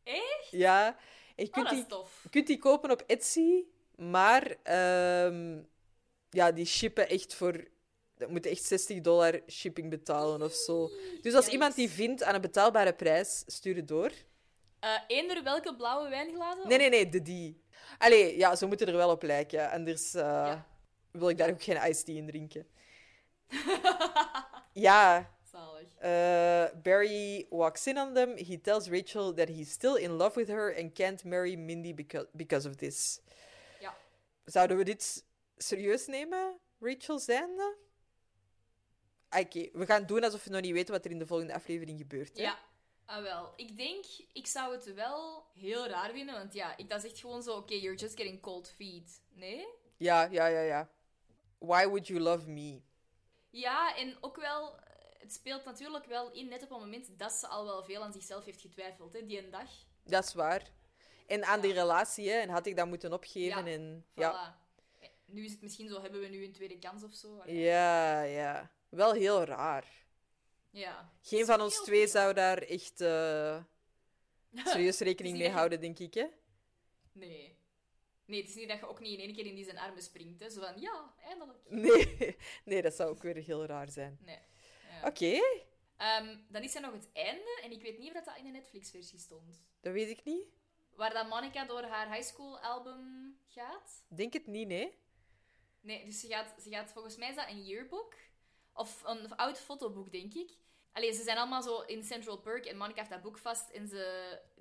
Echt? 0.04 0.48
Ja, 0.50 0.86
en 1.36 1.44
je 1.44 1.46
Oh, 1.46 1.52
kunt, 1.52 1.64
dat 1.64 1.72
is 1.74 1.78
die, 1.80 1.86
tof. 1.88 2.20
je 2.22 2.28
kunt 2.28 2.46
die 2.46 2.58
kopen 2.58 2.90
op 2.90 3.02
Etsy, 3.06 3.64
maar 3.96 4.56
ehm, 4.62 5.62
ja, 6.30 6.52
die 6.52 6.66
shippen 6.66 7.08
echt 7.08 7.34
voor... 7.34 7.64
Dat 8.22 8.30
moet 8.30 8.46
echt 8.46 8.62
60 8.64 9.00
dollar 9.00 9.40
shipping 9.48 9.90
betalen 9.90 10.42
of 10.42 10.52
zo. 10.52 10.90
Dus 11.22 11.34
als 11.34 11.48
iemand 11.48 11.74
die 11.74 11.90
vindt 11.90 12.22
aan 12.22 12.34
een 12.34 12.40
betaalbare 12.40 12.92
prijs, 12.94 13.42
stuur 13.46 13.76
het 13.76 13.88
door. 13.88 14.10
Eh 14.80 14.98
eender 15.06 15.42
welke 15.42 15.76
blauwe 15.76 16.08
wijnglazen? 16.08 16.68
Nee, 16.68 16.78
nee, 16.78 16.88
nee, 16.88 17.08
de 17.08 17.22
die. 17.22 17.60
Allee, 17.98 18.36
ja, 18.36 18.56
ze 18.56 18.66
moeten 18.66 18.86
er 18.86 18.96
wel 18.96 19.10
op 19.10 19.22
lijken. 19.22 19.70
Anders 19.70 20.14
eh, 20.14 20.22
Ja. 20.22 20.66
wil 21.10 21.28
ik 21.28 21.38
daar 21.38 21.50
ook 21.50 21.62
geen 21.62 21.88
iced 21.88 22.04
tea 22.04 22.16
in 22.16 22.26
drinken. 22.26 22.66
ja, 24.72 25.30
Zalig. 25.52 25.88
Uh, 26.02 26.82
Barry 26.82 27.46
walks 27.50 27.86
in 27.86 27.98
on 27.98 28.14
them. 28.14 28.36
He 28.36 28.60
tells 28.60 28.88
Rachel 28.88 29.34
that 29.34 29.48
he's 29.48 29.70
still 29.70 29.94
in 29.96 30.10
love 30.10 30.38
with 30.38 30.48
her 30.48 30.76
and 30.78 30.92
can't 30.94 31.24
marry 31.24 31.54
Mindy 31.56 31.94
because, 31.94 32.26
because 32.32 32.68
of 32.68 32.76
this. 32.76 33.20
Ja. 33.80 33.94
Zouden 34.44 34.76
we 34.76 34.84
dit 34.84 35.24
serieus 35.56 36.06
nemen, 36.06 36.58
Rachel 36.80 37.18
zijnde? 37.18 37.76
Oké, 39.40 39.68
we 39.72 39.86
gaan 39.86 40.06
doen 40.06 40.24
alsof 40.24 40.44
we 40.44 40.50
nog 40.50 40.60
niet 40.60 40.72
weten 40.72 40.94
wat 40.94 41.04
er 41.04 41.10
in 41.10 41.18
de 41.18 41.26
volgende 41.26 41.54
aflevering 41.54 41.98
gebeurt. 41.98 42.36
Hè? 42.36 42.42
Ja. 42.42 42.58
Ah, 43.04 43.22
wel. 43.22 43.52
Ik 43.56 43.76
denk, 43.76 44.04
ik 44.32 44.46
zou 44.46 44.74
het 44.74 44.94
wel 44.94 45.44
heel 45.54 45.86
raar 45.86 46.10
vinden, 46.12 46.34
want 46.34 46.54
ja, 46.54 46.76
ik, 46.76 46.88
dat 46.88 47.04
is 47.04 47.10
echt 47.10 47.20
gewoon 47.20 47.42
zo, 47.42 47.56
oké, 47.56 47.74
you're 47.74 47.96
just 47.98 48.16
getting 48.16 48.40
cold 48.40 48.68
feet. 48.76 49.20
Nee? 49.34 49.66
ja, 49.96 50.22
ja, 50.30 50.46
ja, 50.46 50.60
ja. 50.60 50.90
Why 51.58 51.86
would 51.86 52.06
you 52.06 52.20
love 52.20 52.50
me? 52.50 52.80
Ja, 53.50 53.96
en 53.96 54.16
ook 54.20 54.36
wel, 54.36 54.76
eh, 54.76 54.82
het 55.18 55.32
speelt 55.32 55.64
natuurlijk 55.64 56.04
wel 56.06 56.32
in 56.32 56.48
net 56.48 56.62
op 56.62 56.68
het 56.70 56.78
moment 56.78 57.18
dat 57.18 57.32
ze 57.32 57.46
al 57.46 57.64
wel 57.64 57.82
veel 57.84 58.02
aan 58.02 58.12
zichzelf 58.12 58.44
heeft 58.44 58.60
getwijfeld, 58.60 59.12
hè, 59.12 59.26
die 59.26 59.44
een 59.44 59.50
dag. 59.50 59.68
Dat 60.04 60.24
is 60.24 60.34
waar. 60.34 60.70
En 61.26 61.44
aan 61.44 61.60
die 61.60 61.72
relatie, 61.72 62.30
hè, 62.30 62.36
en 62.38 62.48
had 62.48 62.66
ik 62.66 62.76
dat 62.76 62.86
moeten 62.86 63.12
opgeven. 63.12 63.64
Ja, 63.64 63.70
En, 63.72 64.04
Voilà. 64.10 64.14
ja. 64.14 64.58
Eh, 65.00 65.08
Nu 65.24 65.44
is 65.44 65.50
het 65.52 65.62
misschien 65.62 65.88
zo, 65.88 66.00
hebben 66.02 66.20
we 66.20 66.26
nu 66.26 66.44
een 66.44 66.52
tweede 66.52 66.78
kans 66.78 67.02
of 67.02 67.14
zo? 67.14 67.42
Ja, 67.46 68.22
ja. 68.22 68.70
Wel 68.92 69.12
heel 69.12 69.44
raar. 69.44 70.04
Ja. 70.70 71.12
Geen 71.20 71.44
van 71.46 71.60
ons 71.60 71.82
twee 71.82 72.06
zou 72.06 72.34
daar 72.34 72.58
echt 72.58 73.00
eh, 73.00 73.62
serieus 74.64 74.98
rekening 74.98 75.38
mee 75.38 75.50
houden, 75.50 75.80
denk 75.80 75.98
ik. 75.98 76.14
Hè? 76.14 76.26
Nee. 77.12 77.56
Nee, 78.24 78.40
het 78.40 78.48
is 78.48 78.54
niet 78.54 78.68
dat 78.68 78.78
je 78.78 78.88
ook 78.88 79.00
niet 79.00 79.18
in 79.18 79.24
één 79.24 79.34
keer 79.34 79.46
in 79.46 79.54
die 79.54 79.64
zijn 79.64 79.78
armen 79.78 80.02
springt. 80.02 80.40
Hè. 80.40 80.50
Zo 80.50 80.60
van, 80.60 80.80
ja, 80.80 81.14
eindelijk. 81.22 81.58
Nee. 81.68 82.36
nee, 82.64 82.82
dat 82.82 82.94
zou 82.94 83.10
ook 83.10 83.22
weer 83.22 83.36
heel 83.36 83.66
raar 83.66 83.90
zijn. 83.90 84.18
Nee. 84.20 84.38
Ja. 85.00 85.08
Oké, 85.08 85.40
Ehm, 85.96 86.36
dan 86.48 86.62
is 86.62 86.74
er 86.74 86.80
nog 86.80 86.92
het 86.92 87.12
einde, 87.12 87.60
en 87.62 87.70
ik 87.70 87.82
weet 87.82 87.98
niet 87.98 88.08
of 88.08 88.14
dat, 88.14 88.24
dat 88.24 88.36
in 88.36 88.44
de 88.44 88.50
Netflix-versie 88.50 89.18
stond. 89.18 89.62
dat 89.80 89.92
weet 89.92 90.08
ik 90.08 90.24
niet. 90.24 90.44
Waar 90.94 91.12
dat 91.12 91.28
Monica 91.28 91.64
door 91.64 91.82
haar 91.82 92.14
high 92.14 92.28
school 92.28 92.58
album 92.58 93.36
gaat. 93.46 94.04
Denk 94.08 94.32
het 94.32 94.46
niet, 94.46 94.68
nee. 94.68 94.98
Nee, 95.80 96.04
dus 96.04 96.20
ze 96.20 96.26
gaat, 96.26 96.62
ze 96.62 96.70
gaat 96.70 96.92
volgens 96.92 97.16
mij 97.16 97.28
is 97.28 97.34
dat 97.34 97.48
een 97.48 97.64
yearbook. 97.64 98.14
Of 98.74 99.02
een 99.04 99.36
oud 99.36 99.58
fotoboek, 99.58 100.12
denk 100.12 100.34
ik. 100.34 100.50
Allee, 100.92 101.12
ze 101.12 101.22
zijn 101.22 101.38
allemaal 101.38 101.62
zo 101.62 101.80
in 101.80 102.04
Central 102.04 102.38
Perk 102.38 102.64
en 102.66 102.76
Monica 102.76 102.98
heeft 102.98 103.10
dat 103.10 103.22
boek 103.22 103.38
vast 103.38 103.70
en 103.70 103.88
ze... 103.88 104.04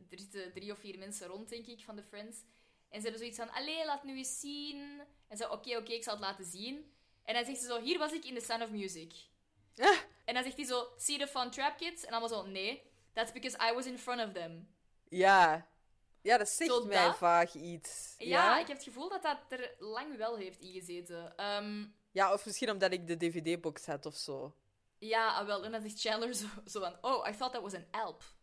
Er 0.09 0.19
zitten 0.19 0.53
drie 0.53 0.71
of 0.71 0.79
vier 0.79 0.97
mensen 0.99 1.27
rond, 1.27 1.49
denk 1.49 1.65
ik, 1.67 1.83
van 1.83 1.95
de 1.95 2.03
Friends. 2.03 2.37
En 2.89 2.97
ze 3.01 3.01
hebben 3.01 3.17
zoiets 3.19 3.37
van, 3.37 3.49
allee, 3.51 3.85
laat 3.85 4.03
nu 4.03 4.17
eens 4.17 4.39
zien. 4.39 5.01
En 5.27 5.37
ze, 5.37 5.51
oké, 5.51 5.77
oké, 5.77 5.91
ik 5.91 6.03
zal 6.03 6.13
het 6.13 6.21
laten 6.23 6.45
zien. 6.45 6.93
En 7.23 7.33
dan 7.33 7.45
zegt 7.45 7.59
ze 7.59 7.65
zo, 7.65 7.81
hier 7.81 7.97
was 7.97 8.11
ik 8.11 8.25
in 8.25 8.35
The 8.35 8.41
Sound 8.45 8.63
of 8.63 8.69
Music. 8.69 9.13
Ah, 9.77 9.97
En 10.25 10.33
dan 10.33 10.43
zegt 10.43 10.55
hij 10.55 10.65
zo, 10.65 10.87
see 10.97 11.17
the 11.17 11.27
fun 11.27 11.49
trap 11.51 11.77
kids? 11.77 12.05
En 12.05 12.11
allemaal 12.11 12.29
zo, 12.43 12.45
nee, 12.45 12.81
that's 13.13 13.31
because 13.31 13.57
I 13.69 13.73
was 13.73 13.85
in 13.85 13.97
front 13.97 14.21
of 14.27 14.33
them. 14.33 14.69
ja. 15.09 15.69
Ja, 16.23 16.37
dat 16.37 16.49
zegt 16.49 16.71
Zo 16.71 16.85
mij 16.85 17.05
dat? 17.05 17.17
vaag 17.17 17.53
iets. 17.53 18.15
Ja, 18.17 18.59
ik 18.59 18.67
heb 18.67 18.75
het 18.75 18.85
gevoel 18.85 19.09
dat 19.09 19.21
dat 19.23 19.37
er 19.49 19.75
lang 19.79 20.17
wel 20.17 20.35
heeft 20.35 20.59
ingezeten. 20.59 21.37
Ehm, 21.37 21.85
Ja, 22.11 22.33
of 22.33 22.45
misschien 22.45 22.69
omdat 22.69 22.91
ik 22.91 23.07
de 23.07 23.17
DVD-box 23.17 23.85
had 23.85 24.05
of 24.05 24.15
zo. 24.15 24.55
ja, 24.97 25.35
ah, 25.35 25.45
wel. 25.45 25.63
En 25.65 25.71
dan 25.71 25.81
zegt 25.81 25.99
Chandler 26.01 26.33
zo, 26.33 26.45
zo 26.65 26.79
van, 26.79 26.95
oh, 27.01 27.27
I 27.27 27.31
thought 27.31 27.53
that 27.53 27.61
was 27.61 27.73
an 27.73 27.85
elp. 27.91 28.23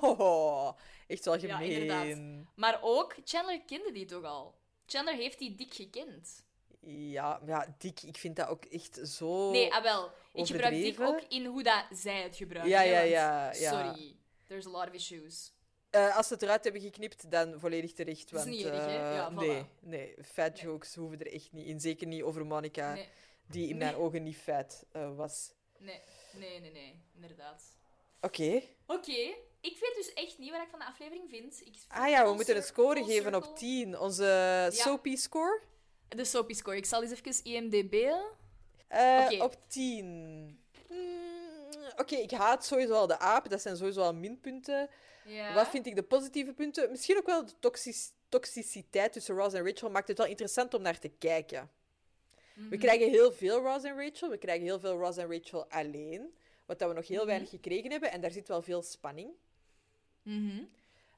Oh, 0.00 0.72
echt 1.06 1.24
wel 1.24 1.34
Ja, 1.34 1.56
gemeen. 1.56 1.70
inderdaad. 1.70 2.44
Maar 2.54 2.78
ook, 2.82 3.14
Chandler 3.24 3.62
kende 3.64 3.92
die 3.92 4.04
toch 4.04 4.24
al? 4.24 4.58
Chandler 4.86 5.14
heeft 5.14 5.38
die 5.38 5.54
dik 5.54 5.74
gekend. 5.74 6.44
Ja, 6.80 7.40
ja, 7.46 7.74
dik, 7.78 8.02
ik 8.02 8.16
vind 8.16 8.36
dat 8.36 8.48
ook 8.48 8.64
echt 8.64 9.00
zo... 9.08 9.50
Nee, 9.50 9.72
ah 9.72 9.82
wel. 9.82 10.10
Ik 10.32 10.46
gebruik 10.46 10.74
dik 10.74 11.00
ook 11.00 11.20
in 11.28 11.44
hoe 11.46 11.62
dat 11.62 11.84
zij 11.90 12.22
het 12.22 12.36
gebruiken. 12.36 12.72
Ja, 12.72 12.80
ja, 12.80 13.00
ja, 13.00 13.52
ja. 13.54 13.70
Sorry, 13.70 14.16
there's 14.46 14.66
a 14.66 14.70
lot 14.70 14.86
of 14.88 14.92
issues. 14.92 15.52
Eh, 15.90 16.16
als 16.16 16.26
ze 16.26 16.32
het 16.34 16.42
eruit 16.42 16.64
hebben 16.64 16.82
geknipt, 16.82 17.30
dan 17.30 17.60
volledig 17.60 17.92
terecht. 17.92 18.30
Dat 18.30 18.38
is 18.38 18.44
Want, 18.44 18.56
niet 18.56 18.66
erg, 18.66 18.76
hè? 18.84 19.10
eh, 19.10 19.14
Ja, 19.14 19.30
voilà. 19.32 19.34
Nee, 19.34 19.66
nee, 19.80 20.14
fat 20.24 20.60
jokes 20.60 20.94
hoeven 20.94 21.20
er 21.20 21.32
echt 21.32 21.52
niet 21.52 21.66
in. 21.66 21.80
Zeker 21.80 22.06
niet 22.06 22.22
over 22.22 22.46
Monica, 22.46 22.92
Nee, 22.94 23.08
die 23.48 23.68
in 23.68 23.76
mijn 23.76 23.94
ogen 23.94 24.22
niet 24.22 24.36
fat 24.36 24.84
eh, 24.92 25.16
was. 25.16 25.52
nee, 25.78 26.00
nee, 26.32 26.60
nee, 26.60 26.70
nee, 26.72 27.02
inderdaad. 27.14 27.62
Oké. 28.20 28.62
Oké, 28.86 29.34
ik 29.60 29.78
weet 29.80 29.92
dus 29.96 30.12
echt 30.14 30.38
niet 30.38 30.50
wat 30.50 30.60
ik 30.62 30.68
van 30.70 30.78
de 30.78 30.84
aflevering 30.86 31.30
vind. 31.30 31.60
Ik 31.64 31.74
Ah 31.88 32.08
ja, 32.08 32.24
we 32.28 32.34
moeten 32.34 32.56
een 32.56 32.62
score 32.62 33.04
geven 33.04 33.32
circle. 33.32 33.36
op 33.50 33.56
10. 33.56 33.98
Onze 33.98 34.68
soapy 34.72 35.16
score. 35.16 35.60
De 36.08 36.24
Soapy 36.24 36.54
score. 36.54 36.76
Ik 36.76 36.84
zal 36.86 37.02
eens 37.02 37.12
even 37.22 37.44
IMDb'en. 37.44 38.24
Eh, 38.88 39.28
Oké. 39.32 39.42
Op 39.42 39.56
10. 39.68 40.60
Mm, 40.88 41.36
Oké, 41.96 42.16
ik 42.16 42.30
haat 42.30 42.64
sowieso 42.66 42.92
al 42.94 43.06
de 43.06 43.18
aap. 43.18 43.48
Dat 43.48 43.60
zijn 43.62 43.76
sowieso 43.76 44.00
al 44.00 44.14
minpunten. 44.14 44.88
Ja. 45.26 45.54
Wat 45.54 45.68
vind 45.68 45.86
ik 45.86 45.94
de 45.96 46.02
positieve 46.02 46.52
punten? 46.52 46.90
Misschien 46.90 47.16
ook 47.16 47.26
wel 47.26 47.44
de 47.46 47.52
toxic- 47.60 48.10
toxiciteit 48.28 49.12
tussen 49.12 49.34
Ross 49.36 49.54
en 49.54 49.66
Rachel 49.66 49.90
maakt 49.90 50.08
het 50.08 50.18
wel 50.18 50.26
interessant 50.26 50.74
om 50.74 50.82
naar 50.82 50.98
te 50.98 51.08
kijken. 51.08 51.70
Mhm. 52.54 52.68
We 52.68 52.78
krijgen 52.78 53.10
heel 53.10 53.32
veel 53.32 53.60
Ross 53.62 53.84
en 53.84 53.96
Rachel. 54.04 54.30
We 54.30 54.38
krijgen 54.38 54.64
heel 54.64 54.80
veel 54.80 54.98
Ross 54.98 55.16
en 55.18 55.32
Rachel 55.32 55.66
alleen. 55.70 56.34
Wat 56.66 56.78
dat 56.78 56.88
we 56.88 56.94
nog 56.94 57.06
heel 57.08 57.16
Mhm. 57.18 57.26
weinig 57.26 57.50
gekregen 57.50 57.90
hebben. 57.90 58.10
En 58.12 58.20
daar 58.20 58.30
zit 58.30 58.48
wel 58.48 58.62
veel 58.62 58.82
spanning. 58.82 59.30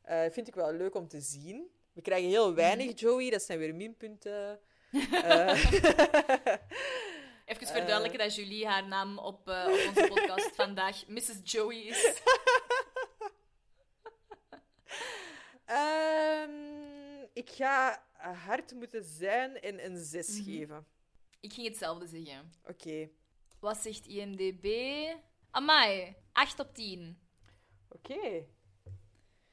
Eh, 0.02 0.20
vind 0.30 0.48
ik 0.48 0.54
wel 0.54 0.72
leuk 0.72 0.94
om 0.94 1.08
te 1.08 1.20
zien. 1.20 1.70
We 1.92 2.00
krijgen 2.02 2.28
heel 2.28 2.54
weinig 2.54 2.86
Mhm. 2.86 2.94
Joey. 2.96 3.30
Dat 3.30 3.42
zijn 3.42 3.58
weer 3.58 3.74
minpunten. 3.74 4.60
Eh, 5.12 5.64
Even 7.44 7.66
verduidelijken 7.66 8.18
dat 8.18 8.34
Julie 8.34 8.66
haar 8.66 8.86
naam 8.88 9.18
op, 9.18 9.48
eh, 9.48 9.64
op 9.66 9.72
onze 9.88 10.06
podcast 10.08 10.50
vandaag 10.64 11.06
Mrs. 11.06 11.40
Joey 11.42 11.76
is. 11.76 12.02
Ehm, 15.68 17.26
ik 17.32 17.50
ga 17.50 18.02
hard 18.46 18.74
moeten 18.74 19.04
zijn 19.04 19.60
en 19.60 19.84
een 19.84 19.96
6 20.04 20.28
Mhm. 20.28 20.42
geven. 20.50 20.86
Ik 21.40 21.52
ging 21.52 21.66
hetzelfde 21.66 22.06
zeggen. 22.06 22.52
Oké. 22.66 23.08
Wat 23.60 23.76
zegt 23.76 24.06
IMDb? 24.06 24.66
Amai, 25.50 26.14
8 26.32 26.60
op 26.60 26.74
10. 26.74 27.18
Oké. 27.88 28.44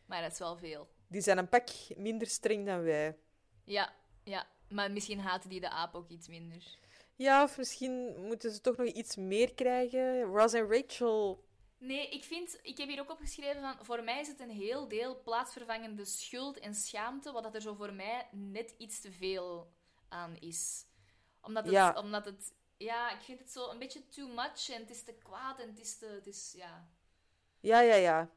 Maar 0.05 0.21
dat 0.21 0.31
is 0.31 0.39
wel 0.39 0.57
veel. 0.57 0.89
Die 1.07 1.21
zijn 1.21 1.37
een 1.37 1.49
pak 1.49 1.69
minder 1.97 2.27
streng 2.27 2.65
dan 2.65 2.81
wij. 2.83 3.17
Ja, 3.63 3.93
ja. 4.23 4.47
Maar 4.69 4.91
misschien 4.91 5.19
haten 5.19 5.49
die 5.49 5.59
de 5.59 5.69
aap 5.69 5.95
ook 5.95 6.09
iets 6.09 6.27
minder. 6.27 6.77
Ja, 7.15 7.43
of 7.43 7.57
misschien 7.57 8.21
moeten 8.27 8.51
ze 8.51 8.61
toch 8.61 8.77
nog 8.77 8.87
iets 8.87 9.15
meer 9.15 9.53
krijgen. 9.53 10.21
Ross 10.21 10.53
en 10.53 10.67
Rachel. 10.71 11.43
Nee, 11.77 12.09
ik 12.09 12.23
vind, 12.23 12.59
ik 12.61 12.77
heb 12.77 12.87
hier 12.87 12.99
ook 12.99 13.11
opgeschreven 13.11 13.61
van, 13.61 13.85
voor 13.85 14.03
mij 14.03 14.19
is 14.19 14.27
het 14.27 14.39
een 14.39 14.49
heel 14.49 14.87
deel 14.87 15.21
plaatsvervangende 15.21 16.05
schuld 16.05 16.59
en 16.59 16.73
schaamte, 16.75 17.31
wat 17.31 17.43
dat 17.43 17.55
er 17.55 17.61
zo 17.61 17.73
voor 17.73 17.93
mij 17.93 18.27
net 18.31 18.73
iets 18.77 19.01
te 19.01 19.11
veel 19.11 19.73
aan 20.07 20.35
is. 20.35 20.85
Omdat 21.41 21.63
het, 21.63 21.73
Ja. 21.73 21.93
omdat 21.93 22.25
het, 22.25 22.53
ja, 22.77 23.11
ik 23.11 23.21
vind 23.21 23.39
het 23.39 23.51
zo 23.51 23.69
een 23.69 23.79
beetje 23.79 24.07
too 24.07 24.27
much 24.27 24.69
en 24.69 24.81
het 24.81 24.89
is 24.89 25.03
te 25.03 25.13
kwaad 25.13 25.59
en 25.59 25.67
het 25.67 25.79
is 25.79 25.97
te, 25.97 26.05
het 26.05 26.27
is, 26.27 26.53
ja. 26.55 26.89
Ja, 27.59 27.79
ja, 27.79 27.95
ja. 27.95 28.29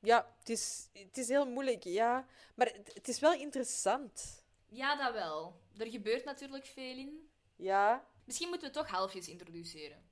Ja, 0.00 0.34
het 0.38 0.48
is, 0.48 0.88
het 0.92 1.16
is 1.18 1.28
heel 1.28 1.46
moeilijk, 1.46 1.84
ja. 1.84 2.26
Maar 2.54 2.66
het, 2.66 2.94
het 2.94 3.08
is 3.08 3.18
wel 3.18 3.32
interessant. 3.32 4.44
Ja, 4.68 4.96
dat 4.96 5.12
wel. 5.12 5.60
Er 5.76 5.90
gebeurt 5.90 6.24
natuurlijk 6.24 6.66
veel 6.66 6.96
in. 6.96 7.30
Ja. 7.56 8.08
Misschien 8.24 8.48
moeten 8.48 8.68
we 8.68 8.74
toch 8.74 8.88
halfjes 8.88 9.28
introduceren. 9.28 10.10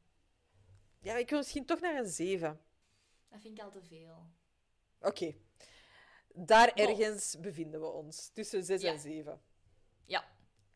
Ja, 1.01 1.17
ik 1.17 1.29
wil 1.29 1.39
misschien 1.39 1.65
toch 1.67 1.81
naar 1.81 1.97
een 1.99 2.09
7. 2.09 2.61
Dat 3.29 3.41
vind 3.41 3.59
ik 3.59 3.65
al 3.65 3.71
te 3.71 3.83
veel. 3.83 4.27
Oké. 5.01 5.35
Daar 6.35 6.73
ergens 6.75 7.37
bevinden 7.41 7.81
we 7.81 7.87
ons. 7.87 8.29
Tussen 8.29 8.65
6 8.65 8.81
Ja. 8.83 8.93
en 8.93 8.99
7. 9.01 9.41
Ja. 10.05 10.29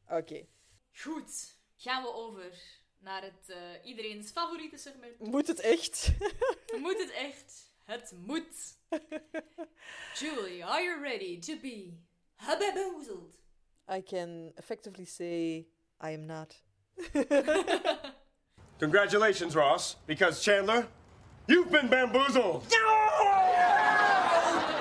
Oké. 0.08 0.46
Goed. 0.92 1.58
Gaan 1.76 2.02
we 2.02 2.12
over 2.12 2.54
naar 2.98 3.22
het 3.22 3.48
uh, 3.48 3.56
iedereen's 3.84 4.30
favoriete 4.30 4.76
segment. 4.76 5.18
Moet 5.18 5.46
het 5.46 5.60
echt? 5.60 6.12
Moet 6.82 6.98
het 6.98 7.10
echt? 7.10 7.72
Het 7.82 8.12
moet. 8.16 8.78
Julie, 10.18 10.64
are 10.64 10.82
you 10.82 11.00
ready 11.00 11.38
to 11.38 11.60
be 11.60 11.98
habamboozled? 12.34 13.38
I 13.90 14.02
can 14.02 14.52
effectively 14.54 15.04
say 15.04 15.56
I 16.02 16.14
am 16.14 16.24
not. 16.26 16.62
Congratulations, 18.78 19.54
Ross, 19.54 19.96
because 20.06 20.42
Chandler, 20.42 20.86
you've 21.46 21.70
been 21.70 21.88
bamboozled. 21.88 22.62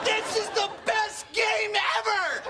This 0.04 0.38
is 0.38 0.50
the 0.50 0.70
best 0.86 1.26
game 1.32 1.76
ever! 2.00 2.44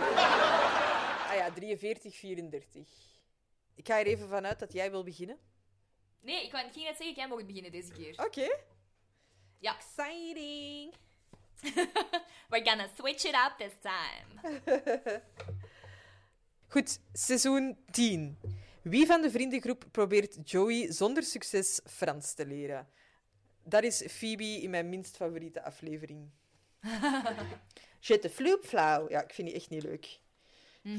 Ah 1.30 1.36
ja, 1.36 1.50
43, 1.52 2.14
34. 2.16 2.86
Ik 3.76 3.88
ga 3.88 4.00
er 4.00 4.06
even 4.06 4.30
vanuit 4.30 4.60
dat 4.60 4.74
jij 4.74 4.92
wil 4.92 5.04
beginnen. 5.04 5.38
Nee, 6.22 6.44
ik 6.44 6.50
ging 6.52 6.86
net 6.86 6.98
zeggen, 6.98 7.14
jij 7.16 7.28
mag 7.28 7.46
beginnen 7.46 7.72
deze 7.72 7.92
keer. 7.92 8.26
Oké. 8.26 8.48
Ja. 9.60 9.76
Exciting. 9.76 10.94
We're 12.50 12.64
gonna 12.64 12.88
switch 12.98 13.26
it 13.26 13.36
up 13.36 13.58
this 13.58 13.74
time. 13.82 14.42
Goed, 16.74 17.00
seizoen 17.14 17.78
10. 17.92 18.38
Wie 18.84 19.06
van 19.06 19.22
de 19.22 19.32
vriendengroep 19.32 19.86
probeert 19.92 20.50
Joey 20.50 20.92
zonder 20.92 21.24
succes 21.24 21.80
Frans 21.86 22.34
te 22.34 22.46
leren? 22.46 22.88
Dat 23.64 23.84
is 23.84 24.04
Phoebe 24.08 24.62
in 24.62 24.70
mijn 24.70 24.90
minst 24.90 25.16
favoriete 25.16 25.64
aflevering. 25.64 26.30
Je 28.00 28.20
te 28.20 28.30
floopflauw. 28.30 29.10
Ja, 29.10 29.22
ik 29.22 29.34
vind 29.34 29.48
die 29.48 29.58
echt 29.58 29.70
niet 29.70 29.84
leuk. 29.84 30.20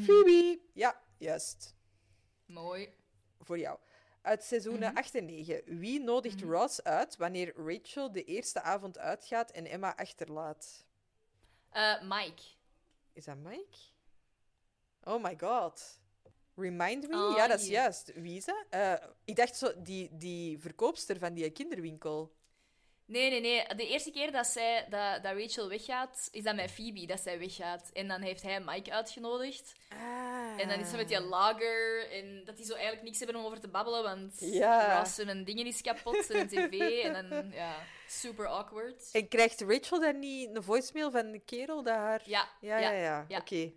Phoebe. 0.04 0.60
Ja, 0.72 1.02
juist. 1.18 1.74
Mooi. 2.46 2.88
Voor 3.40 3.58
jou. 3.58 3.78
Uit 4.22 4.44
seizoenen 4.44 4.94
8 4.94 5.14
en 5.14 5.24
9. 5.24 5.62
Wie 5.64 6.00
nodigt 6.00 6.42
Ross 6.42 6.82
uit 6.82 7.16
wanneer 7.16 7.52
Rachel 7.56 8.12
de 8.12 8.24
eerste 8.24 8.62
avond 8.62 8.98
uitgaat 8.98 9.50
en 9.50 9.66
Emma 9.66 9.96
achterlaat? 9.96 10.84
Eh, 11.70 12.02
Mike. 12.02 12.42
Is 13.12 13.24
dat 13.24 13.36
Mike? 13.36 13.78
Oh 15.02 15.22
my 15.22 15.38
god. 15.38 16.02
Remind 16.56 17.08
me? 17.08 17.16
Oh, 17.16 17.36
ja, 17.36 17.46
dat 17.46 17.60
is 17.60 17.68
juist. 17.68 18.12
Wie 18.14 18.36
is 18.36 18.44
dat? 18.44 18.64
Eh, 18.70 18.94
ik 19.24 19.36
dacht 19.36 19.56
zo, 19.56 19.72
die, 19.82 20.08
die 20.12 20.58
verkoopster 20.58 21.18
van 21.18 21.34
die 21.34 21.50
kinderwinkel. 21.50 22.32
Nee, 23.06 23.30
nee, 23.30 23.40
nee. 23.40 23.74
De 23.76 23.86
eerste 23.86 24.10
keer 24.10 24.32
dat, 24.32 24.46
zij, 24.46 24.86
dat, 24.90 25.22
dat 25.22 25.36
Rachel 25.36 25.68
weggaat, 25.68 26.28
is 26.30 26.42
dat 26.42 26.54
met 26.54 26.70
Phoebe 26.70 27.06
dat 27.06 27.20
zij 27.20 27.38
weggaat. 27.38 27.90
En 27.92 28.08
dan 28.08 28.20
heeft 28.20 28.42
hij 28.42 28.60
Mike 28.60 28.92
uitgenodigd. 28.92 29.72
Ah. 29.88 30.60
En 30.60 30.68
dan 30.68 30.80
is 30.80 30.90
ze 30.90 30.96
met 30.96 31.08
die 31.08 31.20
lager. 31.20 32.10
En 32.10 32.42
dat 32.44 32.56
die 32.56 32.64
zo 32.66 32.72
eigenlijk 32.74 33.02
niks 33.02 33.18
hebben 33.18 33.36
om 33.36 33.44
over 33.44 33.60
te 33.60 33.68
babbelen, 33.68 34.02
want 34.02 34.34
Ja. 34.38 34.98
Ross 34.98 35.18
en 35.18 35.44
dingen 35.44 35.66
is 35.66 35.80
kapot 35.80 36.30
een 36.30 36.48
tv. 36.48 37.02
En 37.04 37.28
dan, 37.30 37.50
ja, 37.52 37.76
super 38.08 38.46
awkward. 38.46 39.08
En 39.12 39.28
krijgt 39.28 39.60
Rachel 39.60 40.00
dan 40.00 40.18
niet 40.18 40.56
een 40.56 40.62
voicemail 40.62 41.10
van 41.10 41.32
de 41.32 41.38
kerel. 41.38 41.84
Ja, 41.84 42.20
Ja, 42.24 42.48
ja, 42.60 42.78
ja. 42.78 43.24
ja. 43.28 43.38
Oké. 43.38 43.72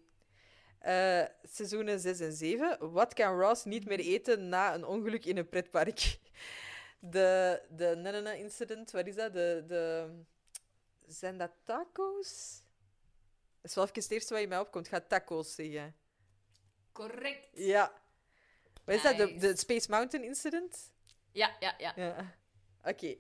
Eh, 0.80 1.26
seizoenen 1.44 2.00
6 2.00 2.20
en 2.20 2.34
7. 2.34 2.92
Wat 2.92 3.14
kan 3.14 3.40
Ross 3.40 3.66
niet 3.66 3.86
meer 3.86 4.00
eten 4.00 4.50
na 4.50 4.74
een 4.74 4.86
ongeluk 4.86 5.26
in 5.26 5.38
een 5.38 5.50
pretpark? 5.50 6.00
De, 7.00 7.62
de 7.70 7.96
Nanana 7.96 8.32
incident, 8.32 8.92
wat 8.92 9.08
is 9.08 9.16
dat? 9.16 9.34
De, 9.34 9.64
de... 9.68 10.10
Zijn 11.08 11.38
dat 11.38 11.52
taco's? 11.64 12.62
Dat 13.62 13.70
is 13.70 13.76
wel 13.76 13.84
even 13.84 14.02
het 14.02 14.12
eerste 14.12 14.34
wat 14.34 14.42
je 14.42 14.48
mij 14.48 14.60
opkomt. 14.60 14.88
Ga 14.88 15.02
taco's 15.02 15.56
zeggen. 15.56 15.96
Correct. 16.92 17.48
Ja. 17.54 18.02
Wat 18.84 18.96
is 18.96 19.02
dat? 19.02 19.18
De, 19.18 19.38
de 19.38 19.56
Space 19.56 19.90
Mountain 19.90 20.26
incident? 20.26 20.92
Ja, 21.32 21.56
ja, 21.60 21.76
ja. 21.78 21.94
Ja. 21.96 22.36
Oké. 22.84 23.16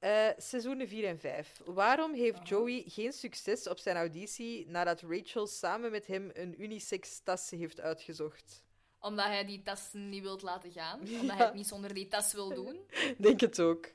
Eh 0.00 0.28
seizoenen 0.36 0.88
4 0.88 1.04
en 1.04 1.18
5. 1.18 1.60
Waarom 1.64 2.14
heeft 2.14 2.48
Joey 2.48 2.82
geen 2.86 3.12
succes 3.12 3.68
op 3.68 3.78
zijn 3.78 3.96
auditie 3.96 4.66
nadat 4.68 5.00
Rachel 5.00 5.46
samen 5.46 5.90
met 5.90 6.06
hem 6.06 6.30
een 6.32 6.62
unisex 6.62 7.20
tas 7.24 7.50
heeft 7.50 7.80
uitgezocht? 7.80 8.64
Omdat 9.00 9.24
hij 9.24 9.44
die 9.44 9.62
tas 9.62 9.88
niet 9.92 10.22
wilt 10.22 10.42
laten 10.42 10.72
gaan. 10.72 11.00
Omdat 11.20 11.36
hij 11.36 11.46
het 11.46 11.54
niet 11.54 11.66
zonder 11.66 11.94
die 11.94 12.08
tas 12.08 12.32
wil 12.32 12.54
doen. 12.54 12.80
Denk 13.18 13.40
het 13.40 13.60
ook. 13.60 13.88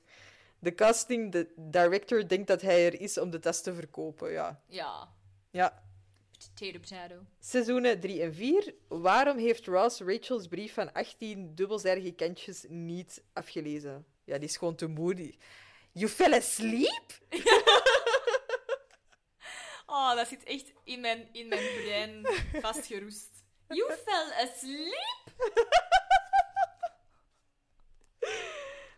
De 0.60 0.76
casting 0.76 1.32
de 1.32 1.53
director 1.56 2.27
denkt 2.27 2.48
dat 2.48 2.61
hij 2.61 2.86
er 2.86 3.02
is 3.02 3.18
om 3.18 3.30
de 3.30 3.40
tas 3.40 3.61
te 3.61 3.73
verkopen, 3.73 4.32
ja. 4.32 4.61
Ja. 4.68 5.10
Ja. 5.52 5.84
Potato, 6.53 6.80
potato. 6.80 7.15
Seizoenen 7.40 7.99
3 7.99 8.22
en 8.22 8.34
4. 8.34 8.73
Waarom 8.88 9.38
heeft 9.38 9.65
Ross 9.65 9.99
Rachel's 9.99 10.48
brief 10.48 10.73
van 10.73 10.94
18 10.94 11.56
dubbelzijdige 11.56 12.11
kantjes 12.11 12.65
niet 12.68 13.23
afgelezen? 13.34 14.06
Ja, 14.23 14.38
die 14.38 14.48
is 14.48 14.57
gewoon 14.57 14.76
te 14.76 14.88
moe. 14.88 15.34
You 15.96 16.10
fell 16.10 16.34
asleep? 16.34 17.14
Oh, 19.88 20.16
dat 20.16 20.28
zit 20.28 20.44
echt 20.44 20.74
in 20.84 21.02
mijn, 21.02 21.30
in 21.32 21.48
mijn 21.48 21.76
brein 21.76 22.28
vastgeroest. 22.62 23.44
You 23.68 23.94
fell 23.94 24.32
asleep? 24.46 25.24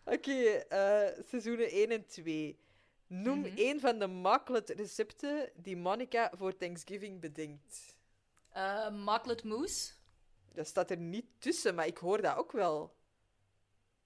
Oké, 0.15 0.41
eh, 0.43 1.23
seizoenen 1.29 1.69
1 1.69 1.91
en 1.91 2.05
2. 2.05 2.59
Noem 3.07 3.45
één 3.55 3.79
van 3.79 3.99
de 3.99 4.05
immaculate 4.05 4.73
recepten 4.73 5.51
die 5.55 5.77
Monica 5.77 6.31
voor 6.37 6.57
Thanksgiving 6.57 7.21
bedenkt. 7.21 7.95
Eh 8.51 8.89
Maklet 8.89 9.43
Moose. 9.43 9.91
Dat 10.53 10.67
staat 10.67 10.91
er 10.91 10.97
niet 10.97 11.25
tussen, 11.39 11.75
maar 11.75 11.87
ik 11.87 11.97
hoor 11.97 12.21
dat 12.21 12.35
ook 12.35 12.51
wel. 12.51 12.95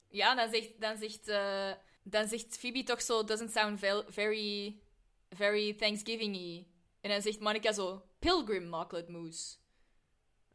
Ja, 0.08 0.36
dan 0.36 0.50
zegt, 0.50 0.82
dan 0.82 0.98
zegt, 0.98 1.28
eh, 1.28 1.72
dan 2.04 2.28
zegt 2.28 2.58
Phoebe 2.58 2.84
toch 2.84 3.02
zo, 3.02 3.24
doesn't 3.24 3.52
sound 3.52 3.80
very, 4.08 4.82
very 5.30 5.74
Thanksgiving-y. 5.74 6.68
En 7.02 7.10
dan 7.10 7.22
zegt 7.22 7.40
Monica 7.40 7.72
zo, 7.72 8.06
Pilgrim 8.20 8.68
Maklet 8.68 9.10
Moose. 9.10 9.56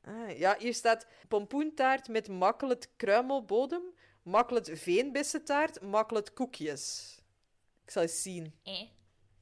Ah, 0.00 0.38
ja, 0.38 0.56
hier 0.58 0.74
staat 0.74 1.06
pompoentaart 1.28 2.08
met 2.08 2.28
makkelijk 2.28 2.90
kruimelbodem, 2.96 3.82
makkelijk 4.22 4.78
veenbessentaart, 4.78 5.80
makkelijk 5.80 6.30
koekjes. 6.34 7.16
Ik 7.84 7.90
zal 7.90 8.02
eens 8.02 8.22
zien. 8.22 8.54
Eh? 8.62 8.88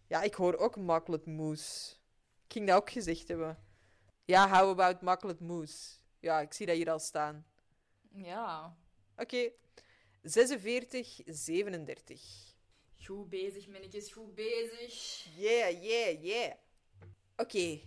Ja, 0.06 0.22
ik 0.22 0.34
hoor 0.34 0.56
ook 0.56 0.76
makkelijk 0.76 1.26
moes. 1.26 1.96
Ik 2.46 2.52
ging 2.52 2.66
dat 2.66 2.76
ook 2.76 2.90
gezegd 2.90 3.28
hebben. 3.28 3.58
Ja, 4.24 4.48
how 4.48 4.68
about 4.68 5.02
makkelijk 5.02 5.40
moes? 5.40 6.00
Ja, 6.20 6.40
ik 6.40 6.52
zie 6.52 6.66
dat 6.66 6.76
hier 6.76 6.90
al 6.90 6.98
staan. 6.98 7.46
Ja. 8.14 8.76
Oké, 9.16 9.50
46, 10.24 11.22
37. 11.26 12.20
Goed 13.04 13.28
bezig, 13.28 13.68
mannetjes, 13.68 14.12
goed 14.12 14.34
bezig. 14.34 15.24
Yeah, 15.36 15.82
yeah, 15.82 16.22
yeah. 16.22 16.52
Oké. 17.36 17.80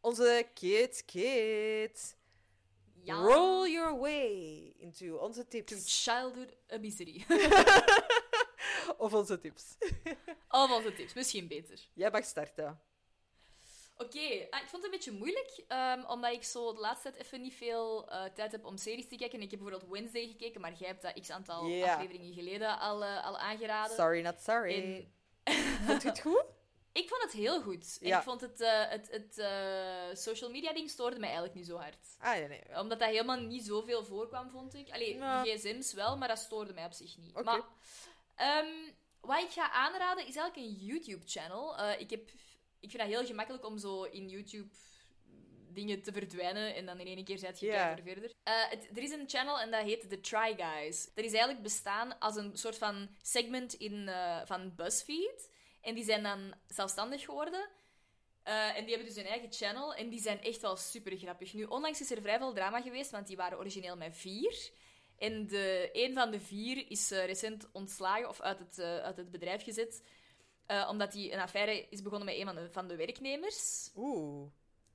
Onze 0.00 0.48
Kit 0.54 1.04
Kit. 1.04 2.16
Ja. 3.02 3.14
Roll 3.14 3.68
your 3.70 3.98
way 3.98 4.74
into 4.78 5.16
onze 5.16 5.42
To 5.42 5.48
tips. 5.48 6.02
childhood 6.04 6.56
obesity. 6.68 7.24
Of 8.98 9.14
onze 9.14 9.40
tips. 9.40 9.76
Of 10.48 10.70
onze 10.70 10.92
tips, 10.92 11.14
misschien 11.14 11.48
beter. 11.48 11.88
Jij 11.94 12.10
mag 12.10 12.24
starten. 12.24 12.80
Oké, 14.04 14.46
ah, 14.50 14.60
ik 14.60 14.68
vond 14.68 14.82
het 14.82 14.84
een 14.84 14.90
beetje 14.90 15.12
moeilijk, 15.12 15.62
ehm, 15.68 16.04
omdat 16.04 16.32
ik 16.32 16.44
zo 16.44 16.74
de 16.74 16.80
laatste 16.80 17.10
tijd 17.10 17.22
even 17.22 17.40
niet 17.40 17.54
veel 17.54 18.10
eh, 18.10 18.24
tijd 18.24 18.52
heb 18.52 18.64
om 18.64 18.76
series 18.76 19.08
te 19.08 19.16
kijken. 19.16 19.40
Ik 19.40 19.50
heb 19.50 19.60
bijvoorbeeld 19.60 19.90
Wednesday 19.90 20.26
gekeken, 20.26 20.60
maar 20.60 20.72
jij 20.72 20.88
hebt 20.88 21.02
dat 21.02 21.20
x 21.20 21.30
aantal 21.30 21.62
afleveringen 21.84 22.34
geleden 22.34 22.78
al, 22.78 23.04
eh, 23.04 23.26
al 23.26 23.38
aangeraden. 23.38 23.96
Sorry, 23.96 24.20
not 24.20 24.40
sorry. 24.40 24.74
En 24.74 25.12
Vond 25.86 26.02
je 26.02 26.08
het 26.08 26.20
goed? 26.20 26.44
ik 27.02 27.08
vond 27.08 27.22
het 27.22 27.32
heel 27.32 27.62
goed. 27.62 27.98
Ja. 28.00 28.16
ik 28.16 28.22
vond 28.22 28.40
het, 28.40 28.60
eh, 28.60 28.88
het, 28.88 29.10
het 29.10 29.34
social 30.18 30.50
media 30.50 30.72
ding 30.72 30.90
stoorde 30.90 31.18
mij 31.18 31.28
eigenlijk 31.28 31.56
niet 31.58 31.66
zo 31.66 31.76
hard. 31.76 32.06
Ah, 32.18 32.32
nee, 32.32 32.48
nee. 32.48 32.78
Omdat 32.78 32.98
dat 32.98 33.08
helemaal 33.08 33.40
niet 33.40 33.64
zoveel 33.64 34.04
voorkwam, 34.04 34.50
vond 34.50 34.74
ik. 34.74 34.90
Allee, 34.90 35.20
gsm's 35.44 35.92
wel, 35.92 36.16
maar 36.16 36.28
dat 36.28 36.38
stoorde 36.38 36.72
mij 36.72 36.84
op 36.84 36.92
zich 36.92 37.16
niet. 37.16 37.42
Maar 37.44 37.62
ehm, 38.34 38.66
wat 39.20 39.42
ik 39.42 39.50
ga 39.50 39.70
aanraden, 39.70 40.26
is 40.26 40.36
eigenlijk 40.36 40.56
een 40.56 40.84
YouTube-channel. 40.86 41.90
Ik, 41.98 42.10
heb, 42.10 42.30
ik 42.80 42.90
vind 42.90 43.02
dat 43.02 43.12
heel 43.12 43.26
gemakkelijk 43.26 43.66
om 43.66 43.78
zo 43.78 44.02
in 44.02 44.28
YouTube 44.28 44.68
dingen 45.72 46.02
te 46.02 46.12
verdwijnen 46.12 46.74
en 46.74 46.86
dan 46.86 47.00
in 47.00 47.06
één 47.06 47.24
keer 47.24 47.38
zet 47.38 47.60
je 47.60 47.68
kijker 47.68 48.04
verder. 48.04 48.32
Het, 48.44 48.88
er 48.94 49.02
is 49.02 49.10
een 49.10 49.28
channel 49.28 49.60
en 49.60 49.70
dat 49.70 49.82
heet 49.82 50.08
The 50.08 50.20
Try 50.20 50.54
Guys. 50.56 51.10
Dat 51.14 51.24
is 51.24 51.32
eigenlijk 51.32 51.62
bestaan 51.62 52.18
als 52.18 52.36
een 52.36 52.56
soort 52.56 52.78
van 52.78 53.08
segment 53.22 53.74
in, 53.74 54.08
eh, 54.08 54.40
van 54.44 54.74
BuzzFeed. 54.74 55.50
En 55.80 55.94
die 55.94 56.04
zijn 56.04 56.22
dan 56.22 56.54
zelfstandig 56.66 57.24
geworden. 57.24 57.68
Eh, 58.42 58.76
en 58.76 58.84
die 58.84 58.94
hebben 58.94 59.14
dus 59.14 59.22
hun 59.22 59.32
eigen 59.32 59.52
channel 59.52 59.94
en 59.94 60.08
die 60.08 60.20
zijn 60.20 60.40
echt 60.40 60.60
wel 60.60 60.76
super 60.76 61.16
grappig. 61.16 61.52
Nu, 61.52 61.64
onlangs 61.64 62.00
is 62.00 62.10
er 62.10 62.20
vrij 62.20 62.38
veel 62.38 62.52
drama 62.52 62.80
geweest, 62.80 63.10
want 63.10 63.26
die 63.26 63.36
waren 63.36 63.58
origineel 63.58 63.96
met 63.96 64.16
vier. 64.16 64.70
En 65.18 65.46
de, 65.46 65.90
een 65.92 66.14
van 66.14 66.30
de 66.30 66.40
vier 66.40 66.90
is 66.90 67.10
recent 67.10 67.68
ontslagen 67.72 68.28
of 68.28 68.40
uit 68.40 68.58
het, 68.58 68.78
uit 68.80 69.16
het 69.16 69.30
bedrijf 69.30 69.62
gezet. 69.62 70.02
Eh, 70.70 70.88
omdat 70.90 71.12
hij 71.12 71.32
een 71.32 71.40
affaire 71.40 71.86
is 71.90 72.02
begonnen 72.02 72.26
met 72.28 72.36
een 72.38 72.44
van 72.46 72.54
de, 72.54 72.68
van 72.70 72.88
de 72.88 72.96
werknemers. 72.96 73.90
Oeh. 73.96 74.48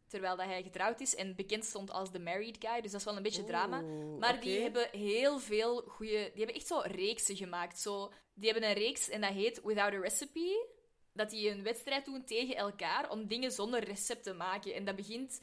Terwijl 0.08 0.36
dat 0.36 0.46
hij 0.46 0.64
getrouwd 0.64 1.00
is 1.00 1.16
en 1.16 1.36
bekend 1.36 1.66
stond 1.66 1.92
als 1.92 2.12
de 2.12 2.20
married 2.20 2.58
guy. 2.60 2.82
Dus 2.82 2.92
dat 2.92 3.00
is 3.00 3.06
wel 3.06 3.16
een 3.18 3.24
beetje 3.24 3.44
drama. 3.44 3.82
Maar 4.20 4.40
die 4.40 4.60
hebben 4.62 4.88
heel 4.92 5.40
veel 5.40 5.82
goede. 5.88 6.12
Die 6.34 6.38
hebben 6.44 6.56
echt 6.56 6.68
zo 6.68 6.82
reeksen 6.84 7.36
gemaakt. 7.36 7.80
Zo, 7.80 8.12
die 8.34 8.52
hebben 8.52 8.70
een 8.70 8.76
reeks 8.76 9.10
en 9.10 9.22
dat 9.22 9.30
heet 9.32 9.62
Without 9.64 9.94
a 9.94 10.00
Recipe. 10.00 10.68
Dat 11.14 11.30
die 11.30 11.50
een 11.50 11.64
wedstrijd 11.64 12.06
doen 12.06 12.24
tegen 12.26 12.56
elkaar 12.56 13.10
om 13.10 13.28
dingen 13.28 13.52
zonder 13.52 13.84
recept 13.84 14.24
te 14.24 14.34
maken. 14.34 14.74
En 14.74 14.86
dat 14.86 14.96
begint. 14.96 15.42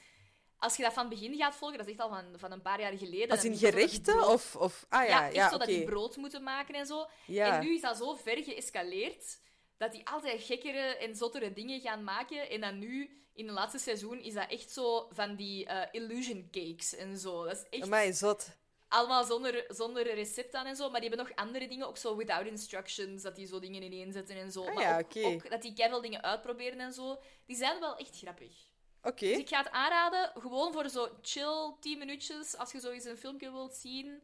Als 0.59 0.77
je 0.77 0.83
dat 0.83 0.93
van 0.93 1.07
het 1.07 1.15
begin 1.15 1.37
gaat 1.37 1.55
volgen, 1.57 1.79
dat 1.79 1.87
is 1.87 1.93
echt 1.93 2.03
al 2.03 2.09
van, 2.09 2.25
van 2.37 2.53
een 2.53 2.63
paar 2.63 2.81
jaar 2.81 2.97
geleden. 2.99 3.29
Als 3.31 3.45
in 3.45 3.57
zo 3.57 3.67
gerechten? 3.69 4.17
brood- 4.17 4.33
Of, 4.33 4.57
of... 4.57 4.87
Ah 4.89 5.09
ja, 5.09 5.09
ja, 5.09 5.27
ja, 5.27 5.33
echt 5.33 5.49
zo 5.49 5.55
oké. 5.57 5.59
dat 5.59 5.75
die 5.75 5.85
brood 5.85 6.17
moeten 6.17 6.43
maken 6.43 6.75
en 6.75 6.87
zo. 6.87 7.07
Ja. 7.27 7.55
En 7.61 7.65
nu 7.67 7.75
is 7.75 7.81
dat 7.81 7.97
zo 7.97 8.15
ver 8.15 8.43
geëscaleerd 8.43 9.41
dat 9.83 9.93
die 9.93 10.09
altijd 10.09 10.43
gekkere 10.43 10.97
en 10.97 11.17
zottere 11.17 11.53
dingen 11.53 11.81
gaan 11.81 12.05
maken. 12.05 12.51
En 12.51 12.61
dan 12.61 12.79
nu, 12.79 13.23
in 13.35 13.47
het 13.47 13.55
laatste 13.55 13.79
seizoen, 13.79 14.21
is 14.21 14.35
dat 14.35 14.51
echt 14.51 14.71
zo 14.71 15.09
van 15.11 15.37
die 15.37 15.67
eh, 15.67 15.89
illusion 15.93 16.49
cakes 16.51 16.95
en 16.95 17.19
zo. 17.19 17.45
Dat 17.45 17.57
is 17.57 17.65
echt 17.71 17.83
Amai, 17.83 18.13
zot. 18.13 18.49
allemaal 18.89 19.25
zonder, 19.25 19.65
zonder 19.69 20.15
recept 20.15 20.55
aan 20.55 20.67
en 20.67 20.77
zo. 20.77 20.91
Maar 20.91 21.01
die 21.01 21.09
hebben 21.09 21.27
nog 21.27 21.37
andere 21.37 21.69
dingen, 21.69 21.87
ook 21.87 21.97
zo 21.97 22.17
without 22.17 22.47
instructions, 22.47 23.23
dat 23.23 23.37
die 23.37 23.47
zo 23.47 23.59
dingen 23.59 23.83
ineenzetten 23.83 24.37
en 24.37 24.53
zo. 24.53 24.65
Ah 24.67 24.75
maar 24.75 24.85
ja, 24.85 25.03
ook, 25.29 25.51
dat 25.51 25.63
die 25.63 25.73
keiveel 25.73 26.01
dingen 26.01 26.23
uitproberen 26.23 26.81
en 26.81 26.93
zo. 26.93 27.21
Die 27.47 27.57
zijn 27.57 27.81
wel 27.81 27.97
echt 27.97 28.19
grappig. 28.19 28.71
Oké. 29.03 29.27
Dus 29.27 29.39
ik 29.39 29.49
ga 29.49 29.59
het 29.59 29.71
aanraden, 29.71 30.33
gewoon 30.43 30.73
voor 30.73 30.89
zo 30.89 31.09
chill 31.23 31.75
10 31.81 31.99
minuutjes, 31.99 32.57
als 32.57 32.73
je 32.73 32.81
zo 32.81 32.91
eens 32.91 33.05
een 33.05 33.17
filmpje 33.19 33.51
wilt 33.51 33.75
zien. 33.75 34.23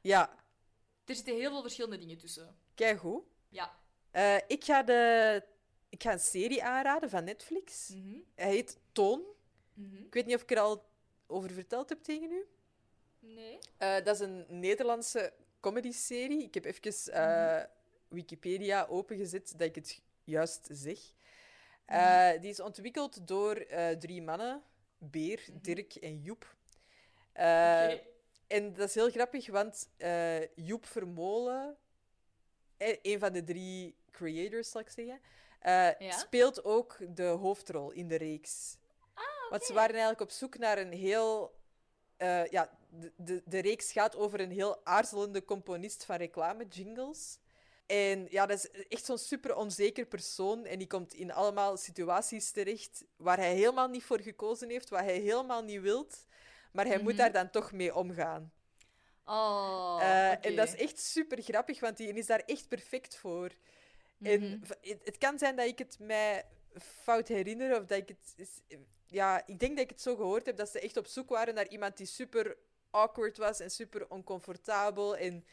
Ja, 0.00 0.44
Er 1.04 1.14
zitten 1.14 1.34
heel 1.34 1.50
veel 1.50 1.62
verschillende 1.62 1.98
dingen 1.98 2.18
tussen. 2.18 2.58
keigoed. 2.74 3.22
Ja. 3.48 3.84
Eh 4.16 4.36
ik, 4.46 4.64
ga 4.64 4.82
de... 4.82 5.42
ik 5.88 6.02
ga 6.02 6.12
een 6.12 6.20
serie 6.20 6.64
aanraden 6.64 7.10
van 7.10 7.24
Netflix. 7.24 7.88
Mhm. 7.88 8.18
Hij 8.34 8.50
heet 8.50 8.78
Toon. 8.92 9.22
Mhm. 9.74 10.04
Ik 10.04 10.14
weet 10.14 10.26
niet 10.26 10.34
of 10.34 10.42
ik 10.42 10.50
er 10.50 10.58
al 10.58 10.84
over 11.26 11.50
verteld 11.50 11.88
heb 11.88 12.02
tegen 12.02 12.30
u. 12.30 12.46
Nee. 13.18 13.58
Eh, 13.76 14.04
dat 14.04 14.14
is 14.14 14.20
een 14.20 14.46
Nederlandse 14.48 15.32
comedy-serie. 15.60 16.42
Ik 16.42 16.54
heb 16.54 16.64
even 16.64 17.12
eh, 17.12 17.64
Wikipedia 18.08 18.86
opengezet 18.86 19.52
dat 19.56 19.68
ik 19.68 19.74
het 19.74 20.02
juist 20.24 20.68
zeg. 20.72 20.98
Die 22.40 22.50
is 22.50 22.60
ontwikkeld 22.60 23.28
door 23.28 23.66
drie 23.98 24.22
mannen. 24.22 24.62
Beer, 24.98 25.44
Dirk 25.52 25.94
en 25.94 26.22
Joep. 26.22 26.56
Oké. 27.32 28.00
En 28.46 28.72
dat 28.72 28.88
is 28.88 28.94
heel 28.94 29.10
grappig, 29.10 29.46
want 29.46 29.88
Joep 30.54 30.86
Vermolen, 30.86 31.76
een 33.02 33.18
van 33.18 33.32
de 33.32 33.44
drie 33.44 33.96
creators, 34.16 34.70
zal 34.70 34.80
ik 34.80 34.88
zeggen, 34.88 35.20
eh, 35.60 35.88
speelt 36.12 36.64
ook 36.64 36.96
de 37.16 37.22
hoofdrol 37.26 37.90
in 37.90 38.08
de 38.08 38.16
reeks. 38.16 38.76
Want 39.50 39.64
ze 39.64 39.72
waren 39.72 39.90
eigenlijk 39.90 40.20
op 40.20 40.30
zoek 40.30 40.58
naar 40.58 40.78
een 40.78 40.92
heel... 40.92 41.54
eh, 42.16 42.46
ja, 42.46 42.78
de, 42.90 43.12
de, 43.16 43.42
de 43.44 43.58
reeks 43.58 43.92
gaat 43.92 44.16
over 44.16 44.40
een 44.40 44.50
heel 44.50 44.84
aarzelende 44.86 45.44
componist 45.44 46.04
van 46.04 46.16
reclame-jingles. 46.16 47.38
En 47.86 48.26
ja, 48.30 48.46
dat 48.46 48.58
is 48.58 48.70
echt 48.88 49.04
zo'n 49.04 49.18
super 49.18 49.56
onzeker 49.56 50.06
persoon. 50.06 50.64
En 50.64 50.78
die 50.78 50.86
komt 50.86 51.14
in 51.14 51.32
allemaal 51.32 51.76
situaties 51.76 52.50
terecht 52.50 53.04
waar 53.16 53.36
hij 53.36 53.54
helemaal 53.54 53.88
niet 53.88 54.04
voor 54.04 54.20
gekozen 54.20 54.70
heeft, 54.70 54.88
wat 54.88 55.00
hij 55.00 55.18
helemaal 55.18 55.62
niet 55.62 55.80
wilt. 55.80 56.24
Maar 56.72 56.86
hij 56.86 56.98
moet 56.98 57.12
Mhm. 57.12 57.16
daar 57.20 57.32
dan 57.32 57.50
toch 57.50 57.72
mee 57.72 57.94
omgaan. 57.94 58.52
Oh, 59.24 59.92
oké. 59.94 60.38
En 60.48 60.56
dat 60.56 60.66
is 60.68 60.74
echt 60.76 60.98
super 61.00 61.42
grappig, 61.42 61.80
want 61.80 61.96
die 61.96 62.12
is 62.12 62.26
daar 62.26 62.42
echt 62.46 62.68
perfect 62.68 63.16
voor. 63.16 63.50
En 64.22 64.40
Mhm. 64.40 64.58
het, 64.80 65.00
het 65.04 65.18
kan 65.18 65.38
zijn 65.38 65.56
dat 65.56 65.66
ik 65.66 65.78
het 65.78 65.98
mij 65.98 66.44
fout 67.02 67.28
herinner, 67.28 67.80
of 67.80 67.84
dat 67.86 67.98
ik 67.98 68.08
het... 68.08 68.34
is- 68.36 68.78
Ja, 69.08 69.46
ik 69.46 69.58
denk 69.58 69.72
dat 69.76 69.84
ik 69.84 69.90
het 69.90 70.00
zo 70.00 70.16
gehoord 70.16 70.46
heb, 70.46 70.56
dat 70.56 70.68
ze 70.68 70.80
echt 70.80 70.96
op 70.96 71.06
zoek 71.06 71.28
waren 71.28 71.54
naar 71.54 71.68
iemand 71.68 71.96
die 71.96 72.06
super 72.06 72.56
awkward 72.90 73.36
was 73.36 73.60
en 73.60 73.70
super 73.70 74.10
oncomfortabel. 74.10 75.16
En 75.16 75.44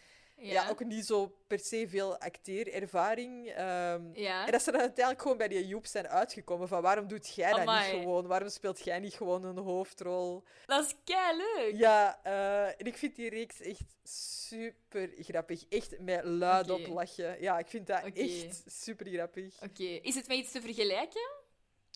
ja. 0.51 0.69
ook 0.69 0.83
niet 0.85 1.05
zo 1.05 1.35
per 1.47 1.59
se 1.59 1.85
veel 1.89 2.17
acteerervaring. 2.17 3.49
Ehm. 3.49 4.13
En 4.13 4.51
dat 4.51 4.61
ze 4.61 4.71
dan 4.71 4.79
uiteindelijk 4.81 5.21
gewoon 5.21 5.37
bij 5.37 5.47
die 5.47 5.67
Joep 5.67 5.85
zijn 5.85 6.07
uitgekomen 6.07 6.67
van 6.67 6.81
waarom 6.81 7.07
doet 7.07 7.35
jij 7.35 7.51
dat 7.51 7.65
niet 7.65 7.99
gewoon? 7.99 8.27
Waarom 8.27 8.49
speelt 8.49 8.83
jij 8.83 8.99
niet 8.99 9.13
gewoon 9.13 9.43
een 9.43 9.57
hoofdrol? 9.57 10.43
Dat 10.65 10.85
is 10.85 10.95
kei 11.03 11.37
leuk. 11.37 11.75
Ja, 11.75 12.19
eh, 12.23 12.67
en 12.67 12.85
ik 12.85 12.97
vind 12.97 13.15
die 13.15 13.29
reeks 13.29 13.61
echt 13.61 13.95
super 14.03 15.09
grappig. 15.17 15.65
Echt 15.69 15.99
met 15.99 16.23
luid 16.23 16.71
Oké. 16.71 16.81
op 16.81 16.87
lachen. 16.87 17.41
Ja, 17.41 17.59
ik 17.59 17.67
vind 17.67 17.87
dat 17.87 18.03
echt 18.13 18.63
super 18.67 19.07
grappig. 19.07 19.55
Oké, 19.63 19.83
is 19.83 20.15
het 20.15 20.27
met 20.27 20.37
iets 20.37 20.51
te 20.51 20.61
vergelijken? 20.61 21.29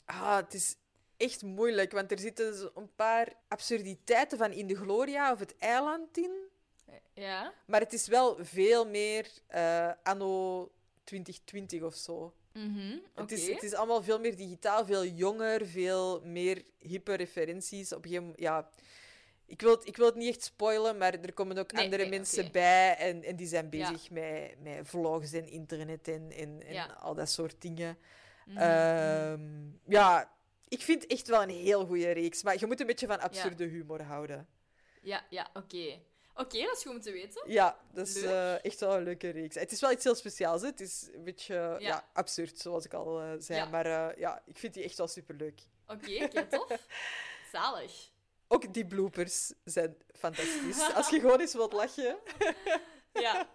Ah, 0.06 0.36
het 0.36 0.54
is 0.54 0.76
echt 1.18 1.44
moeilijk, 1.44 1.92
want 1.92 2.12
er 2.12 2.20
zitten 2.20 2.72
een 2.76 2.96
paar 2.96 3.34
absurditeiten 3.48 4.38
van 4.38 4.52
In 4.52 4.68
de 4.68 4.76
Gloria 4.76 5.32
of 5.32 5.40
het 5.40 5.58
eiland 5.58 6.18
in. 6.18 6.47
Ja. 7.22 7.54
Maar 7.66 7.80
het 7.80 7.94
is 7.94 8.08
wel 8.08 8.38
veel 8.40 8.88
meer 8.88 9.28
eh, 9.48 9.92
anno 10.04 10.72
2020 11.04 11.82
of 11.82 11.96
zo. 11.96 12.34
Mhm, 12.54 12.98
Het, 13.14 13.32
is, 13.32 13.48
het 13.48 13.64
is 13.64 13.74
allemaal 13.74 14.04
veel 14.04 14.20
meer 14.20 14.36
digitaal, 14.36 14.86
veel 14.86 15.06
jonger, 15.06 15.66
veel 15.68 16.22
meer 16.22 16.64
hippe 16.80 17.14
referenties. 17.14 17.92
Op 17.94 17.98
een 17.98 18.10
gegeven 18.10 18.24
moment- 18.24 18.42
ja, 18.44 18.70
ik 19.46 19.62
wil, 19.62 19.72
het, 19.72 19.88
ik 19.88 19.98
wil 19.98 20.06
het 20.06 20.16
niet 20.16 20.30
echt 20.36 20.44
spoilen, 20.44 20.98
maar 20.98 21.14
er 21.14 21.34
komen 21.34 21.58
ook 21.58 21.72
Nee, 21.72 21.84
andere 21.84 22.02
nee, 22.02 22.12
mensen 22.12 22.52
bij 22.52 22.96
en, 22.98 23.24
en 23.24 23.36
die 23.36 23.48
zijn 23.48 23.68
Ja. 23.72 23.90
bezig 23.92 24.10
met, 24.12 24.56
met 24.60 24.80
vlogs 24.88 25.34
en 25.34 25.48
internet 25.48 26.08
en, 26.08 26.32
en, 26.32 26.62
en 26.66 26.74
Ja. 26.74 26.86
Mhm, 26.86 26.98
al 26.98 27.14
dat 27.16 27.30
soort 27.30 27.62
dingen. 27.62 27.98
Ehm, 28.56 29.42
ja, 29.88 30.32
ik 30.68 30.82
vind 30.82 31.02
het 31.02 31.12
echt 31.12 31.28
wel 31.28 31.42
een 31.44 31.50
heel 31.50 31.86
goede 31.86 32.12
reeks, 32.12 32.44
maar 32.44 32.56
je 32.60 32.66
moet 32.66 32.80
een 32.80 32.86
beetje 32.88 33.08
van 33.08 33.20
absurde 33.20 33.66
humor 33.66 34.02
houden. 34.02 34.48
Ja, 35.02 35.26
ja, 35.30 35.50
oké. 35.54 36.00
Oké, 36.38 36.64
dat 36.64 36.78
is 36.78 36.84
goed 36.84 36.92
om 36.92 37.02
te 37.02 37.12
weten. 37.12 37.52
Ja, 37.52 37.78
dat 37.94 38.08
is 38.08 38.22
eh, 38.22 38.66
echt 38.66 38.80
wel 38.80 38.96
een 38.96 39.04
leuke 39.04 39.30
reeks. 39.30 39.56
Het 39.56 39.72
is 39.72 39.82
wel 39.82 39.92
iets 39.92 40.04
heel 40.04 40.16
speciaals. 40.16 40.62
Hè? 40.62 40.68
Het 40.68 40.80
is 40.80 41.10
een 41.14 41.24
beetje 41.24 41.76
ja. 41.80 42.10
absurd, 42.14 42.60
zoals 42.60 42.86
ik 42.86 42.94
al 42.94 43.22
eh, 43.22 43.32
zei. 43.40 43.60
Ja. 43.60 43.66
Maar 43.66 43.86
eh, 43.86 44.20
ja, 44.20 44.42
ik 44.46 44.58
vind 44.58 44.74
die 44.74 44.84
echt 44.84 44.98
wel 44.98 45.08
superleuk. 45.08 45.62
Oké, 45.88 46.24
oké, 46.24 46.48
tof. 46.58 46.88
Zalig. 47.52 48.10
Ook 48.48 48.74
die 48.74 48.86
bloopers 48.86 49.54
zijn 49.64 49.98
fantastisch. 50.12 50.90
Als 50.96 51.10
je 51.10 51.20
gewoon 51.20 51.40
eens 51.40 51.54
wilt 51.54 51.74
lachen. 51.74 52.18
Ja. 53.14 53.50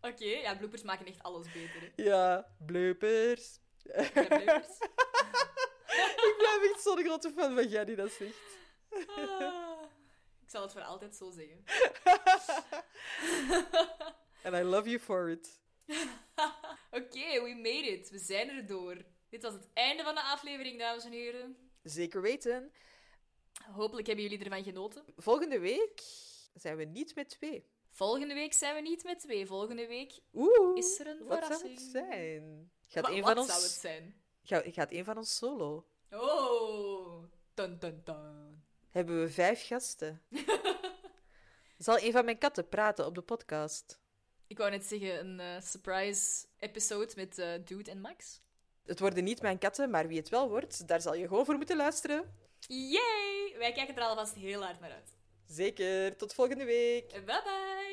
Oké, 0.00 0.24
ja, 0.24 0.56
bloopers 0.56 0.82
maken 0.82 1.06
echt 1.06 1.22
alles 1.22 1.46
beter. 1.52 1.80
Hè. 1.80 2.02
Ja, 2.02 2.48
bloopers. 2.66 3.58
Ja, 3.82 4.10
bloopers. 4.10 4.78
ik 6.28 6.34
blijf 6.38 6.70
echt 6.72 6.82
zo'n 6.82 7.04
grote 7.04 7.32
fan 7.36 7.54
van 7.54 7.68
jij 7.68 7.84
die 7.84 7.96
dat 7.96 8.10
zegt. 8.10 8.58
Ik 10.48 10.54
zal 10.54 10.62
het 10.62 10.72
voor 10.72 10.82
altijd 10.82 11.16
zo 11.16 11.30
zeggen. 11.30 11.64
And 14.44 14.54
I 14.54 14.62
love 14.62 14.88
you 14.88 14.98
for 15.00 15.28
it. 15.30 15.60
Oké, 16.98 17.42
we 17.42 17.54
made 17.62 17.86
it. 17.86 18.10
We 18.10 18.18
zijn 18.18 18.48
er 18.48 18.66
door. 18.66 18.96
Dit 19.28 19.42
was 19.42 19.52
het 19.52 19.68
einde 19.72 20.02
van 20.02 20.14
de 20.14 20.22
aflevering, 20.22 20.78
dames 20.78 21.04
en 21.04 21.12
heren. 21.12 21.56
Zeker 21.82 22.22
weten. 22.22 22.72
Hopelijk 23.72 24.06
hebben 24.06 24.24
jullie 24.24 24.44
ervan 24.44 24.62
genoten. 24.62 25.04
Volgende 25.16 25.58
week 25.58 26.02
zijn 26.54 26.76
we 26.76 26.84
niet 26.84 27.14
met 27.14 27.28
twee. 27.28 27.66
Volgende 27.90 28.34
week 28.34 28.52
zijn 28.52 28.74
we 28.74 28.80
niet 28.80 29.04
met 29.04 29.18
twee. 29.20 29.46
Volgende 29.46 29.86
week 29.86 30.18
Oeh, 30.34 30.76
is 30.78 30.98
er 31.00 31.06
een 31.06 31.18
wat 31.18 31.28
zou 31.28 31.40
verrassing. 31.40 31.74
het 31.78 31.88
zijn? 31.90 32.70
Gaat 32.86 33.04
Wa- 33.04 33.10
een 33.10 33.20
wat 33.22 33.28
van 33.30 33.38
ons... 33.38 33.48
zou 33.48 33.62
het 33.62 33.70
zijn? 33.70 34.22
Ga- 34.42 34.62
Gaat 34.70 34.92
een 34.92 35.04
van 35.04 35.16
ons 35.16 35.36
solo? 35.36 35.86
Oh, 36.10 37.24
dun 37.54 37.78
dun 37.78 38.00
dun. 38.04 38.47
Hebben 38.90 39.20
we 39.20 39.28
vijf 39.28 39.66
gasten? 39.66 40.22
Zal 41.78 41.98
een 41.98 42.12
van 42.12 42.24
mijn 42.24 42.38
katten 42.38 42.68
praten 42.68 43.06
op 43.06 43.14
de 43.14 43.22
podcast? 43.22 43.98
Ik 44.46 44.58
wou 44.58 44.70
net 44.70 44.84
zeggen, 44.84 45.18
een 45.18 45.40
eh, 45.40 45.62
surprise 45.62 46.46
episode 46.58 47.12
met 47.16 47.38
eh, 47.38 47.48
Dude 47.64 47.90
en 47.90 48.00
Max. 48.00 48.40
Het 48.84 49.00
worden 49.00 49.24
niet 49.24 49.42
mijn 49.42 49.58
katten, 49.58 49.90
maar 49.90 50.08
wie 50.08 50.18
het 50.18 50.28
wel 50.28 50.48
wordt, 50.48 50.88
daar 50.88 51.00
zal 51.00 51.14
je 51.14 51.28
gewoon 51.28 51.44
voor 51.44 51.56
moeten 51.56 51.76
luisteren. 51.76 52.34
Yay! 52.66 53.54
Wij 53.58 53.72
kijken 53.72 53.96
er 53.96 54.02
alvast 54.02 54.34
heel 54.34 54.62
hard 54.62 54.80
naar 54.80 54.92
uit. 54.92 55.14
Zeker. 55.46 56.16
Tot 56.16 56.34
volgende 56.34 56.64
week. 56.64 57.10
Bye 57.10 57.24
bye! 57.24 57.87